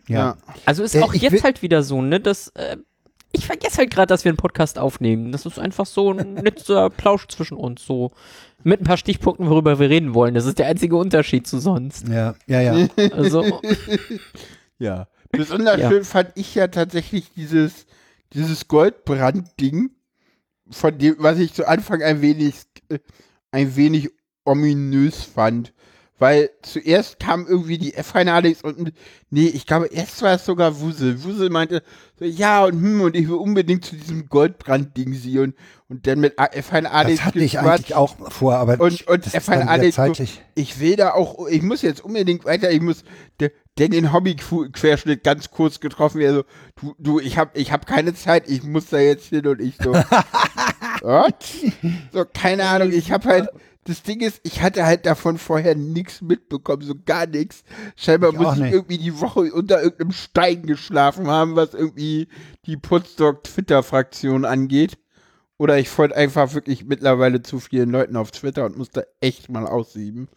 Ja. 0.06 0.16
Ja. 0.18 0.36
Also 0.64 0.82
ist 0.84 0.94
Äh, 0.94 1.02
auch 1.02 1.12
jetzt 1.12 1.44
halt 1.44 1.60
wieder 1.60 1.82
so, 1.82 2.00
ne, 2.00 2.18
dass 2.20 2.48
äh, 2.54 2.76
ich 3.32 3.46
vergesse 3.46 3.76
halt 3.78 3.90
gerade, 3.90 4.06
dass 4.06 4.24
wir 4.24 4.30
einen 4.30 4.38
Podcast 4.38 4.78
aufnehmen. 4.78 5.32
Das 5.32 5.44
ist 5.44 5.58
einfach 5.58 5.84
so 5.84 6.12
ein 6.12 6.32
netter 6.42 6.88
Plausch 6.88 7.26
zwischen 7.28 7.58
uns, 7.58 7.84
so 7.84 8.12
mit 8.64 8.80
ein 8.80 8.84
paar 8.84 8.96
Stichpunkten, 8.96 9.50
worüber 9.50 9.78
wir 9.78 9.90
reden 9.90 10.14
wollen. 10.14 10.34
Das 10.34 10.46
ist 10.46 10.58
der 10.58 10.66
einzige 10.66 10.96
Unterschied 10.96 11.46
zu 11.46 11.58
sonst. 11.58 12.08
Ja, 12.08 12.34
ja, 12.46 12.60
ja. 12.62 12.88
Also 13.12 13.44
Ja. 14.78 15.08
Besonders 15.30 15.78
Ja. 15.80 15.90
schön 15.90 16.04
fand 16.04 16.30
ich 16.36 16.54
ja 16.54 16.68
tatsächlich 16.68 17.30
dieses, 17.34 17.86
dieses 18.32 18.68
Goldbrand-Ding, 18.68 19.90
von 20.70 20.98
dem, 20.98 21.16
was 21.18 21.38
ich 21.38 21.54
zu 21.54 21.66
Anfang 21.66 22.02
ein 22.02 22.20
wenig, 22.20 22.54
äh, 22.88 22.98
ein 23.50 23.76
wenig 23.76 24.10
ominös 24.44 25.22
fand. 25.22 25.72
Weil 26.20 26.50
zuerst 26.62 27.20
kam 27.20 27.46
irgendwie 27.46 27.78
die 27.78 27.94
F1 27.94 28.28
Alex 28.28 28.62
und 28.62 28.92
nee, 29.30 29.46
ich 29.46 29.66
glaube, 29.66 29.86
erst 29.86 30.20
war 30.22 30.34
es 30.34 30.44
sogar 30.44 30.80
Wusel. 30.80 31.22
Wusel 31.22 31.48
meinte 31.48 31.82
so, 32.18 32.24
ja 32.24 32.64
und 32.64 32.72
hm, 32.72 33.00
und 33.02 33.14
ich 33.14 33.28
will 33.28 33.36
unbedingt 33.36 33.84
zu 33.84 33.94
diesem 33.94 34.28
Goldbrand-Ding 34.28 35.14
sie 35.14 35.38
und, 35.38 35.54
und 35.88 36.06
dann 36.08 36.18
mit 36.18 36.36
A- 36.38 36.46
F1 36.50 36.86
Alex 36.86 37.18
Das 37.18 37.26
hatte 37.26 37.38
ich 37.38 37.58
eigentlich 37.60 37.94
auch 37.94 38.16
vor, 38.32 38.56
aber 38.56 38.80
Und- 38.80 39.06
und 39.06 39.26
das 39.26 39.34
ist 39.34 39.48
dann 39.48 39.80
so- 39.84 39.90
zeitlich. 39.92 40.42
ich 40.56 40.80
will 40.80 40.96
da 40.96 41.12
auch, 41.12 41.46
ich 41.46 41.62
muss 41.62 41.82
jetzt 41.82 42.00
unbedingt 42.04 42.44
weiter, 42.44 42.70
ich 42.72 42.80
muss, 42.80 43.04
de- 43.40 43.52
denn 43.78 43.92
den 43.92 44.12
Hobby-Querschnitt 44.12 45.22
ganz 45.22 45.52
kurz 45.52 45.78
getroffen, 45.78 46.20
also, 46.22 46.42
du, 46.80 46.94
du, 46.98 47.20
ich 47.20 47.38
hab, 47.38 47.56
ich 47.56 47.70
hab 47.70 47.86
keine 47.86 48.12
Zeit, 48.14 48.48
ich 48.50 48.64
muss 48.64 48.86
da 48.86 48.98
jetzt 48.98 49.26
hin 49.28 49.46
und 49.46 49.60
ich 49.60 49.76
so, 49.80 49.92
what? 51.02 51.36
So, 52.12 52.24
keine 52.32 52.64
Ahnung, 52.64 52.90
ich 52.92 53.12
hab 53.12 53.24
halt, 53.24 53.48
das 53.88 54.02
Ding 54.02 54.20
ist, 54.20 54.40
ich 54.42 54.60
hatte 54.62 54.84
halt 54.84 55.06
davon 55.06 55.38
vorher 55.38 55.74
nichts 55.74 56.20
mitbekommen, 56.20 56.82
so 56.82 56.94
gar 57.06 57.26
nichts. 57.26 57.64
Scheinbar 57.96 58.32
Ich 58.32 58.38
muss 58.38 58.56
ich 58.56 58.62
nicht. 58.62 58.72
irgendwie 58.74 58.98
die 58.98 59.18
Woche 59.20 59.52
unter 59.52 59.82
irgendeinem 59.82 60.12
Stein 60.12 60.66
geschlafen 60.66 61.26
haben, 61.28 61.56
was 61.56 61.74
irgendwie 61.74 62.28
die 62.66 62.76
Putzdock-Twitter-Fraktion 62.76 64.44
angeht. 64.44 64.98
Oder 65.56 65.78
ich 65.78 65.88
folge 65.88 66.14
einfach 66.16 66.54
wirklich 66.54 66.84
mittlerweile 66.84 67.42
zu 67.42 67.58
vielen 67.58 67.90
Leuten 67.90 68.16
auf 68.16 68.30
Twitter 68.30 68.64
und 68.64 68.76
muss 68.76 68.90
da 68.90 69.02
echt 69.20 69.48
mal 69.48 69.66
aussieben. 69.66 70.28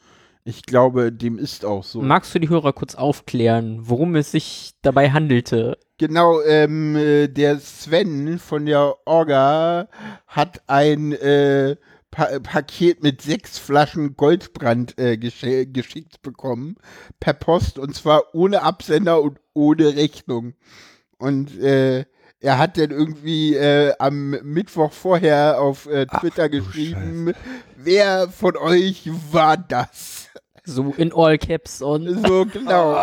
Ich 0.43 0.64
glaube, 0.64 1.12
dem 1.12 1.38
ist 1.38 1.66
auch 1.66 1.84
so. 1.84 2.02
magst 2.02 2.34
du 2.34 2.39
die 2.39 2.49
Hörer 2.49 2.74
kurz 2.74 2.95
aufklären, 2.95 3.82
worum 3.84 4.16
es 4.16 4.32
sich 4.32 4.72
dabei 4.82 5.12
handelte? 5.12 5.78
Genau, 5.99 6.41
ähm, 6.41 6.95
äh, 6.95 7.28
der 7.28 7.60
Sven 7.60 8.39
von 8.39 8.66
der 8.66 8.95
Orga 9.06 9.88
hat 10.26 10.64
ein 10.66 11.12
äh, 11.12 11.76
pa 12.12 12.39
Paket 12.39 13.01
mit 13.01 13.22
sechs 13.22 13.57
Flaschen 13.57 14.16
Goldbrand 14.18 14.97
äh, 14.99 15.18
gesche 15.18 15.66
geschickt 15.66 16.22
bekommen 16.22 16.76
per 17.20 17.34
Post 17.34 17.80
und 17.80 17.95
zwar 17.95 18.36
ohne 18.36 18.62
Absender 18.62 19.22
und 19.22 19.39
ohne 19.53 19.95
Rechnung. 19.95 20.53
Und 21.18 21.57
äh, 21.59 22.05
er 22.41 22.57
hat 22.57 22.78
dann 22.78 22.91
irgendwie 22.91 23.55
äh, 23.55 23.93
am 23.99 24.32
Mittwoch 24.43 24.91
vorher 24.91 25.62
auf 25.62 25.86
äh, 25.86 26.07
Twitter 26.07 26.49
du 26.49 26.57
geschrieben, 26.57 27.34
wer 27.78 28.30
von 28.30 28.57
euch 28.57 29.09
war 29.32 29.57
das? 29.57 30.28
So 30.64 30.93
in 30.97 31.14
All 31.14 31.38
Caps 31.38 31.82
und 31.82 32.28
So, 32.28 32.45
genau. 32.51 32.97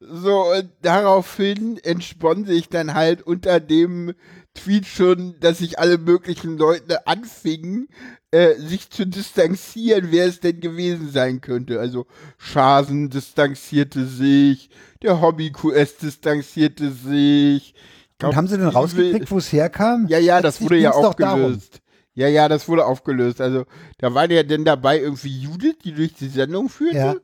So, 0.00 0.52
und 0.52 0.70
daraufhin 0.82 1.78
entspann 1.82 2.44
sich 2.44 2.68
dann 2.68 2.94
halt 2.94 3.22
unter 3.22 3.60
dem 3.60 4.14
Tweet 4.54 4.86
schon, 4.86 5.34
dass 5.40 5.58
sich 5.58 5.78
alle 5.78 5.98
möglichen 5.98 6.56
Leute 6.56 7.06
anfingen, 7.06 7.88
äh, 8.30 8.54
sich 8.54 8.88
zu 8.90 9.06
distanzieren, 9.06 10.08
wer 10.10 10.26
es 10.26 10.40
denn 10.40 10.60
gewesen 10.60 11.10
sein 11.10 11.40
könnte. 11.40 11.80
Also 11.80 12.06
Schasen 12.38 13.10
distanzierte 13.10 14.06
sich, 14.06 14.70
der 15.02 15.20
Hobby-QS 15.20 15.96
distanzierte 15.96 16.90
sich. 16.90 17.74
Ich 17.74 18.18
glaub, 18.18 18.30
Und 18.30 18.36
haben 18.36 18.48
sie 18.48 18.58
denn 18.58 18.68
rausgekriegt, 18.68 19.30
wo 19.30 19.38
es 19.38 19.52
herkam? 19.52 20.06
ja, 20.08 20.18
ja, 20.18 20.40
das 20.40 20.60
wurde 20.60 20.78
ja 20.78 20.92
aufgelöst. 20.92 21.80
Ja, 22.16 22.28
ja, 22.28 22.48
das 22.48 22.68
wurde 22.68 22.86
aufgelöst. 22.86 23.40
Also, 23.40 23.64
da 23.98 24.14
war 24.14 24.30
ja 24.30 24.44
denn 24.44 24.64
dabei 24.64 25.00
irgendwie 25.00 25.36
Judith, 25.36 25.78
die 25.84 25.92
durch 25.92 26.14
die 26.14 26.28
Sendung 26.28 26.68
führte. 26.68 26.96
Ja. 26.96 27.14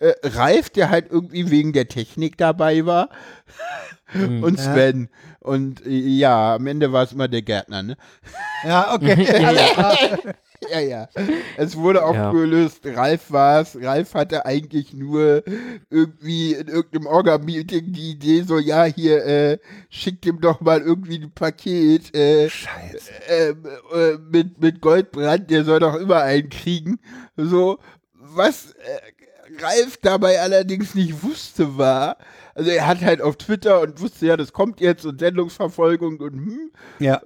Äh, 0.00 0.14
Ralf, 0.22 0.70
der 0.70 0.90
halt 0.90 1.10
irgendwie 1.10 1.50
wegen 1.50 1.72
der 1.72 1.88
Technik 1.88 2.36
dabei 2.38 2.86
war. 2.86 3.08
Hm. 4.06 4.42
Und 4.42 4.58
Ja. 4.58 4.72
Sven. 4.74 5.08
Und 5.40 5.84
äh, 5.86 5.90
ja, 5.90 6.54
am 6.56 6.66
Ende 6.66 6.92
war 6.92 7.04
es 7.04 7.12
immer 7.12 7.28
der 7.28 7.42
Gärtner, 7.42 7.82
ne? 7.82 7.96
Ja, 8.64 8.94
okay. 8.94 9.26
Ja, 9.40 9.50
ja. 9.52 10.18
Ja, 10.72 10.80
ja. 10.80 11.08
Es 11.56 11.76
wurde 11.76 12.00
Ja. 12.00 12.04
aufgelöst. 12.30 12.80
Ralf 12.84 13.30
war 13.30 13.60
es. 13.60 13.76
Ralf 13.80 14.14
hatte 14.14 14.44
eigentlich 14.44 14.92
nur 14.92 15.44
irgendwie 15.88 16.54
in 16.54 16.66
irgendeinem 16.66 17.06
Orga-Meeting 17.06 17.92
die 17.92 18.10
Idee, 18.10 18.42
so, 18.42 18.58
ja, 18.58 18.82
hier, 18.82 19.24
äh, 19.24 19.58
schickt 19.88 20.26
ihm 20.26 20.40
doch 20.40 20.60
mal 20.60 20.80
irgendwie 20.80 21.22
ein 21.22 21.30
Paket. 21.30 22.12
Äh, 22.14 22.50
Scheiße. 22.50 23.10
ähm, 23.28 23.66
äh, 23.94 24.18
mit, 24.32 24.60
mit 24.60 24.80
Goldbrand, 24.80 25.48
der 25.48 25.64
soll 25.64 25.78
doch 25.78 25.94
immer 25.94 26.22
einen 26.22 26.48
kriegen. 26.50 26.98
So, 27.36 27.78
was 28.14 28.72
äh, 28.72 29.17
Ralf 29.60 29.98
dabei 30.02 30.40
allerdings 30.40 30.94
nicht 30.94 31.22
wusste 31.22 31.78
war, 31.78 32.16
also 32.54 32.70
er 32.70 32.86
hat 32.86 33.00
halt 33.02 33.22
auf 33.22 33.36
Twitter 33.36 33.80
und 33.80 34.00
wusste 34.00 34.26
ja, 34.26 34.36
das 34.36 34.52
kommt 34.52 34.80
jetzt 34.80 35.04
und 35.06 35.20
Sendungsverfolgung 35.20 36.18
und 36.20 36.34
hm, 36.34 36.70
Ja. 36.98 37.20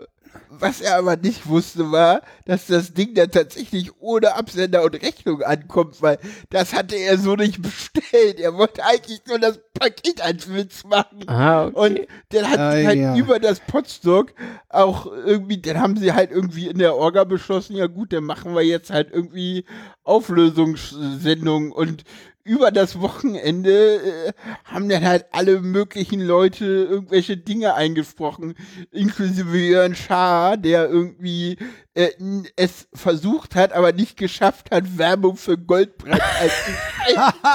Was 0.51 0.81
er 0.81 0.97
aber 0.99 1.17
nicht 1.17 1.47
wusste 1.47 1.91
war, 1.93 2.23
dass 2.45 2.67
das 2.67 2.93
Ding 2.95 3.15
dann 3.15 3.31
tatsächlich 3.31 3.91
ohne 4.01 4.35
Absender 4.35 4.83
und 4.85 4.95
Rechnung 5.03 5.43
ankommt, 5.43 6.03
weil 6.03 6.19
das 6.51 6.73
hatte 6.73 6.97
er 6.97 7.19
so 7.19 7.35
nicht 7.37 7.63
bestellt. 7.63 8.39
Er 8.41 8.55
wollte 8.55 8.85
eigentlich 8.85 9.23
nur 9.27 9.39
das 9.39 9.61
Paket 9.75 10.21
als 10.21 10.53
Witz 10.53 10.85
machen. 10.85 11.27
Ah, 11.27 11.67
okay. 11.67 11.77
Und 11.79 12.01
dann 12.31 12.51
hat 12.51 12.59
Ah, 12.59 12.71
halt 12.73 12.99
ja. 12.99 13.17
über 13.17 13.39
das 13.41 13.61
Potstock 13.61 14.33
auch 14.69 15.07
irgendwie, 15.07 15.61
dann 15.61 15.81
haben 15.81 15.97
sie 15.97 16.13
halt 16.13 16.31
irgendwie 16.31 16.69
in 16.69 16.79
der 16.79 16.97
Orga 16.97 17.25
beschlossen, 17.25 17.77
ja 17.77 17.87
gut, 17.87 18.13
dann 18.13 18.25
machen 18.25 18.55
wir 18.55 18.63
jetzt 18.63 18.91
halt 18.91 19.11
irgendwie 19.13 19.65
Auflösungssendungen 20.05 21.73
und 21.73 22.05
über 22.45 22.71
das 22.71 23.01
Wochenende 23.01 23.97
äh, 24.29 24.33
haben 24.65 24.89
dann 24.89 25.05
halt 25.05 25.27
alle 25.33 25.61
möglichen 25.61 26.21
Leute 26.21 26.65
irgendwelche 26.65 27.37
Dinge 27.37 27.75
eingesprochen, 27.75 28.55
inklusive 28.91 29.57
Jörn 29.59 29.95
Schaar, 29.95 30.57
der 30.57 30.89
irgendwie 30.89 31.57
äh, 31.95 32.09
es 32.57 32.89
versucht 32.95 33.55
hat, 33.55 33.73
aber 33.73 33.93
nicht 33.93 34.17
geschafft 34.17 34.71
hat, 34.71 34.99
Werbung 34.99 35.37
für 35.37 35.57
Goldbrand 35.59 36.21
als 36.41 36.53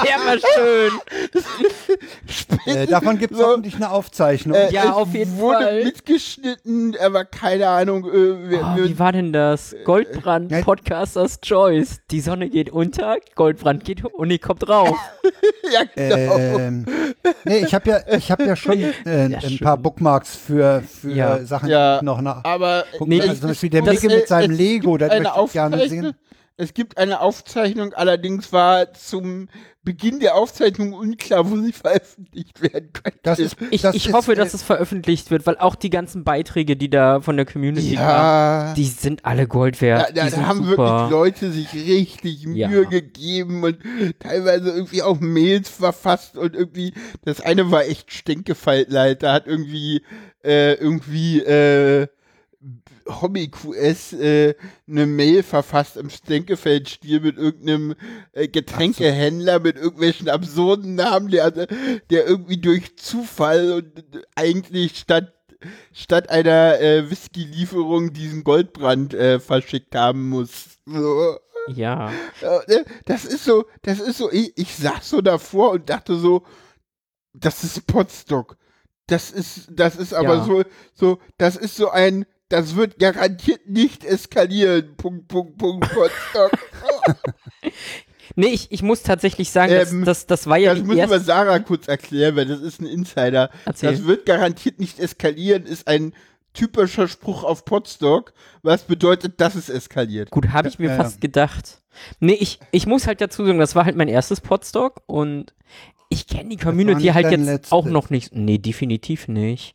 Der 0.04 0.16
war 0.24 0.38
schön. 0.56 0.92
Äh, 2.66 2.86
davon 2.86 3.18
gibt 3.18 3.32
es 3.32 3.38
So. 3.38 3.46
hoffentlich 3.46 3.76
eine 3.76 3.90
Aufzeichnung. 3.90 4.54
Äh, 4.54 4.70
Ja, 4.72 4.84
es 4.84 4.90
auf 4.90 5.14
jeden 5.14 5.38
wurde 5.38 5.64
Fall. 5.64 5.84
mitgeschnitten, 5.84 6.94
aber 7.00 7.24
keine 7.24 7.68
Ahnung. 7.68 8.04
Äh, 8.04 8.50
wer, 8.50 8.74
Oh, 8.78 8.84
wie 8.84 8.98
war 8.98 9.12
denn 9.12 9.32
das? 9.32 9.74
Goldbrand, 9.84 10.50
Ja. 10.52 10.60
Podcasters 10.60 11.40
Choice. 11.40 12.00
Die 12.10 12.20
Sonne 12.20 12.50
geht 12.50 12.68
unter, 12.70 13.16
Goldbrand 13.36 13.84
geht 13.84 14.04
hoch 14.04 14.12
und 14.12 14.28
die 14.28 14.38
kommt 14.38 14.68
rauf. 14.78 14.98
ja, 15.72 15.82
genau. 15.94 16.36
Ähm, 16.38 16.86
nee, 17.44 17.58
ich 17.58 17.74
habe 17.74 17.90
ja, 17.90 18.00
ich 18.16 18.30
habe 18.30 18.44
ja 18.44 18.56
schon 18.56 18.80
äh, 18.80 18.92
ein 19.06 19.40
schön. 19.40 19.58
paar 19.58 19.76
Bookmarks 19.76 20.36
für, 20.36 20.82
für 20.82 21.10
Ja. 21.12 21.44
Sachen, 21.44 21.68
Ja. 21.68 21.94
die 21.94 21.98
ich 21.98 22.02
noch 22.02 22.20
nach. 22.20 22.44
aber 22.44 22.84
Nee, 23.00 23.20
also 23.20 23.34
zum 23.34 23.48
Beispiel 23.50 23.70
der 23.70 23.82
das- 23.82 23.94
Micke 24.02 24.14
mit 24.14 24.28
seinem 24.28 24.50
Lego, 24.56 24.92
gibt 24.96 25.02
da 25.02 25.14
eine 25.14 25.24
möchte 25.28 25.40
ich 25.46 25.52
gerne 25.52 25.88
sehen. 25.88 26.14
Es 26.60 26.74
gibt 26.74 26.98
eine 26.98 27.20
Aufzeichnung, 27.20 27.94
allerdings 27.94 28.52
war 28.52 28.92
zum 28.92 29.48
Beginn 29.84 30.18
der 30.18 30.34
Aufzeichnung 30.34 30.92
unklar, 30.92 31.48
wo 31.48 31.56
sie 31.56 31.72
veröffentlicht 31.72 32.60
werden 32.60 32.92
könnte. 32.92 33.20
Das 33.22 33.38
ist, 33.38 33.56
Ich, 33.70 33.82
das 33.82 33.94
ich 33.94 34.08
ist, 34.08 34.12
hoffe, 34.12 34.32
äh, 34.32 34.34
dass 34.34 34.54
es 34.54 34.64
veröffentlicht 34.64 35.30
wird, 35.30 35.46
weil 35.46 35.56
auch 35.56 35.76
die 35.76 35.88
ganzen 35.88 36.24
Beiträge, 36.24 36.76
die 36.76 36.90
da 36.90 37.20
von 37.20 37.36
der 37.36 37.46
Community 37.46 37.94
kamen, 37.94 38.08
ja. 38.08 38.74
die 38.74 38.86
sind 38.86 39.24
alle 39.24 39.46
Gold 39.46 39.80
wert. 39.80 40.10
Da, 40.16 40.24
da, 40.24 40.30
da 40.30 40.46
haben 40.46 40.64
super. 40.64 40.76
wirklich 40.78 41.10
Leute 41.12 41.52
sich 41.52 41.72
richtig 41.72 42.42
Ja. 42.42 42.66
Mühe 42.66 42.86
gegeben 42.86 43.62
und 43.62 43.78
teilweise 44.18 44.70
irgendwie 44.70 45.02
auch 45.02 45.20
Mails 45.20 45.68
verfasst 45.68 46.36
und 46.36 46.56
irgendwie, 46.56 46.92
das 47.24 47.40
eine 47.40 47.70
war 47.70 47.84
echt 47.84 48.12
Stinkefaltleid, 48.12 49.22
da 49.22 49.32
hat 49.32 49.46
irgendwie, 49.46 50.02
äh, 50.42 50.74
irgendwie, 50.74 51.38
äh, 51.40 52.08
Hobby 53.08 53.48
QS 53.48 54.12
äh, 54.12 54.54
eine 54.88 55.06
Mail 55.06 55.42
verfasst 55.42 55.96
im 55.96 56.10
Stinkefeld-Stil 56.10 57.20
mit 57.20 57.36
irgendeinem 57.38 57.94
äh, 58.32 58.48
Getränkehändler 58.48 59.60
mit 59.60 59.76
irgendwelchen 59.76 60.28
absurden 60.28 60.94
Namen, 60.94 61.30
der, 61.30 61.50
der 61.50 62.26
irgendwie 62.26 62.58
durch 62.58 62.96
Zufall 62.98 63.72
und 63.72 63.98
äh, 63.98 64.22
eigentlich 64.34 64.98
statt 64.98 65.32
statt 65.92 66.30
einer 66.30 66.80
äh, 66.80 67.10
Whisky-Lieferung 67.10 68.12
diesen 68.12 68.44
Goldbrand 68.44 69.12
äh, 69.14 69.40
verschickt 69.40 69.94
haben 69.96 70.28
muss. 70.28 70.78
So. 70.86 71.36
Ja. 71.68 72.12
Ja, 72.40 72.60
ne, 72.68 72.84
Das 73.06 73.24
ist 73.24 73.44
so, 73.44 73.64
das 73.82 73.98
ist 73.98 74.18
so, 74.18 74.30
ich, 74.30 74.52
ich 74.56 74.74
saß 74.76 75.10
so 75.10 75.20
davor 75.20 75.72
und 75.72 75.90
dachte 75.90 76.14
so, 76.16 76.44
das 77.32 77.64
ist 77.64 77.86
Potstock. 77.88 78.56
Das 79.08 79.30
ist, 79.30 79.68
das 79.72 79.96
ist 79.96 80.14
aber 80.14 80.36
Ja. 80.36 80.44
so, 80.44 80.62
so, 80.94 81.18
das 81.38 81.56
ist 81.56 81.76
so 81.76 81.90
ein, 81.90 82.24
das 82.48 82.76
wird 82.76 82.98
garantiert 82.98 83.68
nicht 83.68 84.04
eskalieren. 84.04 84.94
Punkt, 84.96 85.28
Punkt, 85.28 85.58
Punkt, 85.58 85.88
Potstock. 85.92 86.52
Nee, 88.36 88.48
ich, 88.48 88.70
ich 88.70 88.82
muss 88.82 89.02
tatsächlich 89.02 89.50
sagen, 89.50 89.72
Ähm, 89.72 90.04
das, 90.04 90.26
das, 90.26 90.26
das 90.26 90.46
war 90.46 90.58
ja 90.58 90.74
das 90.74 90.84
müssen 90.84 91.10
wir. 91.10 91.20
Sarah 91.20 91.58
kurz 91.58 91.88
erklären, 91.88 92.36
weil 92.36 92.46
das 92.46 92.60
ist 92.60 92.80
ein 92.80 92.86
Insider. 92.86 93.50
Erzähl. 93.64 93.90
Das 93.92 94.04
wird 94.06 94.26
garantiert 94.26 94.78
nicht 94.78 95.00
eskalieren, 95.00 95.64
ist 95.64 95.88
ein 95.88 96.12
typischer 96.52 97.08
Spruch 97.08 97.42
auf 97.42 97.64
Potstock, 97.64 98.32
was 98.62 98.82
bedeutet, 98.84 99.40
dass 99.40 99.54
es 99.54 99.68
eskaliert. 99.68 100.30
Gut, 100.30 100.50
habe 100.50 100.68
ich 100.68 100.78
mir 100.78 100.86
Ja, 100.88 100.96
ja. 100.96 101.02
fast 101.02 101.20
gedacht. 101.20 101.80
Nee, 102.20 102.34
ich, 102.38 102.60
ich 102.70 102.86
muss 102.86 103.06
halt 103.06 103.20
dazu 103.20 103.44
sagen, 103.44 103.58
das 103.58 103.74
war 103.74 103.84
halt 103.86 103.96
mein 103.96 104.08
erstes 104.08 104.40
Podstock 104.40 105.02
und 105.06 105.54
ich 106.08 106.26
kenne 106.26 106.50
die 106.50 106.56
Community 106.56 107.06
halt 107.08 107.30
jetzt 107.30 107.44
letztes. 107.44 107.72
auch 107.72 107.86
noch 107.86 108.08
nicht. 108.10 108.34
Nee, 108.34 108.58
definitiv 108.58 109.26
nicht. 109.26 109.74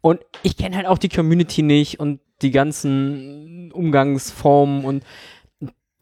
Und 0.00 0.20
ich 0.42 0.56
kenne 0.56 0.76
halt 0.76 0.86
auch 0.86 0.98
die 0.98 1.08
Community 1.08 1.62
nicht 1.62 2.00
und 2.00 2.20
die 2.42 2.50
ganzen 2.50 3.72
Umgangsformen 3.72 4.84
und 4.84 5.04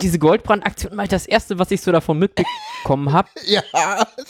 diese 0.02 0.18
Goldbrand-Aktion 0.18 0.92
war 0.92 0.98
halt 1.00 1.12
das 1.12 1.26
erste, 1.26 1.58
was 1.58 1.70
ich 1.70 1.80
so 1.80 1.90
davon 1.90 2.18
mitbekommen 2.18 3.12
habe. 3.12 3.28
Ja, 3.46 3.62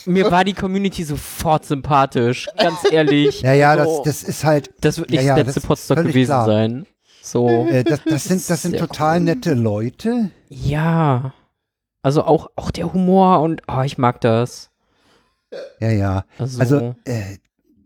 Mir 0.05 0.31
war 0.31 0.45
die 0.45 0.53
Community 0.53 1.03
sofort 1.03 1.65
sympathisch, 1.65 2.47
ganz 2.57 2.89
ehrlich. 2.89 3.41
Ja, 3.41 3.53
ja, 3.53 3.83
so, 3.83 4.03
das, 4.03 4.21
das 4.21 4.29
ist 4.29 4.43
halt, 4.45 4.73
das 4.79 4.97
wird 4.97 5.09
nicht 5.09 5.23
ja, 5.23 5.35
ja, 5.35 5.43
das 5.43 5.55
letzte 5.55 5.75
völlig 5.75 6.13
gewesen 6.13 6.31
klar. 6.31 6.45
sein. 6.45 6.85
So, 7.21 7.67
äh, 7.67 7.83
das, 7.83 7.99
das 8.05 8.23
sind, 8.23 8.49
das 8.49 8.61
sind 8.61 8.77
total 8.77 9.17
cool. 9.17 9.25
nette 9.25 9.53
Leute. 9.53 10.31
ja. 10.49 11.33
Also 12.03 12.23
auch, 12.23 12.51
auch 12.55 12.71
der 12.71 12.93
Humor 12.93 13.41
und 13.41 13.63
oh, 13.67 13.81
ich 13.81 13.97
mag 13.97 14.21
das. 14.21 14.69
Ja, 15.81 15.89
ja. 15.91 16.25
Also, 16.37 16.59
Also, 16.61 16.95
äh, 17.03 17.37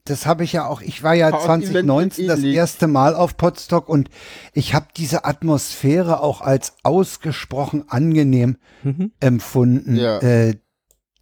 das 0.05 0.25
habe 0.25 0.43
ich 0.43 0.53
ja 0.53 0.65
auch, 0.67 0.81
ich 0.81 1.03
war 1.03 1.13
ja 1.13 1.29
Chaos 1.31 1.45
2019 1.45 2.27
das 2.27 2.41
erste 2.41 2.87
Mal 2.87 3.15
auf 3.15 3.37
Potsdok 3.37 3.87
und 3.87 4.09
ich 4.53 4.73
habe 4.73 4.87
diese 4.97 5.25
Atmosphäre 5.25 6.21
auch 6.21 6.41
als 6.41 6.73
ausgesprochen 6.83 7.85
angenehm 7.87 8.57
mhm. 8.83 9.11
empfunden. 9.19 9.95
Ja. 9.95 10.19
Äh, 10.19 10.55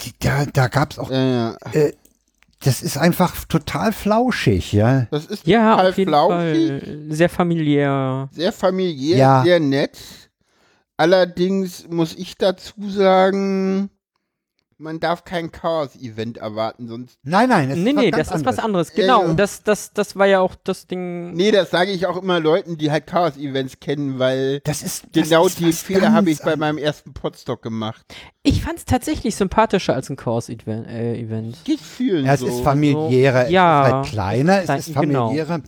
die, 0.01 0.13
da 0.19 0.45
da 0.45 0.67
gab 0.69 0.91
es 0.91 0.99
auch, 0.99 1.11
ja, 1.11 1.49
ja. 1.73 1.89
das 2.63 2.81
ist 2.81 2.97
einfach 2.97 3.45
total 3.45 3.91
flauschig, 3.91 4.71
ja. 4.71 5.07
Das 5.11 5.25
ist 5.25 5.45
ja, 5.45 5.71
total 5.71 5.89
auf 5.89 5.97
jeden 5.97 6.09
flauschig, 6.09 6.83
Fall. 6.83 7.05
Sehr 7.09 7.29
familiär. 7.29 8.29
sehr 8.31 8.53
familiär, 8.53 9.17
Ja. 9.17 9.43
sehr 9.43 9.59
nett. 9.59 9.97
Allerdings 10.95 11.87
muss 11.89 12.13
ich 12.15 12.37
dazu 12.37 12.89
sagen, 12.89 13.89
man 14.79 14.99
darf 14.99 15.25
kein 15.25 15.51
Chaos-Event 15.51 16.37
erwarten, 16.37 16.87
sonst. 16.87 17.19
Nein, 17.23 17.49
nein, 17.49 17.69
es 17.71 17.77
Nee, 17.77 17.89
ist 17.91 17.95
was 17.97 18.03
nee, 18.03 18.11
ganz 18.11 18.29
das 18.29 18.37
ist 18.39 18.45
was 18.45 18.59
anderes. 18.59 18.89
anderes. 18.89 18.93
Genau, 18.93 19.21
ja. 19.23 19.29
und 19.29 19.37
das, 19.39 19.63
das, 19.63 19.93
das 19.93 20.15
war 20.15 20.25
ja 20.25 20.39
auch 20.39 20.55
das 20.63 20.87
Ding. 20.87 21.33
Nee, 21.33 21.51
das 21.51 21.69
sage 21.69 21.91
ich 21.91 22.05
auch 22.07 22.21
immer 22.21 22.39
Leuten, 22.39 22.77
die 22.77 22.89
halt 22.89 23.05
Chaos-Events 23.05 23.79
kennen, 23.79 24.19
weil 24.19 24.61
Das 24.63 24.81
ist 24.81 25.05
das 25.13 25.29
genau 25.29 25.45
ist 25.47 25.59
die 25.59 25.73
Fehler 25.73 26.13
habe 26.13 26.29
ich 26.31 26.39
bei 26.39 26.55
meinem 26.55 26.77
ersten 26.77 27.13
Podstock 27.13 27.61
gemacht. 27.61 28.03
Ich 28.41 28.61
fand 28.63 28.79
es 28.79 28.85
tatsächlich 28.85 29.35
sympathischer 29.35 29.93
als 29.93 30.09
ein 30.09 30.15
Chaos-Event. 30.15 30.87
Äh, 30.87 31.19
Event. 31.19 31.57
Vielen 31.81 32.25
Ja, 32.25 32.33
es 32.35 32.39
so. 32.39 32.47
ist 32.47 32.61
familiärer, 32.61 33.49
Ja. 33.49 33.81
es 33.81 33.87
ist 33.87 33.93
halt 33.93 34.05
kleiner, 34.07 34.63
es 34.63 34.87
ist 34.87 34.95
genau. 34.95 35.27
familiärer. 35.27 35.61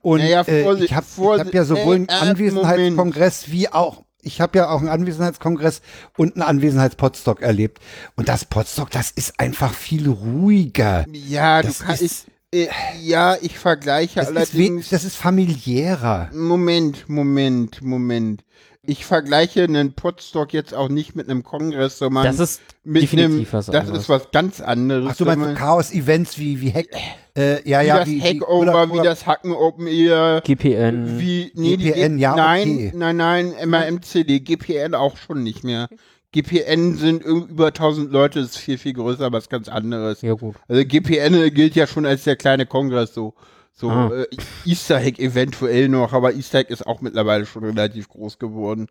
Und 0.00 0.18
Naja, 0.20 0.42
äh, 0.46 0.84
ich 0.84 0.94
habe 0.94 1.06
hab 1.38 1.54
ja 1.54 1.64
sowohl 1.64 1.94
einen 1.96 2.08
äh, 2.08 2.12
äh, 2.12 2.16
Anwesenheitskongress 2.16 3.50
wie 3.50 3.68
auch, 3.68 4.03
ich 4.24 4.40
habe 4.40 4.58
ja 4.58 4.68
auch 4.70 4.80
einen 4.80 4.88
Anwesenheitskongress 4.88 5.80
und 6.16 6.34
einen 6.34 6.42
Anwesenheitspodstock 6.42 7.42
erlebt. 7.42 7.78
Und 8.16 8.28
das 8.28 8.44
Podstock, 8.44 8.90
das 8.90 9.10
ist 9.10 9.38
einfach 9.40 9.72
viel 9.74 10.08
ruhiger. 10.08 11.04
Ja, 11.12 11.62
du 11.62 11.68
Das 11.68 11.80
kannst. 11.80 12.02
ist- 12.02 12.26
Ich, 12.50 12.60
äh, 12.60 12.68
ja, 13.02 13.36
ich 13.40 13.58
vergleiche 13.58 14.20
Das 14.20 14.30
ist, 14.30 14.36
allerdings. 14.36 14.88
das 14.90 15.02
ist 15.04 15.16
familiärer. 15.16 16.30
Moment, 16.32 17.08
Moment, 17.08 17.82
Moment. 17.82 18.44
Ich 18.86 19.04
vergleiche 19.04 19.64
einen 19.64 19.94
Podstock 19.94 20.52
jetzt 20.52 20.74
auch 20.74 20.88
nicht 20.88 21.16
mit 21.16 21.28
einem 21.28 21.42
Kongress, 21.42 21.98
sondern 21.98 22.24
Das 22.24 22.38
ist 22.38 22.60
mit 22.84 23.02
definitiv 23.02 23.52
einem, 23.52 23.52
was 23.52 23.66
Das 23.66 23.88
ist 23.88 24.08
was 24.08 24.30
ganz 24.30 24.60
anderes. 24.60 25.10
Ach, 25.12 25.16
du 25.16 25.24
meinst 25.24 25.44
so 25.46 25.54
Chaos-Events 25.54 26.38
wie, 26.38 26.60
wie 26.60 26.72
Hack, 26.72 26.88
äh, 27.36 27.68
ja, 27.68 27.80
wie 27.82 27.86
ja, 27.86 27.98
das 27.98 28.08
wie, 28.08 28.16
wie, 28.16 28.40
Hackover, 28.40 28.58
oder- 28.60 28.88
wie 28.88 28.92
oder- 29.00 29.04
das 29.04 29.26
Hacken 29.26 29.52
Open 29.52 29.86
Ear, 29.86 30.40
GPN. 30.42 31.18
wie, 31.18 31.50
nee, 31.54 31.76
die 31.76 31.84
GPN, 31.92 32.16
G- 32.16 32.22
ja, 32.22 32.36
nein, 32.36 32.62
okay. 32.74 32.92
nein, 32.94 33.16
nein, 33.16 33.54
MRMCD, 33.66 34.40
GPN 34.40 34.94
auch 34.94 35.16
schon 35.16 35.42
nicht 35.42 35.64
mehr. 35.64 35.88
GPN 36.32 36.96
sind 36.96 37.22
über 37.22 37.72
1000 37.72 38.10
Leute, 38.12 38.40
ist 38.40 38.58
viel, 38.58 38.76
viel 38.76 38.92
größer, 38.92 39.30
was 39.32 39.48
ganz 39.48 39.68
anderes. 39.68 40.20
Ja, 40.20 40.34
gut. 40.34 40.56
Also 40.68 40.84
GPN 40.84 41.54
gilt 41.54 41.76
ja 41.76 41.86
schon 41.86 42.04
als 42.06 42.24
der 42.24 42.34
kleine 42.36 42.66
Kongress, 42.66 43.14
so, 43.14 43.34
so 43.76 43.90
Ah. 43.90 44.10
äh, 44.12 44.26
Easter 44.64 45.00
Egg 45.00 45.20
eventuell 45.22 45.88
noch, 45.88 46.12
aber 46.12 46.32
Easter 46.34 46.60
Egg 46.60 46.72
ist 46.72 46.86
auch 46.86 47.00
mittlerweile 47.00 47.44
schon 47.44 47.64
relativ 47.64 48.08
groß 48.08 48.38
geworden. 48.38 48.86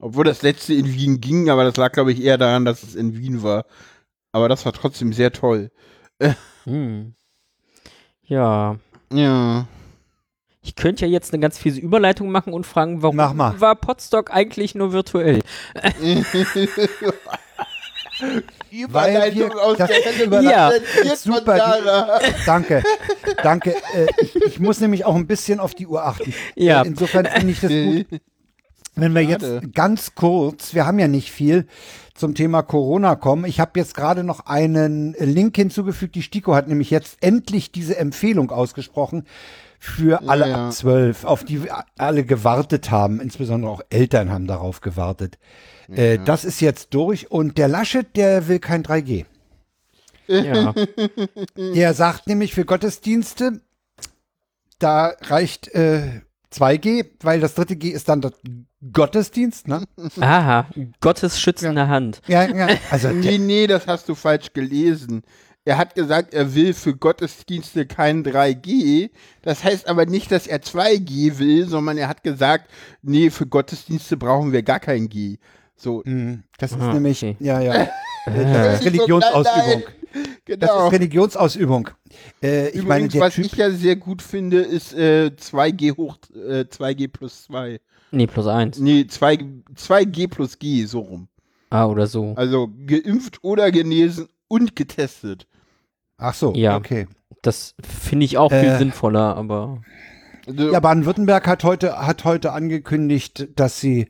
Obwohl 0.00 0.24
das 0.24 0.42
letzte 0.42 0.74
in 0.74 0.86
Wien 0.94 1.20
ging, 1.20 1.50
aber 1.50 1.64
das 1.64 1.76
lag, 1.76 1.92
glaube 1.92 2.12
ich, 2.12 2.22
eher 2.22 2.38
daran, 2.38 2.64
dass 2.64 2.82
es 2.82 2.94
in 2.94 3.16
Wien 3.18 3.42
war. 3.42 3.66
Aber 4.32 4.48
das 4.48 4.64
war 4.64 4.72
trotzdem 4.72 5.12
sehr 5.12 5.32
toll. 5.32 5.70
Hm. 6.64 7.14
Ja. 8.22 8.76
Ja. 9.12 9.66
Ich 10.62 10.74
könnte 10.76 11.06
ja 11.06 11.10
jetzt 11.12 11.32
eine 11.32 11.40
ganz 11.40 11.58
fiese 11.58 11.80
Überleitung 11.80 12.30
machen 12.30 12.52
und 12.52 12.66
fragen, 12.66 13.02
warum 13.02 13.16
Mach 13.16 13.32
mal. 13.32 13.60
war 13.60 13.74
Podstock 13.76 14.32
eigentlich 14.32 14.74
nur 14.74 14.92
virtuell? 14.92 15.40
Überleitung 18.70 19.50
wir- 19.50 19.62
aus 19.62 19.78
das- 19.78 19.90
der 19.90 20.42
Ja, 20.42 20.72
super, 21.16 21.56
Sarah. 21.56 22.18
Danke, 22.46 22.82
danke. 23.42 23.74
Äh, 23.94 24.06
ich, 24.22 24.36
ich 24.36 24.60
muss 24.60 24.80
nämlich 24.80 25.04
auch 25.04 25.14
ein 25.16 25.26
bisschen 25.26 25.60
auf 25.60 25.74
die 25.74 25.86
Uhr 25.86 26.04
achten. 26.04 26.32
Ja. 26.54 26.82
Äh, 26.82 26.86
insofern 26.88 27.26
finde 27.26 27.52
ich 27.52 27.60
das 27.60 27.70
gut, 27.70 28.20
wenn 28.96 29.14
wir 29.14 29.22
Schade. 29.30 29.60
jetzt 29.62 29.74
ganz 29.74 30.14
kurz, 30.14 30.74
wir 30.74 30.86
haben 30.86 30.98
ja 30.98 31.08
nicht 31.08 31.30
viel, 31.30 31.66
zum 32.14 32.34
Thema 32.34 32.62
Corona 32.62 33.14
kommen. 33.14 33.44
Ich 33.44 33.60
habe 33.60 33.78
jetzt 33.78 33.94
gerade 33.94 34.24
noch 34.24 34.46
einen 34.46 35.14
Link 35.20 35.54
hinzugefügt. 35.56 36.16
Die 36.16 36.22
STIKO 36.22 36.54
hat 36.54 36.66
nämlich 36.68 36.90
jetzt 36.90 37.18
endlich 37.20 37.70
diese 37.70 37.96
Empfehlung 37.96 38.50
ausgesprochen 38.50 39.24
für 39.78 40.28
alle 40.28 40.48
ja. 40.48 40.66
ab 40.66 40.72
zwölf, 40.72 41.24
auf 41.24 41.44
die 41.44 41.62
wir 41.62 41.84
alle 41.96 42.24
gewartet 42.24 42.90
haben. 42.90 43.20
Insbesondere 43.20 43.70
auch 43.70 43.82
Eltern 43.90 44.30
haben 44.32 44.48
darauf 44.48 44.80
gewartet. 44.80 45.38
Äh, 45.90 46.18
das 46.24 46.44
ist 46.44 46.60
jetzt 46.60 46.94
durch 46.94 47.30
und 47.30 47.58
der 47.58 47.68
Laschet, 47.68 48.06
der 48.16 48.48
will 48.48 48.58
kein 48.58 48.82
3G. 48.82 49.24
Ja. 50.26 50.74
Der 51.56 51.94
sagt 51.94 52.26
nämlich 52.26 52.52
für 52.54 52.66
Gottesdienste, 52.66 53.62
da 54.78 55.14
reicht 55.22 55.68
äh, 55.68 56.20
2G, 56.52 57.06
weil 57.22 57.40
das 57.40 57.54
dritte 57.54 57.76
G 57.76 57.88
ist 57.88 58.08
dann 58.08 58.20
der 58.20 58.32
Gottesdienst, 58.92 59.68
ne? 59.68 59.84
Aha, 60.20 60.68
Gottes 61.00 61.40
schützende 61.40 61.88
Hand. 61.88 62.20
Ja, 62.26 62.44
ja. 62.44 62.68
Also 62.90 63.08
Nee, 63.08 63.38
nee, 63.38 63.66
das 63.66 63.86
hast 63.86 64.08
du 64.08 64.14
falsch 64.14 64.52
gelesen. 64.52 65.22
Er 65.64 65.76
hat 65.76 65.94
gesagt, 65.94 66.32
er 66.32 66.54
will 66.54 66.72
für 66.72 66.96
Gottesdienste 66.96 67.86
kein 67.86 68.24
3G. 68.24 69.10
Das 69.42 69.64
heißt 69.64 69.88
aber 69.88 70.06
nicht, 70.06 70.30
dass 70.30 70.46
er 70.46 70.62
2G 70.62 71.38
will, 71.38 71.68
sondern 71.68 71.98
er 71.98 72.08
hat 72.08 72.22
gesagt, 72.22 72.70
nee, 73.02 73.30
für 73.30 73.46
Gottesdienste 73.46 74.16
brauchen 74.16 74.52
wir 74.52 74.62
gar 74.62 74.80
kein 74.80 75.08
G. 75.08 75.38
So, 75.78 76.02
mh, 76.04 76.40
das 76.58 76.72
ist 76.72 76.80
Ah, 76.80 76.92
nämlich, 76.92 77.22
okay. 77.22 77.36
ja, 77.40 77.60
ja. 77.60 77.88
Das 78.26 78.80
ist 78.80 78.84
Religionsausübung. 78.86 79.82
Das 80.12 80.24
genau. 80.44 80.86
ist 80.86 80.92
Religionsausübung. 80.92 81.88
Äh, 82.42 82.68
ich 82.68 82.74
Übrigens, 82.74 82.88
meine, 82.88 83.08
der 83.08 83.20
was 83.22 83.34
Typ, 83.34 83.44
ich 83.46 83.52
ja 83.52 83.70
sehr 83.70 83.96
gut 83.96 84.20
finde, 84.20 84.58
ist 84.60 84.92
äh, 84.92 85.30
2G 85.34 85.96
hoch 85.96 86.18
äh, 86.34 86.64
2G 86.64 87.08
plus 87.08 87.44
2. 87.44 87.80
Nee, 88.10 88.26
plus 88.26 88.46
eins. 88.46 88.78
Nee, 88.78 89.06
2, 89.06 89.38
2G 89.76 90.28
plus 90.28 90.58
G, 90.58 90.84
so 90.84 91.00
rum. 91.00 91.28
Ah, 91.70 91.86
oder 91.86 92.06
so. 92.06 92.34
Also 92.36 92.68
geimpft 92.86 93.42
oder 93.44 93.70
genesen 93.70 94.28
und 94.48 94.74
getestet. 94.76 95.46
ach 96.18 96.34
so, 96.34 96.52
Ja. 96.54 96.76
okay. 96.76 97.06
Das 97.42 97.74
finde 97.82 98.24
ich 98.26 98.36
auch 98.36 98.50
viel 98.50 98.58
Äh. 98.64 98.78
sinnvoller, 98.78 99.36
aber. 99.36 99.80
Also, 100.46 100.72
Ja, 100.72 100.80
Baden-Württemberg 100.80 101.46
hat 101.46 101.62
heute, 101.64 101.98
hat 102.06 102.24
heute 102.24 102.52
angekündigt, 102.52 103.48
dass 103.56 103.78
sie 103.80 104.08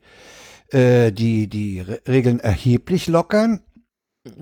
äh, 0.71 1.13
die, 1.13 1.49
die 1.49 1.81
Re 1.81 2.01
Regeln 2.07 2.41
erheblich 2.41 3.07
lockern. 3.07 3.61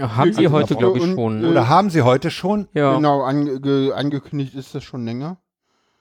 Haben 0.00 0.32
sie 0.32 0.46
Also 0.46 0.52
heute, 0.52 0.74
glaube 0.74 0.98
ich, 0.98 1.04
und, 1.04 1.14
schon. 1.14 1.44
äh, 1.44 1.48
Oder 1.48 1.68
haben 1.68 1.90
sie 1.90 2.02
heute 2.02 2.30
schon? 2.30 2.68
ja. 2.72 2.94
Genau, 2.96 3.22
ange 3.22 3.60
ge 3.60 3.92
angekündigt 3.92 4.54
ist 4.54 4.74
das 4.74 4.82
schon 4.84 5.04
länger. 5.04 5.38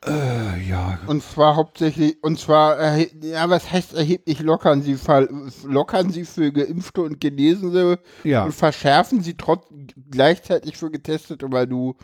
Äh, 0.06 0.62
ja. 0.70 1.00
Und 1.08 1.24
zwar 1.24 1.56
hauptsächlich, 1.56 2.22
und 2.24 2.40
zwar, 2.40 2.98
ja, 2.98 3.50
was 3.50 3.72
heißt 3.72 3.96
erheblich 3.96 4.40
lockern 4.40 4.82
sie? 4.84 4.96
Ver 4.96 5.28
lockern 5.66 6.12
sie 6.12 6.26
für 6.26 6.52
Geimpfte 6.52 7.02
und 7.02 7.20
Genesene 7.20 8.00
Ja. 8.24 8.44
und 8.46 8.54
verschärfen 8.54 9.22
sie 9.22 9.36
trotz 9.36 9.66
gleichzeitig 10.12 10.78
für 10.78 10.92
Getestete, 10.92 11.48
weil 11.52 11.66
du 11.68 11.96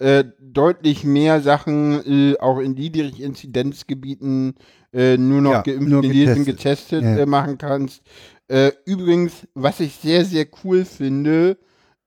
äh, 0.00 0.24
deutlich 0.40 1.04
mehr 1.04 1.40
Sachen 1.40 2.32
äh, 2.32 2.38
auch 2.40 2.58
in 2.58 2.72
Niedriginzidenzgebieten 2.74 4.54
äh, 4.92 5.16
nur 5.16 5.40
noch 5.40 5.52
Ja, 5.52 5.62
geimpft, 5.62 5.88
nur 5.88 6.02
genesen, 6.02 6.44
getestet. 6.44 7.00
getestet 7.00 7.02
Ja. 7.04 7.16
äh, 7.22 7.26
machen 7.26 7.58
kannst. 7.58 8.02
Äh, 8.48 8.72
übrigens, 8.84 9.46
was 9.54 9.78
ich 9.80 9.94
sehr, 9.94 10.24
sehr 10.24 10.46
cool 10.64 10.84
finde, 10.84 11.56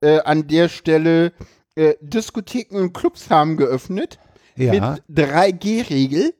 äh, 0.02 0.18
an 0.20 0.46
der 0.46 0.68
Stelle, 0.68 1.32
äh, 1.76 1.94
Diskotheken 2.00 2.76
und 2.76 2.92
Clubs 2.92 3.30
haben 3.30 3.56
geöffnet 3.56 4.18
Ja. 4.56 4.72
mit 4.72 5.02
3G-Regel. 5.08 6.34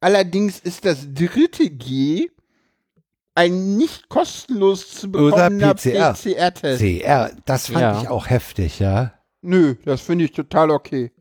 Allerdings 0.00 0.60
ist 0.60 0.84
das 0.84 1.12
dritte 1.12 1.68
G 1.68 2.30
ein 3.34 3.76
nicht 3.76 4.08
kostenlos 4.08 4.88
zu 4.94 5.10
bekommender 5.12 5.74
PCR. 5.74 6.14
PCR-Test. 6.14 6.80
CR, 6.80 7.30
das 7.44 7.66
fand 7.66 7.80
Ja. 7.80 8.00
ich 8.00 8.08
auch 8.08 8.30
heftig, 8.30 8.78
ja. 8.78 9.12
Nö, 9.42 9.74
das 9.84 10.00
finde 10.00 10.24
ich 10.24 10.32
total 10.32 10.70
okay. 10.70 11.12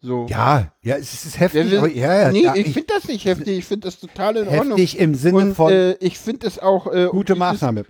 So. 0.00 0.26
Ja, 0.28 0.72
ja, 0.82 0.96
es 0.96 1.24
ist 1.26 1.40
heftig. 1.40 1.70
Will- 1.70 1.78
aber, 1.78 1.88
ja, 1.88 2.14
ja, 2.22 2.32
nee, 2.32 2.44
ja, 2.44 2.54
ich 2.54 2.72
finde 2.72 2.94
das 2.94 3.08
nicht 3.08 3.24
heftig, 3.24 3.58
ich 3.58 3.64
finde 3.64 3.88
das 3.88 3.98
total 3.98 4.36
in 4.36 4.46
Ordnung. 4.48 4.78
heftig 4.78 4.98
im 4.98 5.14
Sinne 5.14 5.36
Und 5.38 5.54
von 5.54 5.72
äh, 5.72 5.92
ich 5.94 6.18
finde 6.18 6.46
es 6.46 6.58
auch 6.60 6.86
äh, 6.92 7.08
gute 7.10 7.34
Maßnahme. 7.34 7.84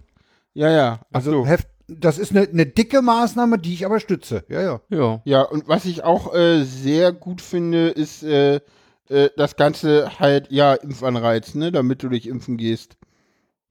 Ja, 0.55 0.71
ja. 0.71 1.01
Also 1.13 1.31
so. 1.31 1.47
heft, 1.47 1.69
das 1.87 2.19
ist 2.19 2.31
eine, 2.35 2.49
eine 2.49 2.67
dicke 2.67 3.03
Maßnahme, 3.03 3.59
die 3.59 3.75
ich 3.75 3.85
aber 3.85 4.01
stütze. 4.01 4.45
Ja, 4.49 4.63
ja. 4.63 4.81
Ja. 4.89 5.21
Ja, 5.25 5.43
und 5.43 5.69
was 5.69 5.85
ich 5.85 6.03
auch 6.03 6.35
äh, 6.35 6.65
sehr 6.65 7.13
gut 7.13 7.41
finde, 7.43 7.89
ist 7.89 8.23
äh, 8.23 8.61
äh, 9.09 9.31
das 9.37 9.57
Ganze 9.57 10.19
halt, 10.19 10.51
ja, 10.51 10.75
Impfanreiz, 10.75 11.55
ne, 11.55 11.73
damit 11.73 12.03
du 12.03 12.09
dich 12.09 12.27
impfen 12.27 12.57
gehst. 12.57 12.97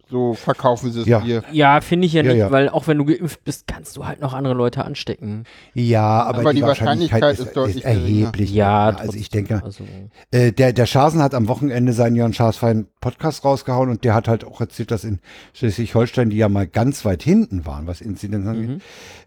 So 0.10 0.34
verkaufen 0.34 0.92
sie 0.92 1.02
es 1.02 1.06
Ja. 1.08 1.20
dir. 1.20 1.44
Ja, 1.52 1.82
finde 1.82 2.08
ich 2.08 2.14
ja 2.14 2.24
Ja, 2.24 2.30
nicht, 2.32 2.40
ja. 2.40 2.52
weil 2.52 2.70
auch 2.70 2.88
wenn 2.88 2.98
du 2.98 3.06
geimpft 3.06 3.44
bist, 3.44 3.68
kannst 3.68 3.98
du 3.98 4.06
halt 4.06 4.22
noch 4.22 4.34
andere 4.34 4.54
Leute 4.54 4.86
anstecken. 4.86 5.44
Ja, 5.74 6.24
aber, 6.24 6.40
Aber 6.40 6.54
die, 6.54 6.58
die 6.58 6.66
Wahrscheinlichkeit, 6.66 7.22
Wahrscheinlichkeit 7.22 7.34
ist, 7.34 7.48
ist 7.48 7.58
deutlich 7.58 7.76
ist 7.78 7.84
erheblich. 7.86 8.54
Ja, 8.54 8.86
also 8.88 9.00
trotzdem. 9.04 9.22
ich 9.22 9.30
denke, 9.30 9.62
Also, 9.64 9.84
äh, 10.32 10.52
der, 10.54 10.72
der 10.72 10.86
Schasen 10.86 11.22
hat 11.22 11.34
am 11.36 11.48
Wochenende 11.50 11.92
seinen 11.94 12.16
Jörn 12.16 12.34
Schaasfein 12.34 12.88
Podcast 13.02 13.44
rausgehauen 13.44 13.90
und 13.90 14.04
der 14.04 14.14
hat 14.14 14.28
halt 14.28 14.46
auch 14.46 14.62
erzählt, 14.62 14.92
dass 14.92 15.04
in 15.04 15.20
Schleswig-Holstein, 15.54 16.30
die 16.30 16.38
ja 16.38 16.50
mal 16.50 16.68
ganz 16.68 17.04
weit 17.06 17.22
hinten 17.24 17.66
waren, 17.66 17.88
was 17.88 18.02
Inzidenz 18.02 18.48
angeht, 18.48 18.70
mhm. 18.70 18.82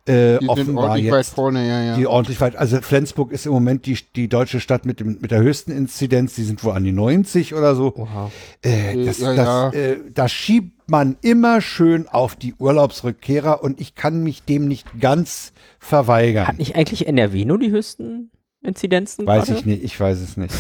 Äh, 0.07 0.39
Die 0.39 0.49
offenbar 0.49 0.85
ordentlich 0.85 1.13
weit 1.13 1.19
jetzt 1.19 1.35
vorne, 1.35 1.67
ja, 1.67 1.83
ja. 1.83 1.97
die 1.97 2.07
ordentlich 2.07 2.41
weit, 2.41 2.57
also 2.57 2.81
Flensburg 2.81 3.33
ist 3.33 3.47
im 3.47 3.53
Moment 3.53 3.87
die, 3.87 3.99
die 4.17 4.29
deutsche 4.29 4.61
Stadt 4.61 4.87
mit, 4.87 5.01
dem, 5.01 5.19
mit 5.21 5.31
der 5.31 5.41
höchsten 5.41 5.73
Inzidenz, 5.73 6.35
die 6.35 6.45
sind 6.45 6.63
wohl 6.65 6.73
an 6.73 6.85
die 6.85 6.93
90 6.93 7.55
oder 7.55 7.75
so. 7.75 7.95
Oha. 7.97 8.31
Äh, 8.63 9.05
das, 9.05 9.19
ja, 9.19 9.35
das, 9.35 9.47
ja. 9.47 9.71
Äh, 9.71 9.99
das 10.13 10.33
schiebt 10.33 10.89
man 10.89 11.17
immer 11.21 11.61
schön 11.61 12.09
auf 12.09 12.37
die 12.37 12.55
Urlaubsrückkehrer 12.55 13.63
und 13.63 13.81
ich 13.81 13.95
kann 13.95 14.23
mich 14.23 14.43
dem 14.43 14.69
nicht 14.69 15.01
ganz 15.01 15.53
verweigern. 15.79 16.49
Hat 16.49 16.59
nicht 16.59 16.77
eigentlich 16.77 17.07
NRW 17.07 17.45
nur 17.45 17.59
die 17.59 17.71
höchsten 17.71 18.31
Inzidenzen? 18.63 19.27
Weiß 19.27 19.47
gerade? 19.47 19.59
ich 19.61 19.67
nicht, 19.67 19.85
ich 19.85 19.99
weiß 19.99 20.19
es 20.19 20.37
nicht. 20.37 20.55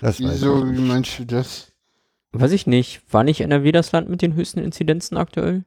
Das 0.00 0.20
Wieso, 0.20 0.70
wie 0.70 0.80
meinst 0.80 1.18
du 1.18 1.24
das? 1.24 1.72
Weiß 2.32 2.52
ich 2.52 2.66
nicht. 2.66 3.02
War 3.10 3.24
nicht 3.24 3.40
NRW 3.40 3.72
das 3.72 3.92
Land 3.92 4.08
mit 4.08 4.20
den 4.20 4.34
höchsten 4.34 4.60
Inzidenzen 4.60 5.16
aktuell? 5.16 5.64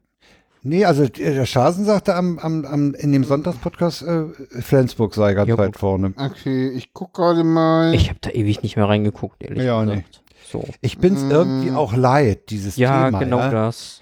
Nee, 0.68 0.86
also 0.86 1.04
äh, 1.04 1.10
der 1.10 1.46
Schasen 1.46 1.86
sagte 1.86 2.14
am, 2.16 2.40
am, 2.40 2.66
am, 2.66 2.94
in 2.96 3.12
dem 3.14 3.24
Sonntagspodcast, 3.24 4.02
äh, 4.04 4.26
Flensburg 4.62 5.16
sei 5.16 5.34
ganz 5.34 5.48
Ja, 5.50 5.58
weit 5.58 5.74
gut. 5.74 5.78
vorne. 5.80 6.14
Okay, 6.18 6.70
ich 6.70 6.94
guck 6.94 7.14
gerade 7.14 7.44
mal. 7.44 7.94
Ich 7.94 8.10
habe 8.10 8.20
da 8.22 8.30
ewig 8.32 8.62
nicht 8.64 8.76
mehr 8.76 8.88
reingeguckt, 8.90 9.42
ehrlich 9.44 9.64
Ja, 9.64 9.84
gesagt. 9.84 10.24
So. 10.52 10.66
Ich 10.82 10.98
bin's 10.98 11.24
Mm. 11.24 11.32
irgendwie 11.32 11.72
auch 11.72 11.96
leid, 11.96 12.50
dieses 12.50 12.76
Ja, 12.78 13.06
Thema. 13.06 13.20
genau 13.20 13.40
ja? 13.40 13.50
das. 13.50 14.02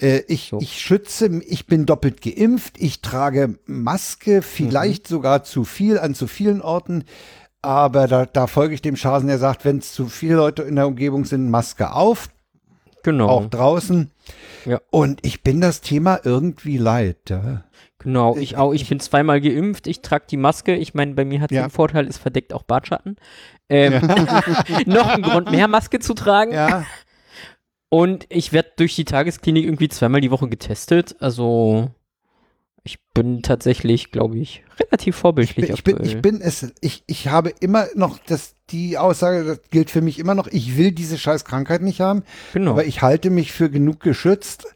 Äh, 0.00 0.22
ich, 0.28 0.48
So. 0.50 0.58
ich 0.60 0.80
schütze, 0.80 1.26
ich 1.46 1.66
bin 1.66 1.86
doppelt 1.86 2.20
geimpft, 2.22 2.74
ich 2.78 3.00
trage 3.02 3.58
Maske, 3.66 4.42
vielleicht 4.42 5.04
Mhm. 5.10 5.14
sogar 5.14 5.44
zu 5.44 5.64
viel 5.64 5.98
an 5.98 6.14
zu 6.14 6.26
vielen 6.26 6.60
Orten. 6.62 7.04
Aber 7.62 8.08
da, 8.08 8.26
da 8.26 8.48
folge 8.48 8.74
ich 8.74 8.82
dem 8.82 8.96
Schasen, 8.96 9.28
der 9.28 9.38
sagt, 9.38 9.64
wenn 9.64 9.78
es 9.78 9.92
zu 9.92 10.06
viele 10.06 10.34
Leute 10.34 10.62
in 10.62 10.74
der 10.74 10.88
Umgebung 10.88 11.24
sind, 11.24 11.48
Maske 11.48 11.92
auf, 11.92 12.28
Genau. 13.02 13.28
auch 13.28 13.46
draußen. 13.46 14.10
Ja. 14.64 14.80
Und 14.90 15.20
ich 15.26 15.42
bin 15.42 15.60
das 15.60 15.80
Thema 15.80 16.20
irgendwie 16.24 16.78
leid. 16.78 17.18
Ja. 17.28 17.64
Genau, 17.98 18.36
ich 18.36 18.56
auch. 18.56 18.72
Ich 18.72 18.88
bin 18.88 18.98
zweimal 19.00 19.40
geimpft, 19.40 19.86
ich 19.86 20.02
trage 20.02 20.24
die 20.30 20.36
Maske. 20.36 20.74
Ich 20.74 20.94
meine, 20.94 21.14
bei 21.14 21.24
mir 21.24 21.40
hat 21.40 21.50
sie 21.50 21.56
Ja. 21.56 21.62
den 21.66 21.70
Vorteil, 21.70 22.06
es 22.06 22.18
verdeckt 22.18 22.52
auch 22.52 22.62
Bartschatten. 22.64 23.16
Ähm, 23.68 24.00
noch 24.86 25.08
ein 25.08 25.22
Grund 25.22 25.50
mehr, 25.50 25.68
Maske 25.68 25.98
zu 26.00 26.14
tragen. 26.14 26.52
ja. 26.52 26.84
Und 27.88 28.24
ich 28.30 28.54
werde 28.54 28.70
durch 28.78 28.96
die 28.96 29.04
Tagesklinik 29.04 29.64
irgendwie 29.66 29.88
zweimal 29.90 30.22
die 30.22 30.30
Woche 30.30 30.48
getestet. 30.48 31.14
Also 31.20 31.90
ich 32.84 32.98
bin 33.14 33.42
tatsächlich, 33.42 34.10
glaube 34.10 34.38
ich, 34.38 34.64
relativ 34.80 35.16
vorbildlich 35.16 35.70
Ich 35.70 35.84
bin, 35.84 35.94
aktuell. 35.96 36.08
ich 36.16 36.20
bin 36.22 36.40
es, 36.40 36.72
ich, 36.80 37.04
ich 37.06 37.28
habe 37.28 37.50
immer 37.60 37.86
noch 37.94 38.18
das, 38.26 38.54
die 38.70 38.98
Aussage, 38.98 39.44
das 39.44 39.60
gilt 39.70 39.90
für 39.90 40.00
mich 40.00 40.18
immer 40.18 40.34
noch, 40.34 40.48
ich 40.48 40.76
will 40.76 40.90
diese 40.92 41.16
scheiß 41.18 41.44
Krankheit 41.44 41.82
nicht 41.82 42.00
haben, 42.00 42.24
genau. 42.52 42.72
aber 42.72 42.84
ich 42.84 43.00
halte 43.02 43.30
mich 43.30 43.52
für 43.52 43.70
genug 43.70 44.00
geschützt 44.00 44.66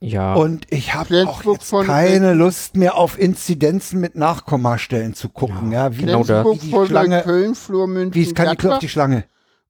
ja. 0.00 0.34
und 0.34 0.66
ich 0.70 0.94
habe 0.94 1.26
auch 1.28 1.44
jetzt 1.44 1.68
von- 1.68 1.86
keine 1.86 2.34
Lust 2.34 2.76
mehr 2.76 2.96
auf 2.96 3.18
Inzidenzen 3.18 4.00
mit 4.00 4.16
Nachkommastellen 4.16 5.14
zu 5.14 5.28
gucken, 5.28 5.70
ja, 5.70 5.96
wie, 5.96 6.02
genau 6.02 6.24
das. 6.24 6.42
Flensburg, 6.42 6.62
wie 6.62 6.80
die 6.82 6.86
Schlange, 6.88 7.22
Köln, 7.22 7.54
Flur, 7.54 7.86
München, 7.86 8.14
wie 8.14 8.32
kann 8.34 8.56
die 8.56 8.68
auf 8.68 8.78
die 8.80 8.88
Schlange. 8.88 9.24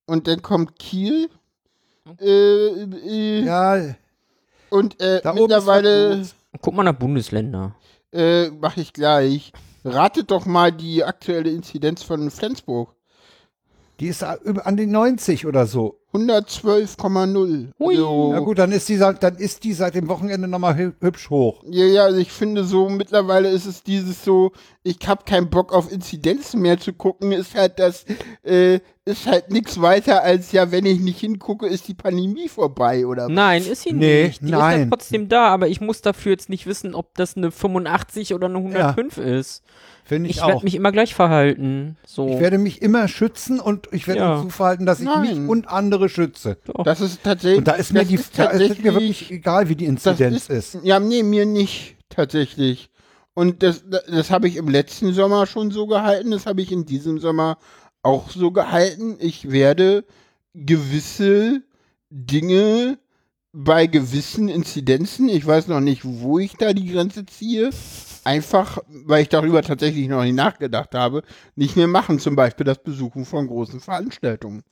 Und 0.06 0.26
dann 0.28 0.40
kommt 0.42 0.78
Kiel. 0.78 1.28
Äh, 2.20 2.26
äh, 2.26 3.44
Ja, 3.44 3.94
Und 4.70 5.00
äh, 5.00 5.20
da 5.22 5.32
oben 5.34 5.50
ist 5.52 5.66
was 5.66 5.82
mittlerweile. 5.82 6.26
Guck 6.60 6.74
mal 6.74 6.82
nach 6.82 6.94
Bundesländer. 6.94 7.74
äh, 8.12 8.50
mache 8.50 8.80
ich 8.80 8.92
gleich. 8.92 9.52
Ratet 9.84 10.30
doch 10.30 10.46
mal 10.46 10.72
die 10.72 11.04
aktuelle 11.04 11.50
Inzidenz 11.50 12.02
von 12.02 12.30
Flensburg. 12.30 12.93
Die 14.00 14.08
ist 14.08 14.22
an 14.24 14.76
die 14.76 14.86
90 14.86 15.46
oder 15.46 15.66
so. 15.66 15.98
112,0. 16.14 17.70
Hui. 17.78 17.94
Also, 17.96 18.32
Na 18.32 18.38
gut, 18.40 18.58
dann 18.58 18.70
ist 18.72 18.88
die, 18.88 18.96
seit- 18.96 19.22
dann 19.22 19.36
ist 19.36 19.64
die 19.64 19.72
seit 19.72 19.94
dem 19.94 20.08
Wochenende 20.08 20.46
nochmal 20.48 20.76
hü 20.76 20.92
hübsch 21.00 21.28
hoch. 21.30 21.62
Ja, 21.68 21.84
ja, 21.86 22.04
also 22.04 22.18
ich 22.18 22.30
finde 22.30 22.64
so, 22.64 22.88
mittlerweile 22.88 23.48
ist 23.50 23.66
es 23.66 23.82
dieses 23.82 24.24
so, 24.24 24.52
ich 24.82 24.98
hab 25.06 25.26
keinen 25.26 25.50
Bock 25.50 25.72
auf 25.72 25.90
Inzidenzen 25.90 26.60
mehr 26.60 26.78
zu 26.78 26.92
gucken, 26.92 27.32
ist 27.32 27.54
halt 27.56 27.78
das, 27.78 28.04
äh, 28.44 28.78
ist 29.04 29.26
halt 29.26 29.50
nichts 29.50 29.80
weiter 29.80 30.22
als, 30.22 30.52
ja, 30.52 30.70
wenn 30.70 30.86
ich 30.86 31.00
nicht 31.00 31.18
hingucke, 31.20 31.66
ist 31.66 31.88
die 31.88 31.94
Pandemie 31.94 32.48
vorbei, 32.48 33.06
oder? 33.06 33.28
Nein, 33.28 33.64
ist 33.64 33.82
sie 33.82 33.92
Nee, 33.92 34.24
nicht. 34.26 34.40
Die 34.40 34.46
ist 34.46 34.50
ja 34.52 34.58
nein. 34.58 34.90
trotzdem 34.90 35.28
da, 35.28 35.48
aber 35.48 35.68
ich 35.68 35.80
muss 35.80 36.00
dafür 36.00 36.32
jetzt 36.32 36.48
nicht 36.48 36.66
wissen, 36.66 36.94
ob 36.94 37.14
das 37.16 37.36
eine 37.36 37.50
85 37.50 38.34
oder 38.34 38.46
eine 38.46 38.58
105 38.58 39.18
ist. 39.18 39.62
Finde 40.06 40.28
ich, 40.28 40.36
Ich 40.36 40.42
auch. 40.42 40.48
werde 40.48 40.64
mich 40.64 40.74
immer 40.74 40.92
gleich 40.92 41.14
verhalten. 41.14 41.96
So. 42.06 42.28
ich 42.28 42.38
werde 42.38 42.58
mich 42.58 42.82
immer 42.82 43.08
schützen 43.08 43.58
und 43.58 43.88
ich 43.90 44.06
werde 44.06 44.20
Ja. 44.20 44.36
dazu 44.36 44.50
verhalten, 44.50 44.84
dass 44.84 45.00
ich 45.00 45.08
mich 45.20 45.48
und 45.48 45.68
andere 45.68 46.08
schütze. 46.10 46.58
Das 46.84 47.00
ist 47.00 47.22
tatsächlich. 47.22 47.58
Und 47.58 47.68
da 47.68 47.72
ist 47.72 47.92
mir 47.92 48.04
die, 48.04 48.16
ist 48.16 48.38
da 48.38 48.44
ist 48.50 48.82
mir 48.82 48.92
wirklich 48.92 49.30
egal, 49.30 49.68
wie 49.70 49.76
die 49.76 49.86
Inzidenz 49.86 50.48
ist. 50.50 50.78
Ja, 50.82 51.00
nee, 51.00 51.22
mir 51.22 51.46
nicht, 51.46 51.96
tatsächlich. 52.10 52.90
Und 53.32 53.62
das, 53.62 53.82
das, 53.88 54.04
das 54.06 54.30
habe 54.30 54.46
ich 54.46 54.56
im 54.56 54.68
letzten 54.68 55.12
Sommer 55.14 55.46
schon 55.46 55.70
so 55.70 55.86
gehalten, 55.86 56.30
das 56.32 56.44
habe 56.46 56.60
ich 56.60 56.70
in 56.70 56.84
diesem 56.84 57.18
Sommer 57.18 57.56
auch 58.02 58.28
so 58.30 58.50
gehalten. 58.52 59.16
Ich 59.18 59.50
werde 59.50 60.04
gewisse 60.54 61.62
Dinge 62.10 62.98
bei 63.52 63.86
gewissen 63.86 64.48
Inzidenzen, 64.48 65.28
ich 65.28 65.46
weiß 65.46 65.68
noch 65.68 65.80
nicht, 65.80 66.02
wo 66.04 66.38
ich 66.38 66.54
da 66.54 66.72
die 66.72 66.86
Grenze 66.92 67.24
ziehe, 67.26 67.70
einfach, 68.24 68.78
weil 68.88 69.22
ich 69.22 69.28
darüber 69.28 69.62
tatsächlich 69.62 70.08
noch 70.08 70.22
nicht 70.22 70.34
nachgedacht 70.34 70.94
habe, 70.94 71.22
nicht 71.56 71.76
mehr 71.76 71.86
machen. 71.86 72.18
Zum 72.18 72.36
Beispiel 72.36 72.64
das 72.64 72.82
Besuchen 72.82 73.24
von 73.24 73.46
großen 73.46 73.80
Veranstaltungen. 73.80 74.62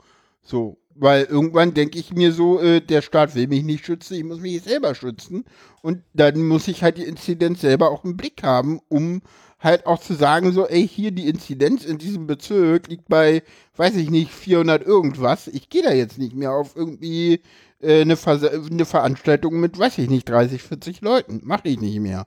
So, 0.42 0.78
Weil 0.94 1.24
irgendwann 1.24 1.72
denke 1.74 1.98
ich 1.98 2.12
mir 2.12 2.32
so, 2.32 2.60
äh, 2.60 2.80
der 2.80 3.00
Staat 3.02 3.34
will 3.34 3.46
mich 3.48 3.62
nicht 3.62 3.86
schützen, 3.86 4.14
ich 4.14 4.24
muss 4.24 4.40
mich 4.40 4.62
selber 4.62 4.94
schützen. 4.94 5.44
Und 5.82 6.02
dann 6.14 6.46
muss 6.46 6.68
ich 6.68 6.82
halt 6.82 6.98
die 6.98 7.04
Inzidenz 7.04 7.60
selber 7.60 7.90
auch 7.90 8.04
im 8.04 8.16
Blick 8.16 8.42
haben, 8.42 8.80
um 8.88 9.22
halt 9.60 9.86
auch 9.86 10.00
zu 10.00 10.14
sagen, 10.14 10.52
so, 10.52 10.66
ey, 10.66 10.86
hier 10.86 11.12
die 11.12 11.28
Inzidenz 11.28 11.84
in 11.84 11.98
diesem 11.98 12.26
Bezirk 12.26 12.88
liegt 12.88 13.08
bei, 13.08 13.42
weiß 13.76 13.94
ich 13.96 14.10
nicht, 14.10 14.32
400 14.32 14.82
irgendwas. 14.84 15.46
Ich 15.48 15.68
gehe 15.70 15.82
da 15.82 15.92
jetzt 15.92 16.18
nicht 16.18 16.34
mehr 16.34 16.52
auf 16.52 16.76
irgendwie 16.76 17.40
äh, 17.80 18.00
eine, 18.02 18.16
Ver 18.16 18.40
eine 18.52 18.84
Veranstaltung 18.84 19.60
mit, 19.60 19.78
weiß 19.78 19.98
ich 19.98 20.10
nicht, 20.10 20.28
30, 20.28 20.62
40 20.62 21.00
Leuten. 21.02 21.40
Mache 21.44 21.68
ich 21.68 21.80
nicht 21.80 22.00
mehr. 22.00 22.26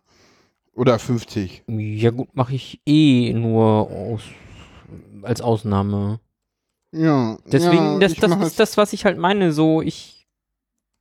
Oder 0.75 0.99
50. 0.99 1.63
Ja 1.67 2.11
gut, 2.11 2.35
mache 2.35 2.53
ich 2.55 2.81
eh 2.85 3.33
nur 3.33 3.89
aus, 3.89 4.21
als 5.23 5.41
Ausnahme. 5.41 6.19
Ja. 6.91 7.37
Deswegen, 7.45 7.93
ja, 7.93 7.99
das, 7.99 8.15
das 8.15 8.35
ist 8.47 8.59
das, 8.59 8.77
was 8.77 8.93
ich 8.93 9.05
halt 9.05 9.17
meine. 9.17 9.51
So, 9.53 9.81
ich, 9.81 10.27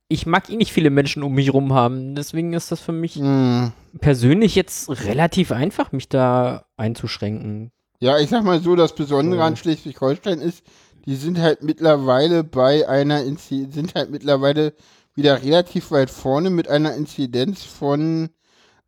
ich 0.07 0.25
mag 0.25 0.49
eh 0.49 0.55
nicht 0.55 0.71
viele 0.73 0.89
Menschen 0.89 1.23
um 1.23 1.33
mich 1.33 1.53
rum 1.53 1.73
haben. 1.73 2.15
Deswegen 2.15 2.53
ist 2.53 2.71
das 2.71 2.79
für 2.79 2.91
mich 2.93 3.15
Hm. 3.15 3.71
persönlich 3.99 4.55
jetzt 4.55 4.89
relativ 5.05 5.51
einfach, 5.51 5.91
mich 5.91 6.09
da 6.09 6.65
einzuschränken. 6.77 7.71
Ja, 7.99 8.19
ich 8.19 8.29
sag 8.29 8.43
mal 8.43 8.61
so, 8.61 8.75
das 8.75 8.95
Besondere 8.95 9.39
So. 9.41 9.45
an 9.45 9.55
Schleswig-Holstein 9.55 10.39
ist, 10.39 10.63
die 11.05 11.15
sind 11.15 11.39
halt 11.39 11.63
mittlerweile 11.63 12.43
bei 12.43 12.87
einer 12.87 13.23
Inzi 13.23 13.67
sind 13.71 13.93
halt 13.95 14.09
mittlerweile 14.09 14.73
wieder 15.15 15.41
relativ 15.43 15.91
weit 15.91 16.09
vorne 16.09 16.49
mit 16.49 16.67
einer 16.67 16.93
Inzidenz 16.95 17.63
von 17.63 18.29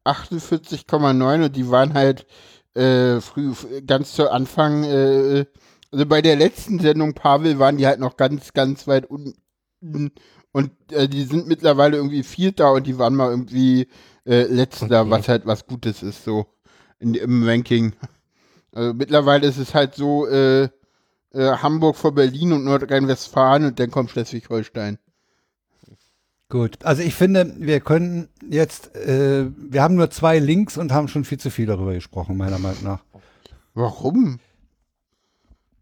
48,9 0.07 1.45
und 1.45 1.55
die 1.55 1.69
waren 1.69 1.93
halt 1.93 2.25
äh, 2.75 3.19
früh 3.21 3.53
ganz 3.85 4.13
zu 4.13 4.29
Anfang 4.31 4.83
äh, 4.83 5.45
also 5.91 6.05
bei 6.05 6.21
der 6.21 6.35
letzten 6.35 6.79
Sendung 6.79 7.13
Pavel 7.13 7.59
waren 7.59 7.77
die 7.77 7.87
halt 7.87 7.99
noch 7.99 8.17
ganz 8.17 8.53
ganz 8.53 8.87
weit 8.87 9.05
unten 9.09 9.35
und 10.51 10.71
äh, 10.91 11.07
die 11.07 11.23
sind 11.23 11.47
mittlerweile 11.47 11.97
irgendwie 11.97 12.23
Vierter 12.23 12.73
und 12.73 12.87
die 12.87 12.97
waren 12.97 13.15
mal 13.15 13.29
irgendwie 13.31 13.87
äh, 14.25 14.43
Letzter, 14.43 15.01
Okay. 15.01 15.09
was 15.11 15.27
halt 15.29 15.45
was 15.45 15.65
Gutes 15.67 16.03
ist 16.03 16.23
so 16.23 16.45
in, 16.99 17.13
im 17.13 17.47
Ranking. 17.47 17.93
Also 18.73 18.93
mittlerweile 18.93 19.47
ist 19.47 19.57
es 19.57 19.73
halt 19.73 19.95
so, 19.95 20.27
äh, 20.27 20.69
äh, 21.33 21.57
Hamburg 21.57 21.95
vor 21.95 22.13
Berlin 22.13 22.53
und 22.53 22.63
Nordrhein-Westfalen 22.65 23.65
und 23.65 23.79
dann 23.79 23.91
kommt 23.91 24.11
Schleswig-Holstein. 24.11 24.97
Gut, 26.49 26.77
also 26.85 27.01
ich 27.01 27.13
finde, 27.13 27.53
wir 27.57 27.81
können 27.81 28.29
jetzt, 28.49 28.95
äh, 28.95 29.47
wir 29.57 29.83
haben 29.83 29.95
nur 29.95 30.09
zwei 30.11 30.39
Links 30.39 30.77
und 30.77 30.93
haben 30.93 31.09
schon 31.09 31.25
viel 31.25 31.39
zu 31.39 31.49
viel 31.49 31.65
darüber 31.65 31.93
gesprochen, 31.93 32.37
meiner 32.37 32.57
Meinung 32.57 32.83
nach. 32.83 33.03
Warum? 33.73 34.39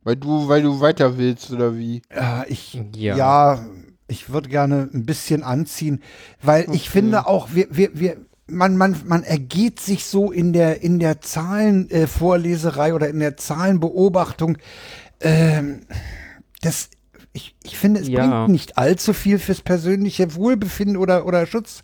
Weil 0.03 0.15
du, 0.15 0.47
weil 0.47 0.63
du 0.63 0.79
weiter 0.79 1.17
willst, 1.19 1.51
oder 1.51 1.77
wie? 1.77 2.01
Ja, 2.13 2.45
ich, 2.47 2.79
Ja. 2.95 3.15
ja, 3.15 3.65
ich 4.07 4.29
würde 4.31 4.49
gerne 4.49 4.89
ein 4.91 5.05
bisschen 5.05 5.43
anziehen, 5.43 6.01
weil 6.41 6.63
ich 6.63 6.67
Okay. 6.69 6.89
finde 6.89 7.27
auch, 7.27 7.49
wir, 7.53 7.67
wir, 7.69 7.91
wir, 7.93 8.17
man, 8.47 8.75
man, 8.75 8.95
man 9.05 9.23
ergeht 9.23 9.79
sich 9.79 10.05
so 10.05 10.31
in 10.31 10.51
der, 10.51 10.81
in 10.81 10.97
der 10.99 11.21
Zahlenvorleserei 11.21 12.89
äh, 12.89 12.93
oder 12.93 13.07
in 13.09 13.19
der 13.19 13.37
Zahlenbeobachtung. 13.37 14.57
Ähm, 15.21 15.81
das, 16.61 16.89
ich, 17.35 17.55
ich 17.63 17.77
finde, 17.77 17.99
es 17.99 18.07
Ja. 18.07 18.21
bringt 18.21 18.49
nicht 18.51 18.77
allzu 18.77 19.13
viel 19.13 19.39
fürs 19.39 19.61
persönliche 19.61 20.35
Wohlbefinden 20.35 20.97
oder, 20.97 21.25
oder 21.25 21.45
Schutzmaßnahmen, 21.45 21.83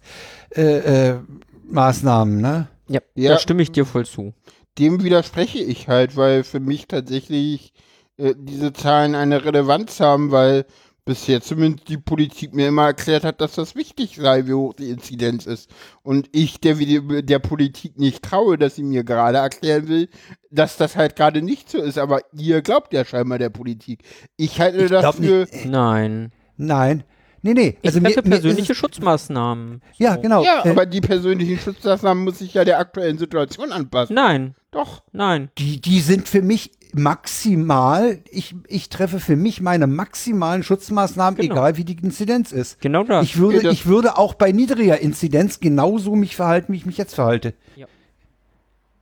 äh, 2.35 2.39
äh, 2.39 2.41
ne? 2.41 2.67
Ja, 2.87 3.01
Ja. 3.15 3.33
da 3.33 3.39
stimme 3.39 3.61
ich 3.61 3.71
dir 3.71 3.85
voll 3.85 4.05
zu. 4.05 4.33
Dem 4.79 5.03
widerspreche 5.03 5.59
ich 5.59 5.89
halt, 5.89 6.15
weil 6.15 6.43
für 6.43 6.61
mich 6.61 6.87
tatsächlich 6.87 7.73
äh, 8.17 8.33
diese 8.37 8.71
Zahlen 8.71 9.15
eine 9.15 9.43
Relevanz 9.43 9.99
haben, 9.99 10.31
weil 10.31 10.65
bisher 11.05 11.41
zumindest 11.41 11.89
die 11.89 11.97
Politik 11.97 12.53
mir 12.53 12.67
immer 12.67 12.85
erklärt 12.85 13.23
hat, 13.23 13.41
dass 13.41 13.53
das 13.55 13.75
wichtig 13.75 14.17
sei, 14.17 14.45
wie 14.47 14.53
hoch 14.53 14.73
die 14.73 14.89
Inzidenz 14.89 15.45
ist. 15.45 15.69
Und 16.03 16.29
ich, 16.31 16.59
der, 16.59 16.77
wie- 16.79 17.23
der 17.23 17.39
Politik 17.39 17.97
nicht 17.97 18.23
traue, 18.23 18.57
dass 18.57 18.75
sie 18.75 18.83
mir 18.83 19.03
gerade 19.03 19.39
erklären 19.39 19.87
will, 19.87 20.09
dass 20.51 20.77
das 20.77 20.95
halt 20.95 21.15
gerade 21.15 21.41
nicht 21.41 21.69
so 21.69 21.79
ist. 21.79 21.97
Aber 21.97 22.21
ihr 22.37 22.61
glaubt 22.61 22.93
ja 22.93 23.03
scheinbar 23.05 23.39
der 23.39 23.49
Politik. 23.49 24.03
Ich 24.37 24.59
halte 24.61 24.77
Ich 24.79 24.87
glaub 24.87 25.01
dafür. 25.01 25.47
Nein. 25.65 26.31
Nein. 26.57 27.03
Nee, 27.43 27.55
nee. 27.55 27.77
Ich 27.81 27.87
Also 27.89 28.01
mir, 28.01 28.09
treffe 28.11 28.29
mir 28.29 28.35
ist 28.35 28.41
persönliche 28.43 28.71
es- 28.73 28.77
Schutzmaßnahmen. 28.77 29.81
Ja, 29.97 30.15
genau. 30.17 30.43
Ja, 30.43 30.63
äh, 30.63 30.69
aber 30.69 30.85
die 30.85 31.01
persönlichen 31.01 31.57
Schutzmaßnahmen 31.57 32.23
muss 32.23 32.37
sich 32.37 32.53
ja 32.53 32.63
der 32.63 32.77
aktuellen 32.77 33.17
Situation 33.17 33.71
anpassen. 33.71 34.13
Nein, 34.15 34.53
Doch. 34.69 35.01
nein. 35.11 35.49
die, 35.57 35.81
die 35.81 36.01
sind 36.01 36.27
für 36.29 36.43
mich 36.43 36.69
maximal, 36.95 38.19
ich, 38.29 38.55
ich 38.67 38.89
treffe 38.89 39.19
für 39.19 39.35
mich 39.35 39.61
meine 39.61 39.87
maximalen 39.87 40.63
Schutzmaßnahmen, 40.63 41.39
Genau. 41.39 41.53
egal 41.53 41.77
wie 41.77 41.83
die 41.83 41.97
Inzidenz 42.01 42.51
ist. 42.51 42.79
Genau 42.81 43.03
das. 43.03 43.25
Ich 43.25 43.37
würde, 43.37 43.69
ich 43.69 43.85
würde 43.85 44.17
auch 44.17 44.33
bei 44.33 44.51
niedriger 44.51 44.99
Inzidenz 44.99 45.59
genauso 45.59 46.15
mich 46.15 46.35
verhalten, 46.35 46.73
wie 46.73 46.77
ich 46.77 46.85
mich 46.85 46.97
jetzt 46.97 47.15
verhalte. 47.15 47.53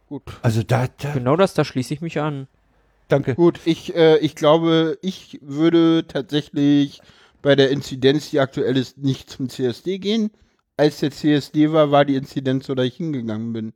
Gut. 0.08 0.24
Also 0.42 0.64
da, 0.64 0.88
da 0.98 1.14
genau 1.14 1.36
das, 1.36 1.54
da 1.54 1.64
schließe 1.64 1.94
ich 1.94 2.02
mich 2.02 2.20
an. 2.20 2.48
danke. 3.10 3.36
Gut, 3.36 3.60
ich, 3.66 3.96
äh, 3.96 4.18
ich 4.18 4.36
glaube, 4.36 4.98
ich 5.04 5.40
würde 5.44 6.06
tatsächlich 6.08 7.02
bei 7.44 7.56
der 7.56 7.70
Inzidenz, 7.70 8.32
die 8.32 8.40
aktuell 8.40 8.76
ist, 8.76 8.98
nicht 8.98 9.30
zum 9.30 9.50
CSD 9.50 10.00
gehen. 10.00 10.32
Als 10.78 11.00
der 11.00 11.12
CSD 11.12 11.72
war, 11.72 11.92
war 11.92 12.06
die 12.06 12.16
Inzidenz 12.16 12.66
so, 12.66 12.74
dass 12.74 12.88
ich 12.88 12.96
hingegangen 12.96 13.54
bin. 13.54 13.74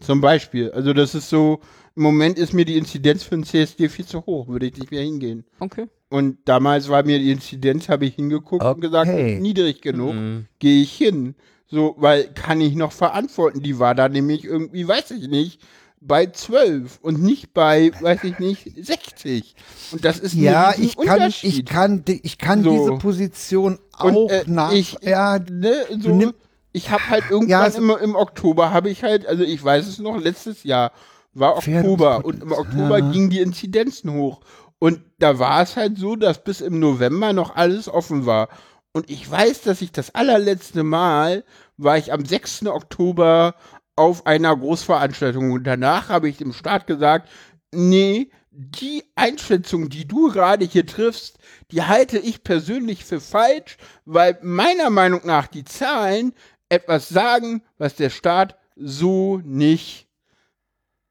Zum 0.00 0.20
Beispiel. 0.20 0.70
Also 0.72 0.92
das 0.94 1.14
ist 1.14 1.28
so, 1.28 1.60
im 1.96 2.02
Moment 2.02 2.38
ist 2.38 2.52
mir 2.52 2.64
die 2.64 2.76
Inzidenz 2.76 3.22
für 3.22 3.36
den 3.36 3.44
CSD 3.44 3.88
viel 3.88 4.04
zu 4.06 4.24
hoch, 4.26 4.48
würde 4.48 4.66
ich 4.66 4.76
nicht 4.76 4.90
mehr 4.90 5.02
hingehen. 5.02 5.44
Okay. 5.60 5.86
Und 6.10 6.38
damals 6.44 6.88
war 6.88 7.02
mir 7.04 7.18
die 7.18 7.30
Inzidenz, 7.30 7.88
habe 7.88 8.06
ich 8.06 8.14
hingeguckt 8.14 8.64
und 8.64 8.80
gesagt, 8.80 9.08
Okay. 9.10 9.38
niedrig 9.40 9.80
genug, 9.80 10.14
Mhm. 10.14 10.46
gehe 10.58 10.82
ich 10.82 10.92
hin. 10.92 11.34
So, 11.66 11.94
weil 11.98 12.24
kann 12.34 12.60
ich 12.60 12.74
noch 12.74 12.92
verantworten. 12.92 13.62
Die 13.62 13.78
war 13.78 13.94
da 13.94 14.08
nämlich 14.08 14.44
irgendwie, 14.44 14.86
weiß 14.86 15.10
ich 15.12 15.28
nicht, 15.28 15.60
bei 16.00 16.26
12 16.26 16.98
und 17.00 17.22
nicht 17.22 17.54
bei, 17.54 17.90
weiß 18.00 18.22
ich 18.24 18.38
nicht, 18.38 18.70
60. 18.76 19.54
Und 19.92 20.04
das 20.04 20.18
ist 20.18 20.34
Ja, 20.34 20.68
ein 20.68 20.82
ich 20.82 20.96
kann, 20.96 21.32
ich 21.42 21.64
kann, 21.64 22.04
ich 22.06 22.38
kann 22.38 22.62
So. 22.62 22.70
diese 22.70 22.92
Position 22.98 23.78
Und, 24.00 24.14
auch 24.16 24.30
äh, 24.30 24.44
nach, 24.46 24.72
ich- 24.72 24.98
ja, 25.00 25.38
ne, 25.38 25.74
so, 25.98 26.32
ich 26.72 26.90
habe 26.90 27.08
halt 27.08 27.24
irgendwann 27.30 27.48
Ja, 27.48 27.70
so- 27.70 27.78
im, 27.78 27.90
im 27.90 28.14
Oktober 28.16 28.70
habe 28.70 28.90
ich 28.90 29.02
halt, 29.02 29.26
also 29.26 29.42
ich 29.42 29.62
weiß 29.64 29.86
es 29.88 29.98
noch, 29.98 30.20
letztes 30.20 30.62
Jahr 30.64 30.92
war 31.34 31.56
Oktober 31.56 32.24
und 32.24 32.42
im 32.42 32.52
Oktober 32.52 32.98
Ja. 32.98 33.10
gingen 33.10 33.30
die 33.30 33.40
Inzidenzen 33.40 34.12
hoch. 34.12 34.40
Und 34.78 35.00
da 35.18 35.38
war 35.38 35.62
es 35.62 35.76
halt 35.76 35.98
so, 35.98 36.16
dass 36.16 36.42
bis 36.44 36.60
im 36.60 36.78
November 36.78 37.32
noch 37.32 37.54
alles 37.56 37.88
offen 37.88 38.26
war. 38.26 38.48
Und 38.92 39.10
ich 39.10 39.28
weiß, 39.28 39.62
dass 39.62 39.82
ich 39.82 39.92
das 39.92 40.14
allerletzte 40.14 40.82
Mal 40.82 41.44
war 41.76 41.98
ich 41.98 42.12
am 42.12 42.24
6. 42.24 42.66
Oktober 42.66 43.54
auf 43.96 44.26
einer 44.26 44.56
Großveranstaltung 44.56 45.52
und 45.52 45.64
danach 45.64 46.08
habe 46.08 46.28
ich 46.28 46.36
dem 46.36 46.52
Staat 46.52 46.86
gesagt, 46.86 47.28
nee, 47.72 48.30
die 48.50 49.02
Einschätzung, 49.16 49.88
die 49.88 50.06
du 50.06 50.30
gerade 50.30 50.64
hier 50.64 50.86
triffst, 50.86 51.38
die 51.72 51.82
halte 51.82 52.18
ich 52.18 52.44
persönlich 52.44 53.04
für 53.04 53.20
falsch, 53.20 53.78
weil 54.04 54.38
meiner 54.42 54.90
Meinung 54.90 55.22
nach 55.24 55.48
die 55.48 55.64
Zahlen 55.64 56.32
etwas 56.68 57.08
sagen, 57.08 57.62
was 57.78 57.96
der 57.96 58.10
Staat 58.10 58.56
so 58.76 59.40
nicht 59.44 60.03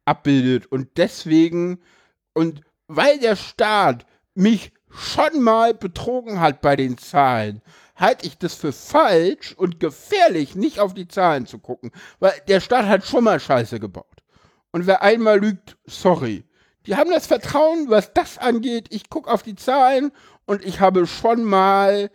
abbildet. 0.05 0.65
Und 0.65 0.89
deswegen, 0.97 1.79
und 2.33 2.61
weil 2.87 3.19
der 3.19 3.35
Staat 3.35 4.05
mich 4.35 4.71
schon 4.89 5.41
mal 5.41 5.73
betrogen 5.73 6.39
hat 6.39 6.61
bei 6.61 6.75
den 6.75 6.97
Zahlen, 6.97 7.61
halte 7.95 8.25
ich 8.27 8.37
das 8.37 8.55
für 8.55 8.71
falsch 8.71 9.53
und 9.53 9.79
gefährlich, 9.79 10.55
nicht 10.55 10.79
auf 10.79 10.93
die 10.93 11.07
Zahlen 11.07 11.45
zu 11.45 11.59
gucken. 11.59 11.91
Weil 12.19 12.33
der 12.47 12.59
Staat 12.59 12.85
hat 12.85 13.05
schon 13.05 13.23
mal 13.23 13.39
Scheiße 13.39 13.79
gebaut. 13.79 14.23
Und 14.71 14.87
wer 14.87 15.01
einmal 15.03 15.39
lügt, 15.39 15.77
sorry. 15.85 16.43
Die 16.85 16.95
haben 16.95 17.11
das 17.11 17.27
Vertrauen, 17.27 17.89
was 17.89 18.13
das 18.13 18.37
angeht. 18.37 18.87
Ich 18.89 19.09
gucke 19.09 19.31
auf 19.31 19.43
die 19.43 19.55
Zahlen 19.55 20.11
und 20.45 20.65
ich 20.65 20.79
habe 20.79 21.07
schon 21.07 21.43
mal 21.43 22.09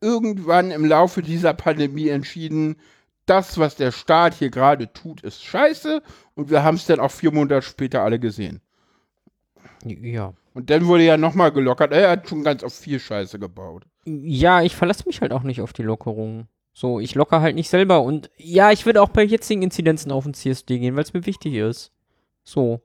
irgendwann 0.00 0.70
im 0.70 0.84
Laufe 0.84 1.22
dieser 1.22 1.54
Pandemie 1.54 2.08
entschieden, 2.08 2.76
das, 3.26 3.58
was 3.58 3.76
der 3.76 3.92
Staat 3.92 4.34
hier 4.34 4.50
gerade 4.50 4.92
tut, 4.92 5.22
ist 5.22 5.44
scheiße. 5.44 6.02
Und 6.34 6.50
wir 6.50 6.62
haben 6.62 6.76
es 6.76 6.86
dann 6.86 7.00
auch 7.00 7.10
vier 7.10 7.32
Monate 7.32 7.62
später 7.62 8.02
alle 8.02 8.18
gesehen. 8.18 8.60
Ja. 9.84 10.32
Und 10.54 10.70
dann 10.70 10.86
wurde 10.86 11.04
ja 11.04 11.16
nochmal 11.16 11.52
gelockert. 11.52 11.92
Er 11.92 12.10
hat 12.10 12.28
schon 12.28 12.42
ganz 12.42 12.64
auf 12.64 12.74
viel 12.74 12.98
Scheiße 12.98 13.38
gebaut. 13.38 13.84
Ja, 14.04 14.62
ich 14.62 14.74
verlasse 14.74 15.04
mich 15.06 15.20
halt 15.20 15.32
auch 15.32 15.42
nicht 15.42 15.60
auf 15.60 15.72
die 15.72 15.82
Lockerung. 15.82 16.48
So, 16.72 17.00
ich 17.00 17.14
locker 17.14 17.40
halt 17.40 17.56
nicht 17.56 17.70
selber 17.70 18.02
und 18.02 18.30
ja, 18.36 18.70
ich 18.70 18.84
würde 18.84 19.00
auch 19.00 19.08
bei 19.08 19.22
jetzigen 19.22 19.62
Inzidenzen 19.62 20.12
auf 20.12 20.24
den 20.24 20.34
CSD 20.34 20.78
gehen, 20.78 20.94
weil 20.94 21.04
es 21.04 21.14
mir 21.14 21.24
wichtig 21.24 21.54
ist. 21.54 21.90
So. 22.44 22.82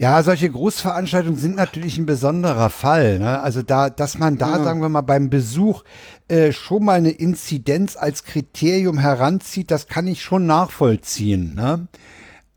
Ja, 0.00 0.22
solche 0.22 0.48
Großveranstaltungen 0.50 1.38
sind 1.38 1.56
natürlich 1.56 1.98
ein 1.98 2.06
besonderer 2.06 2.70
Fall. 2.70 3.18
Ne? 3.18 3.40
Also 3.40 3.62
da, 3.62 3.90
dass 3.90 4.18
man 4.18 4.38
da, 4.38 4.58
Ja. 4.58 4.64
sagen 4.64 4.80
wir 4.80 4.88
mal, 4.88 5.00
beim 5.00 5.28
Besuch 5.30 5.82
äh, 6.28 6.52
schon 6.52 6.84
mal 6.84 6.98
eine 6.98 7.10
Inzidenz 7.10 7.96
als 7.96 8.22
Kriterium 8.24 8.98
heranzieht, 8.98 9.70
das 9.70 9.86
kann 9.88 10.06
ich 10.06 10.22
schon 10.22 10.46
nachvollziehen. 10.46 11.54
Ne? 11.54 11.88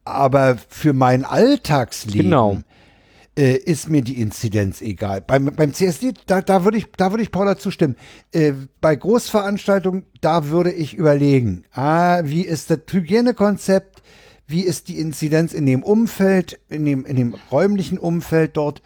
Aber 0.03 0.57
für 0.69 0.93
mein 0.93 1.25
Alltagsleben 1.25 2.23
Genau. 2.25 2.57
äh, 3.37 3.53
ist 3.55 3.89
mir 3.89 4.01
die 4.03 4.19
Inzidenz 4.21 4.81
egal. 4.81 5.21
Beim, 5.21 5.45
beim 5.55 5.73
CSD, 5.73 6.13
da, 6.27 6.41
da 6.41 6.63
würde 6.63 6.77
ich, 6.77 6.91
da 6.97 7.11
würde 7.11 7.23
ich 7.23 7.31
Paula 7.31 7.57
zustimmen. 7.57 7.95
Äh, 8.33 8.53
bei 8.81 8.95
Großveranstaltungen, 8.95 10.05
da 10.21 10.47
würde 10.49 10.71
ich 10.71 10.93
überlegen, 10.93 11.63
ah, 11.73 12.21
wie 12.23 12.41
ist 12.41 12.69
das 12.69 12.79
Hygienekonzept? 12.91 14.00
Wie 14.47 14.61
ist 14.61 14.87
die 14.89 14.99
Inzidenz 14.99 15.53
in 15.53 15.65
dem 15.65 15.81
Umfeld, 15.83 16.59
in 16.69 16.85
dem, 16.85 17.05
in 17.05 17.15
dem 17.15 17.35
räumlichen 17.51 17.97
Umfeld 17.97 18.57
dort? 18.57 18.81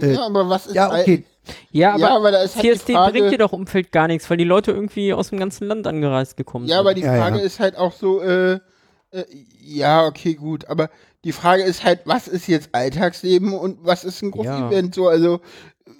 Äh, 0.00 0.14
ja, 0.14 0.24
aber 0.26 0.48
was 0.48 0.66
ist 0.66 0.74
ja, 0.74 0.88
okay. 0.90 1.24
Ja, 1.72 1.90
aber, 1.94 2.00
Ja, 2.00 2.16
aber 2.16 2.30
da 2.30 2.42
ist 2.42 2.54
halt 2.56 2.64
die 2.64 2.70
CSD 2.72 2.92
Frage- 2.94 3.12
bringt 3.18 3.32
dir 3.32 3.38
doch 3.38 3.52
Umfeld 3.52 3.92
gar 3.92 4.06
nichts, 4.06 4.28
weil 4.30 4.36
die 4.36 4.44
Leute 4.44 4.70
irgendwie 4.70 5.12
aus 5.12 5.30
dem 5.30 5.38
ganzen 5.38 5.66
Land 5.66 5.86
angereist 5.86 6.36
gekommen 6.36 6.66
Ja, 6.66 6.76
sind. 6.76 6.80
aber 6.80 6.94
die 6.94 7.02
Ja, 7.02 7.16
Frage 7.16 7.38
ja. 7.38 7.44
ist 7.44 7.58
halt 7.60 7.76
auch 7.76 7.92
so, 7.92 8.20
äh, 8.22 8.60
äh, 9.10 9.24
ja, 9.60 10.06
okay, 10.06 10.34
gut, 10.34 10.66
aber 10.66 10.90
die 11.24 11.32
Frage 11.32 11.64
ist 11.64 11.84
halt, 11.84 12.00
was 12.06 12.28
ist 12.28 12.46
jetzt 12.46 12.70
Alltagsleben 12.72 13.52
und 13.52 13.78
was 13.84 14.04
ist 14.04 14.22
ein 14.22 14.30
Großevent? 14.30 14.94
So, 14.94 15.08
also, 15.08 15.40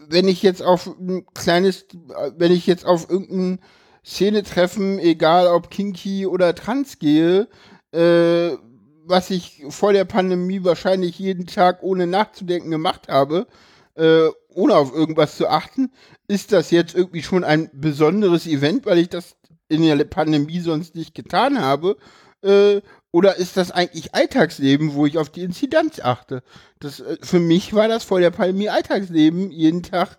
wenn 0.08 0.28
ich 0.28 0.42
jetzt 0.42 0.62
auf 0.62 0.86
ein 0.86 1.26
kleines, 1.34 1.86
wenn 2.38 2.52
ich 2.52 2.66
jetzt 2.66 2.86
auf 2.86 3.10
irgendein 3.10 3.58
Szenetreffen, 4.04 4.98
egal 4.98 5.46
ob 5.48 5.70
kinky 5.70 6.26
oder 6.26 6.54
trans 6.54 6.98
gehe, 6.98 7.48
äh, 7.92 8.50
was 9.10 9.30
ich 9.30 9.64
vor 9.68 9.92
der 9.92 10.04
Pandemie 10.04 10.64
wahrscheinlich 10.64 11.18
jeden 11.18 11.46
Tag 11.46 11.82
ohne 11.82 12.06
nachzudenken 12.06 12.70
gemacht 12.70 13.08
habe, 13.08 13.46
äh, 13.96 14.28
ohne 14.54 14.76
auf 14.76 14.94
irgendwas 14.94 15.36
zu 15.36 15.48
achten, 15.48 15.92
ist 16.28 16.52
das 16.52 16.70
jetzt 16.70 16.94
irgendwie 16.94 17.22
schon 17.22 17.44
ein 17.44 17.70
besonderes 17.72 18.46
Event, 18.46 18.86
weil 18.86 18.98
ich 18.98 19.08
das 19.08 19.36
in 19.68 19.82
der 19.82 20.04
Pandemie 20.04 20.60
sonst 20.60 20.94
nicht 20.94 21.14
getan 21.14 21.60
habe? 21.60 21.96
Äh, 22.42 22.80
oder 23.12 23.36
ist 23.36 23.56
das 23.56 23.70
eigentlich 23.70 24.14
Alltagsleben, 24.14 24.94
wo 24.94 25.04
ich 25.06 25.18
auf 25.18 25.28
die 25.28 25.42
Inzidenz 25.42 26.00
achte? 26.00 26.42
Das, 26.78 27.00
äh, 27.00 27.18
für 27.20 27.40
mich 27.40 27.74
war 27.74 27.88
das 27.88 28.04
vor 28.04 28.20
der 28.20 28.30
Pandemie 28.30 28.68
Alltagsleben, 28.68 29.50
jeden 29.50 29.82
Tag 29.82 30.18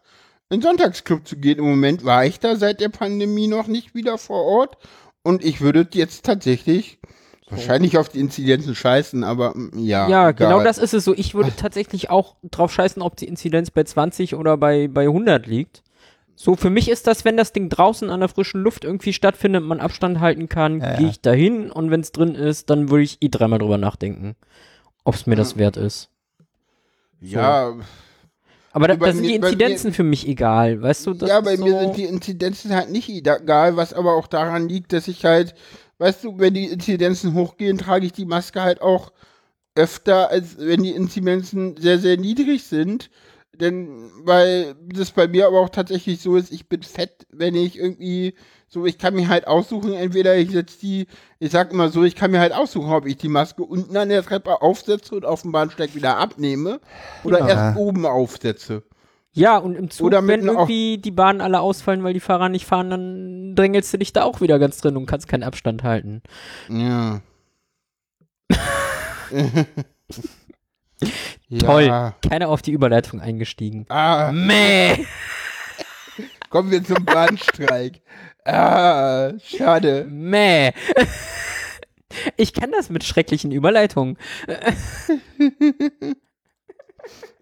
in 0.50 0.62
Sonntagsclub 0.62 1.28
zu 1.28 1.38
gehen. 1.38 1.60
Im 1.60 1.66
Moment 1.66 2.04
war 2.04 2.26
ich 2.26 2.40
da 2.40 2.58
seit 2.58 2.82
der 2.82 2.90
Pandemie 2.90 3.48
noch 3.48 3.68
nicht 3.68 3.96
wieder 3.96 4.18
vor 4.18 4.44
Ort. 4.44 4.78
Und 5.24 5.44
ich 5.46 5.62
würde 5.62 5.88
jetzt 5.94 6.26
tatsächlich 6.26 7.00
wahrscheinlich 7.52 7.98
auf 7.98 8.10
die 8.10 8.20
Inzidenzen 8.20 8.74
scheißen, 8.76 9.24
aber 9.24 9.56
mm, 9.56 9.72
ja. 9.78 10.10
Ja, 10.10 10.30
egal. 10.30 10.34
genau 10.34 10.64
das 10.64 10.78
ist 10.78 10.94
es 10.94 11.04
so. 11.04 11.14
Ich 11.14 11.34
würde 11.36 11.52
tatsächlich 11.56 12.10
auch 12.10 12.36
drauf 12.50 12.74
scheißen, 12.74 13.02
ob 13.02 13.16
die 13.18 13.28
Inzidenz 13.28 13.70
bei 13.72 13.84
20 13.84 14.36
oder 14.36 14.58
bei, 14.58 14.88
bei 14.88 15.04
100 15.04 15.46
liegt. 15.48 15.84
So, 16.36 16.56
für 16.56 16.70
mich 16.72 16.90
ist 16.90 17.06
das, 17.06 17.24
wenn 17.26 17.38
das 17.38 17.54
Ding 17.54 17.70
draußen 17.70 18.10
an 18.10 18.22
der 18.22 18.30
frischen 18.30 18.62
Luft 18.64 18.84
irgendwie 18.84 19.14
stattfindet, 19.14 19.64
man 19.64 19.80
Abstand 19.80 20.20
halten 20.22 20.50
kann, 20.50 20.80
Ja, 20.80 20.96
gehe 20.96 21.10
ich 21.10 21.22
dahin 21.22 21.70
und 21.70 21.92
wenn 21.92 22.00
es 22.02 22.12
drin 22.12 22.34
ist, 22.34 22.70
dann 22.72 22.90
würde 22.90 23.04
ich 23.04 23.18
eh 23.22 23.30
dreimal 23.30 23.60
drüber 23.60 23.78
nachdenken, 23.78 24.36
ob 25.04 25.14
es 25.14 25.28
mir 25.28 25.36
das 25.36 25.58
wert 25.58 25.78
ist. 25.78 26.10
Ja, 27.20 27.76
Aber 28.72 28.88
da, 28.88 28.96
da 28.96 29.12
sind 29.12 29.22
mir- 29.22 29.34
die 29.34 29.40
bei 29.40 29.48
mir- 29.50 29.54
Inzidenzen 29.54 29.94
für 29.94 30.04
mich 30.04 30.28
egal, 30.28 30.82
weißt 30.82 31.06
du? 31.08 31.14
Das 31.14 31.30
ja, 31.30 31.42
bei 31.42 31.58
so, 31.58 31.66
mir 31.66 31.80
sind 31.80 31.98
die 31.98 32.06
Inzidenzen 32.06 32.74
halt 32.74 32.90
nicht 32.90 33.10
egal, 33.10 33.76
was 33.76 33.94
aber 33.94 34.14
auch 34.16 34.28
daran 34.28 34.68
liegt, 34.70 34.94
dass 34.94 35.08
ich 35.08 35.26
halt, 35.26 35.54
weißt 36.02 36.24
du, 36.24 36.40
wenn 36.40 36.56
die 36.56 36.66
Inzidenzen 36.66 37.36
hochgehen, 37.36 37.78
trage 37.78 38.08
ich 38.08 38.12
die 38.12 38.26
Maske 38.26 38.62
halt 38.62 38.82
auch 38.82 39.12
öfter, 39.76 40.30
als 40.32 40.58
wenn 40.58 40.82
die 40.82 40.96
Inzidenzen 40.96 41.78
sehr, 41.78 42.00
sehr 42.00 42.18
niedrig 42.18 42.64
sind. 42.64 43.12
Denn, 43.54 44.10
weil 44.24 44.74
das 44.82 45.12
bei 45.12 45.28
mir 45.28 45.46
aber 45.46 45.60
auch 45.60 45.70
tatsächlich 45.70 46.20
so 46.20 46.36
ist, 46.36 46.52
ich 46.52 46.68
bin 46.68 46.82
fett, 46.82 47.28
wenn 47.32 47.54
ich 47.54 47.78
irgendwie, 47.78 48.34
so, 48.68 48.88
ich 48.88 48.98
kann 48.98 49.14
mir 49.14 49.28
halt 49.28 49.46
aussuchen, 49.46 49.94
entweder 49.94 50.36
ich 50.36 50.50
setze 50.50 50.80
die, 50.80 51.08
ich 51.38 51.52
sag 51.52 51.72
immer 51.72 51.90
so, 51.90 52.04
ich 52.04 52.16
kann 52.16 52.32
mir 52.32 52.40
halt 52.40 52.54
aussuchen, 52.54 52.92
ob 52.92 53.06
ich 53.06 53.18
die 53.18 53.28
Maske 53.30 53.64
unten 53.64 53.96
an 53.96 54.10
der 54.10 54.24
Treppe 54.24 54.64
aufsetze 54.64 55.14
und 55.14 55.26
auf 55.26 55.44
dem 55.44 55.52
Bahnsteig 55.52 55.94
wieder 55.94 56.18
abnehme 56.18 56.80
oder 57.24 57.40
Ja. 57.40 57.48
erst 57.48 57.78
oben 57.78 58.08
aufsetze. 58.08 58.82
Ja, 59.34 59.58
und 59.58 59.76
im 59.76 59.90
Zug, 59.90 60.08
Oder 60.08 60.28
wenn 60.28 60.46
irgendwie 60.46 60.98
die 60.98 61.12
Bahnen 61.12 61.40
alle 61.40 61.62
ausfallen, 61.62 62.04
weil 62.04 62.14
die 62.14 62.20
Fahrer 62.20 62.50
nicht 62.50 62.66
fahren, 62.66 62.90
dann 62.90 63.56
drängelst 63.56 63.94
du 63.94 63.98
dich 63.98 64.12
da 64.12 64.24
auch 64.24 64.42
wieder 64.42 64.60
ganz 64.60 64.80
drin 64.82 64.98
und 64.98 65.06
kannst 65.06 65.30
keinen 65.30 65.44
Abstand 65.44 65.84
halten. 65.84 66.22
Ja. 66.68 67.22
Toll. 71.60 71.84
Ja. 71.84 72.16
Keiner 72.28 72.50
auf 72.50 72.62
die 72.62 72.72
Überleitung 72.72 73.22
eingestiegen. 73.22 73.86
Ah, 73.90 74.32
Mäh! 74.34 75.06
kommen 76.50 76.70
wir 76.70 76.84
zum 76.84 77.06
Bahnstreik. 77.06 78.02
Ah, 78.46 79.32
schade. 79.40 80.06
Mäh! 80.10 80.72
Ich 82.36 82.52
kann 82.52 82.72
das 82.72 82.90
mit 82.90 83.06
schrecklichen 83.06 83.54
Überleitungen. 83.54 84.18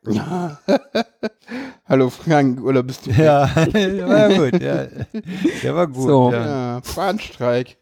Hallo 1.85 2.09
Frank, 2.09 2.61
oder 2.63 2.83
bist 2.83 3.05
du? 3.07 3.11
Ja, 3.11 3.47
der 3.65 4.07
war 4.07 4.29
gut, 4.51 4.61
ja. 4.61 4.87
Der 5.63 5.75
war 5.75 5.87
gut. 5.87 6.07
So. 6.07 6.31
Ja, 6.31 6.45
Ja, 6.45 6.81
Bahnstreik. 6.95 7.77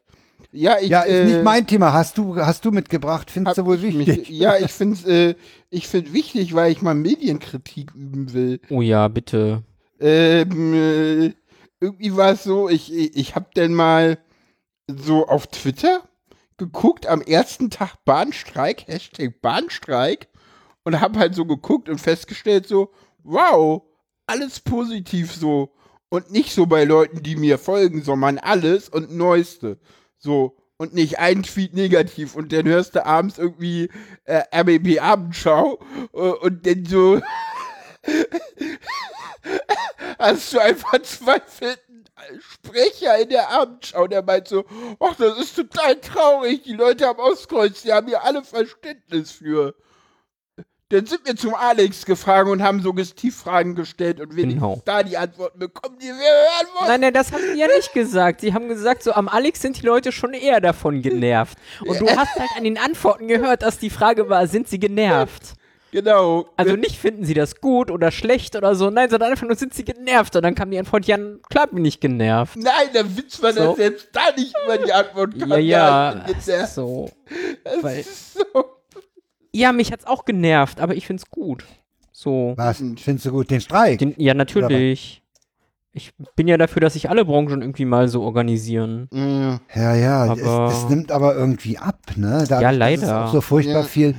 Ja, 0.52 0.77
ich, 0.80 0.89
ja 0.89 1.02
ist 1.02 1.14
äh, 1.14 1.26
nicht 1.26 1.44
mein 1.44 1.68
Thema. 1.68 1.94
Hast 1.94 2.18
du, 2.18 2.35
hast 2.38 2.64
du 2.65 2.72
mitgebracht? 2.72 3.30
Findest 3.30 3.57
du 3.57 3.65
wohl 3.65 3.84
ich 3.84 3.94
mich- 3.94 4.07
wichtig? 4.07 4.30
ja, 4.30 4.57
ich 4.57 4.72
finde 4.72 4.95
es 4.95 5.06
äh, 5.06 5.35
ich 5.69 5.88
find 5.88 6.14
wichtig, 6.14 6.56
weil 6.56 6.72
ich 6.72 6.81
mal 6.81 6.95
Medienkritik 6.95 7.94
üben 7.94 8.34
will. 8.34 8.60
Oh 8.69 8.81
ja, 8.81 9.07
bitte. 9.10 9.64
Ähm, 9.99 10.73
äh, 10.73 11.34
irgendwie 11.80 12.15
war 12.15 12.31
es 12.31 12.44
so, 12.44 12.69
ich, 12.69 12.91
ich, 12.94 13.15
ich 13.15 13.35
habe 13.35 13.48
dann 13.53 13.73
mal 13.73 14.18
so 14.88 15.27
auf 15.27 15.48
Twitter 15.48 16.02
geguckt, 16.57 17.06
am 17.07 17.22
ersten 17.22 17.69
Tag 17.69 18.03
Bahnstreik, 18.06 18.88
Hashtag 18.88 19.41
Bahnstreik, 19.41 20.27
und 20.88 21.02
habe 21.02 21.20
halt 21.20 21.36
so 21.36 21.44
geguckt 21.44 21.90
und 21.90 22.00
festgestellt 22.00 22.66
so, 22.66 22.94
wow, 23.24 23.84
alles 24.26 24.62
positiv 24.62 25.34
so. 25.36 25.74
Und 26.08 26.32
nicht 26.32 26.54
so 26.54 26.66
bei 26.66 26.86
Leuten, 26.86 27.22
die 27.22 27.36
mir 27.36 27.58
folgen, 27.58 28.04
sondern 28.04 28.38
alles 28.38 28.88
und 28.88 29.14
Neueste. 29.14 29.80
So. 30.18 30.56
Und 30.78 30.94
nicht 30.94 31.20
ein 31.20 31.44
Tweet 31.44 31.74
negativ. 31.74 32.36
Und 32.36 32.54
dann 32.54 32.66
hörst 32.70 32.96
du 32.96 33.06
abends 33.06 33.38
irgendwie 33.38 33.90
äh, 34.24 34.44
RBB 34.58 35.02
Abendschau 35.02 35.78
äh, 36.14 36.20
und 36.20 36.66
dann 36.66 36.86
so 36.86 37.20
hast 40.20 40.54
du 40.54 40.60
einen 40.60 40.78
verzweifelten 40.78 42.06
Sprecher 42.40 43.18
in 43.18 43.28
der 43.28 43.50
Abendschau, 43.50 44.08
der 44.08 44.24
meint 44.24 44.48
so, 44.48 44.64
ach, 45.02 45.16
das 45.18 45.38
ist 45.38 45.58
total 45.58 46.00
traurig, 46.00 46.64
die 46.64 46.76
Leute 46.76 47.10
am 47.10 47.20
Ostkreuz, 47.20 47.82
die 47.82 47.92
haben 47.92 48.08
hier 48.08 48.24
alle 48.24 48.46
Verständnis 48.46 49.32
für. 49.32 49.76
Dann 50.90 51.06
sind 51.06 51.26
wir 51.26 51.36
zum 51.36 51.54
Alex 51.54 52.06
gefahren 52.06 52.48
und 52.48 52.64
haben 52.64 52.82
Suggestivfragen 52.82 53.76
gestellt 53.76 54.22
und 54.22 54.36
wenigstens 54.38 54.62
Genau. 54.64 54.82
da 54.86 55.04
die 55.04 55.18
Antworten 55.18 55.60
bekommen, 55.60 55.98
die 56.00 56.06
wir 56.06 56.14
hören 56.14 56.68
wollen. 56.76 56.88
Nein, 56.88 57.02
nein, 57.02 57.14
das 57.14 57.34
haben 57.34 57.42
sie 57.54 57.60
ja 57.60 57.68
nicht 57.68 57.92
gesagt. 57.94 58.40
Sie 58.40 58.54
haben 58.54 58.70
gesagt, 58.70 59.04
so 59.04 59.12
am 59.12 59.28
Alex 59.28 59.62
sind 59.62 59.82
die 59.82 59.86
Leute 59.86 60.14
schon 60.14 60.34
eher 60.34 60.62
davon 60.62 61.02
genervt. 61.02 61.58
Und 61.86 62.00
du 62.00 62.08
hast 62.08 62.36
halt 62.40 62.50
an 62.56 62.64
den 62.64 62.78
Antworten 62.78 63.28
gehört, 63.28 63.64
dass 63.64 63.80
die 63.80 63.90
Frage 63.90 64.30
war, 64.30 64.48
sind 64.48 64.70
sie 64.70 64.80
genervt? 64.80 65.56
Genau. 65.92 66.48
Also 66.58 66.76
nicht 66.78 66.98
finden 66.98 67.26
sie 67.26 67.34
das 67.34 67.60
gut 67.60 67.92
oder 67.92 68.12
schlecht 68.12 68.56
oder 68.56 68.76
so, 68.76 68.90
nein, 68.90 69.10
sondern 69.10 69.32
einfach 69.32 69.48
nur 69.48 69.56
sind 69.56 69.74
sie 69.74 69.84
genervt. 69.84 70.36
Und 70.38 70.42
dann 70.44 70.54
kam 70.56 70.70
die 70.72 70.78
Antwort, 70.80 71.06
ja, 71.06 71.18
klar 71.50 71.68
bin 71.68 71.84
ich 71.84 72.00
genervt. 72.00 72.56
Nein, 72.58 72.90
der 72.94 73.18
Witz 73.18 73.42
war, 73.42 73.52
So. 73.52 73.60
dass 73.70 73.76
selbst 73.78 74.08
da 74.14 74.22
nicht 74.38 74.54
immer 74.66 74.78
die 74.78 74.94
Antwort 74.94 75.38
kam. 75.38 75.50
Ja, 75.50 75.58
ja, 75.58 76.26
der- 76.46 76.68
so. 76.68 77.10
das 77.64 77.84
weil- 77.84 78.00
ist 78.00 78.34
so. 78.36 78.66
Ja, 79.53 79.72
mich 79.72 79.91
hat's 79.91 80.06
auch 80.06 80.26
genervt, 80.26 80.80
aber 80.80 80.95
ich 80.95 81.07
find's 81.07 81.30
gut. 81.30 81.65
So. 82.11 82.53
Was? 82.57 82.78
Findest 82.78 83.26
du 83.26 83.32
gut? 83.32 83.52
Den 83.52 83.61
Streik? 83.61 83.99
Den, 83.99 84.14
ja, 84.18 84.34
natürlich. 84.34 85.22
Ich 85.98 86.14
bin 86.36 86.48
ja 86.48 86.57
dafür, 86.57 86.80
dass 86.80 86.94
sich 86.94 87.10
alle 87.10 87.26
Branchen 87.26 87.61
irgendwie 87.61 87.86
mal 87.86 88.07
so 88.07 88.22
organisieren. 88.22 89.07
Ja. 89.11 89.60
Ja, 89.74 89.95
ja, 89.95 90.24
Aber- 90.32 90.68
es, 90.69 90.84
es 90.84 90.90
nimmt 90.90 91.11
aber 91.11 91.36
irgendwie 91.36 91.80
ab, 91.80 91.99
ne? 92.15 92.45
Da, 92.48 92.61
Ja, 92.61 92.68
Dass 92.68 92.74
es 92.74 92.78
leider. 92.78 93.26
auch 93.26 93.32
so 93.34 93.41
furchtbar 93.41 93.82
Ja. 93.82 93.84
viel 93.84 94.15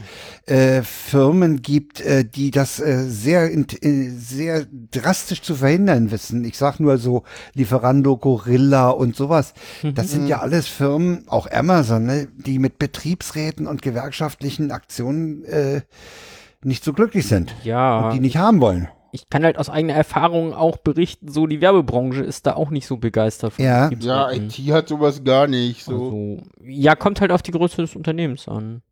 äh, 0.47 0.83
Firmen 0.83 1.63
gibt, 1.63 2.01
äh, 2.01 2.25
die 2.25 2.51
das 2.51 2.81
äh, 2.81 3.05
sehr, 3.07 3.51
int- 3.51 3.83
äh, 3.85 4.09
sehr 4.11 4.67
drastisch 4.91 5.43
zu 5.43 5.55
verhindern 5.55 6.11
wissen. 6.11 6.45
Ich 6.45 6.57
sag 6.59 6.81
nur 6.81 6.99
so 6.99 7.23
Lieferando, 7.55 8.17
Gorilla 8.17 8.89
und 8.91 9.15
sowas. 9.15 9.53
Das 9.95 10.11
sind 10.11 10.27
ja 10.27 10.41
alles 10.41 10.67
Firmen, 10.67 11.25
auch 11.29 11.49
Amazon, 11.51 12.05
ne, 12.07 12.29
die 12.35 12.59
mit 12.59 12.79
Betriebsräten 12.79 13.67
und 13.67 13.83
gewerkschaftlichen 13.83 14.73
Aktionen 14.73 15.45
äh, 15.45 15.83
nicht 16.65 16.83
so 16.83 16.93
glücklich 16.93 17.29
sind 17.29 17.55
Ja. 17.63 18.01
und 18.09 18.15
die 18.15 18.21
nicht 18.21 18.37
haben 18.39 18.61
wollen. 18.61 18.89
Ich 19.13 19.31
kann 19.31 19.45
halt 19.45 19.59
aus 19.59 19.71
eigener 19.71 19.95
Erfahrung 19.95 20.53
auch 20.55 20.77
berichten, 20.79 21.29
so 21.31 21.47
die 21.47 21.61
Werbebranche 21.61 22.23
ist 22.23 22.47
da 22.47 22.55
auch 22.55 22.71
nicht 22.71 22.87
so 22.87 22.97
begeistert 22.97 23.55
von 23.55 23.65
Ja. 23.65 23.91
Ja. 23.91 24.31
IT 24.31 24.53
hat 24.73 24.89
sowas 24.89 25.25
gar 25.25 25.47
nicht. 25.47 25.85
So. 25.85 25.93
Also, 25.93 26.43
ja, 26.65 26.95
kommt 26.95 27.21
halt 27.21 27.33
auf 27.33 27.43
die 27.43 27.53
Größe 27.53 27.81
des 27.83 27.97
Unternehmens 27.97 28.49
an. 28.49 28.83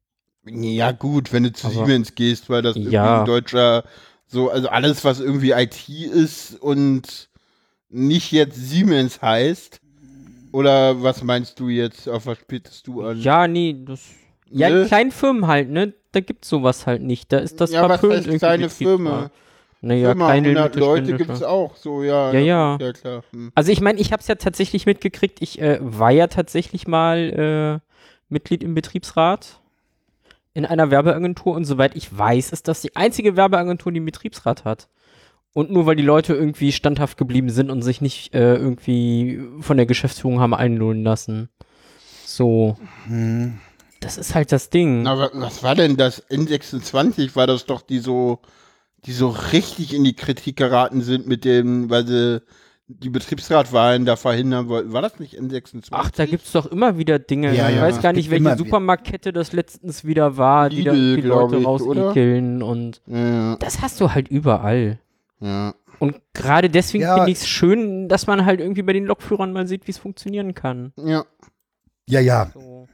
Ja, 0.49 0.93
gut, 0.93 1.33
wenn 1.33 1.43
du 1.43 1.53
zu 1.53 1.67
Aber- 1.67 1.75
Siemens 1.87 2.15
gehst, 2.15 2.49
weil 2.49 2.63
das 2.63 2.77
irgendwie 2.77 2.95
Ja. 2.95 3.21
ein 3.21 3.27
deutscher, 3.27 3.85
so, 4.27 4.51
also 4.51 4.69
alles, 4.69 5.05
was 5.05 5.21
irgendwie 5.21 5.51
IT 5.51 5.89
ist 5.89 6.61
und 6.61 7.29
nicht 7.89 8.33
jetzt 8.33 8.57
Siemens 8.57 9.21
heißt. 9.23 9.81
Oder 10.53 11.03
was 11.03 11.23
meinst 11.23 11.61
du 11.61 11.69
jetzt? 11.69 12.09
Auf 12.09 12.27
was 12.27 12.39
spielst 12.39 12.87
du 12.87 13.03
an? 13.03 13.21
Ja, 13.21 13.47
nee, 13.47 13.77
das. 13.85 14.01
Ja, 14.51 14.71
Ne? 14.71 14.83
in 14.83 14.87
kleinen 14.87 15.11
Firmen 15.11 15.47
halt, 15.49 15.69
ne? 15.69 15.93
Da 16.13 16.21
gibt's 16.21 16.49
sowas 16.49 16.87
halt 16.87 17.03
nicht. 17.03 17.31
Da 17.33 17.39
ist 17.39 17.61
das 17.61 17.73
ja, 17.73 17.83
was 17.89 18.01
verpönt 18.01 18.13
heißt 18.19 18.27
irgendwie 18.27 18.39
kleine. 18.39 18.71
Firma? 18.71 19.31
Naja, 19.87 20.15
kleine 20.15 20.49
100 20.49 20.77
Leute 20.77 21.17
gibt 21.17 21.31
es 21.31 21.43
auch, 21.43 21.77
so, 21.77 22.03
ja. 22.03 22.33
Ja, 22.33 22.41
ja. 22.41 22.79
Ja, 22.81 22.93
klar. 22.93 23.23
Hm. 23.33 23.53
Also 23.55 23.71
ich 23.73 23.81
meine, 23.81 23.99
ich 24.01 24.13
habe 24.13 24.21
es 24.21 24.27
ja 24.29 24.35
tatsächlich 24.35 24.87
mitgekriegt. 24.87 25.41
Ich 25.41 25.61
äh, 25.61 25.79
war 25.81 26.11
ja 26.11 26.27
tatsächlich 26.27 26.87
mal 26.89 27.81
äh, 27.83 27.93
Mitglied 28.29 28.63
im 28.65 28.75
Betriebsrat 28.75 29.61
in 30.55 30.65
einer 30.67 30.91
Werbeagentur 30.91 31.55
und 31.55 31.65
soweit 31.67 31.95
ich 31.97 32.17
weiß, 32.17 32.51
ist 32.53 32.67
das 32.67 32.81
die 32.81 32.97
einzige 32.97 33.37
Werbeagentur, 33.37 33.93
die 33.93 33.99
einen 33.99 34.07
Betriebsrat 34.07 34.65
hat. 34.65 34.89
Und 35.53 35.71
nur 35.71 35.87
weil 35.87 35.97
die 35.97 36.03
Leute 36.03 36.35
irgendwie 36.35 36.73
standhaft 36.73 37.17
geblieben 37.17 37.49
sind 37.51 37.71
und 37.71 37.81
sich 37.83 38.01
nicht 38.01 38.35
äh, 38.35 38.57
irgendwie 38.57 39.41
von 39.61 39.77
der 39.77 39.87
Geschäftsführung 39.87 40.41
haben 40.41 40.53
einlullen 40.55 41.03
lassen. 41.03 41.49
So, 42.27 42.77
Hm. 43.07 43.59
das 44.01 44.19
ist 44.19 44.35
halt 44.35 44.51
das 44.53 44.69
Ding. 44.71 45.03
Na, 45.03 45.19
wa- 45.19 45.31
was 45.35 45.63
war 45.63 45.75
denn 45.75 45.97
das? 45.97 46.23
N26 46.31 47.37
war 47.37 47.47
das 47.47 47.65
doch, 47.67 47.81
die 47.83 48.01
so, 48.01 48.41
die 49.07 49.13
so 49.13 49.29
richtig 49.29 49.95
in 49.95 50.05
die 50.05 50.15
Kritik 50.15 50.57
geraten 50.57 51.01
sind 51.01 51.27
mit 51.27 51.45
dem, 51.45 51.89
weil 51.91 52.07
sie 52.07 52.43
die 52.89 53.11
Betriebsratwahlen 53.11 54.05
da 54.05 54.15
verhindern 54.17 54.69
wollten. 54.69 54.93
War 54.93 55.03
das 55.03 55.19
nicht 55.19 55.39
N26? 55.41 55.89
Ach, 55.91 56.11
da 56.11 56.25
gibt's 56.25 56.53
doch 56.53 56.67
immer 56.67 56.99
wieder 56.99 57.19
Dinge. 57.19 57.53
Ja, 57.55 57.69
ich 57.69 57.77
ja, 57.77 57.83
weiß 57.83 57.97
es 57.97 58.03
gar 58.03 58.13
gibt 58.13 58.31
nicht, 58.31 58.31
welche 58.45 58.57
Supermarktkette 58.59 59.33
das 59.33 59.53
letztens 59.53 60.05
wieder 60.05 60.37
war, 60.37 60.69
die 60.71 60.85
da 60.85 60.93
Lidl, 60.93 61.23
die 61.23 61.29
Leute 61.29 61.57
ich, 61.57 61.67
rausekeln 61.67 62.63
und 62.63 63.01
Ja, 63.07 63.57
das 63.57 63.83
hast 63.83 64.01
du 64.01 64.13
halt 64.13 64.29
überall. 64.29 64.99
ja. 65.41 65.75
Und 65.99 66.17
gerade 66.35 66.69
deswegen 66.69 67.05
Ja. 67.05 67.15
finde 67.15 67.31
ich 67.31 67.39
es 67.39 67.49
schön, 67.49 68.09
dass 68.09 68.27
man 68.27 68.45
halt 68.45 68.61
irgendwie 68.61 68.83
bei 68.83 68.93
den 68.93 69.07
Lokführern 69.07 69.55
mal 69.55 69.67
sieht, 69.67 69.87
wie 69.87 69.93
es 69.93 69.99
funktionieren 69.99 70.55
kann. 70.55 70.93
Ja. 70.97 71.25
Ja, 72.07 72.21
ja. 72.21 72.51
So. 72.53 72.87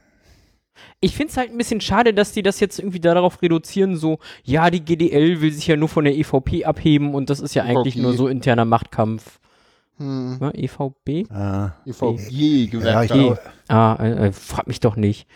Ich 0.99 1.15
finde 1.15 1.31
es 1.31 1.37
halt 1.37 1.51
ein 1.51 1.57
bisschen 1.57 1.81
schade, 1.81 2.13
dass 2.13 2.31
die 2.31 2.43
das 2.43 2.59
jetzt 2.59 2.79
irgendwie 2.79 2.99
darauf 2.99 3.41
reduzieren, 3.41 3.95
so, 3.97 4.19
ja, 4.43 4.69
die 4.69 4.83
GDL 4.83 5.41
will 5.41 5.51
sich 5.51 5.67
ja 5.67 5.75
nur 5.75 5.89
von 5.89 6.05
der 6.05 6.15
EVP 6.15 6.65
abheben 6.65 7.13
und 7.13 7.29
das 7.29 7.39
ist 7.39 7.53
ja 7.55 7.63
eigentlich 7.63 7.95
EVP. 7.95 8.01
nur 8.03 8.13
so 8.13 8.27
interner 8.27 8.65
Machtkampf. 8.65 9.39
Hm. 9.97 10.37
Ne? 10.39 10.51
EVB? 10.55 11.29
Ah. 11.31 11.73
EVG, 11.85 12.69
Ja, 12.83 13.03
ich 13.03 13.11
Ah, 13.67 13.95
äh, 13.99 14.27
äh, 14.27 14.31
frag 14.31 14.67
mich 14.67 14.79
doch 14.79 14.95
nicht. 14.95 15.27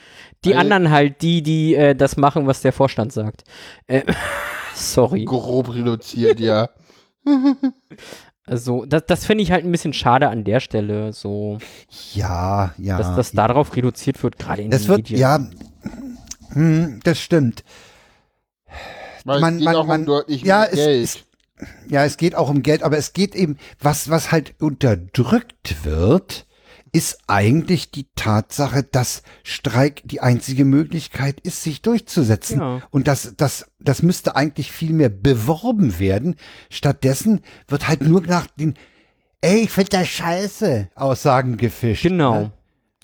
Die 0.46 0.56
Also- 0.56 0.62
anderen 0.62 0.90
halt, 0.92 1.22
die, 1.22 1.44
die 1.44 1.76
äh, 1.76 1.96
das 1.96 2.18
machen, 2.18 2.48
was 2.48 2.62
der 2.62 2.74
Vorstand 2.74 3.14
sagt. 3.14 3.44
Äh, 3.88 4.02
sorry. 4.74 5.26
grob 5.26 5.74
reduziert, 5.74 6.40
ja. 6.40 6.70
Also, 8.48 8.86
das, 8.86 9.04
das 9.06 9.26
finde 9.26 9.44
ich 9.44 9.52
halt 9.52 9.66
ein 9.66 9.72
bisschen 9.72 9.94
schade 9.94 10.30
an 10.30 10.44
der 10.46 10.60
Stelle, 10.62 11.12
so, 11.14 11.58
ja, 12.14 12.74
ja. 12.78 12.98
dass 12.98 13.16
das 13.16 13.32
darauf 13.34 13.76
reduziert 13.76 14.24
wird, 14.24 14.40
gerade 14.40 14.62
in 14.62 14.72
Das 14.72 14.84
den 14.84 14.88
wird, 14.90 14.98
Medien. 15.00 15.20
ja, 15.20 15.48
hm, 16.54 17.00
das 17.04 17.20
stimmt. 17.20 17.64
Weil 19.26 19.42
Man- 19.42 19.54
es 19.56 19.60
geht 19.60 19.66
man- 19.66 19.76
auch 19.76 19.86
man- 19.86 20.00
um 20.02 20.06
deutlich 20.08 20.42
ja, 20.44 20.60
mehr 20.62 20.70
es- 20.70 20.76
Geld. 20.76 21.04
es- 21.04 21.24
Ja, 21.90 22.06
es 22.06 22.18
geht 22.18 22.36
auch 22.36 22.50
um 22.50 22.62
Geld, 22.64 22.84
aber 22.84 22.98
es 22.98 23.14
geht 23.14 23.36
eben, 23.36 23.58
was, 23.82 24.10
was 24.10 24.32
halt 24.32 24.54
unterdrückt 24.62 25.84
wird, 25.84 26.46
ist 26.98 27.20
eigentlich 27.28 27.92
die 27.92 28.08
Tatsache, 28.16 28.82
dass 28.82 29.22
Streik 29.44 30.02
die 30.06 30.20
einzige 30.22 30.66
Möglichkeit 30.66 31.40
ist, 31.42 31.62
sich 31.62 31.84
durchzusetzen. 31.84 32.60
Ja. 32.60 32.82
Und 32.90 33.08
das, 33.08 33.36
das, 33.38 33.68
das 33.80 34.02
müsste 34.02 34.36
eigentlich 34.36 34.72
viel 34.72 34.94
mehr 34.94 35.10
beworben 35.10 36.00
werden. 36.00 36.36
Stattdessen 36.72 37.42
wird 37.68 37.88
halt 37.88 38.02
nur 38.02 38.22
nach 38.22 38.48
den, 38.48 38.74
ey, 39.42 39.62
ich 39.66 39.70
find 39.70 39.94
das 39.94 40.08
scheiße, 40.08 40.90
Aussagen 40.96 41.58
gefischt. 41.58 42.02
Genau. 42.02 42.34
Ne? 42.42 42.52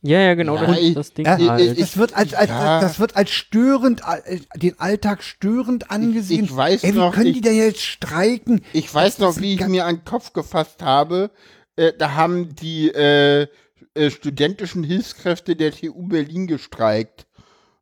Ja, 0.02 0.20
ja, 0.20 0.34
genau, 0.34 0.56
Ja, 0.56 0.66
das 0.66 0.80
ich- 0.80 0.94
das 0.96 1.14
Ding 1.14 1.26
Ja, 1.26 1.38
Ich- 1.38 1.50
halt. 1.50 1.62
ich- 1.62 1.80
das 1.80 1.96
wird 1.98 2.14
als, 2.18 2.34
als, 2.34 2.50
ja. 2.50 2.82
das 2.82 3.00
wird 3.00 3.16
als 3.16 3.30
störend, 3.30 4.02
äh, 4.26 4.40
den 4.58 4.78
Alltag 4.80 5.24
störend 5.24 5.92
angesehen. 5.92 6.46
ich 6.46 6.56
weiß 6.56 6.84
Ey, 6.84 6.94
wie 6.96 6.98
noch, 6.98 7.14
können 7.14 7.28
ich- 7.28 7.36
die 7.36 7.42
denn 7.42 7.56
jetzt 7.56 7.82
streiken? 7.82 8.62
Ich 8.74 8.92
weiß 8.94 9.18
Das 9.18 9.20
noch, 9.20 9.40
wie 9.42 9.54
ich 9.54 9.66
mir 9.68 9.86
an 9.86 9.98
den 9.98 10.04
Kopf 10.06 10.34
gefasst 10.34 10.82
habe. 10.82 11.30
Äh, 11.76 11.94
da 11.98 12.16
haben 12.16 12.54
die 12.56 12.90
äh, 12.90 13.48
äh, 13.96 14.10
studentischen 14.10 14.84
Hilfskräfte 14.84 15.56
der 15.56 15.72
TU 15.72 16.08
Berlin 16.08 16.48
gestreikt. 16.48 17.28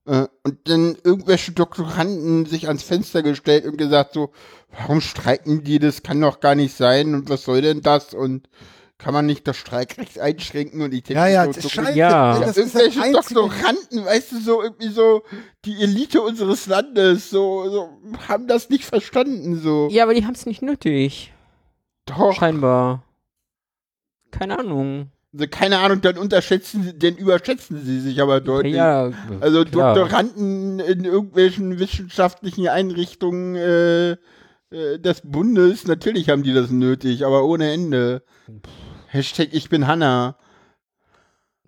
Äh, 0.05 0.27
und 0.43 0.67
dann 0.67 0.97
irgendwelche 1.03 1.51
Doktoranden 1.51 2.45
sich 2.45 2.67
ans 2.67 2.83
Fenster 2.83 3.23
gestellt 3.23 3.65
und 3.65 3.77
gesagt 3.77 4.13
so, 4.13 4.31
warum 4.71 5.01
streiken 5.01 5.63
die? 5.63 5.79
Das 5.79 6.03
kann 6.03 6.21
doch 6.21 6.39
gar 6.39 6.55
nicht 6.55 6.75
sein. 6.75 7.13
Und 7.13 7.29
was 7.29 7.43
soll 7.43 7.61
denn 7.61 7.81
das? 7.81 8.13
Und 8.13 8.49
kann 8.97 9.13
man 9.13 9.25
nicht 9.25 9.47
das 9.47 9.57
Streikrecht 9.57 10.19
einschränken? 10.19 10.81
Und 10.81 10.93
ich 10.93 11.03
denke 11.03 11.21
Ja, 11.21 11.27
ja, 11.27 11.45
so, 11.45 11.51
das 11.53 11.63
so, 11.63 11.69
scheiße. 11.69 11.97
Ja. 11.97 12.39
das 12.39 12.57
ist 12.57 12.75
das 12.75 12.81
irgendwelche 12.83 13.17
Einzige. 13.17 13.33
Doktoranden, 13.35 14.05
weißt 14.05 14.31
du, 14.31 14.39
so 14.41 14.61
irgendwie 14.61 14.89
so 14.89 15.23
die 15.65 15.81
Elite 15.81 16.21
unseres 16.21 16.67
Landes, 16.67 17.29
so, 17.29 17.69
so 17.69 17.89
haben 18.27 18.47
das 18.47 18.69
nicht 18.69 18.85
verstanden, 18.85 19.59
so. 19.59 19.87
ja, 19.91 20.03
aber 20.03 20.13
die 20.13 20.25
haben 20.25 20.35
es 20.35 20.45
nicht 20.45 20.61
nötig. 20.61 21.33
Doch. 22.05 22.33
Scheinbar. 22.33 23.03
Keine 24.31 24.59
Ahnung. 24.59 25.09
Also 25.33 25.47
keine 25.49 25.79
Ahnung, 25.79 26.01
dann 26.01 26.17
unterschätzen 26.17 26.83
sie, 26.83 26.99
dann 26.99 27.15
überschätzen 27.15 27.81
sie 27.83 28.01
sich 28.01 28.21
aber 28.21 28.41
deutlich. 28.41 28.75
Ja, 28.75 29.11
also 29.39 29.63
klar. 29.63 29.95
Doktoranden 29.95 30.79
in 30.79 31.05
irgendwelchen 31.05 31.79
wissenschaftlichen 31.79 32.67
Einrichtungen 32.67 33.55
äh, 33.55 34.11
äh, 34.11 34.99
des 34.99 35.21
Bundes, 35.23 35.87
natürlich 35.87 36.29
haben 36.29 36.43
die 36.43 36.53
das 36.53 36.69
nötig, 36.69 37.25
aber 37.25 37.45
ohne 37.45 37.71
Ende. 37.71 38.23
Hashtag 39.07 39.49
ich 39.51 39.69
bin 39.69 39.87
Hanna. 39.87 40.37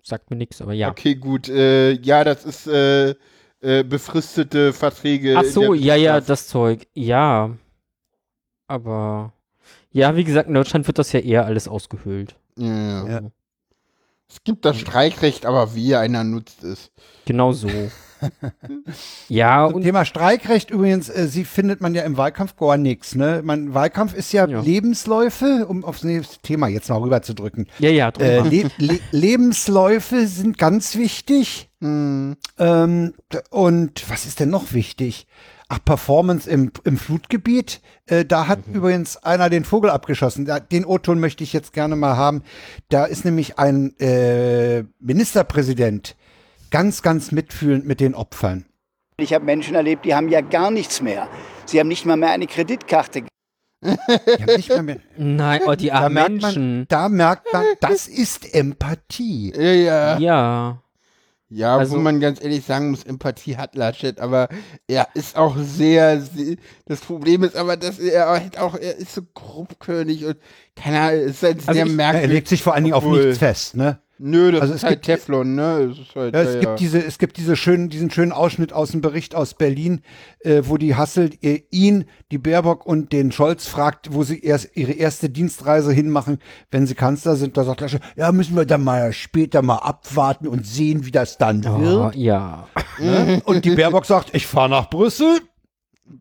Sagt 0.02 0.30
mir 0.30 0.36
nichts, 0.36 0.60
aber 0.60 0.74
ja. 0.74 0.90
Okay, 0.90 1.14
gut. 1.14 1.48
Äh, 1.48 1.92
ja, 1.92 2.24
das 2.24 2.44
ist 2.44 2.66
äh, 2.66 3.14
äh, 3.60 3.82
befristete 3.82 4.74
Verträge. 4.74 5.36
Ach 5.38 5.44
so, 5.44 5.72
ja, 5.72 5.96
ja, 5.96 6.20
das 6.20 6.48
Zeug. 6.48 6.86
Ja. 6.92 7.56
Aber. 8.66 9.32
Ja, 9.90 10.16
wie 10.16 10.24
gesagt, 10.24 10.48
in 10.48 10.54
Deutschland 10.54 10.86
wird 10.86 10.98
das 10.98 11.12
ja 11.12 11.20
eher 11.20 11.46
alles 11.46 11.68
ausgehöhlt. 11.68 12.36
Ja, 12.56 13.08
ja. 13.08 13.20
Es 14.28 14.42
gibt 14.42 14.64
das 14.64 14.78
Streikrecht, 14.78 15.46
aber 15.46 15.74
wie 15.74 15.94
einer 15.94 16.24
nutzt 16.24 16.64
es. 16.64 16.90
Genau 17.24 17.52
so. 17.52 17.68
ja, 19.28 19.66
Zum 19.66 19.76
und 19.76 19.82
Thema 19.82 20.04
Streikrecht 20.04 20.70
übrigens, 20.70 21.08
äh, 21.08 21.28
sie 21.28 21.44
findet 21.44 21.80
man 21.80 21.94
ja 21.94 22.02
im 22.02 22.16
Wahlkampf 22.16 22.56
gar 22.56 22.76
nichts. 22.76 23.14
Ne? 23.14 23.42
Man, 23.44 23.74
Wahlkampf 23.74 24.14
ist 24.14 24.32
ja, 24.32 24.46
Ja. 24.46 24.60
Lebensläufe, 24.60 25.66
um 25.66 25.84
aufs 25.84 26.04
nächste 26.04 26.38
Thema 26.40 26.68
jetzt 26.68 26.88
mal 26.88 26.98
rüber 26.98 27.22
zu 27.22 27.34
drücken. 27.34 27.66
ja, 27.78 27.90
ja, 27.90 28.08
Äh. 28.18 28.40
Le 28.40 28.70
Le 28.78 28.98
Lebensläufe 29.10 30.26
sind 30.26 30.58
ganz 30.58 30.96
wichtig. 30.96 31.70
Hm. 31.80 32.36
Ähm, 32.58 33.14
und 33.50 34.08
was 34.08 34.26
ist 34.26 34.40
denn 34.40 34.50
noch 34.50 34.72
wichtig? 34.72 35.26
Ach, 35.74 35.84
Performance 35.84 36.48
im, 36.48 36.70
im 36.84 36.96
Flutgebiet. 36.98 37.80
Äh, 38.06 38.24
da 38.24 38.46
hat 38.46 38.66
Mhm. 38.68 38.74
übrigens 38.74 39.16
einer 39.16 39.50
den 39.50 39.64
Vogel 39.64 39.90
abgeschossen. 39.90 40.48
Den 40.70 40.84
O-Ton 40.84 41.18
möchte 41.18 41.42
ich 41.42 41.52
jetzt 41.52 41.72
gerne 41.72 41.96
mal 41.96 42.16
haben. 42.16 42.42
Da 42.90 43.04
ist 43.06 43.24
nämlich 43.24 43.58
ein 43.58 43.98
äh, 43.98 44.84
Ministerpräsident 45.00 46.14
ganz, 46.70 47.02
ganz 47.02 47.32
mitfühlend 47.32 47.86
mit 47.86 47.98
den 48.00 48.14
Opfern. 48.14 48.66
Ich 49.18 49.32
habe 49.32 49.44
Menschen 49.44 49.74
erlebt, 49.74 50.04
die 50.04 50.14
haben 50.14 50.28
ja 50.28 50.40
gar 50.40 50.70
nichts 50.70 51.00
mehr. 51.00 51.28
Sie 51.66 51.78
haben 51.80 51.88
nicht 51.88 52.04
mal 52.04 52.16
mehr 52.16 52.30
eine 52.30 52.46
Kreditkarte. 52.46 53.22
Die 53.82 53.88
haben 53.90 54.56
nicht 54.56 54.68
mehr 54.70 54.82
mehr, 54.82 54.96
Nein, 55.16 55.60
oh, 55.66 55.74
die 55.74 55.88
da, 55.88 55.94
armen 55.94 56.14
merkt 56.14 56.30
Menschen. 56.42 56.76
man, 56.78 56.86
da 56.88 57.08
merkt 57.08 57.52
man, 57.52 57.64
das 57.80 58.06
ist 58.08 58.54
Empathie. 58.54 59.52
Ja, 59.56 60.18
ja. 60.18 60.82
Ja. 61.48 61.76
Also- 61.76 61.96
wo 61.96 62.00
man 62.00 62.20
ganz 62.20 62.42
ehrlich 62.42 62.64
sagen 62.64 62.90
muss, 62.90 63.04
Empathie 63.04 63.56
hat 63.56 63.74
Laschet, 63.74 64.18
aber 64.20 64.48
er 64.88 65.08
ist 65.14 65.36
auch 65.36 65.56
sehr, 65.58 66.20
sehr 66.20 66.56
das 66.86 67.00
Problem 67.00 67.42
ist 67.44 67.56
aber, 67.56 67.76
dass 67.76 67.98
er 67.98 68.28
halt 68.28 68.58
auch, 68.58 68.74
er 68.74 68.96
ist 68.96 69.14
so 69.14 69.22
grobkörnig 69.34 70.24
und 70.24 70.36
keine 70.76 71.00
Ahnung, 71.00 71.20
es 71.20 71.30
ist 71.36 71.42
halt 71.42 71.56
Also 71.58 71.72
sehr 71.72 71.84
ich- 71.86 71.90
Er 71.92 71.94
merkwürdig. 71.96 72.30
legt 72.30 72.48
sich 72.48 72.62
vor 72.62 72.74
allen 72.74 72.84
Dingen 72.84 72.94
auf 72.94 73.04
nichts 73.04 73.38
fest, 73.38 73.76
ne? 73.76 73.98
Nö, 74.26 74.52
das 74.52 74.62
Also 74.62 74.72
ist 74.72 74.78
es 74.78 74.84
halt 74.84 74.94
gibt- 75.02 75.04
Teflon, 75.04 75.54
ne? 75.54 75.90
Es, 75.92 75.98
ist 75.98 76.16
halt, 76.16 76.34
Ja, 76.34 76.40
es 76.40 76.54
ja, 76.54 76.60
gibt 76.60 76.64
ja. 76.64 76.74
diese, 76.76 77.04
es 77.04 77.18
gibt 77.18 77.36
diese 77.36 77.56
schönen, 77.56 77.90
diesen 77.90 78.10
schönen 78.10 78.32
Ausschnitt 78.32 78.72
aus 78.72 78.92
dem 78.92 79.02
Bericht 79.02 79.34
aus 79.34 79.52
Berlin, 79.52 80.00
äh, 80.40 80.62
wo 80.64 80.78
die 80.78 80.94
Hasselt 80.94 81.44
äh, 81.44 81.62
ihn, 81.70 82.06
die 82.32 82.38
Baerbock 82.38 82.86
und 82.86 83.12
den 83.12 83.32
Scholz 83.32 83.66
fragt, 83.66 84.14
wo 84.14 84.22
sie 84.22 84.40
erst 84.40 84.74
ihre 84.76 84.92
erste 84.92 85.28
Dienstreise 85.28 85.92
hinmachen, 85.92 86.38
wenn 86.70 86.86
sie 86.86 86.94
Kanzler 86.94 87.36
sind. 87.36 87.58
Da 87.58 87.64
sagt 87.64 87.82
Laschet, 87.82 88.00
ja, 88.16 88.32
müssen 88.32 88.56
wir 88.56 88.64
dann 88.64 88.82
mal 88.82 89.12
später 89.12 89.60
mal 89.60 89.76
abwarten 89.76 90.48
und 90.48 90.66
sehen, 90.66 91.04
wie 91.04 91.10
das 91.10 91.36
dann 91.36 91.62
Oh, 91.66 91.80
wird. 91.80 92.16
ja. 92.16 92.66
Ne? 92.98 93.42
Und 93.44 93.66
die 93.66 93.74
Baerbock 93.74 94.06
sagt, 94.06 94.30
ich 94.34 94.46
fahre 94.46 94.70
nach 94.70 94.88
Brüssel. 94.88 95.40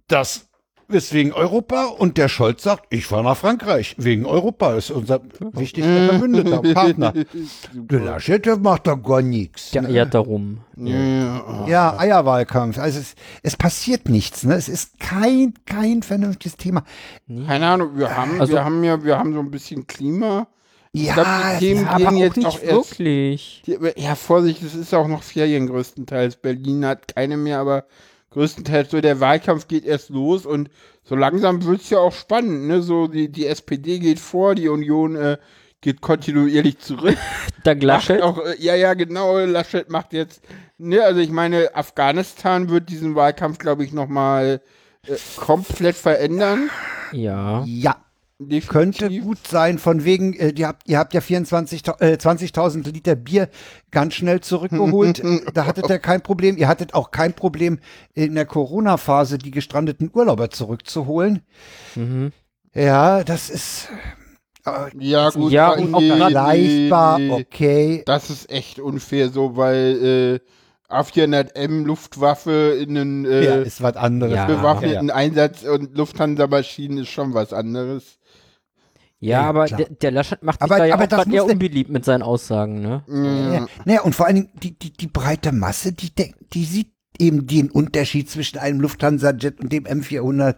Das 0.08 0.50
ist 0.94 1.14
wegen 1.14 1.34
Europa. 1.34 1.86
Und 1.86 2.18
der 2.18 2.30
Scholz 2.30 2.64
sagt, 2.64 2.86
ich 2.90 3.06
fahre 3.06 3.24
nach 3.24 3.38
Frankreich 3.38 3.96
wegen 3.98 4.26
Europa. 4.26 4.74
Das 4.76 4.86
ist 4.90 4.92
unser 4.96 5.22
wichtigster 5.54 6.08
Verbündeter, 6.10 6.62
Partner. 6.74 7.14
Der 7.74 8.00
Laschet 8.00 8.46
der 8.46 8.58
macht 8.58 8.88
doch 8.88 9.02
gar 9.02 9.22
nichts. 9.22 9.72
Ja, 9.74 9.82
ne? 9.82 9.92
ja, 9.92 10.06
darum. 10.06 10.60
Ja, 10.78 10.96
ja. 10.98 11.68
Ja, 11.68 11.98
Eierwahlkampf. 12.00 12.78
Also 12.80 13.00
es, 13.00 13.16
es 13.42 13.56
passiert 13.56 14.10
nichts. 14.10 14.44
Ne? 14.44 14.56
Es 14.56 14.70
ist 14.70 15.00
kein, 15.00 15.54
kein 15.66 16.04
vernünftiges 16.04 16.58
Thema. 16.58 16.84
Keine 17.48 17.68
Ahnung, 17.68 17.92
wir 17.98 18.16
haben, 18.16 18.40
Also- 18.40 18.54
wir 18.54 18.64
haben 18.66 18.84
ja, 18.84 19.04
wir 19.04 19.18
haben 19.18 19.34
so 19.34 19.40
ein 19.40 19.52
bisschen 19.52 19.86
Klima 19.88 20.48
Ich 20.92 21.12
glaube, 21.12 21.28
die 21.60 21.66
Themen 21.66 21.86
Ja, 21.86 21.98
gehen 21.98 22.18
jetzt 22.18 22.38
nicht 22.38 22.48
auch 22.48 22.62
erst. 22.62 23.00
wirklich. 23.00 23.64
Die, 23.66 23.78
ja, 23.98 24.16
Vorsicht, 24.16 24.62
es 24.62 24.76
ist 24.76 24.94
auch 24.94 25.08
noch 25.08 25.24
Ferien 25.24 25.68
größtenteils. 25.68 26.36
Berlin 26.36 26.86
hat 26.86 27.14
keine 27.16 27.36
mehr, 27.38 27.60
aber 27.60 27.86
größtenteils 28.34 28.92
so 28.92 29.02
der 29.02 29.20
Wahlkampf 29.20 29.68
geht 29.68 29.86
erst 29.86 30.10
los 30.10 30.46
und 30.46 30.70
so 31.04 31.16
langsam 31.16 31.64
wird's 31.64 31.90
ja 31.90 32.00
auch 32.00 32.14
spannend, 32.14 32.68
ne? 32.68 32.82
So 32.82 33.08
die, 33.08 33.30
die 33.30 33.48
SPD 33.48 34.00
geht 34.00 34.20
vor, 34.20 34.56
die 34.56 34.70
Union 34.70 35.16
äh, 35.16 35.38
geht 35.82 36.02
kontinuierlich 36.02 36.80
zurück. 36.80 37.18
Da 37.64 37.76
Macht 37.76 37.84
Laschet. 37.84 38.22
auch, 38.22 38.40
äh, 38.40 38.56
ja, 38.60 38.76
ja, 38.76 38.94
genau, 38.94 39.40
Laschet 39.40 39.90
macht 39.90 40.12
jetzt, 40.12 40.42
ne, 40.78 41.02
also 41.02 41.22
ich 41.22 41.30
meine, 41.30 41.74
Afghanistan 41.76 42.70
wird 42.70 42.90
diesen 42.90 43.16
Wahlkampf, 43.16 43.58
glaube 43.58 43.86
ich, 43.86 43.94
nochmal 43.94 44.62
äh, 45.08 45.16
komplett 45.38 45.96
verändern. 45.96 46.70
Ja. 47.14 47.64
Ja, 47.66 48.04
Definitiv. 48.40 48.70
könnte 48.70 49.20
gut 49.22 49.48
sein, 49.48 49.78
von 49.78 50.04
wegen, 50.04 50.34
äh, 50.34 50.54
ihr, 50.56 50.68
habt, 50.68 50.90
ihr 50.90 50.98
habt 50.98 51.14
ja 51.14 51.22
24, 51.22 51.88
äh, 52.00 52.18
20.000 52.18 52.92
Liter 52.92 53.16
Bier 53.16 53.50
ganz 53.92 54.16
schnell 54.16 54.42
zurückgeholt. 54.42 55.22
da 55.54 55.66
hattet 55.66 55.90
ihr 55.90 56.00
kein 56.00 56.22
Problem. 56.22 56.58
Ihr 56.58 56.68
hattet 56.68 56.94
auch 56.94 57.12
kein 57.12 57.34
Problem, 57.34 57.80
in 58.14 58.36
der 58.36 58.46
Corona-Phase 58.46 59.38
die 59.38 59.52
gestrandeten 59.52 60.10
Urlauber 60.14 60.50
zurückzuholen. 60.50 61.42
Mhm. 61.96 62.32
Ja, 62.74 63.24
das 63.24 63.50
ist 63.50 63.90
äh, 64.66 64.90
Ja, 64.98 65.30
gut. 65.30 65.52
Ja, 65.52 65.72
und 65.72 65.94
auch 65.94 66.00
nee, 66.00 66.10
leistbar, 66.10 67.20
nee, 67.20 67.28
nee. 67.28 67.34
okay. 67.34 68.04
Das 68.06 68.30
ist 68.30 68.50
echt 68.50 68.80
unfair 68.80 69.30
so, 69.30 69.56
weil 69.56 70.42
äh, 70.42 70.48
A400M 70.90 71.86
Luftwaffe 71.86 72.78
in 72.80 72.98
einen 72.98 73.26
äh, 73.26 73.46
ja, 73.46 73.56
ist 73.56 73.82
was 73.82 73.96
anderes. 73.96 74.36
Ja. 74.36 74.46
bewaffneten 74.46 75.10
Einsatz 75.10 75.64
und 75.64 75.98
Lufthansa-Maschinen 75.98 77.00
ist 77.00 77.10
schon 77.10 77.34
was 77.34 77.52
anderes. 77.54 78.20
Ja, 79.20 79.42
Ja, 79.42 79.50
aber 79.50 79.66
der, 79.68 79.90
der 79.90 80.12
Laschet 80.12 80.44
macht 80.44 80.60
sich 80.60 80.64
Aber- 80.70 80.78
da 80.80 80.86
ja 80.86 80.96
aber 80.96 81.18
auch 81.20 81.26
eher 81.28 81.46
unbeliebt 81.46 81.90
mit 81.90 82.04
seinen 82.06 82.22
Aussagen, 82.22 82.82
ne? 82.82 83.04
Ja. 83.08 83.66
Naja, 83.86 84.02
und 84.02 84.14
vor 84.14 84.26
allen 84.28 84.36
Dingen 84.36 84.50
die, 84.62 84.78
die, 84.78 84.92
die 84.92 85.08
breite 85.08 85.52
Masse, 85.54 85.94
die, 85.94 86.14
denkt- 86.14 86.38
die 86.54 86.66
sieht 86.66 86.92
eben 87.20 87.48
den 87.48 87.70
Unterschied 87.72 88.30
zwischen 88.30 88.58
einem 88.58 88.82
Lufthansa-Jet 88.82 89.62
und 89.62 89.72
dem 89.72 89.86
M400, 89.86 90.56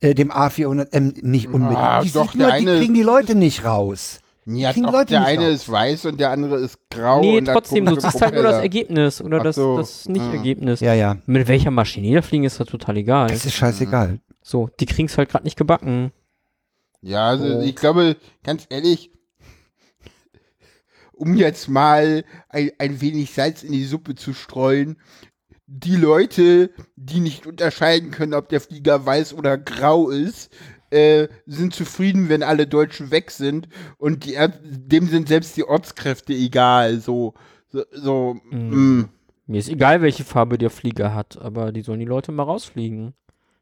äh, 0.00 0.14
dem 0.14 0.30
A400M 0.30 1.24
nicht 1.26 1.48
unbedingt. 1.48 1.78
Ah, 1.80 2.02
die, 2.02 2.12
doch, 2.12 2.30
sieht 2.32 2.40
nur, 2.40 2.52
die 2.52 2.64
kriegen 2.66 2.94
die 2.94 3.02
Leute 3.02 3.34
nicht 3.34 3.64
raus. 3.64 4.20
Ja, 4.46 4.72
Kriegen 4.72 4.84
doch, 4.86 4.92
Leute 4.92 5.06
der 5.06 5.20
nicht 5.20 5.28
eine 5.30 5.46
raus. 5.46 5.54
ist 5.54 5.68
weiß 5.70 6.04
und 6.06 6.20
der 6.20 6.30
andere 6.30 6.56
ist 6.58 6.78
grau. 6.90 7.20
nee, 7.20 7.38
und 7.38 7.46
trotzdem, 7.46 7.86
du 7.86 7.98
siehst 7.98 8.20
halt 8.20 8.34
nur 8.34 8.42
das. 8.42 8.60
Ergebnis 8.62 9.22
oder 9.22 9.38
Ach 9.40 9.44
das, 9.44 9.56
so. 9.56 9.76
das 9.78 10.06
Nicht-Ergebnis. 10.06 10.80
Ja, 10.80 10.92
ja. 10.94 11.16
Mit 11.26 11.48
welcher 11.48 11.70
Maschine 11.70 12.08
die 12.08 12.14
da 12.14 12.22
fliegen, 12.22 12.44
ist 12.44 12.60
da 12.60 12.64
total 12.64 12.98
egal. 12.98 13.28
Das 13.28 13.46
ist 13.46 13.54
scheißegal. 13.54 14.20
So, 14.42 14.68
die 14.80 14.86
kriegen's 14.86 15.16
halt 15.16 15.30
gerade 15.30 15.44
nicht 15.44 15.56
gebacken. 15.56 16.12
Ja, 17.00 17.28
also 17.28 17.44
Oh. 17.58 17.60
ich 17.62 17.74
glaube, 17.76 18.16
ganz 18.42 18.66
ehrlich, 18.68 19.10
um 21.12 21.34
jetzt 21.34 21.68
mal 21.68 22.24
ein, 22.48 22.70
ein 22.78 23.00
wenig 23.00 23.32
Salz 23.32 23.62
in 23.62 23.72
die 23.72 23.84
Suppe 23.84 24.14
zu 24.14 24.34
streuen, 24.34 24.96
die 25.66 25.96
Leute, 25.96 26.70
die 26.96 27.20
nicht 27.20 27.46
unterscheiden 27.46 28.10
können, 28.10 28.34
ob 28.34 28.48
der 28.48 28.60
Flieger 28.60 29.04
weiß 29.06 29.32
oder 29.34 29.56
grau 29.56 30.10
ist, 30.10 30.50
äh, 30.94 31.28
sind 31.46 31.74
zufrieden, 31.74 32.28
wenn 32.28 32.42
alle 32.42 32.66
Deutschen 32.66 33.10
weg 33.10 33.30
sind 33.30 33.68
und 33.98 34.24
die, 34.24 34.34
Er- 34.34 34.48
dem 34.48 35.08
sind 35.08 35.28
selbst 35.28 35.56
die 35.56 35.64
Ortskräfte 35.64 36.32
egal. 36.32 37.00
So, 37.00 37.34
so, 37.68 37.82
so 37.92 38.36
Mhm. 38.50 38.98
mm. 39.00 39.08
Mir 39.46 39.58
ist 39.58 39.68
egal, 39.68 40.00
welche 40.00 40.24
Farbe 40.24 40.56
der 40.56 40.70
Flieger 40.70 41.14
hat, 41.14 41.36
aber 41.38 41.70
die 41.72 41.82
sollen 41.82 42.00
die 42.00 42.06
Leute 42.06 42.32
mal 42.32 42.44
rausfliegen. 42.44 43.12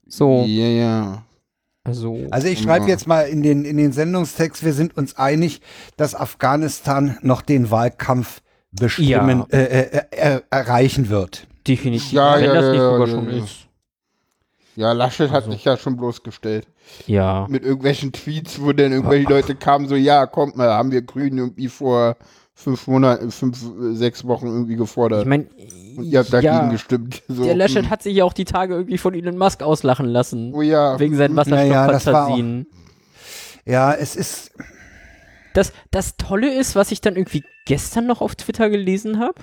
So, 0.07 0.45
Ja, 0.47 0.67
ja. 0.69 1.25
also. 1.85 2.17
Also 2.31 2.47
ich 2.47 2.61
schreibe 2.61 2.87
jetzt 2.87 3.07
mal 3.09 3.23
in 3.23 3.43
den, 3.43 3.65
in 3.65 3.77
den 3.79 3.91
Sendungstext, 3.93 4.65
wir 4.65 4.75
sind 4.75 4.97
uns 4.97 5.17
einig, 5.17 5.61
dass 5.97 6.15
Afghanistan 6.15 7.19
noch 7.23 7.43
den 7.43 7.71
Wahlkampf 7.73 8.43
bestimmen, 8.71 9.45
Ja. 9.51 9.59
äh, 9.59 9.83
äh, 9.83 10.03
äh, 10.37 10.41
erreichen 10.51 11.09
wird. 11.09 11.47
definitiv. 11.67 12.13
Ja, 12.13 12.37
wenn 12.37 12.45
ja, 12.45 12.55
das 12.55 12.65
ja, 12.65 12.71
nicht 12.73 12.81
ja, 12.81 12.91
sogar 12.91 13.09
ja, 13.09 13.15
schon 13.15 13.31
ja. 13.37 13.45
ist. 13.45 13.62
Ja, 14.75 14.93
Laschet 14.93 15.31
hat 15.31 15.45
Also. 15.45 15.53
sich 15.53 15.65
ja 15.65 15.77
schon 15.77 15.97
bloßgestellt. 15.97 16.67
Ja. 17.07 17.47
mit 17.49 17.63
irgendwelchen 17.63 18.13
Tweets, 18.13 18.61
wo 18.61 18.73
dann 18.73 18.93
irgendwelche 18.93 19.29
Leute 19.29 19.55
kamen, 19.55 19.89
so, 19.89 19.95
ja, 19.95 20.27
kommt 20.27 20.57
mal, 20.57 20.69
haben 20.71 20.91
wir 20.91 21.03
Grünen 21.03 21.39
irgendwie 21.39 21.69
vor 21.69 22.17
fünf 22.55 22.87
Monaten, 22.87 23.31
fünf, 23.31 23.59
sechs 23.93 24.27
Wochen 24.27 24.47
irgendwie 24.47 24.77
gefordert. 24.77 25.23
Ich 25.23 25.29
meine, 25.29 25.47
und 25.97 26.05
ihr 26.05 26.19
habt 26.19 26.33
dagegen 26.33 26.53
ja, 26.55 26.69
gestimmt. 26.69 27.23
So, 27.29 27.45
der 27.45 27.55
Laschet 27.55 27.85
hm. 27.85 27.91
hat 27.91 28.03
sich 28.03 28.15
ja 28.17 28.25
auch 28.25 28.33
die 28.33 28.45
Tage 28.45 28.75
irgendwie 28.75 28.99
von 28.99 29.15
Elon 29.15 29.39
Musk 29.39 29.63
auslachen 29.63 30.07
lassen. 30.07 30.53
Oh 30.55 30.63
ja. 30.63 30.99
Wegen 30.99 31.17
seinen 31.17 31.37
Wasserstofffantasien. 31.37 32.67
Ja, 33.65 33.93
es 33.95 34.17
ist, 34.17 34.53
Das, 35.55 35.73
das 35.91 36.17
Tolle 36.17 36.53
ist, 36.53 36.75
was 36.75 36.91
ich 36.91 37.01
dann 37.01 37.17
irgendwie 37.17 37.45
gestern 37.67 38.07
noch 38.07 38.21
auf 38.21 38.35
Twitter 38.35 38.71
gelesen 38.71 39.19
habe. 39.21 39.35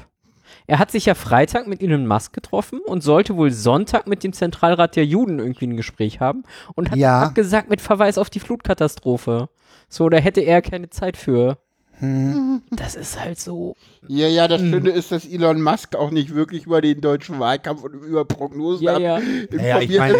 Er 0.70 0.78
hat 0.80 0.92
sich 0.92 1.06
ja 1.08 1.16
Freitag 1.16 1.66
mit 1.68 1.82
Elon 1.82 2.06
Musk 2.06 2.32
getroffen 2.34 2.80
und 2.86 3.02
sollte 3.02 3.36
wohl 3.36 3.50
Sonntag 3.52 4.08
mit 4.08 4.24
dem 4.24 4.34
Zentralrat 4.34 4.96
der 4.96 5.06
Juden 5.06 5.40
irgendwie 5.40 5.66
ein 5.68 5.78
Gespräch 5.78 6.20
haben 6.20 6.44
und 6.76 6.92
hat 6.92 6.98
Ja. 6.98 7.24
abgesagt 7.24 7.70
mit 7.70 7.82
Verweis 7.82 8.18
auf 8.20 8.30
die 8.30 8.40
Flutkatastrophe. 8.40 9.50
So, 9.90 10.10
da 10.10 10.18
hätte 10.18 10.42
er 10.42 10.62
keine 10.62 10.90
Zeit 10.92 11.18
für. 11.18 11.58
hm, 11.98 12.62
Das 12.72 12.96
ist 12.96 13.20
halt 13.20 13.40
so. 13.40 13.76
Ja, 14.08 14.28
ja, 14.28 14.48
das 14.48 14.62
Hm. 14.62 14.70
Schöne 14.72 14.90
ist, 14.92 15.12
dass 15.12 15.26
Elon 15.26 15.62
Musk 15.62 15.96
auch 15.96 16.12
nicht 16.12 16.36
wirklich 16.36 16.66
über 16.68 16.82
den 16.82 17.02
deutschen 17.02 17.40
Wahlkampf 17.40 17.84
und 17.84 17.94
über 17.96 18.24
Prognosen 18.26 18.84
Ja, 18.86 18.98
ja. 19.00 19.20
Ja, 19.52 19.80
ich 19.82 19.98
meine, 19.98 20.18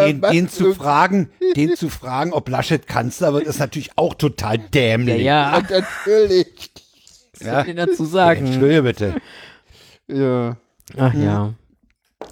den, 0.00 0.22
den 0.22 0.48
zu 0.48 0.72
fragen, 0.74 1.30
den 1.56 1.76
zu 1.76 1.88
fragen, 1.90 2.32
ob 2.32 2.48
Laschet 2.48 2.86
Kanzler 2.86 3.34
wird, 3.34 3.44
ist 3.46 3.58
natürlich 3.60 3.90
auch 3.96 4.14
total 4.14 4.56
Ja, 4.56 4.62
dämlich. 4.74 5.22
ja. 5.22 5.58
Und 5.58 5.70
natürlich. 5.70 6.70
Was 7.38 7.48
soll 7.48 7.60
ich 7.60 7.66
denn 7.66 7.76
dazu 7.76 8.04
sagen? 8.06 8.46
Entschuldige 8.46 8.82
bitte. 8.82 9.14
Ja. 10.12 10.56
Ach 10.96 11.14
ja. 11.14 11.54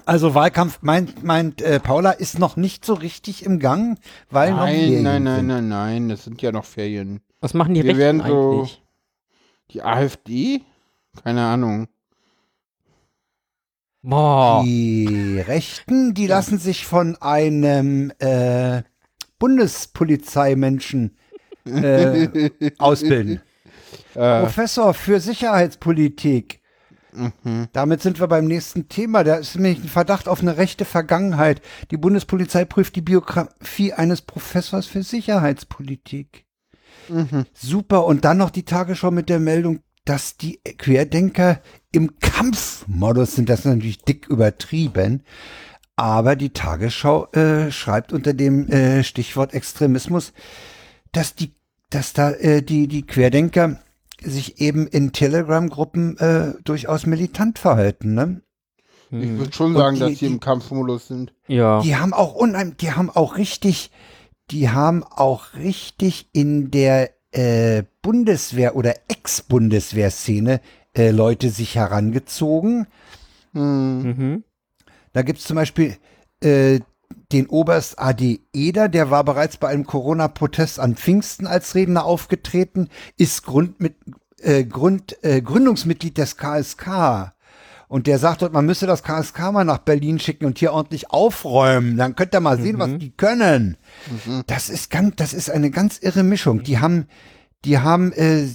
Also 0.04 0.34
Wahlkampf 0.34 0.80
meint, 0.82 1.22
meint 1.24 1.62
äh, 1.62 1.80
Paula 1.80 2.10
ist 2.10 2.38
noch 2.38 2.56
nicht 2.56 2.84
so 2.84 2.94
richtig 2.94 3.44
im 3.44 3.58
Gang, 3.58 3.98
weil 4.30 4.50
noch 4.50 4.58
Nein, 4.58 4.74
Ferien 4.76 5.02
nein, 5.02 5.22
nein, 5.22 5.46
nein, 5.46 5.68
nein, 5.68 6.08
das 6.08 6.24
sind 6.24 6.42
ja 6.42 6.52
noch 6.52 6.64
Ferien. 6.64 7.20
Was 7.40 7.54
machen 7.54 7.74
die 7.74 7.82
Wir 7.82 7.90
Rechten 7.96 7.98
werden 7.98 8.22
so- 8.26 8.50
eigentlich? 8.52 8.82
Die 9.70 9.82
AfD? 9.82 10.62
Keine 11.24 11.44
Ahnung. 11.46 11.88
Boah. 14.02 14.62
Die 14.64 15.40
Rechten, 15.46 16.14
die 16.14 16.26
lassen 16.26 16.58
sich 16.58 16.86
von 16.86 17.16
einem 17.20 18.12
äh, 18.18 18.82
Bundespolizeimenschen 19.38 21.16
äh, 21.66 22.50
ausbilden. 22.78 23.40
Äh, 24.14 24.40
Professor 24.42 24.94
für 24.94 25.20
Sicherheitspolitik. 25.20 26.60
Mhm. 27.12 27.68
Damit 27.72 28.02
sind 28.02 28.20
wir 28.20 28.26
beim 28.26 28.46
nächsten 28.46 28.88
Thema. 28.88 29.24
Da 29.24 29.36
ist 29.36 29.54
nämlich 29.56 29.78
ein 29.82 29.88
Verdacht 29.88 30.28
auf 30.28 30.40
eine 30.40 30.56
rechte 30.56 30.84
Vergangenheit. 30.84 31.62
Die 31.90 31.96
Bundespolizei 31.96 32.64
prüft 32.64 32.96
die 32.96 33.02
Biografie 33.02 33.92
eines 33.92 34.22
Professors 34.22 34.86
für 34.86 35.02
Sicherheitspolitik. 35.02 36.44
Mhm. 37.08 37.46
Super. 37.52 38.04
Und 38.04 38.24
dann 38.24 38.38
noch 38.38 38.50
die 38.50 38.64
Tagesschau 38.64 39.10
mit 39.10 39.28
der 39.28 39.40
Meldung, 39.40 39.80
dass 40.04 40.36
die 40.36 40.60
Querdenker 40.78 41.60
im 41.92 42.18
Kampfmodus 42.18 43.34
sind. 43.34 43.48
Das 43.48 43.60
ist 43.60 43.66
natürlich 43.66 44.02
dick 44.02 44.26
übertrieben. 44.28 45.22
Aber 45.96 46.36
die 46.36 46.50
Tagesschau 46.50 47.26
äh, 47.32 47.72
schreibt 47.72 48.12
unter 48.12 48.32
dem 48.32 48.68
äh, 48.68 49.02
Stichwort 49.02 49.52
Extremismus, 49.52 50.32
dass 51.12 51.34
die, 51.34 51.54
dass 51.90 52.12
da 52.12 52.30
äh, 52.30 52.62
die, 52.62 52.86
die 52.86 53.04
Querdenker 53.04 53.80
sich 54.22 54.60
eben 54.60 54.86
in 54.86 55.12
Telegram-Gruppen 55.12 56.16
äh, 56.18 56.54
durchaus 56.64 57.06
militant 57.06 57.58
verhalten. 57.58 58.14
Ne? 58.14 58.42
Ich 59.10 59.22
Hm. 59.22 59.38
würde 59.38 59.52
schon 59.52 59.74
sagen, 59.74 59.94
die- 59.96 60.00
dass 60.00 60.10
die, 60.10 60.16
die- 60.16 60.26
im 60.26 60.40
Kampfmodus 60.40 61.08
sind. 61.08 61.32
Ja. 61.46 61.80
Die 61.82 61.96
haben 61.96 62.12
auch 62.12 62.34
unheim, 62.34 62.76
die 62.78 62.92
haben 62.92 63.10
auch 63.10 63.36
richtig, 63.36 63.90
die 64.50 64.70
haben 64.70 65.02
auch 65.04 65.54
richtig 65.54 66.28
in 66.32 66.70
der 66.70 67.10
äh, 67.32 67.82
Bundeswehr 68.02 68.74
oder 68.74 68.94
Ex-Bundeswehr-Szene 69.08 70.60
äh, 70.96 71.10
Leute 71.10 71.50
sich 71.50 71.74
herangezogen. 71.76 72.86
Hm. 73.52 74.02
Mhm. 74.02 74.44
Da 75.12 75.22
gibt's 75.22 75.44
zum 75.44 75.56
Beispiel 75.56 75.96
äh, 76.42 76.80
den 77.32 77.46
Oberst 77.46 77.98
AD 77.98 78.40
Eder, 78.52 78.88
der 78.88 79.10
war 79.10 79.24
bereits 79.24 79.56
bei 79.56 79.68
einem 79.68 79.86
Corona-Protest 79.86 80.80
an 80.80 80.96
Pfingsten 80.96 81.46
als 81.46 81.74
Redner 81.74 82.04
aufgetreten, 82.04 82.88
ist 83.16 83.44
Grund 83.44 83.80
mit, 83.80 83.96
äh, 84.40 84.64
Grund, 84.64 85.22
äh, 85.22 85.42
Gründungsmitglied 85.42 86.16
des 86.16 86.36
KSK. 86.36 87.32
Und 87.88 88.06
der 88.06 88.18
sagt 88.18 88.42
dort, 88.42 88.52
man 88.52 88.66
müsse 88.66 88.86
das 88.86 89.02
KSK 89.02 89.52
mal 89.52 89.64
nach 89.64 89.78
Berlin 89.78 90.18
schicken 90.18 90.44
und 90.44 90.58
hier 90.58 90.72
ordentlich 90.72 91.10
aufräumen. 91.10 91.96
Dann 91.96 92.16
könnt 92.16 92.34
ihr 92.34 92.40
mal 92.40 92.60
sehen, 92.60 92.78
was 92.78 92.98
die 92.98 93.12
können. 93.12 93.78
Das 94.46 94.68
ist 94.68 94.90
ganz, 94.90 95.16
das 95.16 95.32
ist 95.32 95.50
eine 95.50 95.70
ganz 95.70 95.98
irre 95.98 96.22
Mischung. 96.22 96.62
Die 96.62 96.80
haben, 96.80 97.06
die 97.64 97.78
haben 97.78 98.12
äh, 98.12 98.46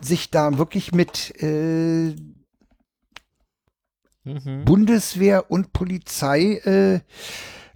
sich 0.00 0.30
da 0.30 0.58
wirklich 0.58 0.92
mit 0.92 1.42
äh, 1.42 2.14
Mhm. 4.28 4.64
Bundeswehr 4.64 5.50
und 5.50 5.72
Polizei 5.72 6.58
äh, 6.64 7.00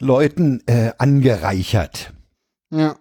Leuten 0.03 0.63
äh, 0.67 0.93
angereichert. 0.99 2.13
Ja. 2.71 2.97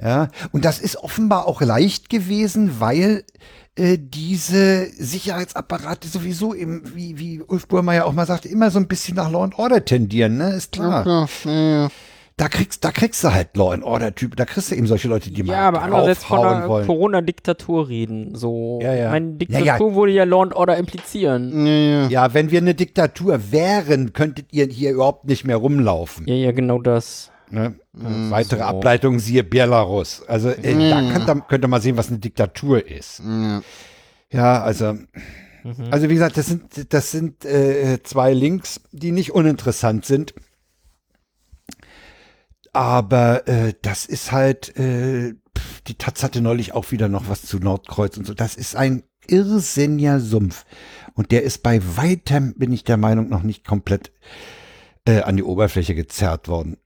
Ja, 0.00 0.28
und 0.52 0.64
das 0.66 0.78
ist 0.78 0.98
offenbar 0.98 1.46
auch 1.46 1.62
leicht 1.62 2.10
gewesen, 2.10 2.80
weil 2.80 3.24
äh, 3.76 3.96
diese 3.98 4.86
Sicherheitsapparate 4.90 6.06
sowieso 6.06 6.54
eben, 6.54 6.94
wie, 6.94 7.18
wie 7.18 7.40
Ulf 7.40 7.66
Burmeier 7.66 8.04
auch 8.04 8.12
mal 8.12 8.26
sagte, 8.26 8.48
immer 8.48 8.70
so 8.70 8.78
ein 8.78 8.88
bisschen 8.88 9.16
nach 9.16 9.30
Law 9.30 9.44
and 9.44 9.58
Order 9.58 9.84
tendieren, 9.84 10.36
ne? 10.36 10.54
Ist 10.54 10.72
klar. 10.72 11.06
Ja, 11.06 11.26
ja, 11.50 11.82
ja. 11.82 11.88
Da 12.38 12.48
kriegst, 12.48 12.84
da 12.84 12.90
kriegst 12.92 13.24
du 13.24 13.32
halt 13.32 13.56
Law 13.56 13.72
and 13.72 13.82
Order 13.82 14.14
Typ, 14.14 14.36
da 14.36 14.44
kriegst 14.44 14.70
du 14.70 14.74
eben 14.74 14.86
solche 14.86 15.08
Leute, 15.08 15.30
die 15.30 15.40
Ja, 15.40 15.46
mal 15.46 15.56
aber 15.68 15.82
andererseits 15.82 16.22
von 16.24 16.40
einer. 16.46 16.66
Corona-Diktatur 16.84 17.88
reden. 17.88 18.34
So. 18.34 18.78
Ja, 18.82 18.92
ja. 18.94 19.10
Meine 19.10 19.30
Ja, 19.30 19.36
Diktatur 19.38 19.90
ja. 19.90 19.96
würde 19.96 20.12
ja 20.12 20.24
Law 20.24 20.42
and 20.42 20.54
Order 20.54 20.76
implizieren. 20.76 21.64
Ja, 21.66 21.72
ja. 21.72 22.08
Ja, 22.08 22.34
wenn 22.34 22.50
wir 22.50 22.60
eine 22.60 22.74
Diktatur 22.74 23.40
wären, 23.52 24.12
könntet 24.12 24.52
ihr 24.52 24.66
hier 24.66 24.90
überhaupt 24.92 25.24
nicht 25.24 25.46
mehr 25.46 25.56
rumlaufen. 25.56 26.26
Ja, 26.28 26.34
ja, 26.34 26.52
genau 26.52 26.78
das. 26.78 27.30
Ne? 27.48 27.76
Mhm, 27.94 28.30
Weitere 28.30 28.58
so. 28.58 28.64
Ableitungen 28.66 29.18
siehe 29.18 29.42
Belarus. 29.42 30.22
Also 30.28 30.50
äh, 30.50 30.90
da 30.90 31.10
könnt 31.12 31.28
ihr, 31.28 31.40
könnt 31.48 31.64
ihr 31.64 31.68
mal 31.68 31.80
sehen, 31.80 31.96
was 31.96 32.08
eine 32.08 32.18
Diktatur 32.18 32.86
ist. 32.86 33.22
Ja. 33.24 33.62
Ja, 34.30 34.62
also, 34.62 34.92
Mhm. 35.64 35.86
also 35.90 36.08
wie 36.10 36.14
gesagt, 36.14 36.36
das 36.36 36.46
sind, 36.46 36.92
das 36.92 37.10
sind 37.10 37.44
äh, 37.44 37.98
zwei 38.04 38.32
Links, 38.34 38.80
die 38.92 39.10
nicht 39.10 39.32
uninteressant 39.32 40.04
sind. 40.04 40.34
Aber 42.76 43.48
äh, 43.48 43.72
das 43.80 44.04
ist 44.04 44.32
halt, 44.32 44.76
äh, 44.76 45.32
die 45.86 45.94
Taz 45.94 46.22
hatte 46.22 46.42
neulich 46.42 46.74
auch 46.74 46.90
wieder 46.90 47.08
noch 47.08 47.30
was 47.30 47.40
zu 47.40 47.58
Nordkreuz 47.58 48.18
und 48.18 48.26
so. 48.26 48.34
Das 48.34 48.54
ist 48.54 48.76
ein 48.76 49.02
irrsinniger 49.26 50.20
Sumpf. 50.20 50.66
Und 51.14 51.32
der 51.32 51.42
ist 51.42 51.62
bei 51.62 51.80
weitem, 51.96 52.52
bin 52.54 52.74
ich 52.74 52.84
der 52.84 52.98
Meinung, 52.98 53.30
noch 53.30 53.42
nicht 53.42 53.66
komplett 53.66 54.12
äh, 55.06 55.22
an 55.22 55.38
die 55.38 55.42
Oberfläche 55.42 55.94
gezerrt 55.94 56.48
worden. 56.48 56.76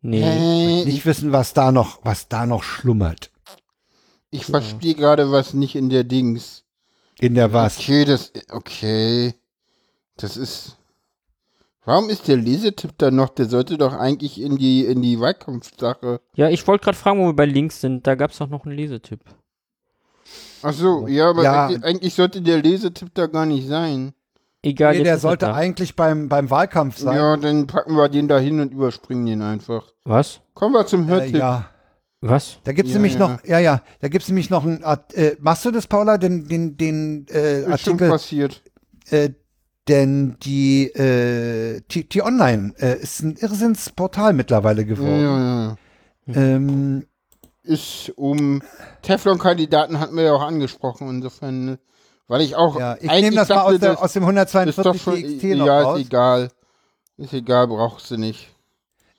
Nee. 0.00 0.86
Nicht 0.86 1.04
wissen, 1.04 1.30
was 1.30 1.52
da 1.52 1.72
noch, 1.72 2.00
was 2.04 2.28
da 2.28 2.46
noch 2.46 2.62
schlummert. 2.62 3.30
ich 4.30 4.46
verstehe 4.46 4.94
gerade 4.94 5.30
was 5.30 5.52
nicht 5.52 5.74
in 5.74 5.90
der 5.90 6.04
Dings. 6.04 6.64
In 7.20 7.34
der 7.34 7.52
was? 7.52 7.78
Okay, 7.78 8.06
das, 8.06 8.32
okay. 8.48 9.34
Das 10.16 10.38
ist. 10.38 10.78
Warum 11.88 12.10
ist 12.10 12.28
der 12.28 12.36
Lesetipp 12.36 12.90
da 12.98 13.10
noch? 13.10 13.30
Der 13.30 13.46
sollte 13.46 13.78
doch 13.78 13.94
eigentlich 13.94 14.38
in 14.38 14.58
die, 14.58 14.84
in 14.84 15.00
die 15.00 15.18
Wahlkampfsache. 15.18 16.20
Ja, 16.34 16.50
ich 16.50 16.66
wollte 16.66 16.84
gerade 16.84 16.98
fragen, 16.98 17.18
wo 17.20 17.28
wir 17.28 17.32
bei 17.32 17.46
Links 17.46 17.80
sind. 17.80 18.06
Da 18.06 18.14
gab 18.14 18.30
es 18.32 18.36
doch 18.36 18.48
noch 18.50 18.66
einen 18.66 18.76
Lesetipp. 18.76 19.20
Ach 20.62 20.74
so, 20.74 21.06
ja, 21.06 21.30
aber 21.30 21.42
Ja. 21.44 21.64
Eigentlich, 21.66 21.84
eigentlich 21.84 22.14
sollte 22.14 22.42
der 22.42 22.60
Lesetipp 22.60 23.14
da 23.14 23.26
gar 23.26 23.46
nicht 23.46 23.66
sein. 23.66 24.12
Egal, 24.62 24.98
Nee, 24.98 25.04
der 25.04 25.12
er 25.14 25.18
sollte 25.18 25.54
eigentlich 25.54 25.96
beim, 25.96 26.28
beim 26.28 26.50
Wahlkampf 26.50 26.98
sein. 26.98 27.16
Ja, 27.16 27.38
dann 27.38 27.66
packen 27.66 27.96
wir 27.96 28.10
den 28.10 28.28
da 28.28 28.38
hin 28.38 28.60
und 28.60 28.74
überspringen 28.74 29.24
den 29.24 29.40
einfach. 29.40 29.84
Was? 30.04 30.40
Kommen 30.52 30.74
wir 30.74 30.84
zum 30.86 31.04
Äh, 31.08 31.10
Hörtipp. 31.12 31.36
ja. 31.36 31.70
Was? 32.20 32.58
Da 32.64 32.72
gibt's 32.72 32.90
Ja, 32.90 32.96
nämlich 32.98 33.14
ja. 33.14 33.18
noch, 33.20 33.44
ja, 33.46 33.60
ja, 33.60 33.80
da 34.00 34.08
gibt's 34.08 34.28
nämlich 34.28 34.50
noch 34.50 34.64
ein, 34.66 34.82
äh, 35.14 35.36
machst 35.40 35.64
du 35.64 35.70
das, 35.70 35.86
Paula, 35.86 36.18
den, 36.18 36.48
den, 36.48 36.76
den 36.76 37.26
äh, 37.30 37.60
Ist 37.60 37.64
schon 37.64 37.92
Artikel, 37.94 38.10
passiert. 38.10 38.62
äh, 39.08 39.30
denn 39.88 40.36
die, 40.42 40.86
äh, 40.86 41.80
T, 41.88 42.04
T 42.04 42.22
Online 42.22 42.74
äh, 42.78 42.98
ist 42.98 43.20
ein 43.20 43.36
Irrsinnsportal 43.36 44.32
mittlerweile 44.32 44.84
geworden. 44.84 45.22
ja, 45.22 45.66
ja. 45.66 45.76
Ähm, 46.34 47.06
Ist 47.62 48.12
um 48.16 48.62
Teflon-Kandidaten 49.02 49.98
hatten 49.98 50.16
wir 50.16 50.24
ja 50.24 50.32
auch 50.32 50.42
angesprochen, 50.42 51.08
insofern, 51.08 51.64
ne? 51.64 51.78
weil 52.26 52.42
ich 52.42 52.54
auch 52.54 52.78
ja, 52.78 52.96
ich 53.00 53.10
nehme 53.10 53.36
das 53.36 53.48
mal 53.48 53.62
aus, 53.62 53.78
der, 53.80 54.02
aus 54.02 54.12
dem 54.12 54.22
ist 54.22 54.28
142 54.28 54.82
doch 54.82 54.94
schon, 54.96 55.14
TXT 55.14 55.44
noch 55.58 55.66
ja, 55.66 55.80
raus. 55.80 55.98
ist 55.98 56.06
egal. 56.06 56.50
Ist 57.16 57.32
egal, 57.32 57.66
brauchst 57.66 58.10
du 58.10 58.18
nicht. 58.18 58.48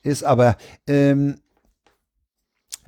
Ist 0.03 0.23
aber, 0.23 0.55
ähm, 0.87 1.41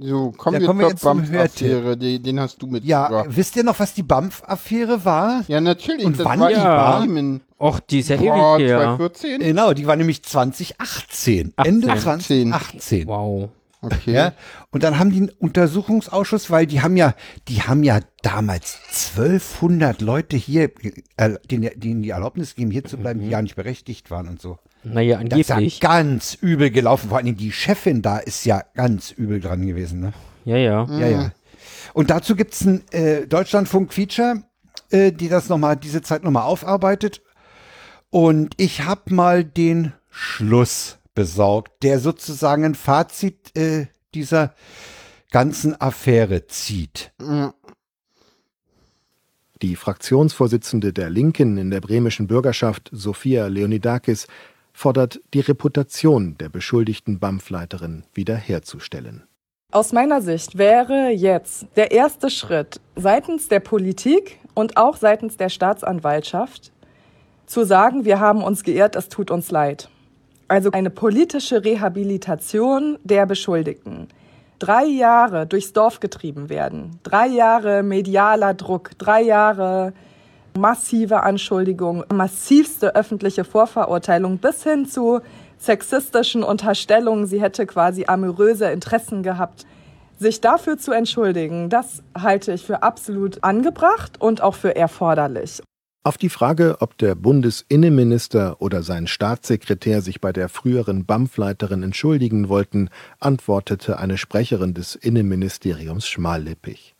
So, 0.03 0.31
kommen 0.31 0.55
Ja, 0.55 0.59
wir 0.61 0.67
kommen 0.67 0.79
wir 0.79 0.85
zur 0.85 0.91
jetzt 0.91 1.01
zum 1.01 1.17
BAMF-Affäre, 1.17 1.95
den, 1.95 2.23
den 2.23 2.39
hast 2.39 2.59
du 2.61 2.65
ja, 2.65 2.71
mitgebracht. 2.71 3.25
wisst 3.29 3.55
ihr 3.55 3.63
noch, 3.63 3.79
was 3.79 3.93
die 3.93 4.01
BAMF-Affäre 4.01 5.05
war? 5.05 5.43
Ja, 5.47 5.61
natürlich, 5.61 6.05
Und 6.05 6.17
das 6.17 6.25
wann 6.25 6.39
war 6.39 6.49
die 6.49 6.55
war? 6.55 7.07
Och, 7.59 7.79
die 7.81 7.99
ist 7.99 8.09
ja 8.09 8.17
Boah, 8.17 8.57
ewig 8.57 8.67
her. 8.67 8.79
2014? 8.79 9.39
Genau, 9.41 9.73
die 9.73 9.85
war 9.85 9.95
nämlich 9.95 10.23
2018. 10.23 11.53
18. 11.55 11.73
Ende 11.73 11.95
2018. 11.95 13.07
Wow. 13.07 13.49
Okay. 13.83 14.13
Ja, 14.13 14.33
und 14.71 14.83
dann 14.83 14.99
haben 14.99 15.11
die 15.11 15.17
einen 15.17 15.29
Untersuchungsausschuss, 15.29 16.51
weil 16.51 16.67
die 16.67 16.81
haben 16.81 16.97
ja, 16.97 17.15
die 17.47 17.63
haben 17.63 17.83
ja 17.83 17.99
damals 18.21 18.79
1200 19.15 20.01
Leute 20.01 20.37
hier, 20.37 20.71
äh, 21.17 21.37
denen, 21.49 21.69
denen 21.79 22.01
die 22.03 22.09
Erlaubnis 22.09 22.55
gegeben, 22.55 22.71
hier 22.71 22.83
zu 22.83 22.97
bleiben, 22.97 23.21
die 23.21 23.29
ja 23.29 23.41
nicht 23.41 23.55
berechtigt 23.55 24.11
waren 24.11 24.27
und 24.27 24.41
so. 24.41 24.59
Naja, 24.83 25.23
Das 25.23 25.39
ist 25.39 25.49
ja 25.49 25.55
angeblich. 25.55 25.79
ganz 25.79 26.33
übel 26.41 26.71
gelaufen. 26.71 27.09
Vor 27.09 27.17
allem 27.19 27.35
die 27.37 27.51
Chefin 27.51 28.01
da 28.01 28.17
ist 28.17 28.45
ja 28.45 28.63
ganz 28.73 29.11
übel 29.11 29.39
dran 29.39 29.65
gewesen. 29.65 29.99
Ne? 29.99 30.13
Ja, 30.45 30.57
ja. 30.57 30.85
Ja, 30.99 31.07
ja. 31.07 31.31
Und 31.93 32.09
dazu 32.09 32.35
gibt's 32.35 32.61
ein 32.65 32.83
äh, 32.91 33.27
Deutschlandfunk-Feature, 33.27 34.43
äh, 34.89 35.11
die 35.11 35.29
das 35.29 35.49
nochmal, 35.49 35.75
diese 35.77 36.01
Zeit 36.01 36.23
nochmal 36.23 36.43
aufarbeitet. 36.43 37.21
Und 38.09 38.53
ich 38.57 38.83
habe 38.83 39.13
mal 39.13 39.43
den 39.43 39.93
Schluss 40.09 40.97
besorgt, 41.13 41.83
der 41.83 41.99
sozusagen 41.99 42.63
ein 42.65 42.75
Fazit 42.75 43.55
äh, 43.57 43.87
dieser 44.13 44.53
ganzen 45.29 45.79
Affäre 45.79 46.47
zieht. 46.47 47.11
Die 49.61 49.75
Fraktionsvorsitzende 49.75 50.91
der 50.91 51.09
Linken 51.09 51.57
in 51.57 51.69
der 51.69 51.81
bremischen 51.81 52.27
Bürgerschaft, 52.27 52.89
Sophia 52.91 53.47
Leonidakis, 53.47 54.27
fordert, 54.73 55.19
die 55.33 55.39
Reputation 55.39 56.37
der 56.37 56.49
beschuldigten 56.49 57.19
BAMF-Leiterin 57.19 58.03
wiederherzustellen. 58.13 59.23
Aus 59.71 59.93
meiner 59.93 60.21
Sicht 60.21 60.57
wäre 60.57 61.11
jetzt 61.11 61.65
der 61.77 61.91
erste 61.91 62.29
Schritt 62.29 62.81
seitens 62.97 63.47
der 63.47 63.61
Politik 63.61 64.39
und 64.53 64.75
auch 64.75 64.97
seitens 64.97 65.37
der 65.37 65.47
Staatsanwaltschaft 65.47 66.73
zu 67.45 67.63
sagen, 67.65 68.03
wir 68.03 68.19
haben 68.19 68.43
uns 68.43 68.63
geirrt, 68.63 68.95
es 68.95 69.07
tut 69.07 69.31
uns 69.31 69.49
leid. 69.49 69.89
Also 70.47 70.71
eine 70.71 70.89
politische 70.89 71.63
Rehabilitation 71.63 72.97
der 73.03 73.25
Beschuldigten. 73.25 74.09
Drei 74.59 74.85
Jahre 74.85 75.47
durchs 75.47 75.71
Dorf 75.71 76.01
getrieben 76.01 76.49
werden, 76.49 76.99
drei 77.03 77.27
Jahre 77.27 77.81
medialer 77.81 78.53
Druck, 78.53 78.91
drei 78.97 79.21
Jahre 79.21 79.93
massive 80.57 81.23
Anschuldigungen, 81.23 82.03
massivste 82.13 82.95
öffentliche 82.95 83.43
Vorverurteilung 83.43 84.37
bis 84.37 84.63
hin 84.63 84.85
zu 84.85 85.21
sexistischen 85.57 86.43
Unterstellungen, 86.43 87.27
sie 87.27 87.41
hätte 87.41 87.65
quasi 87.65 88.05
amoröse 88.05 88.71
Interessen 88.71 89.23
gehabt. 89.23 89.65
Sich 90.17 90.41
dafür 90.41 90.77
zu 90.77 90.91
entschuldigen, 90.91 91.69
das 91.69 92.03
halte 92.15 92.53
ich 92.53 92.63
für 92.63 92.83
absolut 92.83 93.43
angebracht 93.43 94.21
und 94.21 94.41
auch 94.41 94.55
für 94.55 94.75
erforderlich. 94.75 95.61
Auf 96.03 96.17
die 96.17 96.29
Frage, 96.29 96.77
ob 96.79 96.97
der 96.97 97.13
Bundesinnenminister 97.13 98.59
oder 98.59 98.81
sein 98.81 99.05
Staatssekretär 99.05 100.01
sich 100.01 100.19
bei 100.19 100.33
der 100.33 100.49
früheren 100.49 101.05
BAMF-Leiterin 101.05 101.83
entschuldigen 101.83 102.49
wollten, 102.49 102.89
antwortete 103.19 103.99
eine 103.99 104.17
Sprecherin 104.17 104.73
des 104.73 104.95
Innenministeriums 104.95 106.07
schmallippig. 106.07 106.95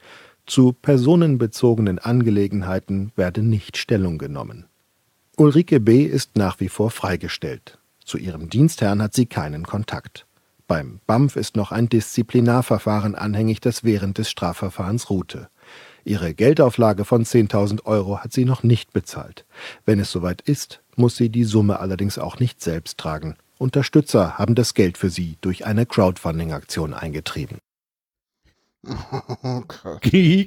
Zu 0.45 0.73
personenbezogenen 0.73 1.99
Angelegenheiten 1.99 3.11
werde 3.15 3.41
nicht 3.41 3.77
Stellung 3.77 4.18
genommen. 4.18 4.65
Ulrike 5.38 5.80
B. 5.80 6.03
ist 6.03 6.35
nach 6.35 6.59
wie 6.59 6.69
vor 6.69 6.91
freigestellt. 6.91 7.80
Zu 8.03 8.18
ihrem 8.18 8.49
Dienstherrn 8.49 9.01
hat 9.01 9.13
sie 9.13 9.26
keinen 9.26 9.65
Kontakt. 9.65 10.26
Beim 10.68 10.99
BAMF 11.05 11.35
ist 11.35 11.55
noch 11.55 11.72
ein 11.72 11.89
Disziplinarverfahren 11.89 13.15
anhängig, 13.15 13.59
das 13.59 13.84
während 13.84 14.18
des 14.18 14.30
Strafverfahrens 14.30 15.09
ruhte. 15.09 15.49
Ihre 16.03 16.34
Geldauflage 16.34 17.05
von 17.05 17.26
10.000 17.26 17.85
Euro 17.85 18.19
hat 18.19 18.34
sie 18.34 18.45
noch 18.45 18.63
nicht 18.63 18.93
bezahlt. 18.93 19.45
Wenn 19.85 19.99
es 19.99 20.11
soweit 20.11 20.41
ist, 20.41 20.81
muss 20.95 21.18
sie 21.18 21.30
die 21.30 21.43
Summe 21.43 21.80
allerdings 21.80 22.18
auch 22.18 22.39
nicht 22.39 22.61
selbst 22.61 22.97
tragen. 22.97 23.35
Unterstützer 23.57 24.38
haben 24.38 24.55
das 24.55 24.73
Geld 24.73 24.97
für 24.97 25.09
sie 25.09 25.38
durch 25.41 25.65
eine 25.65 25.85
Crowdfunding-Aktion 25.85 26.93
eingetrieben. 26.93 27.59
Oh. 29.44 29.62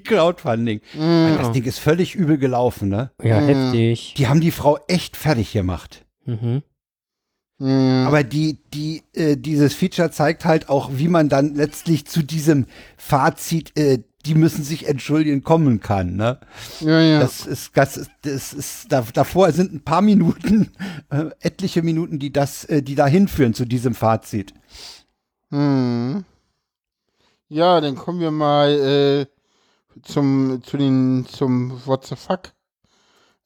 Crowdfunding. 0.05 0.81
Mhm. 0.94 1.36
Das 1.39 1.52
Ding 1.52 1.65
ist 1.65 1.78
völlig 1.78 2.15
übel 2.15 2.39
gelaufen, 2.39 2.89
ne? 2.89 3.11
Ja, 3.23 3.40
Mhm. 3.40 3.47
heftig. 3.47 4.15
Die 4.16 4.27
haben 4.28 4.40
die 4.40 4.51
Frau 4.51 4.78
echt 4.89 5.16
fertig 5.16 5.52
gemacht. 5.52 6.05
Mhm. 6.24 6.62
Ja. 7.61 8.06
Aber 8.06 8.24
die, 8.24 8.59
die, 8.74 9.02
äh, 9.15 9.36
dieses 9.36 9.74
Feature 9.74 10.11
zeigt 10.11 10.44
halt 10.44 10.69
auch, 10.69 10.90
wie 10.94 11.09
man 11.09 11.28
dann 11.28 11.55
letztlich 11.55 12.05
zu 12.06 12.23
diesem 12.24 12.66
Fazit, 12.97 13.77
äh, 13.78 14.01
die 14.27 14.35
müssen 14.35 14.65
sich 14.65 14.89
entschuldigen, 14.89 15.43
kommen 15.44 15.81
kann. 15.81 16.16
Ne? 16.16 16.40
ja, 16.81 17.01
ja. 17.01 17.20
Das 17.20 17.47
ist, 17.47 17.70
das 17.77 17.97
ist, 17.97 18.11
das 18.23 18.52
ist 18.52 18.86
da, 18.90 19.05
davor 19.12 19.52
sind 19.52 19.73
ein 19.73 19.85
paar 19.85 20.02
Minuten, 20.02 20.70
äh, 21.11 21.27
etliche 21.40 21.82
Minuten, 21.82 22.19
die 22.19 22.32
das, 22.32 22.65
äh, 22.65 22.82
die 22.82 22.97
da 22.97 23.06
hinführen 23.06 23.55
zu 23.55 23.65
diesem 23.66 23.94
Fazit. 23.94 24.52
Hm. 25.51 26.24
Ja, 27.48 27.80
dann 27.80 27.94
kommen 27.96 28.20
wir 28.20 28.30
mal 28.30 28.70
äh, 28.70 29.26
zum, 30.02 30.62
zu 30.62 30.76
den, 30.76 31.26
zum 31.28 31.86
What 31.86 32.06
the 32.06 32.16
fuck. 32.16 32.52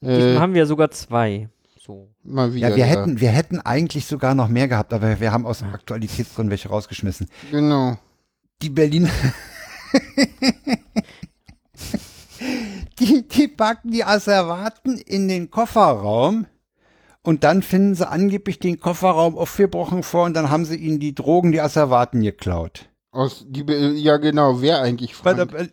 Diesmal 0.00 0.34
Äh, 0.34 0.38
haben 0.38 0.54
wir 0.54 0.66
sogar 0.66 0.90
zwei. 0.90 1.48
So. 1.78 2.08
mal 2.22 2.52
wieder. 2.54 2.68
Ja, 2.70 2.76
wir 2.76 2.84
da. 2.84 2.90
hätten, 2.90 3.20
wir 3.20 3.30
hätten 3.30 3.60
eigentlich 3.60 4.06
sogar 4.06 4.34
noch 4.34 4.48
mehr 4.48 4.68
gehabt, 4.68 4.92
aber 4.92 5.20
wir 5.20 5.32
haben 5.32 5.46
aus 5.46 5.62
Aktualitätsgründen 5.62 6.50
welche 6.50 6.68
rausgeschmissen. 6.68 7.28
Genau. 7.50 7.96
die 8.62 8.70
Berliner. 8.70 9.10
die, 12.98 13.26
die 13.26 13.48
packen 13.48 13.90
die 13.90 14.04
Asservaten 14.04 14.98
in 14.98 15.28
den 15.28 15.50
Kofferraum 15.50 16.46
und 17.22 17.44
dann 17.44 17.62
finden 17.62 17.94
sie 17.94 18.06
angeblich 18.08 18.58
den 18.58 18.80
Kofferraum 18.80 19.38
aufgebrochen 19.38 20.02
vor 20.02 20.24
und 20.24 20.34
dann 20.34 20.50
haben 20.50 20.64
sie 20.64 20.76
ihnen 20.76 21.00
die 21.00 21.14
Drogen, 21.14 21.52
die 21.52 21.60
Asservaten 21.60 22.20
geklaut. 22.22 22.87
Aus 23.10 23.44
die, 23.48 23.64
ja 24.02 24.16
genau, 24.18 24.60
wer 24.60 24.80
eigentlich? 24.80 25.14
Bei 25.22 25.34
der, 25.34 25.48
Frank? 25.48 25.72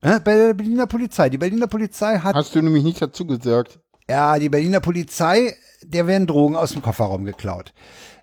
Bei 0.00 0.34
der 0.36 0.54
Berliner 0.54 0.86
Polizei. 0.86 1.28
Die 1.28 1.38
Berliner 1.38 1.66
Polizei 1.66 2.18
hat, 2.18 2.34
Hast 2.34 2.54
du 2.54 2.62
nämlich 2.62 2.84
nicht 2.84 3.02
dazu 3.02 3.26
gesagt. 3.26 3.80
ja, 4.08 4.38
die 4.38 4.48
Berliner 4.48 4.80
Polizei, 4.80 5.54
der 5.82 6.06
werden 6.06 6.26
Drogen 6.26 6.56
aus 6.56 6.72
dem 6.72 6.82
Kofferraum 6.82 7.24
geklaut. 7.24 7.72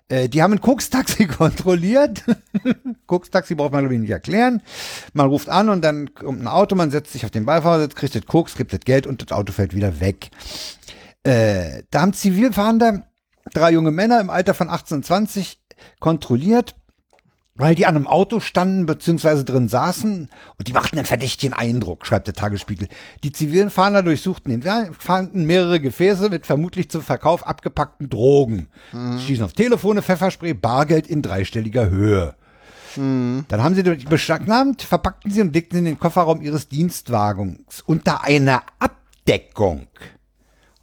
Äh, 0.08 0.28
die 0.28 0.42
haben 0.42 0.54
ein 0.54 0.60
Koks-Taxi 0.60 1.26
kontrolliert. 1.28 2.24
Koks-Taxi 3.06 3.54
braucht 3.54 3.72
man, 3.72 3.82
glaube 3.82 3.94
ich, 3.94 4.00
nicht 4.00 4.10
erklären. 4.10 4.62
Man 5.12 5.28
ruft 5.28 5.48
an 5.48 5.68
und 5.68 5.82
dann 5.82 6.14
kommt 6.14 6.40
ein 6.40 6.48
Auto, 6.48 6.74
man 6.74 6.90
setzt 6.90 7.12
sich 7.12 7.24
auf 7.24 7.30
den 7.30 7.44
Beifahrersitz, 7.46 7.94
kriegt 7.94 8.14
das 8.14 8.26
Koks, 8.26 8.56
gibt 8.56 8.72
das 8.72 8.80
Geld 8.80 9.06
und 9.06 9.22
das 9.22 9.36
Auto 9.36 9.52
fällt 9.52 9.74
wieder 9.74 10.00
weg. 10.00 10.30
Äh, 11.22 11.82
da 11.90 12.00
haben 12.00 12.12
Zivilfahrende 12.12 13.04
drei 13.52 13.72
junge 13.72 13.90
Männer 13.90 14.20
im 14.20 14.30
Alter 14.30 14.54
von 14.54 14.68
18 14.68 14.98
und 14.98 15.06
20 15.06 15.60
kontrolliert, 16.00 16.74
weil 17.58 17.74
die 17.74 17.84
an 17.86 17.96
einem 17.96 18.06
Auto 18.06 18.40
standen 18.40 18.86
beziehungsweise 18.86 19.44
drin 19.44 19.68
saßen 19.68 20.30
und 20.56 20.68
die 20.68 20.72
machten 20.72 20.96
einen 20.96 21.06
verdächtigen 21.06 21.52
Eindruck, 21.52 22.06
schreibt 22.06 22.28
der 22.28 22.34
Tagesspiegel. 22.34 22.88
Die 23.24 23.32
zivilen 23.32 23.68
Fahnder 23.68 24.02
durchsuchten 24.02 24.50
den 24.50 24.64
Wagen, 24.64 24.94
fanden 24.94 25.44
mehrere 25.44 25.80
Gefäße 25.80 26.30
mit 26.30 26.46
vermutlich 26.46 26.88
zum 26.88 27.02
Verkauf 27.02 27.46
abgepackten 27.46 28.08
Drogen, 28.08 28.68
stießen 29.18 29.44
auf 29.44 29.52
Telefone, 29.52 30.02
Pfefferspray, 30.02 30.54
Bargeld 30.54 31.06
in 31.08 31.20
dreistelliger 31.20 31.90
Höhe. 31.90 32.34
Dann 32.96 33.62
haben 33.62 33.74
sie 33.74 33.82
die 33.82 34.06
beschlagnahmt, 34.06 34.82
verpackten 34.82 35.30
sie 35.30 35.40
und 35.40 35.52
legten 35.52 35.74
sie 35.74 35.80
in 35.80 35.84
den 35.84 35.98
Kofferraum 35.98 36.40
ihres 36.40 36.68
Dienstwagens 36.68 37.82
unter 37.84 38.24
einer 38.24 38.62
Abdeckung. 38.78 39.88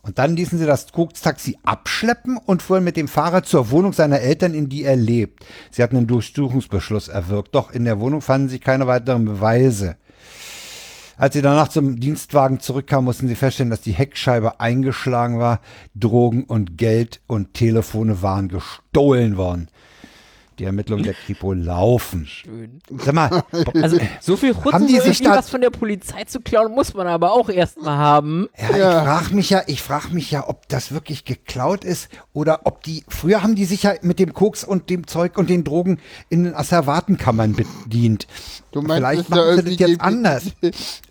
Und 0.05 0.19
dann 0.19 0.35
ließen 0.35 0.59
sie 0.59 0.67
das 0.67 0.91
Koks-Taxi 0.91 1.57
abschleppen 1.63 2.37
und 2.37 2.61
fuhren 2.61 2.83
mit 2.83 2.95
dem 2.95 3.07
Fahrer 3.07 3.41
zur 3.41 3.71
Wohnung 3.71 3.91
seiner 3.91 4.19
Eltern, 4.19 4.53
in 4.53 4.69
die 4.69 4.83
er 4.83 4.95
lebt. 4.95 5.43
Sie 5.71 5.81
hatten 5.81 5.97
einen 5.97 6.05
Durchsuchungsbeschluss 6.05 7.07
erwirkt, 7.07 7.55
doch 7.55 7.71
in 7.71 7.85
der 7.85 7.99
Wohnung 7.99 8.21
fanden 8.21 8.49
sich 8.49 8.61
keine 8.61 8.85
weiteren 8.85 9.25
Beweise. 9.25 9.97
Als 11.17 11.33
sie 11.33 11.41
danach 11.41 11.69
zum 11.69 11.99
Dienstwagen 11.99 12.59
zurückkamen, 12.59 13.05
mussten 13.05 13.27
sie 13.27 13.35
feststellen, 13.35 13.71
dass 13.71 13.81
die 13.81 13.93
Heckscheibe 13.93 14.59
eingeschlagen 14.59 15.39
war, 15.39 15.59
Drogen 15.95 16.43
und 16.43 16.77
Geld 16.77 17.21
und 17.25 17.55
Telefone 17.55 18.21
waren 18.21 18.47
gestohlen 18.47 19.37
worden. 19.37 19.69
Die 20.57 20.63
Ermittlungen 20.63 21.03
der 21.03 21.13
Kripo 21.13 21.51
laufen. 21.51 22.25
Schön. 22.27 22.79
Sag 22.97 23.13
mal, 23.13 23.43
Also 23.81 23.97
so 24.21 24.37
viel 24.37 24.53
Rutzen, 24.53 24.71
Haben 24.71 24.87
die 24.87 24.99
sich 25.01 25.21
da- 25.21 25.31
was 25.37 25.49
von 25.49 25.59
der 25.59 25.69
Polizei 25.69 26.23
zu 26.23 26.39
klauen, 26.39 26.71
muss 26.73 26.93
man 26.93 27.07
aber 27.07 27.33
auch 27.33 27.49
erstmal 27.49 27.97
haben. 27.97 28.47
Ja, 28.57 28.77
Ja. 28.77 28.97
ich 29.01 29.05
frage 29.07 29.35
mich 29.35 29.49
ja, 29.49 29.61
ich 29.67 29.81
frage 29.81 30.13
mich 30.13 30.31
ja, 30.31 30.47
ob 30.47 30.67
das 30.69 30.93
wirklich 30.93 31.25
geklaut 31.25 31.83
ist 31.83 32.07
oder 32.31 32.61
ob 32.63 32.83
die, 32.83 33.03
früher 33.09 33.43
haben 33.43 33.55
die 33.55 33.65
sich 33.65 33.83
ja 33.83 33.93
mit 34.01 34.17
dem 34.19 34.33
Koks 34.33 34.63
und 34.63 34.89
dem 34.89 35.07
Zeug 35.07 35.37
und 35.37 35.49
den 35.49 35.63
Drogen 35.65 35.99
in 36.29 36.45
den 36.45 36.55
Asservatenkammern 36.55 37.53
bedient. 37.55 38.25
Du 38.71 38.81
meinst, 38.81 38.95
Vielleicht 38.95 39.31
da 39.31 39.35
machen 39.35 39.55
sie 39.57 39.61
das 39.63 39.79
jetzt 39.79 39.89
die- 39.89 39.99
anders. 39.99 40.43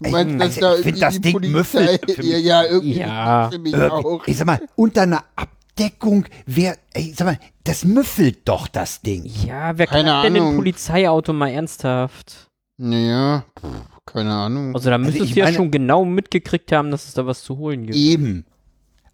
Du 0.01 0.11
meinst, 0.11 0.41
dass 0.41 0.49
Also, 0.49 0.61
da 0.61 0.75
ich 0.77 0.83
find 0.83 0.87
irgendwie 0.87 1.01
das 1.01 1.15
die 1.15 1.21
Ding 1.21 1.33
Polizei, 1.33 1.53
müffelt 1.59 2.19
ja, 2.25 2.37
ja, 2.39 2.65
irgendwie 2.65 2.99
Ja. 3.01 3.51
auch. 3.93 4.27
Ich 4.27 4.37
sag 4.39 4.47
mal, 4.47 4.61
unter 4.77 5.03
einer 5.03 5.25
Abdeckung, 5.85 6.25
wer, 6.47 6.77
ey, 6.93 7.13
sag 7.17 7.27
mal, 7.27 7.39
das 7.65 7.85
müffelt 7.85 8.49
doch 8.49 8.69
das 8.69 9.01
Ding. 9.03 9.25
Ja, 9.25 9.77
wer 9.77 9.87
Keine 9.89 10.05
knackt 10.05 10.25
denn 10.27 10.37
ein. 10.37 10.57
Polizeiauto 10.57 11.33
mal 11.33 11.49
ernsthaft? 11.51 12.49
Naja, 12.77 13.45
pff, 13.59 13.67
keine 14.07 14.33
Ahnung. 14.33 14.75
Also 14.75 14.91
da 14.91 14.99
müsstest 14.99 15.25
ich 15.27 15.33
du 15.33 15.39
ja 15.41 15.45
meine- 15.47 15.57
schon 15.57 15.71
genau 15.73 16.05
mitgekriegt 16.05 16.71
haben, 16.71 16.91
dass 16.93 17.07
es 17.09 17.15
da 17.15 17.27
was 17.27 17.43
zu 17.43 17.59
holen 17.59 17.87
gibt. 17.87 17.97
Eben. 17.97 18.47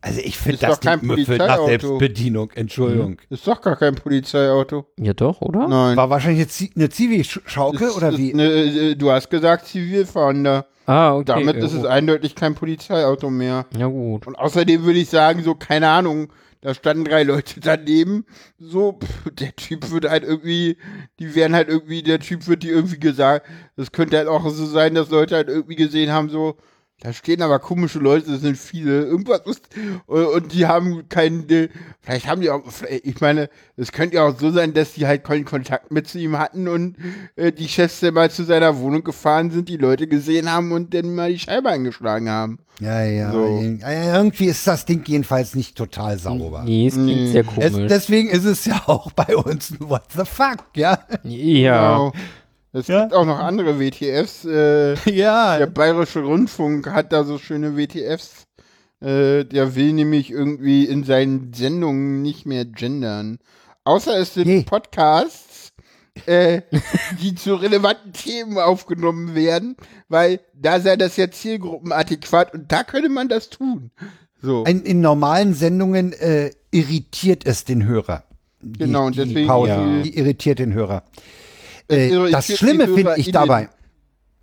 Also 0.02 0.20
ich 0.22 0.36
finde 0.36 0.54
Ist 0.54 0.62
das 0.62 0.80
doch 0.80 0.80
kein 0.80 1.00
Ding 1.00 1.08
müffelt 1.08 1.38
nach 1.38 1.56
Polizeiauto. 1.58 1.66
Selbstbedienung, 1.98 2.50
Entschuldigung. 2.54 3.16
Ist 3.30 3.46
doch 3.46 3.60
gar 3.60 3.76
kein 3.76 3.94
Polizeiauto. 3.94 4.86
Ja 4.98 5.12
doch, 5.14 5.40
oder? 5.42 5.66
Nein. 5.68 5.96
War 5.96 6.08
wahrscheinlich 6.10 6.40
eine, 6.40 6.48
Zi- 6.48 6.72
eine 6.76 6.88
Zivi-Schaukel 6.90 7.88
Ist- 7.88 7.96
oder 7.96 8.08
ist 8.10 8.18
wie? 8.18 8.34
Ne, 8.34 8.44
äh, 8.44 8.94
du 8.96 9.10
hast 9.10 9.28
gesagt 9.30 9.66
Zivilfahrender. 9.66 10.66
Ah, 10.86 11.14
okay. 11.14 11.24
Damit 11.26 11.56
ja, 11.56 11.64
ist 11.64 11.72
es 11.72 11.80
gut. 11.82 11.86
eindeutig 11.90 12.34
kein 12.34 12.54
Polizeiauto 12.54 13.30
mehr. 13.30 13.66
Ja 13.76 13.86
gut. 13.86 14.26
Und 14.26 14.38
außerdem 14.38 14.82
würde 14.84 14.98
ich 14.98 15.08
sagen, 15.10 15.42
so, 15.42 15.54
keine 15.54 15.88
Ahnung, 15.90 16.28
da 16.60 16.74
standen 16.74 17.04
drei 17.04 17.22
Leute 17.22 17.60
daneben, 17.60 18.26
so, 18.58 18.98
pff, 19.02 19.30
der 19.34 19.54
Typ 19.56 19.90
wird 19.90 20.08
halt 20.08 20.24
irgendwie, 20.24 20.76
die 21.18 21.34
werden 21.34 21.54
halt 21.54 21.68
irgendwie, 21.68 22.02
der 22.02 22.20
Typ 22.20 22.46
wird 22.46 22.62
die 22.62 22.68
irgendwie 22.70 23.00
gesagt, 23.00 23.46
das 23.76 23.92
könnte 23.92 24.16
halt 24.18 24.28
auch 24.28 24.48
so 24.50 24.66
sein, 24.66 24.94
dass 24.94 25.10
Leute 25.10 25.36
halt 25.36 25.48
irgendwie 25.48 25.76
gesehen 25.76 26.10
haben, 26.12 26.28
so, 26.30 26.56
da 27.01 27.12
stehen 27.12 27.40
aber 27.43 27.59
komische 27.59 27.98
Leute, 27.98 28.31
das 28.31 28.43
sind 28.43 28.56
viele, 28.59 29.05
irgendwas 29.05 29.40
ist, 29.47 29.68
und, 30.06 30.24
und 30.27 30.52
die 30.52 30.66
haben 30.66 31.09
keinen, 31.09 31.48
äh, 31.48 31.68
vielleicht 32.02 32.28
haben 32.28 32.40
die 32.43 32.51
auch, 32.51 32.62
ich 33.02 33.20
meine, 33.20 33.48
es 33.77 33.90
könnte 33.93 34.16
ja 34.16 34.27
auch 34.27 34.39
so 34.39 34.51
sein, 34.51 34.74
dass 34.74 34.93
die 34.93 35.06
halt 35.06 35.24
keinen 35.24 35.44
Kontakt 35.47 35.90
mit 35.90 36.09
zu 36.09 36.18
ihm 36.18 36.39
hatten 36.39 36.68
und 36.68 36.97
äh, 37.36 37.52
die 37.52 37.68
Chefs 37.68 38.01
dann 38.01 38.14
mal 38.14 38.31
zu 38.31 38.44
seiner 38.44 38.78
Wohnung 38.78 39.02
gefahren 39.02 39.51
sind, 39.51 39.68
die 39.68 39.78
Leute 39.78 40.06
gesehen 40.06 40.51
haben 40.52 40.72
und 40.72 40.93
dann 40.93 41.14
mal 41.14 41.32
die 41.32 41.39
Scheibe 41.39 41.70
eingeschlagen 41.70 42.28
haben. 42.28 42.59
Ja, 42.81 43.02
ja. 43.05 43.31
So. 43.32 43.60
ja, 43.81 44.16
Irgendwie 44.16 44.47
ist 44.47 44.66
das 44.66 44.86
Ding 44.86 45.02
jedenfalls 45.06 45.55
nicht 45.55 45.77
total 45.77 46.18
sauber. 46.18 46.62
Nee, 46.64 46.86
es 46.86 46.94
klingt 46.94 47.06
Nee. 47.09 47.32
sehr 47.32 47.44
Es, 47.59 47.72
komisch. 47.72 47.89
deswegen 47.90 48.28
ist 48.31 48.44
es 48.47 48.64
ja 48.64 48.82
auch 48.86 49.12
bei 49.12 49.36
uns 49.36 49.70
ein 49.70 49.89
What 49.89 50.05
the 50.16 50.24
fuck, 50.24 50.64
ja? 50.74 50.98
ja. 51.24 52.09
Genau. 52.09 52.12
Es 52.72 52.86
Ja. 52.86 53.02
gibt 53.02 53.14
auch 53.14 53.26
noch 53.26 53.38
andere 53.38 53.78
WTFs. 53.80 54.44
Äh, 54.44 54.94
Ja. 55.10 55.59
der 55.59 55.66
Bayerische 55.66 56.20
Rundfunk 56.20 56.88
hat 56.90 57.12
da 57.12 57.24
so 57.24 57.38
schöne 57.38 57.76
WTFs. 57.76 58.44
Äh, 59.01 59.44
der 59.44 59.74
will 59.74 59.92
nämlich 59.94 60.30
irgendwie 60.30 60.84
in 60.84 61.05
seinen 61.05 61.52
Sendungen 61.55 62.22
nicht 62.22 62.47
mehr 62.47 62.64
gendern. 62.66 63.38
Außer 63.84 64.18
es 64.18 64.34
sind 64.34 64.47
Nee. 64.47 64.62
Podcasts, 64.62 65.72
äh, 66.26 66.60
die 67.22 67.34
zu 67.34 67.55
relevanten 67.55 68.12
Themen 68.12 68.59
aufgenommen 68.59 69.34
werden, 69.34 69.76
weil 70.09 70.40
da 70.55 70.80
sei 70.80 70.97
das 70.97 71.16
ja 71.16 71.30
zielgruppenadäquat 71.30 72.52
und 72.55 72.70
da 72.70 72.84
könnte 72.84 73.09
man 73.09 73.28
das 73.28 73.48
tun. 73.48 73.90
So. 74.42 74.64
In, 74.64 74.82
in 74.82 75.01
normalen 75.01 75.55
Sendungen 75.55 76.12
äh, 76.12 76.51
irritiert 76.70 77.47
es 77.47 77.64
den 77.64 77.84
Hörer. 77.86 78.24
Die, 78.60 78.78
Genau, 78.80 79.06
und 79.06 79.14
die 79.16 79.24
deswegen- 79.24 79.47
Pause, 79.48 79.70
Ja. 79.72 80.02
die 80.02 80.16
irritiert 80.16 80.59
den 80.59 80.74
Hörer. 80.74 81.02
Äh, 81.90 82.08
irritiert 82.08 82.34
das 82.34 82.58
Schlimme 82.58 82.88
finde 82.88 83.14
ich 83.16 83.30
dabei. 83.30 83.68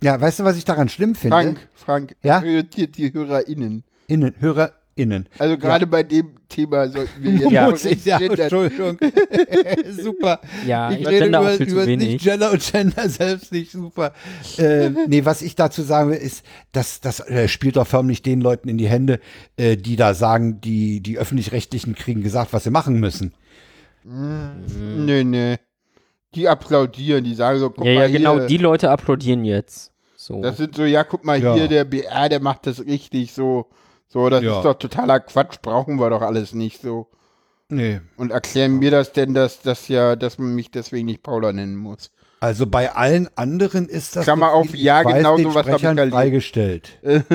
Ja, 0.02 0.20
weißt 0.20 0.40
du, 0.40 0.44
was 0.44 0.56
ich 0.56 0.64
daran 0.64 0.88
schlimm 0.88 1.14
finde? 1.14 1.36
Frank, 1.36 1.68
Frank, 1.74 2.16
Ja? 2.22 2.40
irritiert 2.42 2.96
die 2.96 3.12
HörerInnen. 3.12 3.82
Innen, 4.06 4.34
HörerInnen. 4.38 5.28
Also 5.38 5.58
gerade 5.58 5.86
bei 5.88 6.02
dem 6.04 6.34
Thema 6.48 6.88
sollten 6.88 7.22
wir 7.22 7.32
jetzt 7.40 7.50
Ja. 7.50 7.68
Muss 7.68 7.84
ich, 7.84 8.04
ja. 8.04 8.18
Entschuldigung. 8.20 8.96
super. 9.90 10.40
Ja, 10.66 10.90
ich 10.92 11.00
ich 11.00 11.08
rede 11.08 11.26
über, 11.26 11.58
über 11.58 11.86
nicht 11.86 12.22
Gender 12.22 12.52
und 12.52 12.62
Gender 12.62 13.08
selbst 13.08 13.50
nicht 13.52 13.72
super. 13.72 14.12
äh, 14.56 14.90
nee, 15.08 15.24
was 15.24 15.42
ich 15.42 15.56
dazu 15.56 15.82
sagen 15.82 16.10
will, 16.10 16.18
ist, 16.18 16.44
dass 16.72 17.00
das 17.00 17.20
äh, 17.20 17.48
spielt 17.48 17.76
doch 17.76 17.86
förmlich 17.86 18.22
den 18.22 18.40
Leuten 18.40 18.68
in 18.68 18.78
die 18.78 18.88
Hände, 18.88 19.18
äh, 19.56 19.76
die 19.76 19.96
da 19.96 20.14
sagen, 20.14 20.60
die, 20.60 21.00
die 21.00 21.18
Öffentlich-Rechtlichen 21.18 21.94
kriegen 21.96 22.22
gesagt, 22.22 22.52
was 22.52 22.64
sie 22.64 22.70
machen 22.70 23.00
müssen. 23.00 23.34
Nee, 24.04 25.24
nee. 25.24 25.56
Die 26.34 26.48
applaudieren, 26.48 27.24
die 27.24 27.34
sagen 27.34 27.58
so, 27.58 27.70
guck 27.70 27.84
Ja, 27.84 27.92
ja, 27.92 27.98
mal 28.00 28.12
genau, 28.12 28.36
hier. 28.38 28.46
die 28.46 28.58
Leute 28.58 28.90
applaudieren 28.90 29.44
jetzt. 29.44 29.92
So. 30.16 30.42
Das 30.42 30.56
sind 30.58 30.74
so, 30.74 30.84
ja, 30.84 31.04
guck 31.04 31.24
mal 31.24 31.42
Ja. 31.42 31.54
hier, 31.54 31.68
der 31.68 31.84
BR, 31.84 32.28
der 32.28 32.40
macht 32.40 32.66
das 32.66 32.84
richtig 32.84 33.32
so. 33.32 33.66
So, 34.08 34.28
das 34.28 34.42
Ja. 34.42 34.58
ist 34.58 34.64
doch 34.64 34.74
totaler 34.74 35.20
Quatsch, 35.20 35.56
brauchen 35.62 35.96
wir 35.98 36.10
doch 36.10 36.22
alles 36.22 36.52
nicht 36.54 36.80
so. 36.82 37.08
Nee. 37.70 38.00
Und 38.16 38.30
erklären 38.32 38.78
mir 38.78 38.90
das 38.90 39.12
denn, 39.12 39.34
dass 39.34 39.60
das 39.60 39.88
ja, 39.88 40.16
dass 40.16 40.38
man 40.38 40.54
mich 40.54 40.70
deswegen 40.70 41.06
nicht 41.06 41.22
Paula 41.22 41.52
nennen 41.52 41.76
muss. 41.76 42.10
Also 42.40 42.66
bei 42.66 42.92
allen 42.94 43.28
anderen 43.36 43.88
ist 43.88 44.14
das 44.16 44.24
Klammer 44.24 44.50
so 44.50 44.52
auf, 44.58 44.74
ja, 44.74 45.02
genau 45.02 45.36
den 45.36 45.50
sowas 45.50 45.66
hab 45.66 45.82
ich 45.82 46.10
freigestellt. 46.12 46.98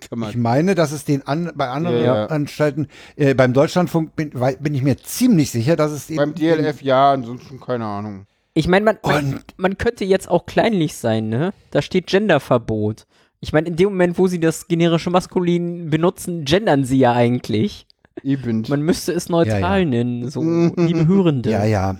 Ich 0.00 0.36
meine, 0.36 0.76
dass 0.76 0.92
es 0.92 1.04
den 1.04 1.26
an, 1.26 1.50
bei 1.56 1.68
anderen 1.68 2.04
Ja. 2.04 2.26
Anstalten, 2.26 2.86
äh, 3.16 3.34
beim 3.34 3.52
Deutschlandfunk 3.52 4.14
bin, 4.14 4.30
bin 4.60 4.72
ich 4.74 4.82
mir 4.82 4.96
ziemlich 4.96 5.50
sicher, 5.50 5.74
dass 5.74 5.90
es 5.90 6.14
Beim 6.14 6.36
DLF 6.36 6.82
ja, 6.82 7.10
ansonsten 7.10 7.58
keine 7.58 7.84
Ahnung. 7.84 8.26
Ich 8.58 8.66
meine, 8.66 8.84
man, 8.84 8.98
man, 9.04 9.40
man 9.56 9.78
könnte 9.78 10.04
jetzt 10.04 10.28
auch 10.28 10.44
kleinlich 10.44 10.96
sein, 10.96 11.28
ne? 11.28 11.52
Da 11.70 11.80
steht 11.80 12.08
Genderverbot. 12.08 13.06
Ich 13.40 13.52
meine, 13.52 13.68
in 13.68 13.76
dem 13.76 13.90
Moment, 13.90 14.18
wo 14.18 14.26
sie 14.26 14.40
das 14.40 14.66
generische 14.66 15.10
Maskulin 15.10 15.90
benutzen, 15.90 16.44
gendern 16.44 16.84
sie 16.84 16.98
ja 16.98 17.12
eigentlich. 17.12 17.86
Eben. 18.24 18.64
Man 18.68 18.82
müsste 18.82 19.12
es 19.12 19.28
neutral 19.28 19.60
Ja, 19.60 19.76
ja. 19.78 19.84
nennen, 19.84 20.28
so 20.28 20.42
liebe 20.42 21.06
Hörende. 21.06 21.50
Ja, 21.52 21.64
ja. 21.64 21.96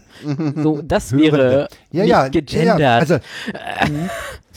So, 0.57 0.83
das 0.83 1.13
Hörende. 1.13 1.33
wäre 1.33 1.69
Ja, 1.93 2.03
nicht 2.03 2.11
ja, 2.11 2.29
gegendert. 2.29 2.79
ja, 2.81 2.95
ja. 2.95 2.99
Also, 2.99 3.19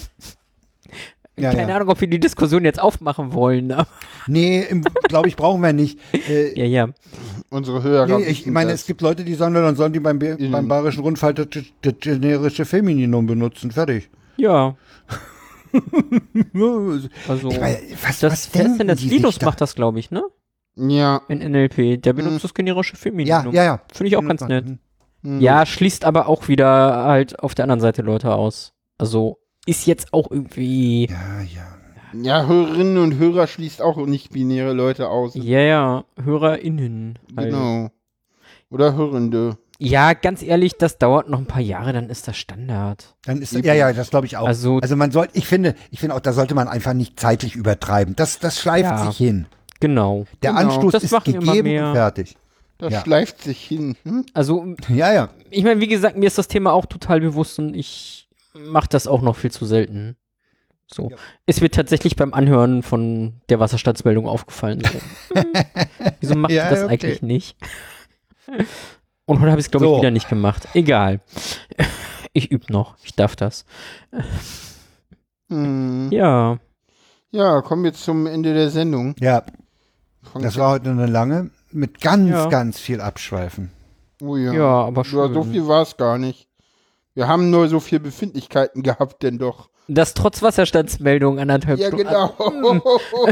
Ja, 1.40 1.52
Keine 1.54 1.70
ja. 1.70 1.76
Ahnung, 1.78 1.90
ob 1.90 2.00
wir 2.02 2.08
die 2.10 2.20
Diskussion 2.20 2.66
jetzt 2.66 2.80
aufmachen 2.80 3.34
wollen. 3.34 3.72
aber- 3.72 3.88
Nee, 4.28 4.66
glaube 5.08 5.28
ich, 5.30 5.36
brauchen 5.36 5.62
wir 5.62 5.74
nicht. 5.74 5.98
Äh, 6.30 6.60
Ja, 6.60 6.66
ja. 6.66 6.90
Unsere 7.50 7.82
Hörer. 7.84 8.20
nee, 8.20 8.26
ich 8.26 8.46
meine, 8.48 8.72
es 8.72 8.86
gibt 8.86 9.02
Leute, 9.02 9.24
die 9.24 9.34
sagen, 9.36 9.54
dann 9.54 9.76
sollen 9.76 9.94
die 9.94 10.00
beim, 10.00 10.18
Mhm. 10.18 10.52
beim 10.52 10.68
Bayerischen 10.68 11.02
Rundfall 11.04 11.34
das, 11.34 11.48
das 11.82 11.94
generische 12.00 12.66
Femininum 12.66 13.26
benutzen. 13.28 13.72
Fertig. 13.72 14.10
Ja, 14.38 14.76
Ich 15.74 17.30
also. 17.30 17.48
meine, 17.50 17.78
was, 18.04 18.20
Das, 18.20 18.24
was 18.24 18.24
wer 18.24 18.32
ist 18.34 18.56
denken 18.56 18.78
denn 18.80 18.88
das 18.90 19.02
Linus 19.04 19.40
da? 19.40 19.46
macht 19.48 19.62
das, 19.62 19.76
glaube 19.76 20.00
ich, 20.00 20.12
ne? 20.12 20.24
Ja. 20.76 21.22
In 21.28 21.40
NLP. 21.40 21.98
Der 22.02 22.14
benutzt 22.14 22.36
Mhm. 22.36 22.42
das 22.42 22.54
generische 22.54 22.94
Ja, 22.94 23.00
Femininum. 23.00 23.54
ja, 23.54 23.64
ja. 23.64 23.82
Finde 23.94 24.08
ich 24.10 24.18
auch 24.18 24.26
ganz 24.26 24.42
nett. 24.48 24.66
Mhm. 25.22 25.40
Ja, 25.40 25.66
schließt 25.66 26.04
aber 26.06 26.28
auch 26.28 26.48
wieder 26.48 27.04
halt 27.06 27.40
auf 27.40 27.56
der 27.56 27.64
anderen 27.64 27.80
Seite 27.82 28.02
Leute 28.02 28.34
aus. 28.34 28.74
Also 28.98 29.38
ist 29.66 29.86
jetzt 29.86 30.14
auch 30.14 30.30
irgendwie. 30.32 31.08
Ja, 31.10 31.42
ja. 31.42 31.68
Ja, 32.14 32.46
Hörerinnen 32.46 32.98
und 32.98 33.18
Hörer 33.18 33.48
schließt 33.48 33.82
auch 33.82 33.96
nicht-binäre 34.06 34.74
Leute 34.74 35.08
aus. 35.10 35.32
Ja, 35.36 35.60
ja, 35.60 36.04
HörerInnen. 36.22 37.18
Halt. 37.38 37.50
Genau. 37.52 37.90
Oder 38.70 38.96
Hörende. 38.96 39.58
Ja, 39.80 40.14
ganz 40.14 40.44
ehrlich, 40.44 40.74
das 40.78 40.98
dauert 40.98 41.30
noch 41.30 41.40
ein 41.40 41.46
paar 41.46 41.62
Jahre, 41.62 41.94
dann 41.94 42.10
ist 42.10 42.28
das 42.28 42.38
Standard. 42.38 43.16
Dann 43.26 43.42
ist 43.42 43.54
ja, 43.54 43.74
ja, 43.74 43.94
das 43.94 44.10
glaube 44.12 44.26
ich 44.28 44.38
auch. 44.38 44.46
Also- 44.46 44.80
Also, 44.80 44.96
man 44.96 45.12
soll, 45.12 45.28
ich 45.34 45.48
finde, 45.48 45.74
ich 45.90 46.00
finde 46.00 46.16
auch, 46.16 46.20
da 46.20 46.34
sollte 46.34 46.54
man 46.54 46.68
einfach 46.68 46.94
nicht 46.94 47.20
zeitlich 47.20 47.56
übertreiben. 47.56 48.16
Das, 48.16 48.40
das 48.40 48.60
schleift 48.60 48.92
Ja. 48.92 49.06
sich 49.08 49.18
hin. 49.18 49.48
Genau. 49.80 50.26
Der 50.44 50.52
Genau. 50.52 50.62
Anstoß 50.64 50.92
Das 50.92 51.04
ist 51.06 51.24
gegeben 51.24 51.64
mehr. 51.64 51.88
und 51.88 51.94
fertig. 51.94 52.36
Das 52.78 52.94
Ja. 52.94 53.02
schleift 53.02 53.42
sich 53.42 53.60
hin. 53.64 53.96
Hm? 54.04 54.26
Also, 54.34 54.76
Ja, 54.90 55.14
ja. 55.14 55.30
ich 55.50 55.64
meine, 55.64 55.80
wie 55.80 55.88
gesagt, 55.88 56.18
mir 56.18 56.28
ist 56.28 56.38
das 56.38 56.48
Thema 56.48 56.74
auch 56.74 56.86
total 56.86 57.20
bewusst 57.22 57.58
und 57.58 57.74
ich 57.74 58.21
mache 58.54 58.90
das 58.90 59.08
auch 59.08 59.22
noch 59.22 59.36
viel 59.36 59.52
zu 59.52 59.66
selten. 59.66 60.16
So. 60.88 61.10
Ja. 61.10 61.16
Ist 61.46 61.62
mir 61.62 61.72
tatsächlich 61.72 62.16
beim 62.18 62.34
Anhören 62.34 62.84
von 62.84 63.42
der 63.50 63.60
Wasserstandsmeldung 63.60 64.28
aufgefallen. 64.28 64.82
So. 64.84 65.40
Wieso 66.20 66.36
macht 66.36 66.52
Ja, 66.52 66.70
das 66.70 66.84
okay. 66.84 66.92
eigentlich 66.94 67.22
nicht? 67.22 67.56
Und 69.26 69.40
heute 69.40 69.52
habe 69.52 69.62
ich 69.62 69.68
es, 69.68 69.72
glaube 69.72 69.86
So. 69.86 69.94
ich, 69.96 70.02
wieder 70.02 70.12
nicht 70.12 70.28
gemacht. 70.28 70.68
Egal. 70.74 71.22
Ich 72.34 72.52
übe 72.52 72.72
noch. 72.74 72.96
Ich 73.04 73.14
darf 73.16 73.36
das. 73.38 73.66
Hm. 75.50 76.10
Ja. 76.12 76.60
Ja, 77.32 77.62
kommen 77.62 77.84
wir 77.84 77.94
zum 77.94 78.28
Ende 78.28 78.54
der 78.54 78.70
Sendung. 78.70 79.16
Ja, 79.20 79.44
Von- 80.24 80.42
das 80.42 80.58
war 80.58 80.72
heute 80.72 80.90
eine 80.90 81.06
lange 81.06 81.50
mit 81.72 82.02
ganz, 82.02 82.30
Ja. 82.30 82.48
ganz 82.50 82.80
viel 82.80 83.00
Abschweifen. 83.02 83.72
oh 84.22 84.36
ja. 84.36 84.52
Ja, 84.54 84.66
aber 84.86 85.04
Ja, 85.04 85.10
so 85.10 85.44
schön. 85.44 85.52
viel 85.52 85.68
war 85.68 85.82
es 85.84 85.96
gar 85.98 86.18
nicht. 86.18 86.48
Wir 87.14 87.28
haben 87.28 87.50
nur 87.50 87.68
so 87.68 87.80
viel 87.80 88.00
Befindlichkeiten 88.00 88.84
gehabt, 88.84 89.22
denn 89.24 89.38
doch. 89.38 89.70
Das 89.88 90.14
trotz 90.14 90.42
Wasserstandsmeldung 90.42 91.40
anderthalb 91.40 91.80
Ja, 91.80 91.88
Stunden. 91.88 92.08
genau. 92.08 92.34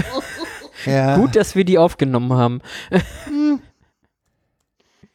Ja. 0.85 1.17
Gut, 1.17 1.35
dass 1.35 1.55
wir 1.55 1.65
die 1.65 1.77
aufgenommen 1.77 2.31
haben. 2.33 2.61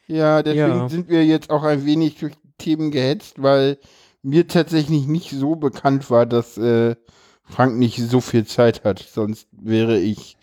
ja, 0.06 0.42
deswegen 0.42 0.68
Ja. 0.68 0.88
sind 0.88 1.08
wir 1.08 1.24
jetzt 1.24 1.50
auch 1.50 1.62
ein 1.62 1.86
wenig 1.86 2.16
durch 2.18 2.34
die 2.34 2.52
Themen 2.58 2.90
gehetzt, 2.90 3.42
weil 3.42 3.78
mir 4.22 4.46
tatsächlich 4.46 5.06
nicht 5.06 5.30
so 5.30 5.56
bekannt 5.56 6.10
war, 6.10 6.26
dass 6.26 6.58
äh, 6.58 6.96
Frank 7.44 7.76
nicht 7.78 7.98
so 7.98 8.20
viel 8.20 8.46
Zeit 8.46 8.84
hat. 8.84 8.98
Sonst 8.98 9.48
wäre 9.52 9.98
ich 9.98 10.36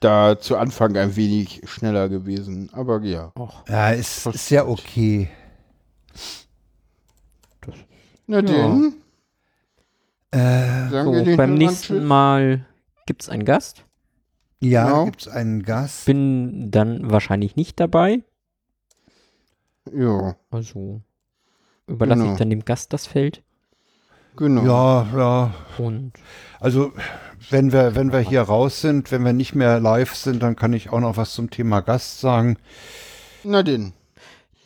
da 0.00 0.38
zu 0.38 0.56
Anfang 0.56 0.96
ein 0.96 1.16
wenig 1.16 1.60
schneller 1.66 2.08
gewesen. 2.08 2.70
Aber 2.72 3.00
ja. 3.02 3.32
Och, 3.38 3.64
Ja, 3.68 3.90
ist, 3.90 4.26
ist 4.26 4.50
ja 4.50 4.66
okay. 4.66 5.28
Na 8.32 8.40
denn, 8.40 8.94
Äh, 10.30 10.88
sagen 10.88 11.04
so, 11.04 11.12
wir 11.12 11.22
den 11.24 11.36
beim 11.36 11.52
nächsten 11.54 11.96
Tschüss. 11.98 12.02
Mal 12.02 12.64
gibt's 13.04 13.28
einen 13.28 13.44
Gast. 13.44 13.84
ja, 14.60 14.86
Genau. 14.86 15.04
gibt's 15.04 15.28
einen 15.28 15.62
Gast. 15.64 16.06
Bin 16.06 16.70
dann 16.70 17.10
wahrscheinlich 17.10 17.56
nicht 17.56 17.78
dabei. 17.78 18.22
Ja, 19.92 20.36
Also 20.50 21.02
überlasse 21.86 22.20
Genau. 22.22 22.32
ich 22.32 22.38
dann 22.38 22.48
dem 22.48 22.64
Gast 22.64 22.94
das 22.94 23.06
Feld. 23.06 23.42
genau. 24.34 24.62
Ja, 24.64 25.06
ja. 25.14 25.54
Und 25.76 26.12
Also, 26.58 26.92
wenn 27.50 27.70
wir, 27.72 27.94
wenn 27.96 28.12
wir 28.12 28.20
hier 28.20 28.40
raus 28.42 28.80
sind, 28.80 29.12
wenn 29.12 29.24
wir 29.26 29.34
nicht 29.34 29.54
mehr 29.54 29.78
live 29.78 30.14
sind, 30.14 30.42
dann 30.42 30.56
kann 30.56 30.72
ich 30.72 30.88
auch 30.90 31.00
noch 31.00 31.18
was 31.18 31.34
zum 31.34 31.50
Thema 31.50 31.80
Gast 31.80 32.20
sagen. 32.20 32.56
Na 33.44 33.62
denn, 33.62 33.92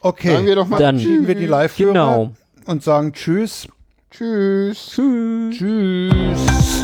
Okay, 0.00 0.54
Dann- 0.78 1.00
schieben 1.00 1.26
wir 1.26 1.34
die 1.34 1.46
Live-Hörer 1.46 1.88
genau. 1.92 2.34
Und 2.66 2.82
sagen 2.82 3.12
Tschüss. 3.12 3.68
Tschüss. 4.10 4.90
Tschüss. 4.90 5.56
Tschüss. 5.56 6.82